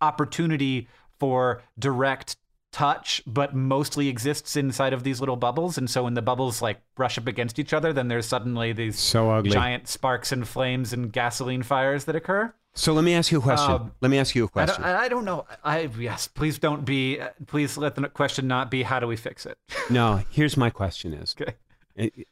opportunity 0.00 0.86
for 1.18 1.62
direct 1.76 2.36
touch 2.70 3.22
but 3.26 3.54
mostly 3.54 4.08
exists 4.08 4.56
inside 4.56 4.92
of 4.92 5.04
these 5.04 5.20
little 5.20 5.36
bubbles 5.36 5.78
and 5.78 5.88
so 5.88 6.02
when 6.04 6.14
the 6.14 6.22
bubbles 6.22 6.60
like 6.60 6.80
brush 6.96 7.16
up 7.16 7.28
against 7.28 7.60
each 7.60 7.72
other 7.72 7.92
then 7.92 8.08
there's 8.08 8.26
suddenly 8.26 8.72
these 8.72 8.98
so 8.98 9.30
ugly. 9.30 9.52
giant 9.52 9.86
sparks 9.86 10.32
and 10.32 10.48
flames 10.48 10.92
and 10.92 11.12
gasoline 11.12 11.62
fires 11.62 12.04
that 12.04 12.16
occur 12.16 12.52
so 12.74 12.92
let 12.92 13.04
me 13.04 13.14
ask 13.14 13.30
you 13.30 13.38
a 13.38 13.40
question. 13.40 13.70
Um, 13.70 13.92
let 14.00 14.10
me 14.10 14.18
ask 14.18 14.34
you 14.34 14.44
a 14.44 14.48
question. 14.48 14.82
I 14.82 14.92
don't, 14.92 15.00
I 15.02 15.08
don't, 15.08 15.24
know. 15.24 15.46
I 15.62 15.88
yes, 15.98 16.26
please 16.26 16.58
don't 16.58 16.84
be. 16.84 17.20
Please 17.46 17.78
let 17.78 17.94
the 17.94 18.08
question 18.08 18.48
not 18.48 18.70
be 18.70 18.82
how 18.82 18.98
do 18.98 19.06
we 19.06 19.16
fix 19.16 19.46
it. 19.46 19.58
no, 19.90 20.22
here's 20.30 20.56
my 20.56 20.70
question: 20.70 21.14
Is 21.14 21.36
okay. 21.40 21.54
It, 21.94 22.26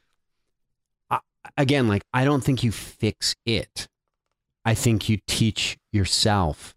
I, 1.09 1.19
again, 1.57 1.87
like 1.87 2.03
I 2.13 2.25
don't 2.25 2.43
think 2.43 2.61
you 2.61 2.73
fix 2.73 3.35
it. 3.45 3.87
I 4.65 4.73
think 4.73 5.07
you 5.07 5.19
teach 5.27 5.77
yourself 5.93 6.75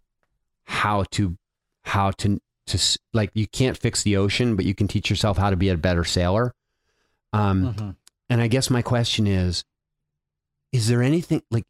how 0.65 1.03
to 1.11 1.37
how 1.83 2.11
to 2.11 2.39
to 2.67 2.99
like 3.13 3.31
you 3.33 3.47
can't 3.47 3.77
fix 3.77 4.03
the 4.03 4.15
ocean, 4.15 4.55
but 4.55 4.63
you 4.63 4.75
can 4.75 4.87
teach 4.87 5.09
yourself 5.09 5.37
how 5.37 5.49
to 5.49 5.57
be 5.57 5.67
a 5.67 5.77
better 5.77 6.05
sailor. 6.05 6.53
Um, 7.33 7.73
mm-hmm. 7.73 7.89
and 8.29 8.41
I 8.41 8.47
guess 8.47 8.69
my 8.69 8.81
question 8.81 9.27
is: 9.27 9.65
Is 10.71 10.87
there 10.87 11.03
anything 11.03 11.43
like 11.51 11.65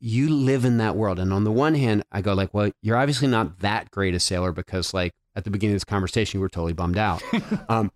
you 0.00 0.30
live 0.30 0.64
in 0.64 0.78
that 0.78 0.96
world. 0.96 1.18
And 1.18 1.32
on 1.32 1.44
the 1.44 1.52
one 1.52 1.74
hand, 1.74 2.04
I 2.10 2.22
go 2.22 2.32
like, 2.32 2.54
well, 2.54 2.70
you're 2.82 2.96
obviously 2.96 3.28
not 3.28 3.60
that 3.60 3.90
great 3.90 4.14
a 4.14 4.20
sailor 4.20 4.50
because 4.50 4.94
like 4.94 5.12
at 5.36 5.44
the 5.44 5.50
beginning 5.50 5.74
of 5.74 5.76
this 5.76 5.84
conversation, 5.84 6.38
you 6.38 6.40
were 6.40 6.48
totally 6.48 6.72
bummed 6.72 6.98
out. 6.98 7.22
um, 7.68 7.92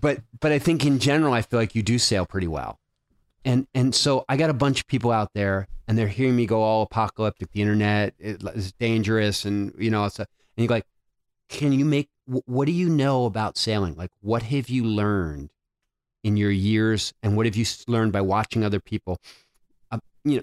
but, 0.00 0.20
but 0.38 0.52
I 0.52 0.58
think 0.58 0.84
in 0.84 0.98
general, 0.98 1.32
I 1.32 1.42
feel 1.42 1.58
like 1.58 1.74
you 1.74 1.82
do 1.82 1.98
sail 1.98 2.26
pretty 2.26 2.46
well. 2.46 2.78
And, 3.44 3.66
and 3.74 3.94
so 3.94 4.24
I 4.28 4.36
got 4.36 4.50
a 4.50 4.54
bunch 4.54 4.80
of 4.80 4.86
people 4.86 5.10
out 5.10 5.30
there 5.34 5.68
and 5.88 5.96
they're 5.96 6.08
hearing 6.08 6.36
me 6.36 6.46
go 6.46 6.62
all 6.62 6.82
apocalyptic. 6.82 7.52
The 7.52 7.62
internet 7.62 8.14
is 8.18 8.72
dangerous. 8.72 9.44
And, 9.44 9.72
you 9.78 9.90
know, 9.90 10.04
it's 10.04 10.18
a, 10.18 10.26
and 10.56 10.64
you're 10.64 10.68
like, 10.68 10.86
can 11.48 11.72
you 11.72 11.84
make, 11.84 12.08
what 12.26 12.66
do 12.66 12.72
you 12.72 12.88
know 12.88 13.24
about 13.24 13.56
sailing? 13.56 13.94
Like, 13.94 14.10
what 14.20 14.42
have 14.42 14.68
you 14.68 14.84
learned 14.84 15.50
in 16.24 16.36
your 16.36 16.50
years? 16.50 17.14
And 17.22 17.36
what 17.36 17.46
have 17.46 17.56
you 17.56 17.64
learned 17.86 18.12
by 18.12 18.20
watching 18.20 18.64
other 18.64 18.80
people? 18.80 19.18
Uh, 19.92 20.00
you 20.24 20.38
know, 20.38 20.42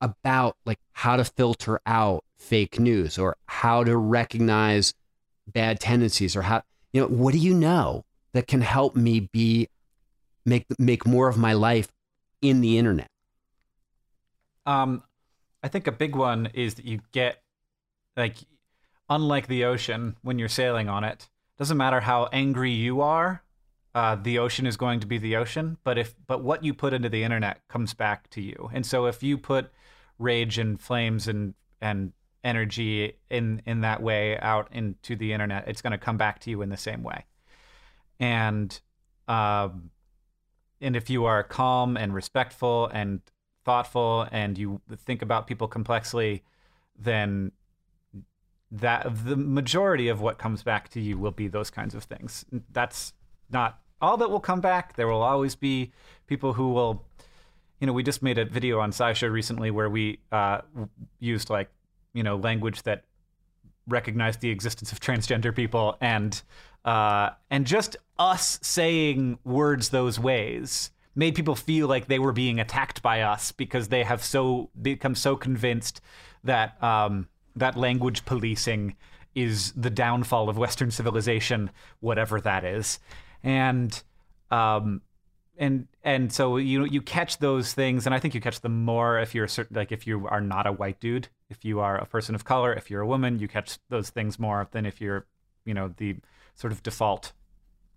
about 0.00 0.56
like 0.64 0.78
how 0.92 1.16
to 1.16 1.24
filter 1.24 1.80
out 1.86 2.24
fake 2.36 2.78
news 2.78 3.18
or 3.18 3.36
how 3.46 3.84
to 3.84 3.96
recognize 3.96 4.94
bad 5.46 5.80
tendencies 5.80 6.36
or 6.36 6.42
how 6.42 6.62
you 6.92 7.00
know 7.00 7.08
what 7.08 7.32
do 7.32 7.38
you 7.38 7.54
know 7.54 8.04
that 8.32 8.46
can 8.46 8.60
help 8.60 8.94
me 8.94 9.20
be 9.20 9.68
make 10.44 10.66
make 10.78 11.06
more 11.06 11.28
of 11.28 11.36
my 11.36 11.52
life 11.52 11.88
in 12.40 12.60
the 12.60 12.78
internet? 12.78 13.08
Um 14.66 15.02
i 15.62 15.68
think 15.68 15.86
a 15.86 15.92
big 15.92 16.14
one 16.14 16.46
is 16.54 16.74
that 16.74 16.84
you 16.84 17.00
get 17.12 17.42
like 18.16 18.36
unlike 19.10 19.48
the 19.48 19.64
ocean 19.64 20.16
when 20.22 20.38
you're 20.38 20.48
sailing 20.48 20.88
on 20.88 21.02
it 21.02 21.28
doesn't 21.56 21.76
matter 21.76 22.00
how 22.00 22.28
angry 22.32 22.70
you 22.70 23.00
are 23.00 23.42
uh, 23.94 24.14
the 24.14 24.38
ocean 24.38 24.66
is 24.66 24.76
going 24.76 25.00
to 25.00 25.06
be 25.06 25.18
the 25.18 25.34
ocean 25.34 25.76
but 25.82 25.98
if 25.98 26.14
but 26.26 26.42
what 26.42 26.62
you 26.62 26.72
put 26.72 26.92
into 26.92 27.08
the 27.08 27.24
internet 27.24 27.66
comes 27.68 27.94
back 27.94 28.30
to 28.30 28.40
you. 28.40 28.70
And 28.72 28.86
so 28.86 29.06
if 29.06 29.24
you 29.24 29.36
put 29.36 29.72
rage 30.18 30.58
and 30.58 30.80
flames 30.80 31.28
and 31.28 31.54
and 31.80 32.12
energy 32.44 33.14
in 33.30 33.62
in 33.66 33.80
that 33.82 34.02
way 34.02 34.38
out 34.38 34.68
into 34.72 35.16
the 35.16 35.32
internet, 35.32 35.66
it's 35.66 35.82
going 35.82 35.92
to 35.92 35.98
come 35.98 36.16
back 36.16 36.40
to 36.40 36.50
you 36.50 36.62
in 36.62 36.68
the 36.68 36.76
same 36.76 37.02
way. 37.02 37.24
And 38.20 38.78
um, 39.26 39.90
and 40.80 40.96
if 40.96 41.10
you 41.10 41.24
are 41.24 41.42
calm 41.42 41.96
and 41.96 42.14
respectful 42.14 42.86
and 42.86 43.20
thoughtful 43.64 44.26
and 44.32 44.56
you 44.56 44.80
think 45.04 45.22
about 45.22 45.46
people 45.46 45.68
complexly, 45.68 46.42
then 46.98 47.52
that 48.70 49.06
the 49.24 49.36
majority 49.36 50.08
of 50.08 50.20
what 50.20 50.38
comes 50.38 50.62
back 50.62 50.88
to 50.90 51.00
you 51.00 51.18
will 51.18 51.30
be 51.30 51.48
those 51.48 51.70
kinds 51.70 51.94
of 51.94 52.04
things. 52.04 52.44
That's 52.70 53.12
not 53.50 53.80
all 54.00 54.16
that 54.18 54.30
will 54.30 54.40
come 54.40 54.60
back. 54.60 54.96
There 54.96 55.08
will 55.08 55.22
always 55.22 55.54
be 55.54 55.92
people 56.26 56.52
who 56.52 56.70
will 56.70 57.07
you 57.80 57.86
know, 57.86 57.92
we 57.92 58.02
just 58.02 58.22
made 58.22 58.38
a 58.38 58.44
video 58.44 58.80
on 58.80 58.90
SciShow 58.90 59.30
recently 59.30 59.70
where 59.70 59.88
we 59.88 60.18
uh, 60.32 60.60
used 61.20 61.50
like, 61.50 61.70
you 62.12 62.22
know, 62.22 62.36
language 62.36 62.82
that 62.82 63.04
recognized 63.86 64.40
the 64.40 64.50
existence 64.50 64.92
of 64.92 65.00
transgender 65.00 65.54
people 65.54 65.96
and 66.00 66.42
uh, 66.84 67.30
and 67.50 67.66
just 67.66 67.96
us 68.18 68.58
saying 68.62 69.38
words 69.44 69.90
those 69.90 70.18
ways 70.18 70.90
made 71.14 71.34
people 71.34 71.56
feel 71.56 71.88
like 71.88 72.06
they 72.06 72.18
were 72.18 72.32
being 72.32 72.60
attacked 72.60 73.02
by 73.02 73.22
us 73.22 73.50
because 73.50 73.88
they 73.88 74.04
have 74.04 74.22
so 74.22 74.70
become 74.80 75.14
so 75.14 75.36
convinced 75.36 76.00
that 76.44 76.80
um, 76.82 77.28
that 77.56 77.76
language 77.76 78.24
policing 78.24 78.94
is 79.34 79.72
the 79.72 79.90
downfall 79.90 80.48
of 80.48 80.56
Western 80.56 80.90
civilization, 80.90 81.70
whatever 82.00 82.40
that 82.40 82.64
is, 82.64 82.98
and 83.42 84.02
um, 84.50 85.02
and 85.58 85.88
and 86.08 86.32
so 86.32 86.56
you 86.56 86.84
you 86.86 87.02
catch 87.02 87.38
those 87.38 87.74
things, 87.74 88.06
and 88.06 88.14
I 88.14 88.18
think 88.18 88.34
you 88.34 88.40
catch 88.40 88.60
them 88.60 88.84
more 88.84 89.18
if 89.18 89.34
you're 89.34 89.46
certain, 89.46 89.76
like 89.76 89.92
if 89.92 90.06
you 90.06 90.26
are 90.28 90.40
not 90.40 90.66
a 90.66 90.72
white 90.72 91.00
dude, 91.00 91.28
if 91.50 91.64
you 91.64 91.80
are 91.80 91.96
a 91.96 92.06
person 92.06 92.34
of 92.34 92.44
color, 92.44 92.72
if 92.72 92.90
you're 92.90 93.02
a 93.02 93.06
woman, 93.06 93.38
you 93.38 93.46
catch 93.46 93.78
those 93.90 94.08
things 94.08 94.38
more 94.38 94.66
than 94.70 94.86
if 94.86 95.00
you're 95.00 95.26
you 95.66 95.74
know 95.74 95.92
the 95.98 96.16
sort 96.54 96.72
of 96.72 96.82
default 96.82 97.32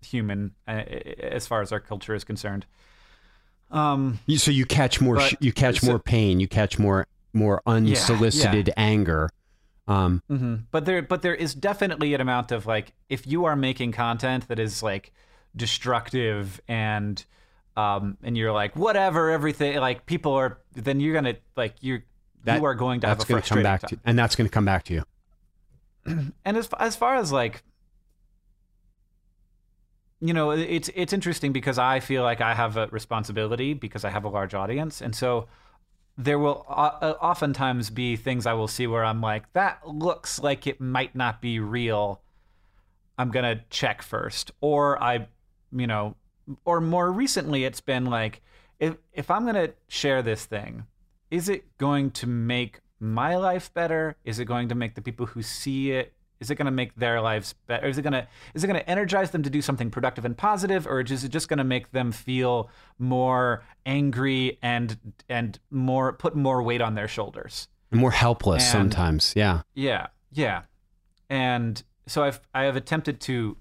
human 0.04 0.52
uh, 0.68 0.82
as 1.20 1.46
far 1.46 1.62
as 1.62 1.72
our 1.72 1.80
culture 1.80 2.14
is 2.14 2.22
concerned. 2.22 2.66
Um, 3.70 4.18
so 4.36 4.50
you 4.50 4.66
catch 4.66 5.00
more 5.00 5.16
but, 5.16 5.42
you 5.42 5.52
catch 5.52 5.80
so, 5.80 5.86
more 5.86 5.98
pain, 5.98 6.38
you 6.38 6.48
catch 6.48 6.78
more 6.78 7.06
more 7.32 7.62
unsolicited 7.64 8.68
yeah, 8.68 8.74
yeah. 8.76 8.90
anger. 8.90 9.30
Um, 9.88 10.22
mm-hmm. 10.30 10.54
But 10.70 10.84
there 10.84 11.00
but 11.00 11.22
there 11.22 11.34
is 11.34 11.54
definitely 11.54 12.12
an 12.12 12.20
amount 12.20 12.52
of 12.52 12.66
like 12.66 12.92
if 13.08 13.26
you 13.26 13.46
are 13.46 13.56
making 13.56 13.92
content 13.92 14.48
that 14.48 14.58
is 14.58 14.82
like 14.82 15.12
destructive 15.56 16.60
and 16.68 17.24
um, 17.76 18.16
and 18.22 18.36
you're 18.36 18.52
like 18.52 18.76
whatever 18.76 19.30
everything 19.30 19.76
like 19.78 20.06
people 20.06 20.32
are 20.32 20.58
then 20.74 21.00
you're 21.00 21.14
gonna 21.14 21.36
like 21.56 21.74
you're 21.80 22.04
that, 22.44 22.58
you 22.58 22.64
are 22.64 22.74
going 22.74 23.00
to 23.00 23.06
have 23.06 23.20
a 23.20 23.24
frustrating 23.24 23.62
come 23.64 23.72
back 23.72 23.80
time. 23.82 23.88
to, 23.90 23.98
and 24.04 24.18
that's 24.18 24.36
going 24.36 24.48
to 24.48 24.52
come 24.52 24.64
back 24.64 24.84
to 24.84 24.94
you. 24.94 25.04
And 26.44 26.56
as 26.56 26.68
as 26.78 26.96
far 26.96 27.14
as 27.14 27.30
like 27.30 27.62
you 30.20 30.34
know 30.34 30.50
it's 30.50 30.90
it's 30.94 31.12
interesting 31.12 31.52
because 31.52 31.78
I 31.78 32.00
feel 32.00 32.22
like 32.22 32.40
I 32.40 32.54
have 32.54 32.76
a 32.76 32.88
responsibility 32.88 33.74
because 33.74 34.04
I 34.04 34.10
have 34.10 34.24
a 34.24 34.28
large 34.28 34.54
audience. 34.54 35.00
And 35.00 35.14
so 35.14 35.46
there 36.18 36.38
will 36.38 36.66
uh, 36.68 37.14
oftentimes 37.20 37.90
be 37.90 38.16
things 38.16 38.46
I 38.46 38.52
will 38.54 38.68
see 38.68 38.86
where 38.86 39.04
I'm 39.04 39.20
like 39.20 39.52
that 39.52 39.86
looks 39.86 40.40
like 40.40 40.66
it 40.66 40.80
might 40.80 41.14
not 41.14 41.40
be 41.40 41.60
real. 41.60 42.20
I'm 43.16 43.30
going 43.30 43.44
to 43.44 43.62
check 43.70 44.02
first. 44.02 44.50
Or 44.60 45.00
I 45.00 45.28
you 45.70 45.86
know 45.86 46.16
or 46.64 46.80
more 46.80 47.10
recently, 47.10 47.64
it's 47.64 47.80
been 47.80 48.06
like, 48.06 48.42
if 48.78 48.96
if 49.12 49.30
I'm 49.30 49.46
gonna 49.46 49.70
share 49.88 50.22
this 50.22 50.44
thing, 50.44 50.86
is 51.30 51.48
it 51.48 51.78
going 51.78 52.10
to 52.12 52.26
make 52.26 52.80
my 53.00 53.36
life 53.36 53.72
better? 53.74 54.16
Is 54.24 54.38
it 54.38 54.44
going 54.44 54.68
to 54.68 54.74
make 54.74 54.94
the 54.94 55.02
people 55.02 55.26
who 55.26 55.42
see 55.42 55.92
it? 55.92 56.12
Is 56.40 56.50
it 56.50 56.56
going 56.56 56.66
to 56.66 56.72
make 56.72 56.96
their 56.96 57.20
lives 57.20 57.54
better? 57.66 57.86
Is 57.86 57.98
it 57.98 58.02
going 58.02 58.14
to 58.14 58.26
is 58.52 58.64
it 58.64 58.66
going 58.66 58.78
to 58.78 58.90
energize 58.90 59.30
them 59.30 59.42
to 59.44 59.50
do 59.50 59.62
something 59.62 59.90
productive 59.90 60.24
and 60.24 60.36
positive, 60.36 60.86
or 60.86 61.00
is 61.00 61.24
it 61.24 61.28
just 61.28 61.48
going 61.48 61.58
to 61.58 61.64
make 61.64 61.92
them 61.92 62.10
feel 62.10 62.68
more 62.98 63.62
angry 63.86 64.58
and 64.60 65.14
and 65.28 65.58
more 65.70 66.12
put 66.12 66.34
more 66.34 66.62
weight 66.62 66.80
on 66.80 66.94
their 66.94 67.08
shoulders? 67.08 67.68
More 67.92 68.10
helpless 68.10 68.64
and, 68.64 68.92
sometimes. 68.92 69.34
Yeah. 69.36 69.62
Yeah. 69.74 70.08
Yeah. 70.32 70.62
And 71.30 71.82
so 72.06 72.24
I've 72.24 72.40
I 72.52 72.64
have 72.64 72.76
attempted 72.76 73.20
to 73.22 73.56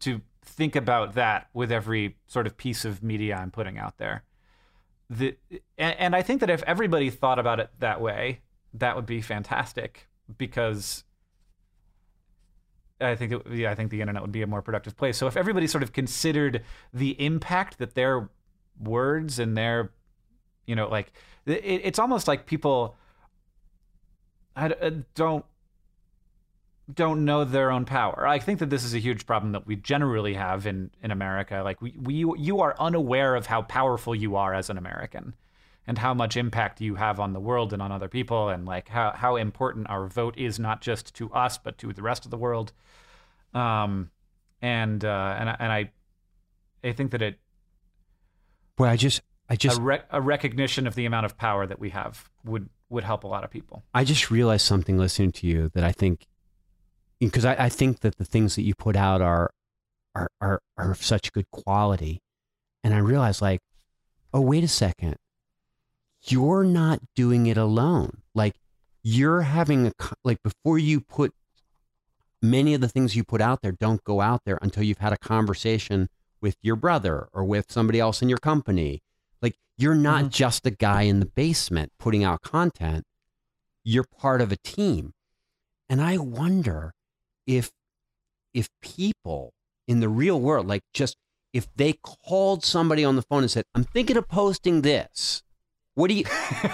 to 0.00 0.20
think 0.48 0.74
about 0.74 1.14
that 1.14 1.48
with 1.52 1.70
every 1.70 2.16
sort 2.26 2.46
of 2.46 2.56
piece 2.56 2.84
of 2.84 3.02
media 3.02 3.36
I'm 3.36 3.50
putting 3.50 3.78
out 3.78 3.98
there. 3.98 4.24
The, 5.10 5.36
and, 5.76 5.94
and 5.98 6.16
I 6.16 6.22
think 6.22 6.40
that 6.40 6.50
if 6.50 6.62
everybody 6.64 7.10
thought 7.10 7.38
about 7.38 7.60
it 7.60 7.70
that 7.78 8.00
way, 8.00 8.40
that 8.74 8.96
would 8.96 9.06
be 9.06 9.20
fantastic 9.20 10.08
because 10.36 11.04
I 13.00 13.14
think 13.14 13.32
it, 13.32 13.42
yeah, 13.52 13.70
I 13.70 13.74
think 13.74 13.90
the 13.90 14.00
internet 14.00 14.22
would 14.22 14.32
be 14.32 14.42
a 14.42 14.46
more 14.46 14.62
productive 14.62 14.96
place. 14.96 15.16
So 15.16 15.26
if 15.26 15.36
everybody 15.36 15.66
sort 15.66 15.82
of 15.82 15.92
considered 15.92 16.64
the 16.92 17.10
impact 17.24 17.78
that 17.78 17.94
their 17.94 18.28
words 18.78 19.38
and 19.38 19.56
their, 19.56 19.92
you 20.66 20.74
know, 20.74 20.88
like 20.88 21.12
it, 21.46 21.80
it's 21.84 21.98
almost 21.98 22.28
like 22.28 22.46
people 22.46 22.96
I, 24.56 24.66
I 24.66 24.70
uh, 24.70 24.90
don't 25.14 25.44
don't 26.92 27.24
know 27.24 27.44
their 27.44 27.70
own 27.70 27.84
power. 27.84 28.26
I 28.26 28.38
think 28.38 28.60
that 28.60 28.70
this 28.70 28.84
is 28.84 28.94
a 28.94 28.98
huge 28.98 29.26
problem 29.26 29.52
that 29.52 29.66
we 29.66 29.76
generally 29.76 30.34
have 30.34 30.66
in 30.66 30.90
in 31.02 31.10
America. 31.10 31.60
Like 31.62 31.82
we, 31.82 31.94
we 31.98 32.14
you 32.14 32.60
are 32.60 32.74
unaware 32.78 33.34
of 33.34 33.46
how 33.46 33.62
powerful 33.62 34.14
you 34.14 34.36
are 34.36 34.54
as 34.54 34.70
an 34.70 34.78
American 34.78 35.34
and 35.86 35.98
how 35.98 36.14
much 36.14 36.36
impact 36.36 36.80
you 36.80 36.94
have 36.94 37.20
on 37.20 37.32
the 37.32 37.40
world 37.40 37.72
and 37.72 37.82
on 37.82 37.92
other 37.92 38.08
people 38.08 38.48
and 38.48 38.66
like 38.66 38.88
how 38.88 39.12
how 39.12 39.36
important 39.36 39.88
our 39.90 40.06
vote 40.06 40.36
is 40.38 40.58
not 40.58 40.80
just 40.80 41.14
to 41.14 41.30
us 41.32 41.58
but 41.58 41.76
to 41.78 41.92
the 41.92 42.02
rest 42.02 42.24
of 42.24 42.30
the 42.30 42.38
world. 42.38 42.72
Um 43.52 44.10
and 44.62 45.04
uh 45.04 45.36
and 45.38 45.48
and 45.58 45.72
I 45.72 45.90
I 46.82 46.92
think 46.92 47.10
that 47.10 47.22
it 47.22 47.38
Well, 48.78 48.90
I 48.90 48.96
just 48.96 49.20
I 49.50 49.56
just 49.56 49.78
a, 49.78 49.82
rec- 49.82 50.06
a 50.10 50.20
recognition 50.20 50.86
of 50.86 50.94
the 50.94 51.04
amount 51.04 51.26
of 51.26 51.36
power 51.36 51.66
that 51.66 51.78
we 51.78 51.90
have 51.90 52.30
would 52.44 52.70
would 52.88 53.04
help 53.04 53.24
a 53.24 53.26
lot 53.26 53.44
of 53.44 53.50
people. 53.50 53.82
I 53.92 54.04
just 54.04 54.30
realized 54.30 54.64
something 54.64 54.96
listening 54.96 55.32
to 55.32 55.46
you 55.46 55.70
that 55.74 55.84
I 55.84 55.92
think 55.92 56.26
because 57.20 57.44
I, 57.44 57.54
I 57.64 57.68
think 57.68 58.00
that 58.00 58.16
the 58.16 58.24
things 58.24 58.54
that 58.56 58.62
you 58.62 58.74
put 58.74 58.96
out 58.96 59.20
are 59.20 59.50
are 60.14 60.30
are 60.40 60.60
are 60.76 60.90
of 60.92 61.02
such 61.02 61.32
good 61.32 61.50
quality. 61.50 62.20
And 62.84 62.94
I 62.94 62.98
realized 62.98 63.42
like, 63.42 63.60
oh 64.32 64.40
wait 64.40 64.64
a 64.64 64.68
second. 64.68 65.16
You're 66.22 66.64
not 66.64 67.00
doing 67.14 67.46
it 67.46 67.56
alone. 67.56 68.22
Like 68.34 68.56
you're 69.02 69.42
having 69.42 69.86
a 69.88 69.92
like 70.24 70.42
before 70.42 70.78
you 70.78 71.00
put 71.00 71.32
many 72.42 72.74
of 72.74 72.80
the 72.80 72.88
things 72.88 73.16
you 73.16 73.24
put 73.24 73.40
out 73.40 73.62
there 73.62 73.72
don't 73.72 74.02
go 74.04 74.20
out 74.20 74.42
there 74.44 74.58
until 74.62 74.82
you've 74.82 74.98
had 74.98 75.12
a 75.12 75.18
conversation 75.18 76.08
with 76.40 76.56
your 76.62 76.76
brother 76.76 77.28
or 77.32 77.44
with 77.44 77.70
somebody 77.70 77.98
else 77.98 78.22
in 78.22 78.28
your 78.28 78.38
company. 78.38 79.02
Like 79.42 79.56
you're 79.76 79.94
not 79.94 80.26
Mhm. 80.26 80.30
just 80.30 80.66
a 80.66 80.70
guy 80.70 81.02
in 81.02 81.20
the 81.20 81.26
basement 81.26 81.92
putting 81.98 82.22
out 82.24 82.42
content. 82.42 83.04
You're 83.84 84.04
part 84.04 84.40
of 84.40 84.52
a 84.52 84.56
team. 84.56 85.14
And 85.88 86.00
I 86.00 86.18
wonder 86.18 86.92
if 87.48 87.72
if 88.54 88.68
people 88.82 89.52
in 89.88 89.98
the 90.00 90.08
real 90.08 90.40
world 90.40 90.66
like 90.68 90.82
just 90.94 91.16
if 91.52 91.66
they 91.74 91.94
called 92.04 92.64
somebody 92.64 93.04
on 93.04 93.16
the 93.16 93.22
phone 93.22 93.42
and 93.42 93.50
said, 93.50 93.64
"I'm 93.74 93.84
thinking 93.84 94.16
of 94.16 94.28
posting 94.28 94.82
this." 94.82 95.42
What 95.94 96.08
do 96.08 96.14
you 96.14 96.24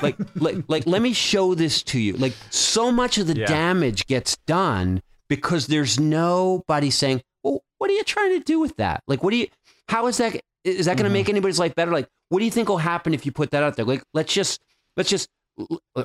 like 0.02 0.16
like 0.40 0.56
like 0.68 0.86
let 0.86 1.00
me 1.00 1.12
show 1.14 1.54
this 1.54 1.82
to 1.84 1.98
you. 1.98 2.14
Like 2.14 2.34
so 2.50 2.90
much 2.92 3.16
of 3.16 3.26
the 3.26 3.38
Yeah. 3.38 3.46
damage 3.46 4.06
gets 4.06 4.36
done 4.46 5.00
because 5.28 5.68
there's 5.68 5.98
nobody 5.98 6.90
saying, 6.90 7.22
"Well, 7.42 7.62
what 7.78 7.88
are 7.88 7.94
you 7.94 8.04
trying 8.04 8.38
to 8.38 8.44
do 8.44 8.58
with 8.60 8.76
that?" 8.76 9.02
Like 9.06 9.22
what 9.22 9.30
do 9.30 9.36
you 9.36 9.46
how 9.88 10.08
is 10.08 10.16
that 10.18 10.40
is 10.64 10.86
that 10.86 10.96
going 10.96 11.04
to 11.04 11.10
Mhm. 11.10 11.12
make 11.20 11.28
anybody's 11.28 11.58
life 11.58 11.74
better? 11.74 11.92
Like 11.92 12.08
what 12.30 12.40
do 12.40 12.44
you 12.44 12.50
think 12.50 12.68
will 12.68 12.78
happen 12.78 13.14
if 13.14 13.24
you 13.24 13.32
put 13.32 13.50
that 13.52 13.62
out 13.62 13.76
there? 13.76 13.84
Like 13.86 14.02
let's 14.12 14.32
just 14.34 14.60
let's 14.96 15.08
just 15.08 15.28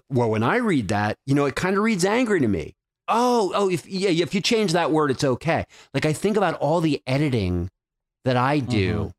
well 0.09 0.29
when 0.29 0.43
I 0.43 0.57
read 0.57 0.89
that, 0.89 1.17
you 1.25 1.33
know, 1.33 1.45
it 1.45 1.55
kind 1.55 1.75
of 1.75 1.83
reads 1.83 2.05
angry 2.05 2.39
to 2.39 2.47
me. 2.47 2.75
Oh, 3.09 3.51
oh, 3.55 3.69
if 3.69 3.87
yeah, 3.87 4.09
if 4.09 4.33
you 4.33 4.41
change 4.41 4.73
that 4.73 4.91
word, 4.91 5.11
it's 5.11 5.23
okay. 5.23 5.65
Like 5.93 6.05
I 6.05 6.13
think 6.13 6.37
about 6.37 6.55
all 6.55 6.79
the 6.81 7.01
editing 7.07 7.69
that 8.25 8.37
I 8.37 8.59
do 8.59 9.11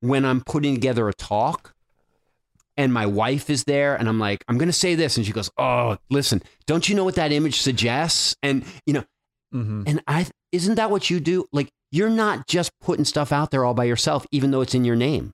when 0.00 0.24
I'm 0.24 0.40
putting 0.40 0.74
together 0.74 1.08
a 1.08 1.14
talk 1.14 1.74
and 2.76 2.92
my 2.92 3.04
wife 3.06 3.50
is 3.50 3.64
there 3.64 3.94
and 3.94 4.08
I'm 4.08 4.18
like, 4.18 4.42
I'm 4.48 4.56
gonna 4.58 4.72
say 4.72 4.94
this, 4.94 5.16
and 5.16 5.24
she 5.26 5.32
goes, 5.32 5.50
Oh, 5.58 5.98
listen, 6.10 6.42
don't 6.66 6.88
you 6.88 6.94
know 6.94 7.04
what 7.04 7.14
that 7.16 7.32
image 7.32 7.60
suggests? 7.60 8.36
And 8.42 8.64
you 8.86 8.94
know, 8.94 9.04
Mm-hmm. 9.52 9.82
and 9.84 10.00
I 10.06 10.28
isn't 10.52 10.76
that 10.76 10.92
what 10.92 11.10
you 11.10 11.18
do? 11.18 11.44
Like 11.52 11.70
you're 11.90 12.08
not 12.08 12.46
just 12.46 12.70
putting 12.80 13.04
stuff 13.04 13.32
out 13.32 13.50
there 13.50 13.64
all 13.64 13.74
by 13.74 13.82
yourself, 13.82 14.24
even 14.30 14.52
though 14.52 14.60
it's 14.60 14.76
in 14.76 14.84
your 14.84 14.94
name. 14.94 15.32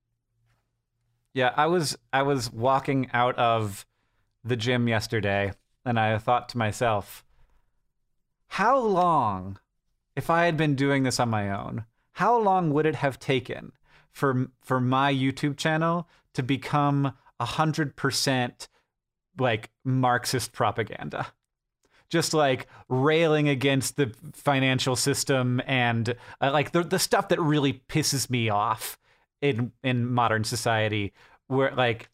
Yeah, 1.34 1.52
I 1.54 1.66
was 1.66 1.98
I 2.14 2.22
was 2.22 2.50
walking 2.50 3.10
out 3.12 3.36
of 3.36 3.84
the 4.42 4.56
gym 4.56 4.88
yesterday 4.88 5.52
and 5.84 6.00
I 6.00 6.16
thought 6.16 6.48
to 6.50 6.56
myself, 6.58 7.25
how 8.48 8.78
long 8.78 9.58
if 10.14 10.30
I 10.30 10.46
had 10.46 10.56
been 10.56 10.74
doing 10.74 11.02
this 11.02 11.20
on 11.20 11.28
my 11.28 11.50
own, 11.50 11.84
how 12.12 12.38
long 12.38 12.72
would 12.72 12.86
it 12.86 12.94
have 12.96 13.18
taken 13.18 13.72
for 14.10 14.50
for 14.62 14.80
my 14.80 15.12
YouTube 15.12 15.56
channel 15.56 16.08
to 16.32 16.42
become 16.42 17.12
100% 17.40 18.68
like 19.38 19.70
Marxist 19.84 20.52
propaganda? 20.52 21.26
Just 22.08 22.32
like 22.32 22.66
railing 22.88 23.48
against 23.48 23.96
the 23.96 24.14
financial 24.32 24.96
system 24.96 25.60
and 25.66 26.14
uh, 26.40 26.52
like 26.52 26.72
the 26.72 26.82
the 26.82 26.98
stuff 26.98 27.28
that 27.28 27.40
really 27.40 27.82
pisses 27.88 28.30
me 28.30 28.48
off 28.48 28.98
in 29.42 29.72
in 29.82 30.06
modern 30.06 30.44
society 30.44 31.12
where 31.48 31.74
like 31.74 32.08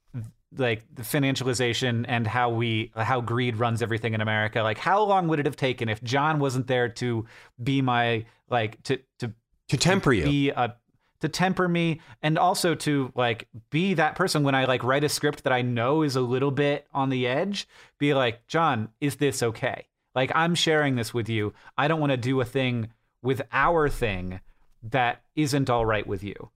like 0.56 0.84
the 0.94 1.02
financialization 1.02 2.04
and 2.08 2.26
how 2.26 2.50
we 2.50 2.92
how 2.96 3.20
greed 3.20 3.56
runs 3.56 3.82
everything 3.82 4.14
in 4.14 4.20
America 4.20 4.62
like 4.62 4.78
how 4.78 5.02
long 5.02 5.28
would 5.28 5.38
it 5.40 5.46
have 5.46 5.56
taken 5.56 5.88
if 5.88 6.02
John 6.02 6.38
wasn't 6.38 6.66
there 6.66 6.88
to 6.90 7.26
be 7.62 7.80
my 7.82 8.24
like 8.50 8.82
to 8.84 8.98
to 9.20 9.32
To 9.68 9.76
temper 9.76 10.12
you. 10.12 10.24
be 10.24 10.50
a 10.50 10.74
to 11.20 11.28
temper 11.28 11.68
me 11.68 12.00
and 12.22 12.36
also 12.36 12.74
to 12.74 13.12
like 13.14 13.46
be 13.70 13.94
that 13.94 14.14
person 14.16 14.42
when 14.42 14.54
I 14.54 14.64
like 14.64 14.82
write 14.84 15.04
a 15.04 15.08
script 15.08 15.44
that 15.44 15.52
I 15.52 15.62
know 15.62 16.02
is 16.02 16.16
a 16.16 16.20
little 16.20 16.50
bit 16.50 16.86
on 16.92 17.10
the 17.10 17.28
edge, 17.28 17.68
be 17.98 18.12
like, 18.12 18.46
John, 18.48 18.88
is 19.00 19.16
this 19.16 19.40
okay? 19.42 19.86
Like 20.16 20.32
I'm 20.34 20.54
sharing 20.56 20.96
this 20.96 21.14
with 21.14 21.28
you. 21.28 21.54
I 21.78 21.86
don't 21.88 22.00
want 22.00 22.10
to 22.10 22.16
do 22.16 22.40
a 22.40 22.44
thing 22.44 22.88
with 23.22 23.40
our 23.52 23.88
thing 23.88 24.40
that 24.82 25.22
isn't 25.36 25.70
all 25.70 25.86
right 25.86 26.06
with 26.06 26.24
you. 26.24 26.50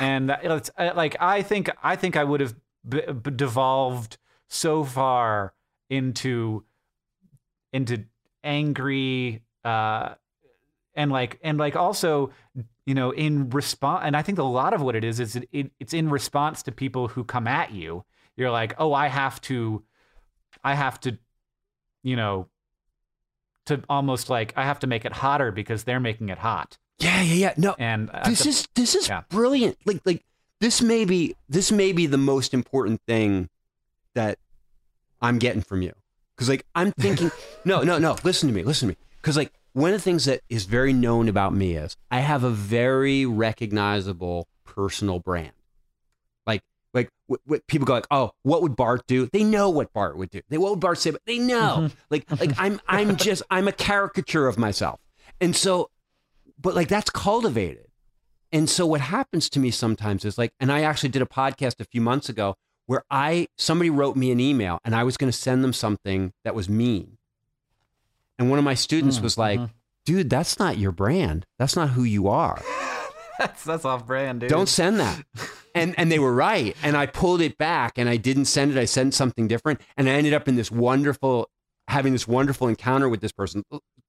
And 0.00 0.30
that- 0.30 0.42
it's 0.42 0.70
uh, 0.78 0.92
like 0.96 1.16
I 1.20 1.42
think 1.42 1.68
I 1.82 1.94
think 1.94 2.16
I 2.16 2.24
would 2.24 2.40
have 2.40 2.54
b- 2.86 3.02
b- 3.12 3.30
devolved 3.30 4.18
so 4.48 4.84
far 4.84 5.54
into 5.90 6.64
into 7.72 8.04
angry 8.44 9.42
uh 9.64 10.14
and 10.94 11.10
like 11.10 11.38
and 11.42 11.58
like 11.58 11.76
also 11.76 12.30
you 12.86 12.94
know 12.94 13.10
in 13.10 13.50
response 13.50 14.02
and 14.04 14.16
i 14.16 14.22
think 14.22 14.38
a 14.38 14.42
lot 14.42 14.72
of 14.74 14.80
what 14.80 14.94
it 14.96 15.04
is 15.04 15.20
is 15.20 15.36
it, 15.36 15.48
it, 15.52 15.70
it's 15.80 15.92
in 15.94 16.08
response 16.08 16.62
to 16.62 16.72
people 16.72 17.08
who 17.08 17.24
come 17.24 17.46
at 17.46 17.72
you 17.72 18.04
you're 18.36 18.50
like 18.50 18.74
oh 18.78 18.92
i 18.92 19.08
have 19.08 19.40
to 19.40 19.82
i 20.64 20.74
have 20.74 20.98
to 21.00 21.18
you 22.02 22.16
know 22.16 22.48
to 23.66 23.82
almost 23.88 24.30
like 24.30 24.52
i 24.56 24.64
have 24.64 24.78
to 24.78 24.86
make 24.86 25.04
it 25.04 25.12
hotter 25.12 25.52
because 25.52 25.84
they're 25.84 26.00
making 26.00 26.28
it 26.30 26.38
hot 26.38 26.78
Yeah, 27.00 27.22
yeah, 27.22 27.34
yeah. 27.34 27.54
No, 27.56 27.76
and 27.78 28.10
uh, 28.10 28.28
this 28.28 28.46
is 28.46 28.66
this 28.74 28.94
is 28.96 29.08
yeah. 29.08 29.22
brilliant. 29.28 29.76
Like 29.86 30.00
like 30.04 30.24
this 30.60 30.82
may 30.82 31.04
be 31.04 31.36
this 31.48 31.70
may 31.70 31.92
be 31.92 32.06
the 32.06 32.18
most 32.18 32.54
important 32.54 33.00
thing 33.06 33.48
that 34.14 34.38
I'm 35.20 35.38
getting 35.38 35.62
from 35.62 35.82
you. 35.82 35.92
Cuz 36.36 36.48
like 36.48 36.64
I'm 36.74 36.92
thinking 36.92 37.30
no, 37.64 37.82
no, 37.82 37.98
no, 37.98 38.16
listen 38.24 38.48
to 38.48 38.54
me, 38.54 38.62
listen 38.62 38.88
to 38.88 38.94
me. 38.94 38.98
Cuz 39.22 39.36
like 39.36 39.52
one 39.72 39.92
of 39.92 39.96
the 39.96 40.02
things 40.02 40.24
that 40.24 40.40
is 40.48 40.64
very 40.64 40.92
known 40.92 41.28
about 41.28 41.54
me 41.54 41.76
is 41.76 41.96
I 42.10 42.20
have 42.20 42.42
a 42.42 42.50
very 42.50 43.26
recognizable 43.26 44.48
personal 44.64 45.20
brand. 45.20 45.52
Like 46.46 46.62
like 46.94 47.10
w- 47.28 47.40
w- 47.46 47.62
people 47.68 47.86
go 47.86 47.94
like, 47.94 48.06
"Oh, 48.10 48.32
what 48.42 48.62
would 48.62 48.74
Bart 48.74 49.06
do?" 49.06 49.26
They 49.32 49.44
know 49.44 49.70
what 49.70 49.92
Bart 49.92 50.16
would 50.16 50.30
do. 50.30 50.40
They 50.48 50.58
what 50.58 50.70
would 50.70 50.80
Bart 50.80 50.98
say, 50.98 51.10
but 51.10 51.24
they 51.26 51.38
know. 51.38 51.76
Mm-hmm. 51.78 51.94
Like 52.10 52.40
like 52.40 52.52
I'm 52.58 52.80
I'm 52.88 53.16
just 53.28 53.42
I'm 53.50 53.68
a 53.68 53.72
caricature 53.72 54.48
of 54.48 54.58
myself. 54.58 55.00
And 55.40 55.54
so 55.54 55.90
but 56.60 56.74
like 56.74 56.88
that's 56.88 57.10
cultivated. 57.10 57.87
And 58.52 58.68
so 58.68 58.86
what 58.86 59.00
happens 59.00 59.50
to 59.50 59.60
me 59.60 59.70
sometimes 59.70 60.24
is 60.24 60.38
like, 60.38 60.52
and 60.58 60.72
I 60.72 60.82
actually 60.82 61.10
did 61.10 61.22
a 61.22 61.26
podcast 61.26 61.80
a 61.80 61.84
few 61.84 62.00
months 62.00 62.28
ago 62.28 62.54
where 62.86 63.04
I 63.10 63.48
somebody 63.58 63.90
wrote 63.90 64.16
me 64.16 64.30
an 64.30 64.40
email 64.40 64.78
and 64.84 64.94
I 64.94 65.04
was 65.04 65.16
going 65.16 65.30
to 65.30 65.36
send 65.36 65.62
them 65.62 65.72
something 65.74 66.32
that 66.44 66.54
was 66.54 66.68
mean. 66.68 67.18
And 68.38 68.48
one 68.50 68.58
of 68.58 68.64
my 68.64 68.74
students 68.74 69.18
Mm, 69.18 69.22
was 69.22 69.36
like, 69.38 69.58
mhm. 69.60 69.70
dude, 70.06 70.30
that's 70.30 70.58
not 70.58 70.78
your 70.78 70.92
brand. 70.92 71.44
That's 71.58 71.76
not 71.76 71.90
who 71.90 72.04
you 72.04 72.28
are. 72.28 72.62
that's 73.38 73.64
that's 73.64 73.84
off 73.84 74.06
brand 74.06 74.40
dude 74.40 74.50
Don't 74.50 74.68
send 74.68 75.00
that. 75.00 75.22
And 75.74 75.94
and 75.96 76.10
they 76.10 76.18
were 76.18 76.34
right. 76.34 76.74
And 76.82 76.96
I 76.96 77.06
pulled 77.06 77.40
it 77.40 77.56
back 77.56 77.98
and 77.98 78.08
I 78.08 78.16
didn't 78.16 78.46
send 78.46 78.72
it. 78.72 78.78
I 78.78 78.84
sent 78.86 79.14
something 79.14 79.46
different. 79.46 79.80
And 79.96 80.08
I 80.08 80.12
ended 80.12 80.34
up 80.34 80.48
in 80.48 80.56
this 80.56 80.72
wonderful 80.72 81.50
having 81.86 82.12
this 82.12 82.26
wonderful 82.26 82.66
encounter 82.66 83.08
with 83.08 83.20
this 83.20 83.30
person. 83.30 83.62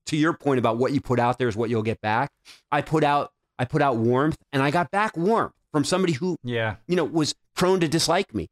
To 0.07 0.17
your 0.17 0.33
point 0.33 0.57
about 0.57 0.77
what 0.77 0.93
you 0.93 1.01
put 1.01 1.19
out 1.19 1.37
there 1.37 1.47
is 1.47 1.55
what 1.55 1.69
you'll 1.69 1.83
get 1.83 2.01
back. 2.01 2.31
I 2.71 2.81
put 2.81 3.03
out 3.03 3.31
I 3.59 3.65
put 3.65 3.81
out 3.83 3.97
warmth 3.97 4.37
and 4.51 4.63
I 4.63 4.71
got 4.71 4.89
back 4.89 5.15
warmth 5.15 5.53
from 5.71 5.83
somebody 5.83 6.13
who, 6.13 6.37
yeah 6.43 6.77
you 6.87 6.95
know, 6.95 7.03
was 7.03 7.35
prone 7.55 7.79
to 7.81 7.87
dislike 7.87 8.33
me. 8.33 8.47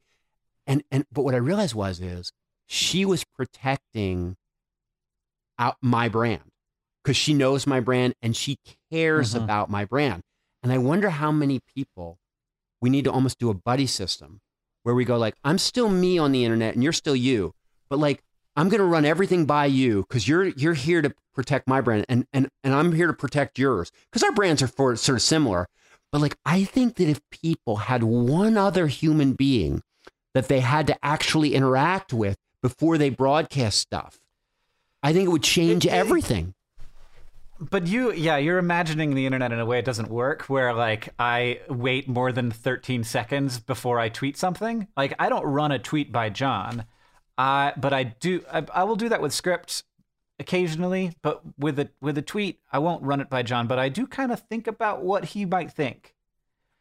And 0.68 0.84
and 0.92 1.06
but 1.12 1.24
what 1.24 1.34
I 1.34 1.38
realized 1.38 1.74
was 1.74 2.00
is 2.00 2.32
she 2.68 3.06
was 3.06 3.24
protecting 3.24 4.36
out 5.58 5.78
my 5.82 6.10
brand 6.10 6.44
because 7.04 7.18
she 7.18 7.34
knows 7.34 7.66
my 7.66 7.80
brand 7.80 8.14
and 8.22 8.36
she 8.36 8.58
cares 8.92 9.34
Mhm. 9.34 9.44
about 9.44 9.70
my 9.70 9.86
brand. 9.86 10.24
And 10.62 10.72
I 10.72 10.78
wonder 10.78 11.10
how 11.10 11.32
many 11.32 11.60
people 11.74 12.20
we 12.82 12.90
need 12.90 13.06
to 13.06 13.12
almost 13.12 13.40
do 13.40 13.50
a 13.50 13.54
buddy 13.54 13.88
system 13.88 14.42
where 14.84 14.94
we 14.94 15.06
go 15.06 15.18
like, 15.18 15.36
I'm 15.44 15.58
still 15.58 15.90
me 15.90 16.18
on 16.18 16.32
the 16.32 16.44
internet 16.44 16.74
and 16.76 16.84
you're 16.84 16.94
still 16.94 17.16
you, 17.16 17.54
but 17.90 17.98
like 17.98 18.24
I'm 18.56 18.70
gonna 18.70 18.84
run 18.86 19.06
everything 19.06 19.46
by 19.46 19.68
you 19.68 20.02
because 20.02 20.28
you're 20.28 20.48
you're 20.50 20.74
here 20.74 21.02
to 21.02 21.14
protect 21.38 21.68
my 21.68 21.80
brand 21.80 22.04
and 22.10 22.26
and 22.34 22.50
and 22.64 22.74
I'm 22.74 22.92
here 22.94 23.08
to 23.08 23.14
protect 23.14 23.60
yours 23.60 23.92
because 24.12 24.24
our 24.24 24.32
brands 24.34 24.62
are 24.64 24.68
for 24.68 24.96
sort 24.96 25.18
of 25.18 25.22
similar. 25.22 25.68
But 26.12 26.20
like 26.22 26.36
I 26.46 26.64
think 26.64 26.96
that 26.96 27.08
if 27.08 27.22
people 27.30 27.76
had 27.78 28.02
one 28.04 28.58
other 28.58 28.88
human 28.88 29.34
being 29.34 29.84
that 30.34 30.48
they 30.48 30.60
had 30.62 30.88
to 30.88 30.98
actually 31.06 31.54
interact 31.54 32.12
with 32.12 32.38
before 32.62 32.98
they 32.98 33.10
broadcast 33.10 33.78
stuff, 33.80 34.18
I 35.04 35.14
think 35.14 35.26
it 35.28 35.32
would 35.32 35.44
change 35.44 35.86
It- 35.86 35.90
it- 35.90 35.94
everything. 35.94 36.54
But 37.60 37.88
you, 37.88 38.12
yeah, 38.14 38.38
you're 38.38 38.60
imagining 38.60 39.16
the 39.16 39.26
internet 39.26 39.52
in 39.52 39.60
a 39.60 39.66
way 39.66 39.80
it 39.80 39.86
doesn't 39.86 40.10
work, 40.10 40.44
where 40.44 40.74
like 40.76 41.10
I 41.18 41.62
wait 41.70 42.08
more 42.08 42.32
than 42.32 42.52
13 42.52 43.04
seconds 43.04 43.60
before 43.60 44.00
I 44.00 44.10
tweet 44.10 44.38
something. 44.38 44.88
Like 44.96 45.14
I 45.18 45.30
don't 45.30 45.44
run 45.46 45.72
a 45.72 45.80
tweet 45.80 46.12
by 46.12 46.30
John, 46.30 46.86
uh, 47.38 47.72
but 47.78 47.94
I 47.94 48.04
do. 48.04 48.44
I, 48.52 48.64
I 48.74 48.84
will 48.84 48.96
do 48.96 49.10
that 49.10 49.22
with 49.24 49.34
scripts 49.34 49.84
occasionally, 50.40 51.14
but 51.22 51.42
with 51.58 51.80
a 51.80 51.90
with 52.02 52.18
a 52.18 52.22
tweet, 52.22 52.60
I 52.72 52.80
won't 52.80 53.04
run 53.04 53.22
it 53.22 53.30
by 53.30 53.44
John. 53.44 53.68
But 53.68 53.80
I 53.80 53.90
do 53.90 54.08
kind 54.08 54.32
of 54.32 54.40
think 54.42 54.68
about 54.68 55.04
what 55.04 55.26
he 55.26 55.46
might 55.46 55.72
think, 55.72 56.16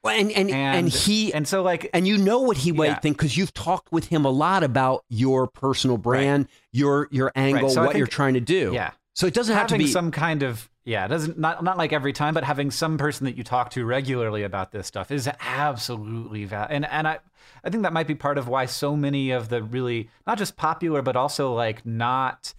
Well, 0.05 0.19
and 0.19 0.31
and 0.33 0.51
and, 0.51 0.77
and 0.79 0.89
he 0.89 1.33
and 1.33 1.47
so 1.49 1.63
like 1.63 1.89
and 1.95 2.07
you 2.07 2.19
know 2.19 2.41
what 2.41 2.59
he 2.59 2.73
might 2.73 2.87
Yeah. 2.87 2.99
think 2.99 3.17
because 3.17 3.37
you've 3.37 3.55
talked 3.55 3.91
with 3.93 4.07
him 4.09 4.25
a 4.25 4.31
lot 4.31 4.63
about 4.63 5.05
your 5.09 5.47
personal 5.47 5.97
brand, 5.99 6.49
your 6.73 7.09
your 7.11 7.33
angle, 7.35 7.71
So 7.71 7.83
what 7.83 7.89
think- 7.93 7.99
you're 7.99 8.07
trying 8.07 8.35
to 8.35 8.41
do. 8.41 8.71
yeah. 8.75 8.91
So 9.15 9.27
it 9.27 9.33
doesn't 9.33 9.57
have 9.57 9.69
to 9.69 9.79
be 9.79 9.87
some 9.87 10.11
kind 10.11 10.43
of 10.43 10.69
yeah, 10.85 11.07
it 11.07 11.09
doesn't 11.09 11.37
not 11.39 11.65
not 11.65 11.79
like 11.79 11.93
every 11.93 12.13
time, 12.13 12.35
but 12.35 12.45
having 12.45 12.71
some 12.71 12.97
person 12.99 13.25
that 13.25 13.37
you 13.37 13.43
talk 13.43 13.71
to 13.71 13.85
regularly 13.85 14.43
about 14.45 14.71
this 14.71 14.87
stuff 14.87 15.11
is 15.11 15.29
absolutely 15.41 16.45
val- 16.45 16.67
and 16.71 16.85
and 16.87 17.09
I 17.09 17.19
I 17.65 17.71
think 17.71 17.83
that 17.83 17.93
might 17.95 18.07
be 18.07 18.15
part 18.15 18.39
of 18.39 18.47
why 18.47 18.67
so 18.67 18.95
many 18.95 19.31
of 19.31 19.49
the 19.49 19.63
really 19.63 20.11
not 20.27 20.37
just 20.39 20.57
popular 20.57 21.01
but 21.03 21.17
also 21.17 21.53
like 21.55 21.85
not 21.87 22.55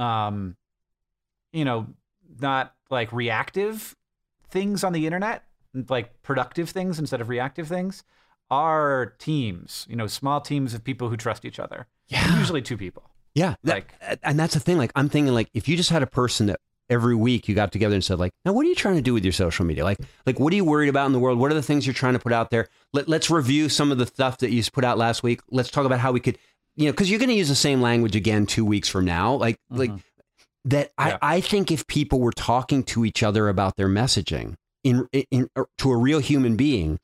um 0.00 0.56
you 1.52 1.64
know 1.64 1.86
not 2.40 2.74
like 2.90 3.12
reactive 3.12 3.94
things 4.50 4.82
on 4.82 4.92
the 4.92 5.06
internet 5.06 5.44
like 5.88 6.22
productive 6.22 6.70
things 6.70 6.98
instead 6.98 7.20
of 7.20 7.28
reactive 7.28 7.68
things 7.68 8.02
are 8.50 9.14
teams 9.18 9.86
you 9.88 9.94
know 9.96 10.06
small 10.06 10.40
teams 10.40 10.74
of 10.74 10.82
people 10.82 11.08
who 11.08 11.16
trust 11.16 11.44
each 11.44 11.58
other 11.60 11.86
Yeah. 12.08 12.38
usually 12.38 12.62
two 12.62 12.76
people 12.76 13.04
Yeah, 13.34 13.54
Like- 13.62 13.92
and 14.24 14.36
that's 14.40 14.54
the 14.54 14.60
thing. 14.60 14.76
Like, 14.76 14.90
I'm 14.96 15.08
thinking, 15.08 15.32
like, 15.32 15.48
if 15.54 15.68
you 15.68 15.76
just 15.76 15.90
had 15.90 16.02
a 16.02 16.06
person 16.20 16.46
that 16.46 16.58
every 16.88 17.14
week 17.14 17.46
you 17.46 17.54
got 17.54 17.70
together 17.70 17.94
and 17.94 18.02
said, 18.02 18.18
like, 18.18 18.32
now 18.44 18.52
what 18.52 18.66
are 18.66 18.68
you 18.68 18.74
trying 18.74 18.96
to 18.96 19.02
do 19.02 19.14
with 19.14 19.24
your 19.24 19.32
social 19.32 19.64
media? 19.64 19.84
Like, 19.84 19.98
like 20.26 20.40
what 20.40 20.52
are 20.52 20.56
you 20.56 20.64
worried 20.64 20.88
about 20.88 21.06
in 21.06 21.12
the 21.12 21.20
world? 21.20 21.38
What 21.38 21.52
are 21.52 21.54
the 21.54 21.62
things 21.62 21.86
you're 21.86 21.94
trying 21.94 22.14
to 22.14 22.18
put 22.18 22.32
out 22.32 22.50
there? 22.50 22.66
Let, 22.92 23.06
let's 23.08 23.30
review 23.30 23.68
some 23.68 23.92
of 23.92 23.98
the 23.98 24.06
stuff 24.06 24.38
that 24.38 24.50
you 24.50 24.60
put 24.72 24.84
out 24.84 24.98
last 24.98 25.22
week. 25.22 25.42
Let's 25.48 25.70
talk 25.70 25.86
about 25.86 26.00
how 26.00 26.10
we 26.10 26.18
could, 26.18 26.38
you 26.80 26.86
know, 26.86 26.92
because 26.92 27.10
you're 27.10 27.18
going 27.18 27.28
to 27.28 27.34
use 27.34 27.50
the 27.50 27.54
same 27.54 27.82
language 27.82 28.16
again 28.16 28.46
two 28.46 28.64
weeks 28.64 28.88
from 28.88 29.04
now. 29.04 29.34
Like, 29.34 29.58
like 29.68 29.90
that. 30.64 30.90
Yeah. 30.98 31.18
I, 31.20 31.36
I 31.36 31.40
think 31.42 31.70
if 31.70 31.86
people 31.86 32.20
were 32.20 32.32
talking 32.32 32.82
to 32.84 33.04
each 33.04 33.22
other 33.22 33.48
about 33.48 33.76
their 33.76 33.86
messaging 33.88 34.54
in, 34.82 35.06
in 35.30 35.50
to 35.76 35.90
a 35.90 35.96
real 35.96 36.20
human 36.20 36.56
being, 36.56 36.98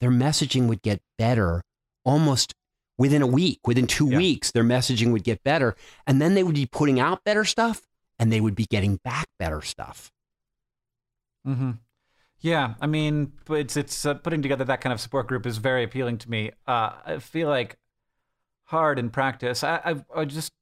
their 0.00 0.10
messaging 0.10 0.66
would 0.66 0.82
get 0.82 1.00
better 1.16 1.62
almost 2.04 2.54
within 2.98 3.22
a 3.22 3.26
week, 3.26 3.60
within 3.68 3.86
two 3.86 4.08
Yeah. 4.08 4.16
weeks, 4.16 4.50
their 4.50 4.64
messaging 4.64 5.12
would 5.12 5.22
get 5.22 5.44
better. 5.44 5.76
And 6.08 6.20
then 6.20 6.34
they 6.34 6.42
would 6.42 6.56
be 6.56 6.66
putting 6.66 6.98
out 6.98 7.22
better 7.22 7.44
stuff 7.44 7.82
and 8.18 8.32
they 8.32 8.40
would 8.40 8.56
be 8.56 8.66
getting 8.68 8.96
back 9.04 9.26
better 9.38 9.62
stuff. 9.62 10.10
Mm-hmm. 11.46 11.70
Yeah, 12.40 12.74
I 12.80 12.86
mean, 12.86 13.32
it's 13.50 13.76
it's 13.76 14.04
uh, 14.04 14.14
putting 14.14 14.42
together 14.42 14.64
that 14.64 14.80
kind 14.80 14.92
of 14.92 15.00
support 15.00 15.26
group 15.28 15.46
is 15.46 15.58
very 15.58 15.84
appealing 15.84 16.18
to 16.18 16.30
me. 16.30 16.50
Uh, 16.66 16.92
I 17.04 17.18
feel 17.18 17.48
like 17.48 17.76
hard 18.70 18.98
in 18.98 19.10
practice. 19.10 19.62
I, 19.64 19.80
I 19.84 20.20
I 20.20 20.24
just, 20.24 20.52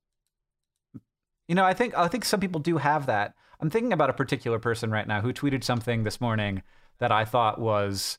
you 1.47 1.55
know, 1.55 1.65
I 1.65 1.75
think 1.75 1.97
I 1.97 2.09
think 2.09 2.25
some 2.25 2.41
people 2.41 2.61
do 2.61 2.79
have 2.79 3.07
that. 3.07 3.35
I'm 3.61 3.71
thinking 3.71 3.93
about 3.93 4.11
a 4.11 4.15
particular 4.15 4.59
person 4.59 4.91
right 4.91 5.07
now 5.07 5.21
who 5.21 5.33
tweeted 5.33 5.63
something 5.63 6.05
this 6.05 6.21
morning 6.21 6.63
that 6.99 7.13
I 7.13 7.25
thought 7.25 7.61
was. 7.61 8.19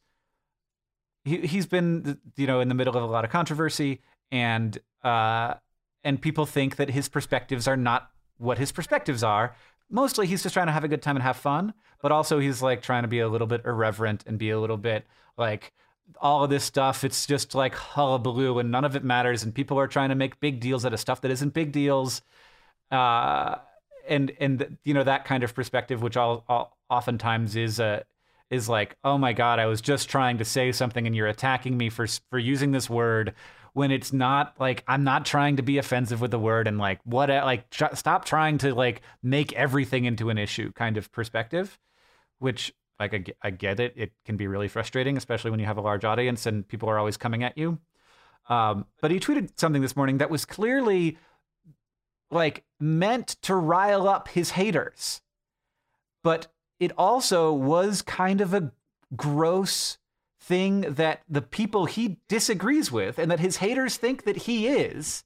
He 1.26 1.40
he's 1.40 1.66
been 1.66 2.20
you 2.38 2.48
know 2.48 2.62
in 2.62 2.70
the 2.70 2.76
middle 2.76 2.96
of 2.96 3.04
a 3.04 3.08
lot 3.08 3.26
of 3.26 3.32
controversy 3.32 4.02
and 4.32 4.78
uh 5.04 5.56
and 6.04 6.22
people 6.22 6.46
think 6.46 6.78
that 6.78 6.92
his 6.92 7.10
perspectives 7.10 7.68
are 7.68 7.76
not 7.76 8.10
what 8.38 8.58
his 8.58 8.72
perspectives 8.72 9.22
are. 9.24 9.56
Mostly 9.90 10.28
he's 10.28 10.44
just 10.44 10.54
trying 10.54 10.68
to 10.68 10.72
have 10.72 10.86
a 10.86 10.88
good 10.88 11.02
time 11.02 11.18
and 11.18 11.24
have 11.24 11.36
fun, 11.36 11.74
but 12.02 12.12
also 12.12 12.40
he's 12.40 12.62
like 12.62 12.82
trying 12.82 13.02
to 13.02 13.10
be 13.10 13.20
a 13.20 13.28
little 13.28 13.48
bit 13.48 13.66
irreverent 13.66 14.24
and 14.28 14.38
be 14.38 14.50
a 14.50 14.60
little 14.60 14.78
bit 14.78 15.06
like 15.38 15.74
all 16.20 16.44
of 16.44 16.50
this 16.50 16.64
stuff. 16.64 17.04
It's 17.04 17.26
just 17.26 17.56
like 17.56 17.76
hullabaloo 17.76 18.60
and 18.60 18.72
none 18.72 18.86
of 18.86 18.96
it 18.96 19.04
matters. 19.04 19.44
And 19.44 19.54
people 19.54 19.80
are 19.80 19.88
trying 19.88 20.10
to 20.10 20.16
make 20.16 20.40
big 20.40 20.60
deals 20.60 20.86
out 20.86 20.94
of 20.94 21.00
stuff 21.00 21.22
that 21.22 21.32
isn't 21.32 21.54
big 21.54 21.72
deals. 21.72 22.22
Uh, 22.92 23.56
and 24.08 24.32
and 24.40 24.78
you 24.84 24.94
know 24.94 25.04
that 25.04 25.26
kind 25.26 25.44
of 25.44 25.54
perspective, 25.54 26.02
which 26.02 26.18
all, 26.18 26.44
all 26.50 26.78
oftentimes 26.90 27.56
is 27.56 27.80
a 27.80 28.04
is 28.50 28.68
like, 28.68 28.98
oh 29.04 29.18
my 29.18 29.34
god, 29.34 29.60
I 29.60 29.68
was 29.68 29.82
just 29.82 30.10
trying 30.10 30.40
to 30.40 30.46
say 30.46 30.72
something 30.72 31.06
and 31.06 31.16
you're 31.16 31.28
attacking 31.28 31.78
me 31.78 31.90
for 31.90 32.08
for 32.30 32.40
using 32.40 32.72
this 32.72 32.90
word 32.90 33.34
when 33.74 33.92
it's 33.92 34.12
not 34.12 34.56
like 34.60 34.84
I'm 34.88 35.04
not 35.04 35.26
trying 35.26 35.58
to 35.58 35.64
be 35.64 35.78
offensive 35.78 36.22
with 36.22 36.32
the 36.32 36.40
word 36.40 36.68
and 36.68 36.78
like 36.78 37.00
what 37.04 37.30
like 37.30 37.70
tr- 37.70 37.94
stop 37.94 38.26
trying 38.26 38.58
to 38.60 38.74
like 38.74 39.02
make 39.22 39.54
everything 39.54 40.06
into 40.06 40.30
an 40.30 40.38
issue 40.38 40.72
kind 40.72 40.98
of 40.98 41.12
perspective, 41.12 41.78
which 42.40 42.74
like 43.00 43.14
I, 43.14 43.18
get- 43.20 43.38
I 43.42 43.50
get 43.52 43.80
it, 43.80 43.94
it 43.96 44.12
can 44.26 44.38
be 44.38 44.48
really 44.48 44.68
frustrating, 44.68 45.18
especially 45.18 45.52
when 45.52 45.60
you 45.60 45.66
have 45.66 45.78
a 45.78 45.82
large 45.82 46.06
audience 46.06 46.46
and 46.46 46.68
people 46.68 46.90
are 46.90 47.00
always 47.00 47.18
coming 47.18 47.44
at 47.44 47.58
you. 47.58 47.80
Um, 48.50 48.86
but 49.02 49.12
he 49.12 49.20
tweeted 49.20 49.52
something 49.58 49.82
this 49.82 49.96
morning 49.96 50.18
that 50.18 50.30
was 50.30 50.46
clearly 50.46 51.18
like 52.32 52.64
meant 52.80 53.38
to 53.44 53.56
rile 53.56 54.08
up 54.08 54.28
his 54.30 54.52
haters, 54.52 55.22
but 56.24 56.48
it 56.80 56.92
also 56.98 57.54
was 57.54 58.02
kind 58.02 58.42
of 58.42 58.54
a 58.54 58.72
gross 59.16 59.98
thing 60.42 60.82
that 60.82 61.22
the 61.30 61.42
people 61.42 61.86
he 61.86 62.18
disagrees 62.28 62.92
with 62.92 63.20
and 63.20 63.30
that 63.32 63.40
his 63.40 63.58
haters 63.58 63.98
think 63.98 64.24
that 64.24 64.38
he 64.38 64.68
is 64.68 65.24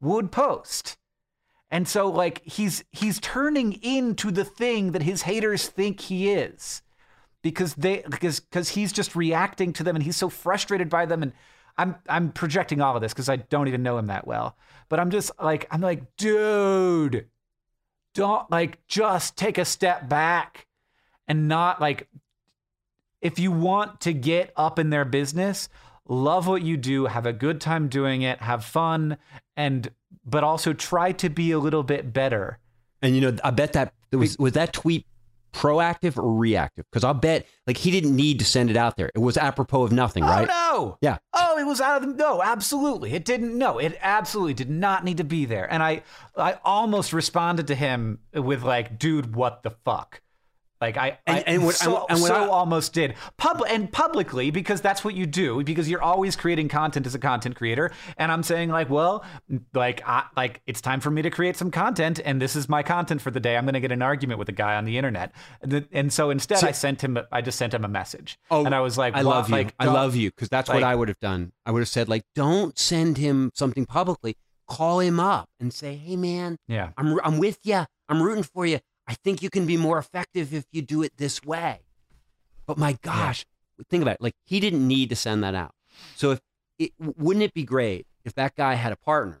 would 0.00 0.30
post. 0.30 0.96
And 1.70 1.88
so 1.88 2.08
like 2.08 2.42
he's 2.44 2.84
he's 2.92 3.18
turning 3.20 3.72
into 3.82 4.30
the 4.30 4.44
thing 4.44 4.92
that 4.92 5.02
his 5.02 5.22
haters 5.22 5.68
think 5.68 6.00
he 6.00 6.30
is 6.30 6.82
because 7.50 7.74
they 7.74 8.02
because 8.10 8.40
because 8.40 8.70
he's 8.70 8.92
just 8.92 9.14
reacting 9.14 9.72
to 9.72 9.84
them 9.84 9.94
and 9.94 10.02
he's 10.02 10.16
so 10.16 10.28
frustrated 10.28 10.88
by 10.88 11.06
them 11.06 11.22
and 11.22 11.32
I'm 11.78 11.94
I'm 12.08 12.32
projecting 12.32 12.80
all 12.80 12.96
of 12.96 13.02
this 13.02 13.12
because 13.12 13.28
I 13.28 13.36
don't 13.36 13.68
even 13.68 13.84
know 13.84 13.98
him 13.98 14.06
that 14.06 14.26
well. 14.26 14.56
But 14.88 14.98
I'm 14.98 15.10
just 15.10 15.30
like 15.40 15.66
I'm 15.70 15.80
like, 15.80 16.16
dude, 16.16 17.28
don't 18.14 18.50
like 18.50 18.84
just 18.88 19.36
take 19.36 19.58
a 19.58 19.64
step 19.64 20.08
back 20.08 20.66
and 21.28 21.46
not 21.46 21.80
like 21.80 22.08
if 23.20 23.38
you 23.38 23.52
want 23.52 24.00
to 24.00 24.12
get 24.12 24.52
up 24.56 24.80
in 24.80 24.90
their 24.90 25.04
business, 25.04 25.68
love 26.08 26.48
what 26.48 26.62
you 26.62 26.76
do, 26.76 27.06
have 27.06 27.26
a 27.26 27.32
good 27.32 27.60
time 27.60 27.88
doing 27.88 28.22
it, 28.22 28.40
have 28.40 28.64
fun, 28.64 29.18
and 29.56 29.90
but 30.24 30.42
also 30.42 30.72
try 30.72 31.12
to 31.12 31.28
be 31.28 31.52
a 31.52 31.60
little 31.60 31.84
bit 31.84 32.12
better. 32.12 32.58
And 33.02 33.14
you 33.14 33.20
know, 33.20 33.36
I 33.44 33.52
bet 33.52 33.74
that 33.74 33.94
was 34.10 34.36
was 34.36 34.54
that 34.54 34.72
tweet 34.72 35.06
proactive 35.56 36.18
or 36.18 36.32
reactive? 36.32 36.84
Because 36.90 37.02
I'll 37.02 37.14
bet 37.14 37.46
like 37.66 37.78
he 37.78 37.90
didn't 37.90 38.14
need 38.14 38.38
to 38.40 38.44
send 38.44 38.70
it 38.70 38.76
out 38.76 38.96
there. 38.96 39.10
It 39.14 39.18
was 39.18 39.36
apropos 39.36 39.84
of 39.84 39.92
nothing, 39.92 40.22
oh, 40.22 40.28
right? 40.28 40.48
Oh 40.50 40.74
no! 40.74 40.98
Yeah. 41.00 41.18
Oh, 41.32 41.58
it 41.58 41.64
was 41.64 41.80
out 41.80 42.02
of 42.02 42.08
the 42.08 42.14
no. 42.14 42.42
Absolutely, 42.42 43.12
it 43.14 43.24
didn't. 43.24 43.56
No, 43.56 43.78
it 43.78 43.96
absolutely 44.00 44.54
did 44.54 44.70
not 44.70 45.04
need 45.04 45.16
to 45.16 45.24
be 45.24 45.46
there. 45.46 45.70
And 45.72 45.82
I, 45.82 46.02
I 46.36 46.58
almost 46.64 47.12
responded 47.12 47.66
to 47.68 47.74
him 47.74 48.20
with 48.34 48.62
like, 48.62 48.98
"Dude, 48.98 49.34
what 49.34 49.62
the 49.62 49.70
fuck." 49.70 50.20
Like 50.86 50.96
I, 50.96 51.18
And- 51.26 51.38
I 51.38 51.40
and 51.52 51.64
when- 51.64 51.74
so, 51.74 52.06
and 52.08 52.20
when 52.22 52.28
so 52.28 52.34
I- 52.44 52.46
almost 52.48 52.92
did 52.92 53.14
pub 53.38 53.60
and 53.68 53.90
publicly 53.90 54.52
because 54.52 54.80
that's 54.80 55.02
what 55.04 55.14
you 55.14 55.26
do 55.26 55.64
because 55.64 55.90
you're 55.90 56.02
always 56.02 56.36
creating 56.36 56.68
content 56.68 57.06
as 57.08 57.14
a 57.14 57.18
content 57.18 57.56
creator 57.56 57.90
and 58.16 58.30
I'm 58.30 58.44
saying 58.44 58.68
like 58.70 58.88
well 58.88 59.24
like 59.74 60.00
I, 60.06 60.24
like 60.36 60.60
it's 60.66 60.80
time 60.80 61.00
for 61.00 61.10
me 61.10 61.22
to 61.22 61.30
create 61.30 61.56
some 61.56 61.70
content 61.72 62.20
and 62.24 62.40
this 62.40 62.54
is 62.54 62.68
my 62.68 62.82
content 62.84 63.20
for 63.20 63.32
the 63.32 63.40
day 63.40 63.56
I'm 63.56 63.64
going 63.64 63.74
to 63.74 63.80
get 63.80 63.90
an 63.90 64.00
argument 64.02 64.38
with 64.38 64.48
a 64.48 64.52
guy 64.52 64.76
on 64.76 64.84
the 64.84 64.96
internet 64.96 65.32
and, 65.60 65.88
and 65.90 66.12
so 66.12 66.30
instead 66.30 66.58
So- 66.58 66.68
I 66.68 66.72
sent 66.72 67.00
him 67.02 67.18
I 67.32 67.40
just 67.40 67.58
sent 67.58 67.74
him 67.74 67.84
a 67.84 67.88
message 67.88 68.38
Oh, 68.50 68.64
and 68.64 68.72
I 68.74 68.80
was 68.80 68.96
like 68.96 69.14
I 69.14 69.22
"Well, 69.22 69.30
love 69.30 69.48
you. 69.48 69.56
like, 69.56 69.74
I 69.80 69.86
love 69.86 70.14
you 70.14 70.30
because 70.30 70.48
that's 70.48 70.68
what 70.68 70.84
I 70.84 70.94
would 70.94 71.08
have 71.08 71.18
done. 71.20 71.50
I 71.66 71.72
would 71.72 71.80
have 71.80 71.88
said 71.88 72.08
like, 72.08 72.22
don't 72.36 72.78
send 72.78 73.18
him 73.18 73.50
something 73.54 73.86
publicly. 73.86 74.36
Call 74.68 75.00
him 75.00 75.18
up 75.18 75.48
and 75.60 75.72
say, 75.72 75.96
hey 75.96 76.14
man, 76.16 76.58
yeah 76.68 76.90
I'm 76.96 77.18
I'm 77.24 77.38
with 77.38 77.58
you. 77.64 77.86
I'm 78.08 78.22
rooting 78.22 78.44
for 78.44 78.64
you. 78.66 78.78
I 79.06 79.14
think 79.14 79.42
you 79.42 79.50
can 79.50 79.66
be 79.66 79.76
more 79.76 79.98
effective 79.98 80.52
if 80.52 80.64
you 80.72 80.82
do 80.82 81.02
it 81.02 81.12
this 81.16 81.42
way. 81.44 81.80
But 82.66 82.76
my 82.78 82.98
gosh, 83.02 83.46
think 83.88 84.02
about 84.02 84.14
it. 84.16 84.20
Like 84.22 84.34
he 84.44 84.58
didn't 84.60 84.86
need 84.86 85.08
to 85.10 85.16
send 85.16 85.44
that 85.44 85.54
out. 85.54 85.72
So 86.16 86.32
if 86.32 86.40
it, 86.78 86.92
wouldn't 86.98 87.42
it 87.44 87.54
be 87.54 87.62
great 87.64 88.06
if 88.24 88.34
that 88.34 88.56
guy 88.56 88.74
had 88.74 88.92
a 88.92 88.96
partner? 88.96 89.40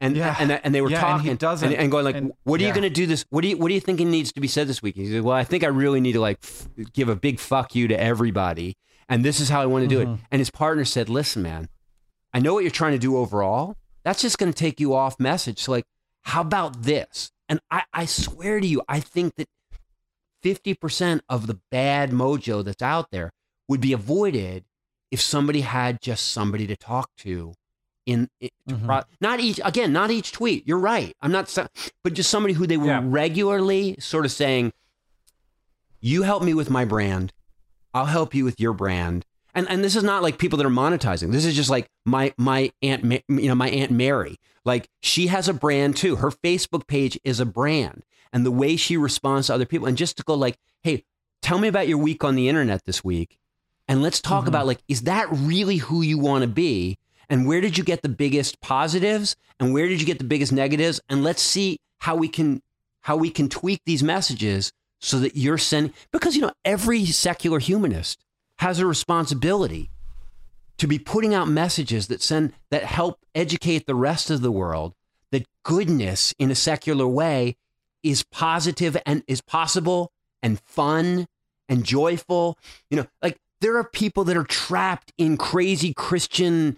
And 0.00 0.16
Yeah. 0.16 0.36
and 0.38 0.52
and 0.52 0.72
they 0.72 0.80
were 0.80 0.90
Yeah, 0.90 0.98
and 0.98 1.04
talking 1.04 1.24
he 1.24 1.30
and, 1.74 1.74
and 1.74 1.90
going 1.90 2.04
like, 2.04 2.14
And- 2.14 2.32
what 2.44 2.60
are 2.60 2.64
you 2.64 2.70
going 2.72 2.84
to 2.84 2.90
do 2.90 3.06
this? 3.06 3.24
What 3.30 3.40
do 3.40 3.48
you 3.48 3.56
what 3.58 3.66
do 3.68 3.74
you 3.74 3.80
think 3.80 3.98
needs 3.98 4.30
to 4.32 4.40
be 4.40 4.46
said 4.46 4.68
this 4.68 4.80
week? 4.80 4.94
He 4.94 5.10
said, 5.10 5.22
well, 5.22 5.34
I 5.36 5.42
think 5.42 5.64
I 5.64 5.68
really 5.68 6.00
need 6.00 6.12
to 6.12 6.20
like 6.20 6.38
f- 6.44 6.68
give 6.92 7.08
a 7.08 7.16
big 7.16 7.40
fuck 7.40 7.74
you 7.74 7.88
to 7.88 8.00
everybody, 8.00 8.76
and 9.08 9.24
this 9.24 9.40
is 9.40 9.48
how 9.48 9.60
I 9.60 9.66
want 9.66 9.82
to 9.82 9.88
do 9.88 9.98
Mhm. 10.04 10.14
it. 10.14 10.20
And 10.30 10.38
his 10.38 10.50
partner 10.50 10.84
said, 10.84 11.08
listen, 11.08 11.42
man, 11.42 11.68
I 12.32 12.38
know 12.38 12.54
what 12.54 12.62
you're 12.62 12.70
trying 12.70 12.92
to 12.92 12.98
do 12.98 13.16
overall. 13.16 13.74
That's 14.04 14.22
just 14.22 14.38
going 14.38 14.52
to 14.52 14.56
take 14.56 14.78
you 14.78 14.94
off 14.94 15.18
message. 15.18 15.58
So 15.64 15.72
like, 15.72 15.84
how 16.22 16.42
about 16.42 16.84
this? 16.84 17.32
And 17.48 17.60
I, 17.70 17.84
I 17.92 18.04
swear 18.04 18.60
to 18.60 18.66
you, 18.66 18.82
I 18.88 19.00
think 19.00 19.34
that 19.36 19.48
50% 20.44 21.20
of 21.28 21.46
the 21.46 21.58
bad 21.70 22.10
mojo 22.10 22.64
that's 22.64 22.82
out 22.82 23.10
there 23.10 23.32
would 23.68 23.80
be 23.80 23.92
avoided 23.92 24.64
if 25.10 25.20
somebody 25.20 25.62
had 25.62 26.00
just 26.00 26.30
somebody 26.30 26.66
to 26.66 26.76
talk 26.76 27.10
to 27.18 27.54
in 28.06 28.28
to 28.40 28.50
Mhm. 28.68 28.84
pro- 28.86 29.02
not 29.20 29.40
each 29.40 29.60
again 29.64 29.92
not 29.92 30.10
each 30.10 30.32
tweet. 30.32 30.66
You're 30.66 30.78
right. 30.78 31.14
I'm 31.20 31.32
not 31.32 31.54
but 32.04 32.14
just 32.14 32.30
somebody 32.30 32.54
who 32.54 32.66
they 32.66 32.76
were 32.78 32.86
Yeah. 32.86 33.00
regularly 33.02 33.96
sort 34.00 34.24
of 34.24 34.32
saying 34.32 34.72
you 36.00 36.22
help 36.22 36.42
me 36.42 36.54
with 36.54 36.70
my 36.70 36.84
brand. 36.84 37.32
I'll 37.92 38.06
help 38.06 38.34
you 38.34 38.44
with 38.44 38.60
your 38.60 38.72
brand. 38.72 39.24
And 39.54 39.68
and 39.68 39.82
this 39.82 39.96
is 39.96 40.04
not 40.04 40.22
like 40.22 40.38
people 40.38 40.56
that 40.58 40.66
are 40.66 40.70
monetizing. 40.70 41.32
This 41.32 41.44
is 41.44 41.56
just 41.56 41.70
like 41.70 41.88
my 42.06 42.32
my 42.38 42.70
aunt 42.82 43.04
you 43.28 43.48
know 43.48 43.54
my 43.54 43.68
aunt 43.70 43.90
mary 43.90 44.36
like 44.68 44.88
she 45.00 45.26
has 45.26 45.48
a 45.48 45.52
brand 45.54 45.96
too. 45.96 46.16
Her 46.16 46.30
facebook 46.30 46.86
page 46.86 47.18
is 47.24 47.40
a 47.40 47.46
brand 47.46 48.04
and 48.32 48.46
the 48.46 48.50
way 48.52 48.76
she 48.76 48.96
responds 48.96 49.48
to 49.48 49.54
other 49.54 49.66
people. 49.66 49.88
And 49.88 49.96
just 49.96 50.16
to 50.18 50.22
go 50.22 50.34
like 50.34 50.56
hey 50.84 51.04
tell 51.42 51.58
me 51.58 51.66
about 51.68 51.88
your 51.88 51.98
week 51.98 52.22
on 52.22 52.36
the 52.36 52.48
internet 52.48 52.84
this 52.84 53.02
week 53.02 53.38
and 53.88 54.02
let's 54.02 54.20
talk 54.20 54.44
Mhm. 54.44 54.48
about 54.48 54.66
like 54.66 54.80
is 54.86 55.02
that 55.02 55.26
really 55.32 55.78
who 55.78 56.02
you 56.02 56.18
want 56.18 56.42
to 56.42 56.48
be? 56.48 56.98
And 57.30 57.46
where 57.46 57.60
did 57.60 57.76
you 57.76 57.84
get 57.84 58.02
the 58.02 58.08
biggest 58.08 58.60
positives? 58.60 59.36
And 59.60 59.74
where 59.74 59.88
did 59.88 60.00
you 60.00 60.06
get 60.06 60.18
the 60.18 60.24
biggest 60.24 60.52
negatives? 60.52 61.00
And 61.10 61.22
let's 61.24 61.42
see 61.42 61.78
how 61.98 62.14
we 62.16 62.28
can 62.28 62.62
how 63.02 63.16
we 63.16 63.30
can 63.30 63.48
tweak 63.48 63.80
these 63.86 64.02
messages 64.02 64.72
so 65.00 65.18
that 65.20 65.36
you're 65.36 65.58
sending 65.58 65.92
because 66.12 66.36
you 66.36 66.42
know 66.42 66.52
every 66.64 67.04
secular 67.06 67.58
humanist 67.60 68.24
has 68.58 68.78
a 68.80 68.86
responsibility 68.86 69.90
to 70.78 70.86
be 70.86 70.98
putting 70.98 71.34
out 71.34 71.48
messages 71.48 72.06
that 72.08 72.22
send 72.22 72.52
that 72.70 72.84
help 72.84 73.20
educate 73.34 73.86
the 73.86 73.94
rest 73.94 74.30
of 74.30 74.40
the 74.40 74.52
world 74.52 74.94
that 75.30 75.46
goodness 75.62 76.34
in 76.38 76.50
a 76.50 76.54
secular 76.54 77.06
way 77.06 77.56
is 78.02 78.22
positive 78.24 78.96
and 79.04 79.22
is 79.26 79.40
possible 79.40 80.12
and 80.42 80.60
fun 80.60 81.26
and 81.68 81.84
joyful 81.84 82.56
you 82.90 82.96
know 82.96 83.06
like 83.22 83.38
there 83.60 83.76
are 83.76 83.84
people 83.84 84.24
that 84.24 84.36
are 84.36 84.44
trapped 84.44 85.12
in 85.18 85.36
crazy 85.36 85.92
christian 85.92 86.76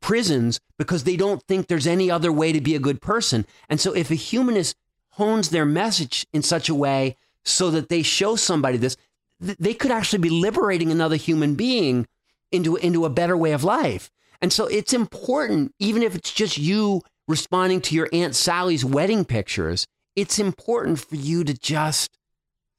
prisons 0.00 0.60
because 0.78 1.04
they 1.04 1.16
don't 1.16 1.42
think 1.44 1.66
there's 1.66 1.86
any 1.86 2.10
other 2.10 2.32
way 2.32 2.52
to 2.52 2.60
be 2.60 2.74
a 2.74 2.80
good 2.80 3.00
person. 3.00 3.46
And 3.68 3.80
so 3.80 3.94
if 3.94 4.10
a 4.10 4.14
humanist 4.14 4.76
hones 5.12 5.50
their 5.50 5.64
message 5.64 6.26
in 6.32 6.42
such 6.42 6.68
a 6.68 6.74
way 6.74 7.16
so 7.44 7.70
that 7.70 7.88
they 7.88 8.02
show 8.02 8.36
somebody 8.36 8.78
this, 8.78 8.96
th- 9.44 9.58
they 9.58 9.74
could 9.74 9.90
actually 9.90 10.20
be 10.20 10.30
liberating 10.30 10.90
another 10.90 11.16
human 11.16 11.54
being 11.54 12.06
into 12.52 12.76
into 12.76 13.04
a 13.04 13.10
better 13.10 13.36
way 13.36 13.52
of 13.52 13.64
life. 13.64 14.10
And 14.40 14.52
so 14.52 14.66
it's 14.66 14.92
important 14.92 15.74
even 15.78 16.02
if 16.02 16.14
it's 16.14 16.32
just 16.32 16.58
you 16.58 17.02
responding 17.26 17.80
to 17.82 17.94
your 17.94 18.08
aunt 18.12 18.34
Sally's 18.34 18.84
wedding 18.84 19.24
pictures, 19.24 19.86
it's 20.16 20.38
important 20.38 20.98
for 20.98 21.16
you 21.16 21.44
to 21.44 21.54
just 21.54 22.18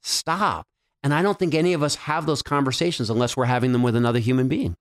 stop. 0.02 0.66
And 1.04 1.14
I 1.14 1.22
don't 1.22 1.40
think 1.40 1.54
any 1.54 1.74
of 1.74 1.84
us 1.84 1.96
have 1.96 2.26
those 2.26 2.42
conversations 2.42 3.10
unless 3.10 3.38
we're 3.38 3.46
having 3.46 3.72
them 3.72 3.84
with 3.84 3.96
another 3.96 4.20
human 4.20 4.48
being. 4.48 4.76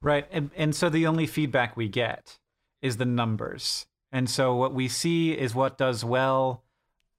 Right. 0.00 0.26
And, 0.32 0.50
and 0.56 0.74
so 0.74 0.88
the 0.88 1.06
only 1.06 1.26
feedback 1.26 1.76
we 1.76 1.88
get 1.88 2.38
is 2.80 2.96
the 2.96 3.04
numbers. 3.04 3.86
And 4.10 4.28
so 4.28 4.54
what 4.56 4.74
we 4.74 4.88
see 4.88 5.32
is 5.32 5.54
what 5.54 5.78
does 5.78 6.04
well, 6.04 6.64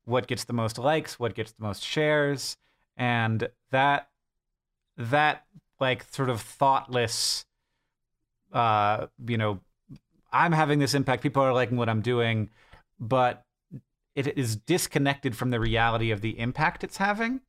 what 0.04 0.28
gets 0.28 0.44
the 0.44 0.54
most 0.54 0.78
likes, 0.78 1.18
what 1.18 1.34
gets 1.34 1.54
the 1.54 1.64
most 1.64 1.84
shares, 1.84 2.58
and 2.98 3.50
that 3.72 4.10
that 4.98 5.46
like 5.84 6.06
sort 6.12 6.30
of 6.30 6.42
thoughtless 6.42 7.46
uh 8.54 9.08
you 9.28 9.38
know 9.38 9.60
I'm 10.32 10.52
having 10.52 10.80
this 10.80 10.94
impact 10.94 11.22
people 11.22 11.44
are 11.44 11.54
liking 11.54 11.78
what 11.78 11.90
I'm 11.90 12.02
doing 12.02 12.50
but 13.00 13.46
it 14.16 14.38
is 14.38 14.56
disconnected 14.56 15.36
from 15.36 15.50
the 15.52 15.60
reality 15.60 16.12
of 16.12 16.22
the 16.22 16.40
impact 16.40 16.84
it's 16.84 16.98
having 16.98 17.42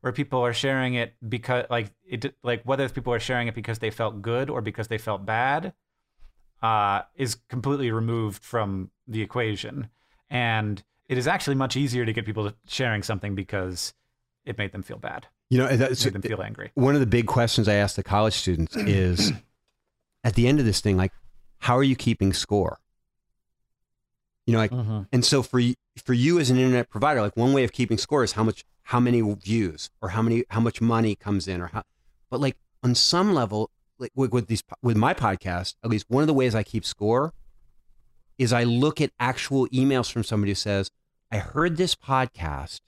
where 0.00 0.12
people 0.12 0.40
are 0.40 0.52
sharing 0.52 0.94
it 0.94 1.14
because 1.28 1.64
like 1.70 1.92
it 2.04 2.34
like 2.42 2.62
whether 2.64 2.88
people 2.88 3.12
are 3.12 3.20
sharing 3.20 3.48
it 3.48 3.54
because 3.54 3.78
they 3.78 3.90
felt 3.90 4.22
good 4.22 4.50
or 4.50 4.60
because 4.60 4.88
they 4.88 4.98
felt 4.98 5.24
bad 5.24 5.72
uh, 6.62 7.02
is 7.16 7.36
completely 7.48 7.90
removed 7.90 8.44
from 8.44 8.90
the 9.06 9.20
equation. 9.20 9.88
And 10.30 10.82
it 11.08 11.18
is 11.18 11.26
actually 11.26 11.56
much 11.56 11.76
easier 11.76 12.06
to 12.06 12.12
get 12.12 12.24
people 12.24 12.52
sharing 12.66 13.02
something 13.02 13.34
because 13.34 13.92
it 14.44 14.58
made 14.58 14.72
them 14.72 14.82
feel 14.82 14.98
bad 14.98 15.26
You 15.52 15.58
know, 15.58 15.76
that's, 15.76 16.02
made 16.02 16.14
them 16.14 16.22
feel 16.22 16.40
angry 16.40 16.70
one 16.76 16.94
of 16.94 17.00
the 17.00 17.06
big 17.06 17.26
questions 17.26 17.68
I 17.68 17.74
ask 17.74 17.94
the 17.94 18.02
college 18.02 18.32
students 18.32 18.74
is 18.74 19.32
at 20.24 20.34
the 20.34 20.48
end 20.48 20.60
of 20.60 20.64
this 20.64 20.80
thing, 20.80 20.96
like, 20.96 21.12
how 21.58 21.76
are 21.76 21.82
you 21.82 21.94
keeping 21.94 22.32
score? 22.32 22.80
You 24.46 24.54
know, 24.54 24.58
like, 24.58 24.70
mm-hmm. 24.70 25.02
and 25.12 25.22
so 25.22 25.42
for 25.42 25.58
you, 25.58 25.74
for 26.02 26.14
you 26.14 26.38
as 26.38 26.48
an 26.48 26.56
internet 26.56 26.88
provider, 26.88 27.20
like 27.20 27.36
one 27.36 27.52
way 27.52 27.64
of 27.64 27.72
keeping 27.72 27.98
score 27.98 28.24
is 28.24 28.32
how 28.32 28.42
much, 28.42 28.64
how 28.84 28.98
many 28.98 29.20
views 29.20 29.90
or 30.00 30.08
how 30.08 30.22
many, 30.22 30.44
how 30.48 30.60
much 30.60 30.80
money 30.80 31.16
comes 31.16 31.46
in 31.46 31.60
or 31.60 31.66
how, 31.66 31.82
but 32.30 32.40
like 32.40 32.56
on 32.82 32.94
some 32.94 33.34
level, 33.34 33.68
like 33.98 34.12
with, 34.14 34.32
with 34.32 34.46
these, 34.46 34.62
with 34.80 34.96
my 34.96 35.12
podcast, 35.12 35.74
at 35.84 35.90
least 35.90 36.06
one 36.08 36.22
of 36.22 36.28
the 36.28 36.32
ways 36.32 36.54
I 36.54 36.62
keep 36.62 36.86
score 36.86 37.34
is 38.38 38.54
I 38.54 38.64
look 38.64 39.02
at 39.02 39.10
actual 39.20 39.68
emails 39.68 40.10
from 40.10 40.24
somebody 40.24 40.52
who 40.52 40.54
says, 40.54 40.90
I 41.30 41.36
heard 41.40 41.76
this 41.76 41.94
podcast 41.94 42.80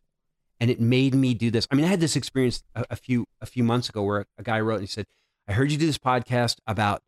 and 0.61 0.71
it 0.71 0.81
made 0.81 1.15
me 1.15 1.35
do 1.35 1.51
this. 1.51 1.67
I 1.71 1.75
mean, 1.75 1.85
I 1.85 1.89
had 1.89 2.01
this 2.01 2.17
experience 2.17 2.63
a, 2.75 2.85
a 2.91 2.97
few 2.97 3.27
a 3.41 3.47
few 3.47 3.65
months 3.65 3.89
ago 3.89 4.03
where 4.03 4.27
a 4.39 4.43
guy 4.43 4.61
wrote 4.61 4.77
and 4.77 4.85
he 4.85 4.89
said, 4.89 5.07
"I 5.49 5.53
heard 5.53 5.71
you 5.71 5.79
do 5.79 5.87
this 5.87 5.99
podcast 5.99 6.57
about 6.67 7.03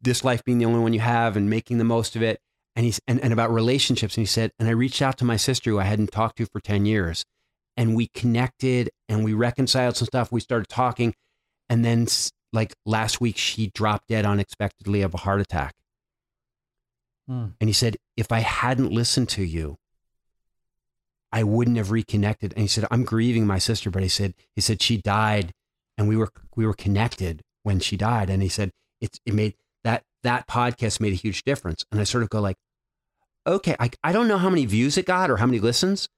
this 0.00 0.24
life 0.24 0.44
being 0.44 0.58
the 0.58 0.64
only 0.64 0.80
one 0.80 0.92
you 0.92 1.00
have 1.00 1.36
and 1.36 1.50
making 1.50 1.78
the 1.78 1.84
most 1.84 2.16
of 2.16 2.22
it." 2.22 2.40
And 2.76 2.84
he's 2.84 3.00
and, 3.08 3.20
and 3.20 3.32
about 3.32 3.52
relationships. 3.52 4.16
And 4.16 4.22
he 4.22 4.26
said, 4.26 4.52
and 4.58 4.68
I 4.68 4.72
reached 4.72 5.02
out 5.02 5.18
to 5.18 5.24
my 5.24 5.36
sister 5.36 5.70
who 5.70 5.80
I 5.80 5.84
hadn't 5.84 6.12
talked 6.12 6.36
to 6.38 6.46
for 6.46 6.60
10 6.60 6.86
years. 6.86 7.24
And 7.76 7.96
we 7.96 8.06
connected 8.06 8.90
and 9.08 9.24
we 9.24 9.34
reconciled 9.34 9.96
some 9.96 10.06
stuff. 10.06 10.30
We 10.30 10.40
started 10.40 10.68
talking. 10.68 11.14
And 11.68 11.84
then 11.84 12.06
like 12.52 12.74
last 12.86 13.20
week, 13.20 13.36
she 13.36 13.68
dropped 13.74 14.08
dead 14.08 14.24
unexpectedly 14.24 15.02
of 15.02 15.12
a 15.12 15.18
heart 15.18 15.40
attack. 15.40 15.74
Hmm. 17.26 17.46
And 17.60 17.68
he 17.68 17.72
said, 17.74 17.96
if 18.16 18.32
I 18.32 18.40
hadn't 18.40 18.92
listened 18.92 19.28
to 19.30 19.42
you, 19.42 19.76
I 21.32 21.42
wouldn't 21.42 21.76
have 21.76 21.90
reconnected. 21.90 22.52
And 22.52 22.62
he 22.62 22.68
said, 22.68 22.86
I'm 22.90 23.04
grieving 23.04 23.46
my 23.46 23.58
sister, 23.58 23.90
but 23.90 24.02
he 24.02 24.08
said, 24.08 24.34
he 24.54 24.60
said 24.60 24.80
she 24.82 24.96
died 24.96 25.52
and 25.96 26.08
we 26.08 26.16
were 26.16 26.30
we 26.56 26.64
were 26.66 26.74
connected 26.74 27.42
when 27.62 27.80
she 27.80 27.96
died. 27.96 28.30
And 28.30 28.42
he 28.42 28.48
said, 28.48 28.70
it's 29.00 29.18
it 29.26 29.34
made 29.34 29.54
that 29.84 30.04
that 30.22 30.48
podcast 30.48 31.00
made 31.00 31.12
a 31.12 31.16
huge 31.16 31.42
difference. 31.44 31.84
And 31.92 32.00
I 32.00 32.04
sort 32.04 32.22
of 32.22 32.30
go 32.30 32.40
like, 32.40 32.56
okay, 33.46 33.76
I, 33.78 33.90
I 34.02 34.12
don't 34.12 34.28
know 34.28 34.38
how 34.38 34.50
many 34.50 34.66
views 34.66 34.96
it 34.96 35.06
got 35.06 35.30
or 35.30 35.36
how 35.36 35.46
many 35.46 35.58
listens. 35.60 36.08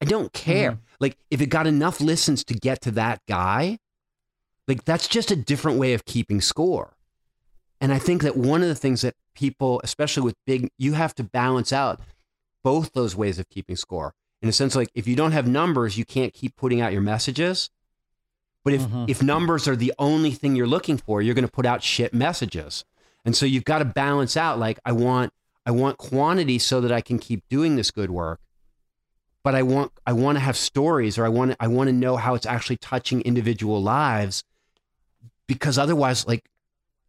I 0.00 0.04
don't 0.04 0.32
care. 0.32 0.72
Mhm. 0.72 0.78
Like 1.00 1.16
if 1.30 1.40
it 1.40 1.46
got 1.46 1.66
enough 1.66 2.00
listens 2.00 2.44
to 2.44 2.54
get 2.54 2.80
to 2.82 2.90
that 2.92 3.20
guy, 3.28 3.78
like 4.66 4.84
that's 4.84 5.08
just 5.08 5.30
a 5.30 5.36
different 5.36 5.78
way 5.78 5.94
of 5.94 6.04
keeping 6.04 6.40
score. 6.40 6.94
And 7.80 7.92
I 7.92 7.98
think 7.98 8.22
that 8.22 8.36
one 8.36 8.62
of 8.62 8.68
the 8.68 8.74
things 8.74 9.02
that 9.02 9.14
people, 9.34 9.80
especially 9.84 10.24
with 10.24 10.34
big, 10.46 10.68
you 10.78 10.94
have 10.94 11.14
to 11.14 11.24
balance 11.24 11.72
out 11.72 12.00
both 12.64 12.92
those 12.92 13.14
ways 13.16 13.38
of 13.38 13.48
keeping 13.48 13.76
score. 13.76 14.14
In 14.40 14.48
a 14.48 14.52
sense, 14.52 14.76
like 14.76 14.90
if 14.94 15.06
you 15.08 15.16
don't 15.16 15.32
have 15.32 15.48
numbers, 15.48 15.98
you 15.98 16.04
can't 16.04 16.32
keep 16.32 16.54
putting 16.56 16.80
out 16.80 16.92
your 16.92 17.02
messages. 17.02 17.70
But 18.64 18.74
if, 18.74 18.82
Mhm. 18.82 19.08
if 19.08 19.22
numbers 19.22 19.66
are 19.66 19.76
the 19.76 19.92
only 19.98 20.30
thing 20.32 20.54
you're 20.54 20.66
looking 20.66 20.96
for, 20.98 21.22
you're 21.22 21.34
going 21.34 21.46
to 21.46 21.50
put 21.50 21.66
out 21.66 21.82
shit 21.82 22.12
messages. 22.14 22.84
And 23.24 23.36
so 23.36 23.46
you've 23.46 23.64
got 23.64 23.78
to 23.78 23.84
balance 23.84 24.36
out 24.36 24.58
like 24.58 24.78
I 24.84 24.92
want 24.92 25.32
I 25.66 25.70
want 25.70 25.98
quantity 25.98 26.58
so 26.58 26.80
that 26.80 26.90
I 26.92 27.00
can 27.02 27.18
keep 27.18 27.46
doing 27.48 27.76
this 27.76 27.90
good 27.90 28.10
work. 28.10 28.40
But 29.42 29.54
I 29.54 29.62
want 29.62 29.92
I 30.06 30.12
want 30.12 30.36
to 30.36 30.40
have 30.40 30.56
stories 30.56 31.18
or 31.18 31.24
I 31.24 31.28
want 31.28 31.56
I 31.60 31.66
want 31.66 31.88
to 31.88 31.92
know 31.92 32.16
how 32.16 32.34
it's 32.34 32.46
actually 32.46 32.76
touching 32.78 33.20
individual 33.22 33.82
lives 33.82 34.44
because 35.46 35.78
otherwise 35.78 36.26
like 36.26 36.48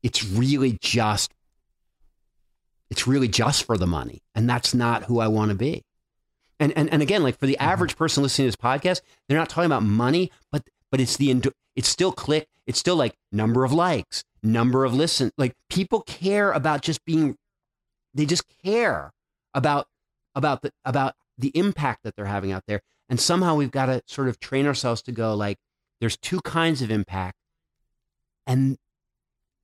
it's 0.04 0.24
really 0.24 0.78
just 0.82 1.32
it's 2.90 3.08
really 3.08 3.28
just 3.28 3.64
for 3.66 3.78
the 3.78 3.88
money 3.88 4.22
and 4.34 4.50
that's 4.50 4.74
not 4.74 5.04
who 5.06 5.20
I 5.20 5.28
want 5.28 5.50
to 5.52 5.56
be. 5.56 5.84
And 6.60 6.74
and 6.76 6.92
and 6.92 7.02
again 7.02 7.24
like 7.24 7.38
for 7.38 7.46
the 7.46 7.54
mm-hmm. 7.54 7.70
average 7.70 7.96
person 7.96 8.24
listening 8.24 8.52
to 8.52 8.58
this 8.58 8.64
podcast, 8.64 9.02
they're 9.28 9.38
not 9.38 9.50
talking 9.50 9.68
about 9.68 9.84
money, 9.84 10.32
but 10.52 10.64
but 10.92 11.00
it's 11.00 11.18
the 11.18 11.44
it's 11.76 11.88
still 11.88 12.12
click, 12.12 12.48
it's 12.68 12.80
still 12.80 12.96
like 12.96 13.16
number 13.32 13.64
of 13.64 13.72
likes, 13.72 14.24
number 14.44 14.84
of 14.84 14.94
listen. 14.94 15.32
Like 15.38 15.56
people 15.70 16.02
care 16.02 16.52
about 16.52 16.82
just 16.82 17.06
being 17.06 17.38
they 18.14 18.26
just 18.26 18.44
care 18.64 19.14
about 19.54 19.88
about 20.36 20.62
the 20.62 20.72
about 20.84 21.16
the 21.38 21.52
impact 21.56 22.04
that 22.04 22.16
they're 22.16 22.26
having 22.26 22.52
out 22.52 22.64
there. 22.68 22.82
And 23.08 23.20
somehow 23.20 23.56
we've 23.56 23.72
got 23.72 23.88
to 23.88 24.04
sort 24.06 24.28
of 24.28 24.40
train 24.40 24.68
ourselves 24.68 25.02
to 25.04 25.12
go 25.12 25.34
like 25.34 25.58
there's 26.00 26.18
two 26.18 26.42
kinds 26.42 26.82
of 26.82 26.92
impact 26.92 27.38
and 28.46 28.78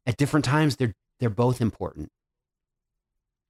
at 0.05 0.17
different 0.17 0.45
times 0.45 0.77
they're 0.77 0.93
they're 1.19 1.29
both 1.29 1.61
important. 1.61 2.09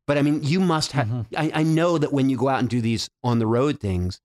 But 0.07 0.17
I 0.17 0.21
mean, 0.21 0.41
you 0.43 0.59
must 0.59 0.91
have 0.91 1.07
Mhm. 1.07 1.25
I, 1.35 1.51
I 1.55 1.63
know 1.63 1.97
that 1.97 2.13
when 2.13 2.29
you 2.29 2.37
go 2.37 2.49
out 2.49 2.59
and 2.59 2.69
do 2.69 2.79
these 2.81 3.09
on 3.23 3.39
the 3.39 3.47
road 3.47 3.79
things, 3.79 4.21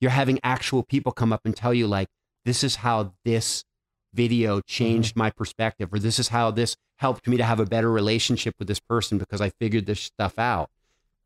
you're 0.00 0.10
having 0.12 0.38
actual 0.44 0.82
people 0.82 1.10
come 1.12 1.32
up 1.32 1.40
and 1.44 1.56
tell 1.56 1.74
you 1.74 1.86
like 1.86 2.08
this 2.44 2.62
is 2.62 2.76
how 2.76 3.14
this 3.24 3.64
video 4.12 4.60
changed 4.60 5.16
my 5.16 5.30
perspective 5.30 5.92
or 5.92 5.98
this 5.98 6.18
is 6.18 6.28
how 6.28 6.50
this 6.50 6.76
helped 6.98 7.26
me 7.26 7.36
to 7.36 7.44
have 7.44 7.58
a 7.60 7.66
better 7.66 7.90
relationship 7.90 8.54
with 8.58 8.68
this 8.68 8.78
person 8.80 9.18
because 9.18 9.40
I 9.40 9.50
figured 9.50 9.86
this 9.86 10.00
stuff 10.00 10.38
out. 10.38 10.70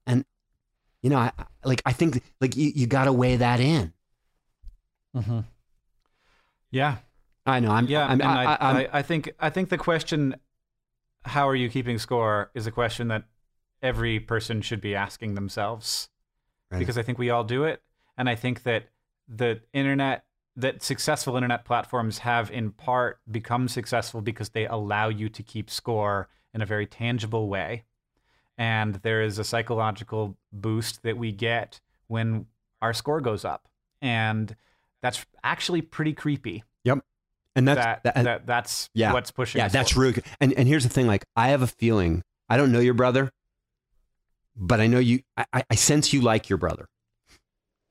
And 0.07 0.25
You 1.03 1.11
know, 1.11 1.19
I, 1.19 1.33
like 1.65 1.83
I 1.87 1.93
think 1.93 2.23
like 2.41 2.57
you, 2.57 2.73
you 2.75 2.87
got 2.87 3.05
to 3.05 3.13
weigh 3.13 3.37
that 3.37 3.61
in. 3.61 3.93
Mm-hmm. 5.17 5.41
Yeah, 6.71 6.97
I 7.47 7.61
know. 7.61 7.71
I'm 7.71 7.87
yeah, 7.87 8.07
I'm, 8.07 8.21
and 8.21 8.23
I, 8.31 8.45
I, 8.45 8.55
I'm- 8.57 8.77
I, 8.77 8.89
I 8.99 9.03
think 9.03 9.33
I 9.41 9.51
think 9.51 9.69
the 9.71 9.79
question, 9.79 10.37
"How 11.25 11.49
are 11.49 11.55
you 11.57 11.69
keeping 11.69 11.99
score?" 11.99 12.51
is 12.55 12.67
a 12.67 12.71
question 12.71 13.09
that 13.09 13.25
every 13.83 14.21
person 14.21 14.61
should 14.63 14.81
be 14.81 14.95
asking 14.95 15.35
themselves, 15.35 16.09
Right. 16.71 16.79
because 16.79 16.97
I 16.99 17.03
think 17.03 17.19
we 17.19 17.31
all 17.31 17.45
do 17.45 17.65
it, 17.65 17.83
and 18.17 18.29
I 18.29 18.35
think 18.35 18.63
that 18.65 18.85
the 19.29 19.61
internet, 19.73 20.25
that 20.57 20.83
successful 20.83 21.37
internet 21.37 21.65
platforms 21.65 22.19
have 22.19 22.51
in 22.51 22.71
part 22.73 23.21
become 23.31 23.69
successful 23.69 24.21
because 24.21 24.51
they 24.51 24.67
allow 24.67 25.09
you 25.09 25.29
to 25.29 25.43
keep 25.43 25.71
score 25.71 26.29
in 26.53 26.61
a 26.63 26.67
very 26.67 26.87
tangible 26.87 27.49
way, 27.49 27.85
and 28.59 28.97
there 28.97 29.23
is 29.23 29.39
a 29.39 29.45
psychological 29.45 30.37
boost 30.53 31.03
that 31.03 31.17
we 31.17 31.33
get 31.33 31.81
when 32.09 32.47
our 32.83 32.93
score 32.93 33.21
goes 33.21 33.45
up, 33.45 33.69
and 34.03 34.55
that's 35.03 35.25
actually 35.43 35.81
pretty 35.83 36.13
creepy 36.13 36.63
Yep. 36.85 36.99
and 37.57 37.67
that's 37.69 37.79
that, 37.79 38.03
that- 38.15 38.25
that 38.25 38.47
that's 38.47 38.91
yeah, 38.95 39.13
what's 39.13 39.31
pushing. 39.31 39.61
yeah, 39.61 39.69
that's 39.69 39.93
forward. 39.93 40.03
really 40.03 40.13
good. 40.15 40.25
And 40.41 40.53
and 40.55 40.69
here's 40.69 40.83
the 40.83 40.89
thing, 40.91 41.07
like 41.07 41.25
I 41.37 41.49
have 41.49 41.63
a 41.63 41.67
feeling 41.67 42.23
I 42.49 42.57
don't 42.57 42.73
know 42.73 42.81
your 42.81 42.95
brother, 42.95 43.31
but 44.57 44.81
I 44.81 44.87
know 44.87 44.99
you. 44.99 45.21
I, 45.37 45.65
I- 45.71 45.75
sense 45.75 46.13
you 46.13 46.21
like 46.21 46.49
your 46.49 46.59
brother. 46.59 46.89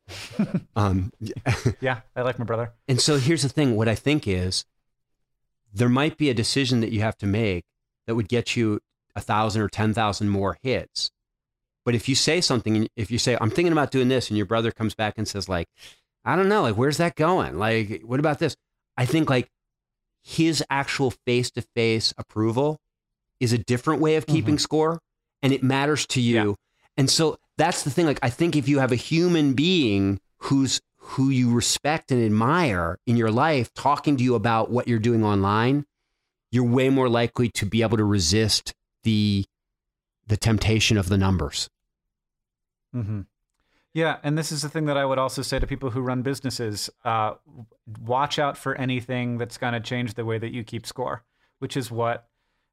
um, 0.75 1.11
Yeah, 1.81 2.01
I 2.15 2.21
like 2.23 2.39
my 2.39 2.45
brother. 2.45 2.73
and 2.87 2.99
so 2.99 3.17
here's 3.17 3.43
the 3.43 3.49
thing. 3.49 3.75
What 3.75 3.87
I 3.87 3.95
think 3.95 4.27
is 4.27 4.65
there 5.73 5.89
might 5.89 6.17
be 6.17 6.29
a 6.29 6.33
decision 6.33 6.79
that 6.81 6.91
you 6.91 7.01
have 7.01 7.17
to 7.17 7.27
make 7.27 7.63
that 8.07 8.15
would 8.15 8.27
get 8.27 8.55
you 8.55 8.79
a 9.15 9.21
thousand 9.21 9.61
or 9.61 9.69
ten 9.69 9.93
thousand 9.93 10.29
more 10.29 10.57
hits. 10.63 11.11
But 11.85 11.95
if 11.95 12.09
you 12.09 12.15
say 12.15 12.41
something, 12.41 12.87
if 12.95 13.09
you 13.11 13.17
say 13.17 13.37
I'm 13.39 13.49
thinking 13.49 13.71
about 13.71 13.91
doing 13.91 14.07
this, 14.09 14.29
and 14.29 14.37
your 14.37 14.45
brother 14.45 14.71
comes 14.71 14.95
back 14.95 15.15
and 15.17 15.27
says 15.27 15.47
like, 15.47 15.67
I 16.25 16.35
don't 16.35 16.49
know, 16.49 16.63
like 16.63 16.75
where's 16.75 16.97
that 16.97 17.15
going? 17.15 17.57
Like 17.59 18.01
what 18.03 18.19
about 18.19 18.39
this? 18.39 18.55
I 18.97 19.05
think 19.05 19.29
like 19.29 19.47
his 20.23 20.63
actual 20.69 21.11
face 21.25 21.49
to 21.51 21.61
face 21.75 22.13
approval 22.17 22.77
is 23.39 23.53
a 23.53 23.57
different 23.57 24.01
way 24.01 24.15
of 24.15 24.25
keeping 24.27 24.59
score, 24.59 24.99
and 25.41 25.53
it 25.53 25.63
matters 25.63 26.05
to 26.07 26.21
you. 26.21 26.35
Yeah. 26.35 26.53
And 26.97 27.09
so 27.09 27.37
that's 27.57 27.83
the 27.83 27.89
thing. 27.89 28.05
Like 28.05 28.19
I 28.21 28.29
think 28.29 28.55
if 28.55 28.67
you 28.67 28.79
have 28.79 28.91
a 28.91 28.95
human 28.95 29.53
being 29.53 30.19
who's 30.37 30.81
who 30.97 31.29
you 31.29 31.53
respect 31.53 32.11
and 32.11 32.23
admire 32.23 32.97
in 33.07 33.17
your 33.17 33.31
life 33.31 33.73
talking 33.73 34.17
to 34.17 34.23
you 34.23 34.35
about 34.35 34.69
what 34.69 34.87
you're 34.87 34.99
doing 34.99 35.23
online, 35.23 35.85
you're 36.51 36.63
way 36.63 36.89
more 36.89 37.09
likely 37.09 37.49
to 37.49 37.65
be 37.65 37.81
able 37.81 37.97
to 37.97 38.03
resist 38.03 38.73
the 39.03 39.45
the 40.27 40.37
temptation 40.37 40.97
of 40.97 41.09
the 41.09 41.17
numbers. 41.17 41.69
Mm-hmm. 42.95 43.21
Yeah, 43.93 44.17
and 44.23 44.37
this 44.37 44.51
is 44.51 44.61
the 44.61 44.69
thing 44.69 44.85
that 44.85 44.97
I 44.97 45.05
would 45.05 45.17
also 45.17 45.41
say 45.41 45.57
to 45.57 45.65
people 45.65 45.89
who 45.89 46.01
run 46.01 46.21
businesses: 46.21 46.89
uh, 47.03 47.35
watch 47.99 48.37
out 48.37 48.57
for 48.57 48.75
anything 48.75 49.37
that's 49.37 49.57
going 49.57 49.73
to 49.73 49.79
change 49.79 50.13
the 50.13 50.25
way 50.25 50.37
that 50.37 50.53
you 50.53 50.63
keep 50.63 50.85
score, 50.85 51.23
which 51.59 51.75
is 51.75 51.89
what 51.89 52.27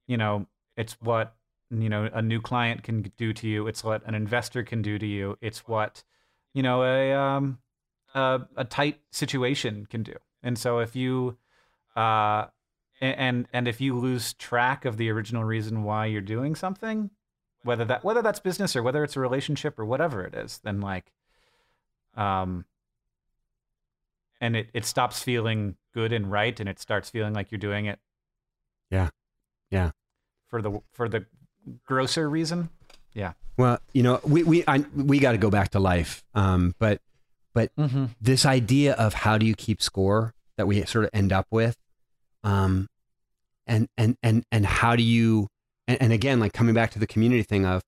you 0.06 0.16
know. 0.16 0.46
It's 0.76 0.92
what 1.00 1.35
you 1.70 1.88
know 1.88 2.08
a 2.12 2.22
new 2.22 2.40
client 2.40 2.82
can 2.82 3.02
do 3.16 3.32
to 3.32 3.48
you. 3.48 3.66
It's 3.66 3.82
what 3.82 4.06
an 4.06 4.14
investor 4.14 4.62
can 4.62 4.82
do 4.82 4.98
to 4.98 5.06
you. 5.06 5.36
It's 5.40 5.66
what 5.66 6.04
you 6.54 6.62
know 6.62 6.82
a 6.84 7.12
um, 7.12 7.58
a, 8.14 8.42
a 8.56 8.64
tight 8.64 9.00
situation 9.10 9.86
can 9.86 10.02
do. 10.02 10.14
And 10.42 10.58
so 10.58 10.78
if 10.78 10.94
you 10.94 11.36
uh, 11.96 12.46
and 13.00 13.46
and 13.52 13.68
if 13.68 13.80
you 13.80 13.98
lose 13.98 14.32
track 14.34 14.84
of 14.84 14.96
the 14.96 15.10
original 15.10 15.44
reason 15.44 15.82
why 15.82 16.06
you're 16.06 16.20
doing 16.20 16.54
something, 16.54 17.10
whether 17.62 17.84
that 17.84 18.04
whether 18.04 18.22
that's 18.22 18.40
business 18.40 18.76
or 18.76 18.82
whether 18.82 19.02
it's 19.04 19.16
a 19.16 19.20
relationship 19.20 19.78
or 19.78 19.84
whatever 19.84 20.24
it 20.24 20.34
is, 20.34 20.60
then 20.64 20.80
like, 20.80 21.12
um, 22.16 22.64
and 24.40 24.56
it 24.56 24.70
it 24.72 24.84
stops 24.84 25.22
feeling 25.22 25.76
good 25.92 26.12
and 26.12 26.30
right, 26.30 26.58
and 26.58 26.68
it 26.68 26.78
starts 26.78 27.10
feeling 27.10 27.34
like 27.34 27.50
you're 27.50 27.58
doing 27.58 27.86
it. 27.86 27.98
Yeah. 28.90 29.10
Yeah. 29.70 29.90
For 30.46 30.62
the 30.62 30.80
for 30.92 31.08
the 31.08 31.26
grosser 31.86 32.28
reason. 32.28 32.70
Yeah. 33.14 33.32
Well, 33.56 33.78
you 33.92 34.02
know, 34.02 34.20
we 34.24 34.42
we 34.42 34.64
I, 34.66 34.84
we 34.94 35.18
got 35.18 35.32
to 35.32 35.38
go 35.38 35.50
back 35.50 35.70
to 35.70 35.80
life. 35.80 36.22
Um, 36.34 36.74
but 36.78 37.00
Mm-hmm. 37.56 38.06
this 38.20 38.44
idea 38.44 38.92
of 38.92 39.14
how 39.14 39.38
do 39.38 39.46
you 39.46 39.54
keep 39.54 39.80
score 39.80 40.34
that 40.58 40.66
we 40.66 40.84
sort 40.84 41.04
of 41.06 41.10
end 41.14 41.32
up 41.32 41.46
with, 41.50 41.74
um, 42.44 42.86
and 43.66 43.88
and 43.96 44.16
and 44.22 44.44
and 44.52 44.66
how 44.66 44.94
do 44.94 45.02
you 45.02 45.48
and, 45.88 46.00
and 46.02 46.12
again 46.12 46.38
like 46.38 46.52
coming 46.52 46.74
back 46.74 46.90
to 46.90 46.98
the 46.98 47.06
community 47.06 47.42
thing 47.42 47.64
of 47.64 47.80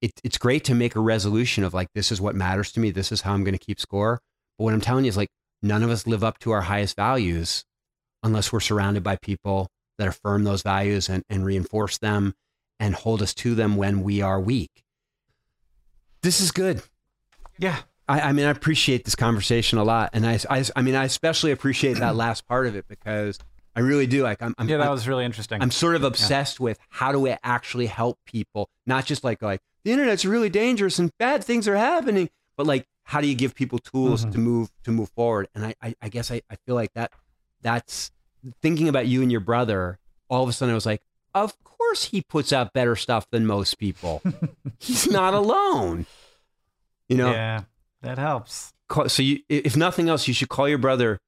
it, 0.00 0.12
it's 0.24 0.38
great 0.38 0.64
to 0.64 0.74
make 0.74 0.96
a 0.96 1.00
resolution 1.00 1.62
of 1.62 1.74
like 1.74 1.88
this 1.94 2.10
is 2.10 2.22
what 2.22 2.34
matters 2.34 2.72
to 2.72 2.80
me 2.80 2.90
this 2.90 3.12
is 3.12 3.20
how 3.20 3.34
i'm 3.34 3.44
going 3.44 3.56
to 3.56 3.64
keep 3.64 3.78
score 3.78 4.18
but 4.58 4.64
what 4.64 4.72
i'm 4.72 4.80
telling 4.80 5.04
you 5.04 5.10
is 5.10 5.16
like 5.16 5.28
none 5.62 5.82
of 5.82 5.90
us 5.90 6.06
live 6.06 6.24
up 6.24 6.38
to 6.38 6.50
our 6.50 6.62
highest 6.62 6.96
values 6.96 7.64
unless 8.22 8.50
we're 8.52 8.60
surrounded 8.60 9.02
by 9.02 9.16
people 9.16 9.68
that 9.98 10.08
affirm 10.08 10.44
those 10.44 10.62
values 10.62 11.08
and, 11.10 11.22
and 11.28 11.44
reinforce 11.44 11.98
them 11.98 12.34
and 12.80 12.94
hold 12.96 13.22
us 13.22 13.32
to 13.34 13.54
them 13.54 13.76
when 13.76 14.02
we 14.02 14.20
are 14.20 14.40
weak 14.40 14.82
this 16.22 16.40
is 16.40 16.50
good 16.50 16.82
Yeah. 17.58 17.76
I, 18.08 18.20
I 18.20 18.32
mean, 18.32 18.44
I 18.44 18.50
appreciate 18.50 19.04
this 19.04 19.14
conversation 19.14 19.78
a 19.78 19.84
lot, 19.84 20.10
and 20.14 20.26
I, 20.26 20.40
I, 20.50 20.64
I 20.74 20.82
mean, 20.82 20.96
I 20.96 21.04
especially 21.04 21.52
appreciate 21.52 21.98
that 21.98 22.16
last 22.24 22.44
part 22.48 22.66
of 22.66 22.74
it 22.74 22.86
because 22.88 23.38
I 23.76 23.80
really 23.80 24.08
do. 24.08 24.24
Like, 24.24 24.42
I'm, 24.42 24.52
I'm, 24.58 24.68
Yeah, 24.68 24.78
that 24.78 24.86
I'm, 24.86 24.90
was 24.92 25.06
really 25.06 25.24
interesting. 25.24 25.62
I'm 25.62 25.70
sort 25.70 25.94
of 25.94 26.02
obsessed 26.02 26.58
with 26.58 26.76
how 26.88 27.12
do 27.12 27.20
we 27.20 27.36
actually 27.44 27.86
help 27.86 28.18
people, 28.26 28.68
not 28.84 29.06
just 29.06 29.22
like 29.22 29.40
like 29.42 29.60
the 29.84 29.92
internet's 29.92 30.24
really 30.24 30.48
dangerous 30.50 30.98
and 30.98 31.12
bad 31.18 31.44
things 31.44 31.68
are 31.68 31.76
happening, 31.76 32.28
but 32.56 32.66
like 32.66 32.88
how 33.04 33.20
do 33.20 33.28
you 33.28 33.36
give 33.36 33.54
people 33.54 33.78
tools 33.78 34.24
Mhm. 34.26 34.32
to 34.32 34.38
move 34.38 34.70
to 34.82 34.90
move 34.90 35.10
forward? 35.10 35.46
And 35.54 35.64
I, 35.64 35.74
I, 35.80 35.94
I 36.02 36.08
guess 36.08 36.32
I, 36.32 36.42
I 36.50 36.56
feel 36.66 36.74
like 36.74 36.92
that 36.94 37.12
that's 37.62 38.10
thinking 38.60 38.88
about 38.88 39.06
you 39.06 39.22
and 39.22 39.30
your 39.30 39.40
brother. 39.40 40.00
All 40.28 40.42
of 40.42 40.48
a 40.48 40.52
sudden, 40.52 40.72
I 40.72 40.74
was 40.74 40.86
like, 40.86 41.02
of 41.32 41.54
course 41.90 42.04
he 42.04 42.22
puts 42.22 42.52
out 42.52 42.72
better 42.72 42.94
stuff 42.94 43.28
than 43.30 43.46
most 43.46 43.78
people. 43.78 44.22
He's 44.78 45.08
not 45.08 45.34
alone. 45.34 46.06
You 47.08 47.16
know, 47.16 47.32
yeah, 47.32 47.62
that 48.02 48.18
helps. 48.18 48.72
call, 48.88 49.08
so 49.08 49.22
you, 49.22 49.40
if 49.48 49.76
nothing 49.76 50.08
else, 50.08 50.28
you 50.28 50.34
should 50.34 50.48
call 50.48 50.68
your 50.68 50.78
brother 50.78 51.18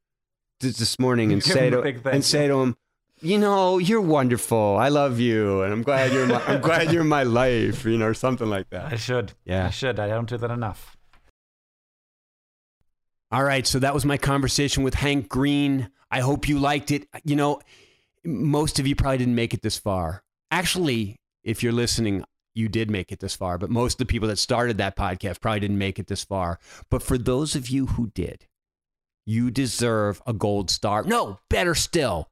this 0.60 0.98
morning 1.00 1.32
and 1.32 1.42
Give 1.44 1.52
say 1.52 1.70
to 1.70 1.82
and 1.82 2.24
say 2.24 2.46
to 2.46 2.60
him, 2.60 2.76
you 3.20 3.38
know, 3.38 3.78
you're 3.78 4.00
wonderful. 4.00 4.76
I 4.78 4.88
love 4.88 5.18
you, 5.18 5.62
and 5.62 5.72
I'm 5.72 5.82
glad 5.82 6.12
you're 6.12 6.26
my, 6.26 6.40
I'm 6.46 6.60
glad 6.68 6.92
you're 6.92 7.02
in 7.02 7.08
my 7.08 7.24
life, 7.24 7.84
you 7.84 7.98
know, 7.98 8.06
or 8.06 8.14
something 8.14 8.48
like 8.48 8.70
that. 8.70 8.92
I 8.92 8.96
should. 8.96 9.32
Yeah, 9.44 9.66
I 9.66 9.70
should. 9.70 9.98
I 9.98 10.06
don't 10.06 10.28
do 10.28 10.38
that 10.38 10.50
enough. 10.52 10.96
All 13.32 13.42
right, 13.42 13.66
so 13.66 13.80
that 13.80 13.94
was 13.94 14.04
my 14.04 14.18
conversation 14.18 14.84
with 14.84 14.94
Hank 14.94 15.28
Green. 15.28 15.90
I 16.08 16.20
hope 16.20 16.48
you 16.48 16.60
liked 16.60 16.92
it. 16.92 17.08
You 17.24 17.34
know, 17.34 17.60
most 18.24 18.78
of 18.78 18.86
you 18.86 18.94
probably 18.94 19.18
didn't 19.18 19.34
make 19.34 19.54
it 19.54 19.62
this 19.62 19.78
far. 19.78 20.22
Actually, 20.52 21.16
if 21.42 21.62
you're 21.62 21.72
listening, 21.72 22.24
you 22.54 22.68
did 22.68 22.90
make 22.90 23.10
it 23.10 23.20
this 23.20 23.34
far, 23.34 23.56
but 23.56 23.70
most 23.70 23.94
of 23.94 23.98
the 23.98 24.04
people 24.04 24.28
that 24.28 24.36
started 24.36 24.76
that 24.76 24.96
podcast 24.96 25.40
probably 25.40 25.60
didn't 25.60 25.78
make 25.78 25.98
it 25.98 26.08
this 26.08 26.22
far. 26.22 26.58
But 26.90 27.02
for 27.02 27.16
those 27.16 27.56
of 27.56 27.70
you 27.70 27.86
who 27.86 28.08
did, 28.14 28.46
you 29.24 29.50
deserve 29.50 30.20
a 30.26 30.34
gold 30.34 30.70
star. 30.70 31.04
No, 31.04 31.38
better 31.48 31.74
still, 31.74 32.28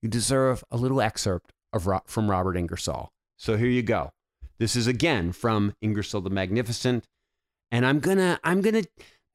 you 0.00 0.08
deserve 0.08 0.64
a 0.70 0.78
little 0.78 1.02
excerpt 1.02 1.52
of 1.74 1.86
from 2.06 2.30
Robert 2.30 2.56
Ingersoll. 2.56 3.10
So 3.36 3.58
here 3.58 3.68
you 3.68 3.82
go. 3.82 4.12
This 4.58 4.74
is 4.74 4.86
again 4.86 5.32
from 5.32 5.74
Ingersoll 5.82 6.22
the 6.22 6.30
Magnificent, 6.30 7.04
and 7.70 7.84
I'm 7.84 8.00
gonna 8.00 8.40
I'm 8.42 8.62
gonna 8.62 8.84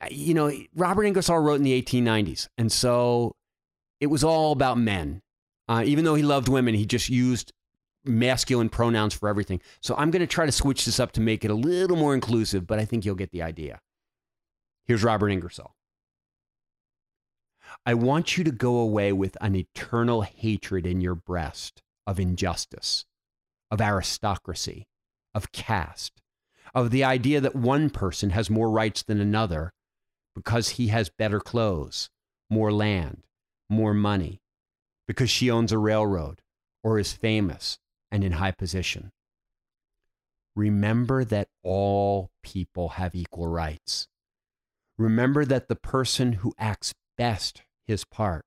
you 0.10 0.34
know 0.34 0.51
Robert 0.76 1.03
Ingersoll 1.03 1.38
wrote 1.38 1.55
in 1.57 1.64
the 1.64 1.80
1890s, 1.80 2.47
and 2.57 2.72
so 2.72 3.35
it 4.01 4.07
was 4.07 4.23
all 4.23 4.51
about 4.51 4.80
men. 4.80 5.22
Uh, 5.69 5.84
even 5.85 6.03
though 6.03 6.15
he 6.15 6.23
loved 6.23 6.49
women, 6.49 6.73
he 6.73 6.85
just 6.85 7.10
used 7.10 7.53
masculine 8.05 8.69
pronouns 8.69 9.13
for 9.13 9.30
everything. 9.30 9.61
So 9.81 9.95
I'm 9.97 10.11
going 10.11 10.21
to 10.21 10.27
try 10.27 10.45
to 10.45 10.51
switch 10.51 10.85
this 10.85 10.99
up 10.99 11.11
to 11.13 11.21
make 11.21 11.45
it 11.45 11.51
a 11.51 11.55
little 11.55 11.97
more 11.97 12.13
inclusive, 12.13 12.67
but 12.67 12.80
I 12.80 12.85
think 12.85 13.05
you'll 13.05 13.15
get 13.15 13.31
the 13.31 13.41
idea. 13.41 13.80
Here's 14.85 15.03
Robert 15.03 15.30
Ingersoll. 15.30 15.73
I 17.85 17.93
want 17.93 18.38
you 18.38 18.43
to 18.43 18.51
go 18.51 18.77
away 18.77 19.13
with 19.13 19.38
an 19.41 19.55
eternal 19.55 20.21
hatred 20.21 20.85
in 20.85 21.01
your 21.01 21.15
breast 21.15 21.81
of 22.05 22.19
injustice, 22.19 23.05
of 23.71 23.81
aristocracy, 23.81 24.88
of 25.34 25.51
caste, 25.51 26.21
of 26.75 26.91
the 26.91 27.03
idea 27.03 27.41
that 27.41 27.55
one 27.55 27.89
person 27.89 28.31
has 28.31 28.49
more 28.49 28.69
rights 28.69 29.03
than 29.03 29.19
another 29.19 29.73
because 30.35 30.69
he 30.69 30.88
has 30.88 31.09
better 31.09 31.39
clothes, 31.39 32.09
more 32.49 32.71
land, 32.71 33.23
more 33.69 33.93
money, 33.93 34.41
because 35.07 35.30
she 35.30 35.49
owns 35.49 35.71
a 35.71 35.77
railroad 35.77 36.41
or 36.84 36.99
is 36.99 37.13
famous 37.13 37.80
and 38.14 38.23
in 38.23 38.34
high 38.34 38.52
position. 38.52 39.11
Remember 40.56 41.26
that 41.26 41.48
all 41.64 42.30
people 42.44 42.90
have 42.90 43.15
equal 43.15 43.48
rights. 43.48 44.07
Remember 44.99 45.44
that 45.44 45.68
the 45.68 45.76
person 45.76 46.34
who 46.34 46.53
acts 46.60 46.94
best 47.18 47.64
his 47.88 48.06
part, 48.06 48.45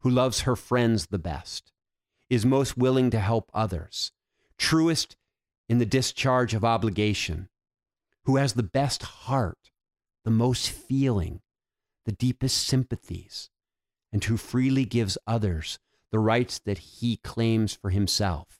who 0.00 0.08
loves 0.08 0.40
her 0.40 0.56
friends 0.56 1.08
the 1.08 1.18
best, 1.18 1.70
is 2.30 2.46
most 2.46 2.78
willing 2.78 3.10
to 3.10 3.20
help 3.20 3.50
others, 3.52 4.10
truest 4.56 5.16
in 5.68 5.76
the 5.76 5.86
discharge 5.86 6.54
of 6.54 6.64
obligation, 6.64 7.50
who 8.24 8.36
has 8.36 8.54
the 8.54 8.62
best 8.62 9.02
heart, 9.02 9.70
the 10.24 10.30
most 10.30 10.70
feeling, 10.70 11.42
the 12.06 12.12
deepest 12.12 12.66
sympathies, 12.66 13.50
and 14.10 14.24
who 14.24 14.38
freely 14.38 14.86
gives 14.86 15.18
others 15.26 15.78
the 16.10 16.18
rights 16.18 16.58
that 16.60 16.78
he 16.78 17.18
claims 17.18 17.74
for 17.74 17.90
himself, 17.90 18.58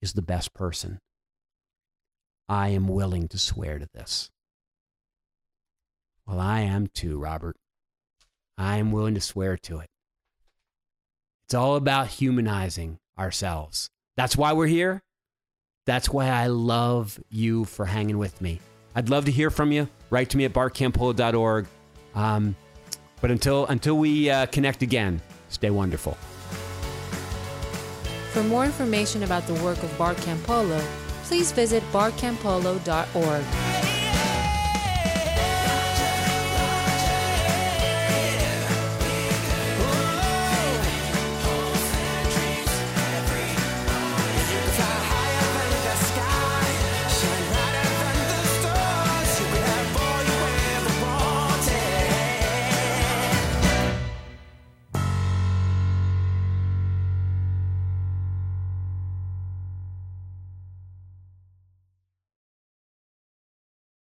is 0.00 0.12
the 0.12 0.22
best 0.22 0.54
person. 0.54 1.00
I 2.48 2.68
am 2.68 2.88
willing 2.88 3.28
to 3.28 3.38
swear 3.38 3.78
to 3.78 3.88
this. 3.92 4.30
Well, 6.26 6.40
I 6.40 6.60
am 6.60 6.86
too, 6.88 7.18
Robert. 7.18 7.56
I 8.58 8.78
am 8.78 8.92
willing 8.92 9.14
to 9.14 9.20
swear 9.20 9.56
to 9.58 9.80
it. 9.80 9.88
It's 11.46 11.54
all 11.54 11.76
about 11.76 12.08
humanizing 12.08 12.98
ourselves. 13.18 13.88
That's 14.16 14.36
why 14.36 14.52
we're 14.52 14.66
here. 14.66 15.02
That's 15.84 16.10
why 16.10 16.28
I 16.28 16.48
love 16.48 17.20
you 17.28 17.64
for 17.64 17.86
hanging 17.86 18.18
with 18.18 18.40
me. 18.40 18.60
I'd 18.94 19.08
love 19.08 19.26
to 19.26 19.30
hear 19.30 19.50
from 19.50 19.70
you. 19.70 19.88
Write 20.10 20.30
to 20.30 20.36
me 20.36 20.44
at 20.44 20.52
bartcampolo.org. 20.52 21.66
Um, 22.14 22.56
but 23.20 23.30
until 23.30 23.66
until 23.66 23.98
we 23.98 24.30
uh, 24.30 24.46
connect 24.46 24.82
again, 24.82 25.20
stay 25.48 25.70
wonderful. 25.70 26.16
For 28.36 28.42
more 28.42 28.66
information 28.66 29.22
about 29.22 29.46
the 29.46 29.54
work 29.64 29.82
of 29.82 29.96
Bart 29.96 30.18
Campolo, 30.18 30.78
please 31.24 31.52
visit 31.52 31.82
bartcampolo.org. 31.90 33.95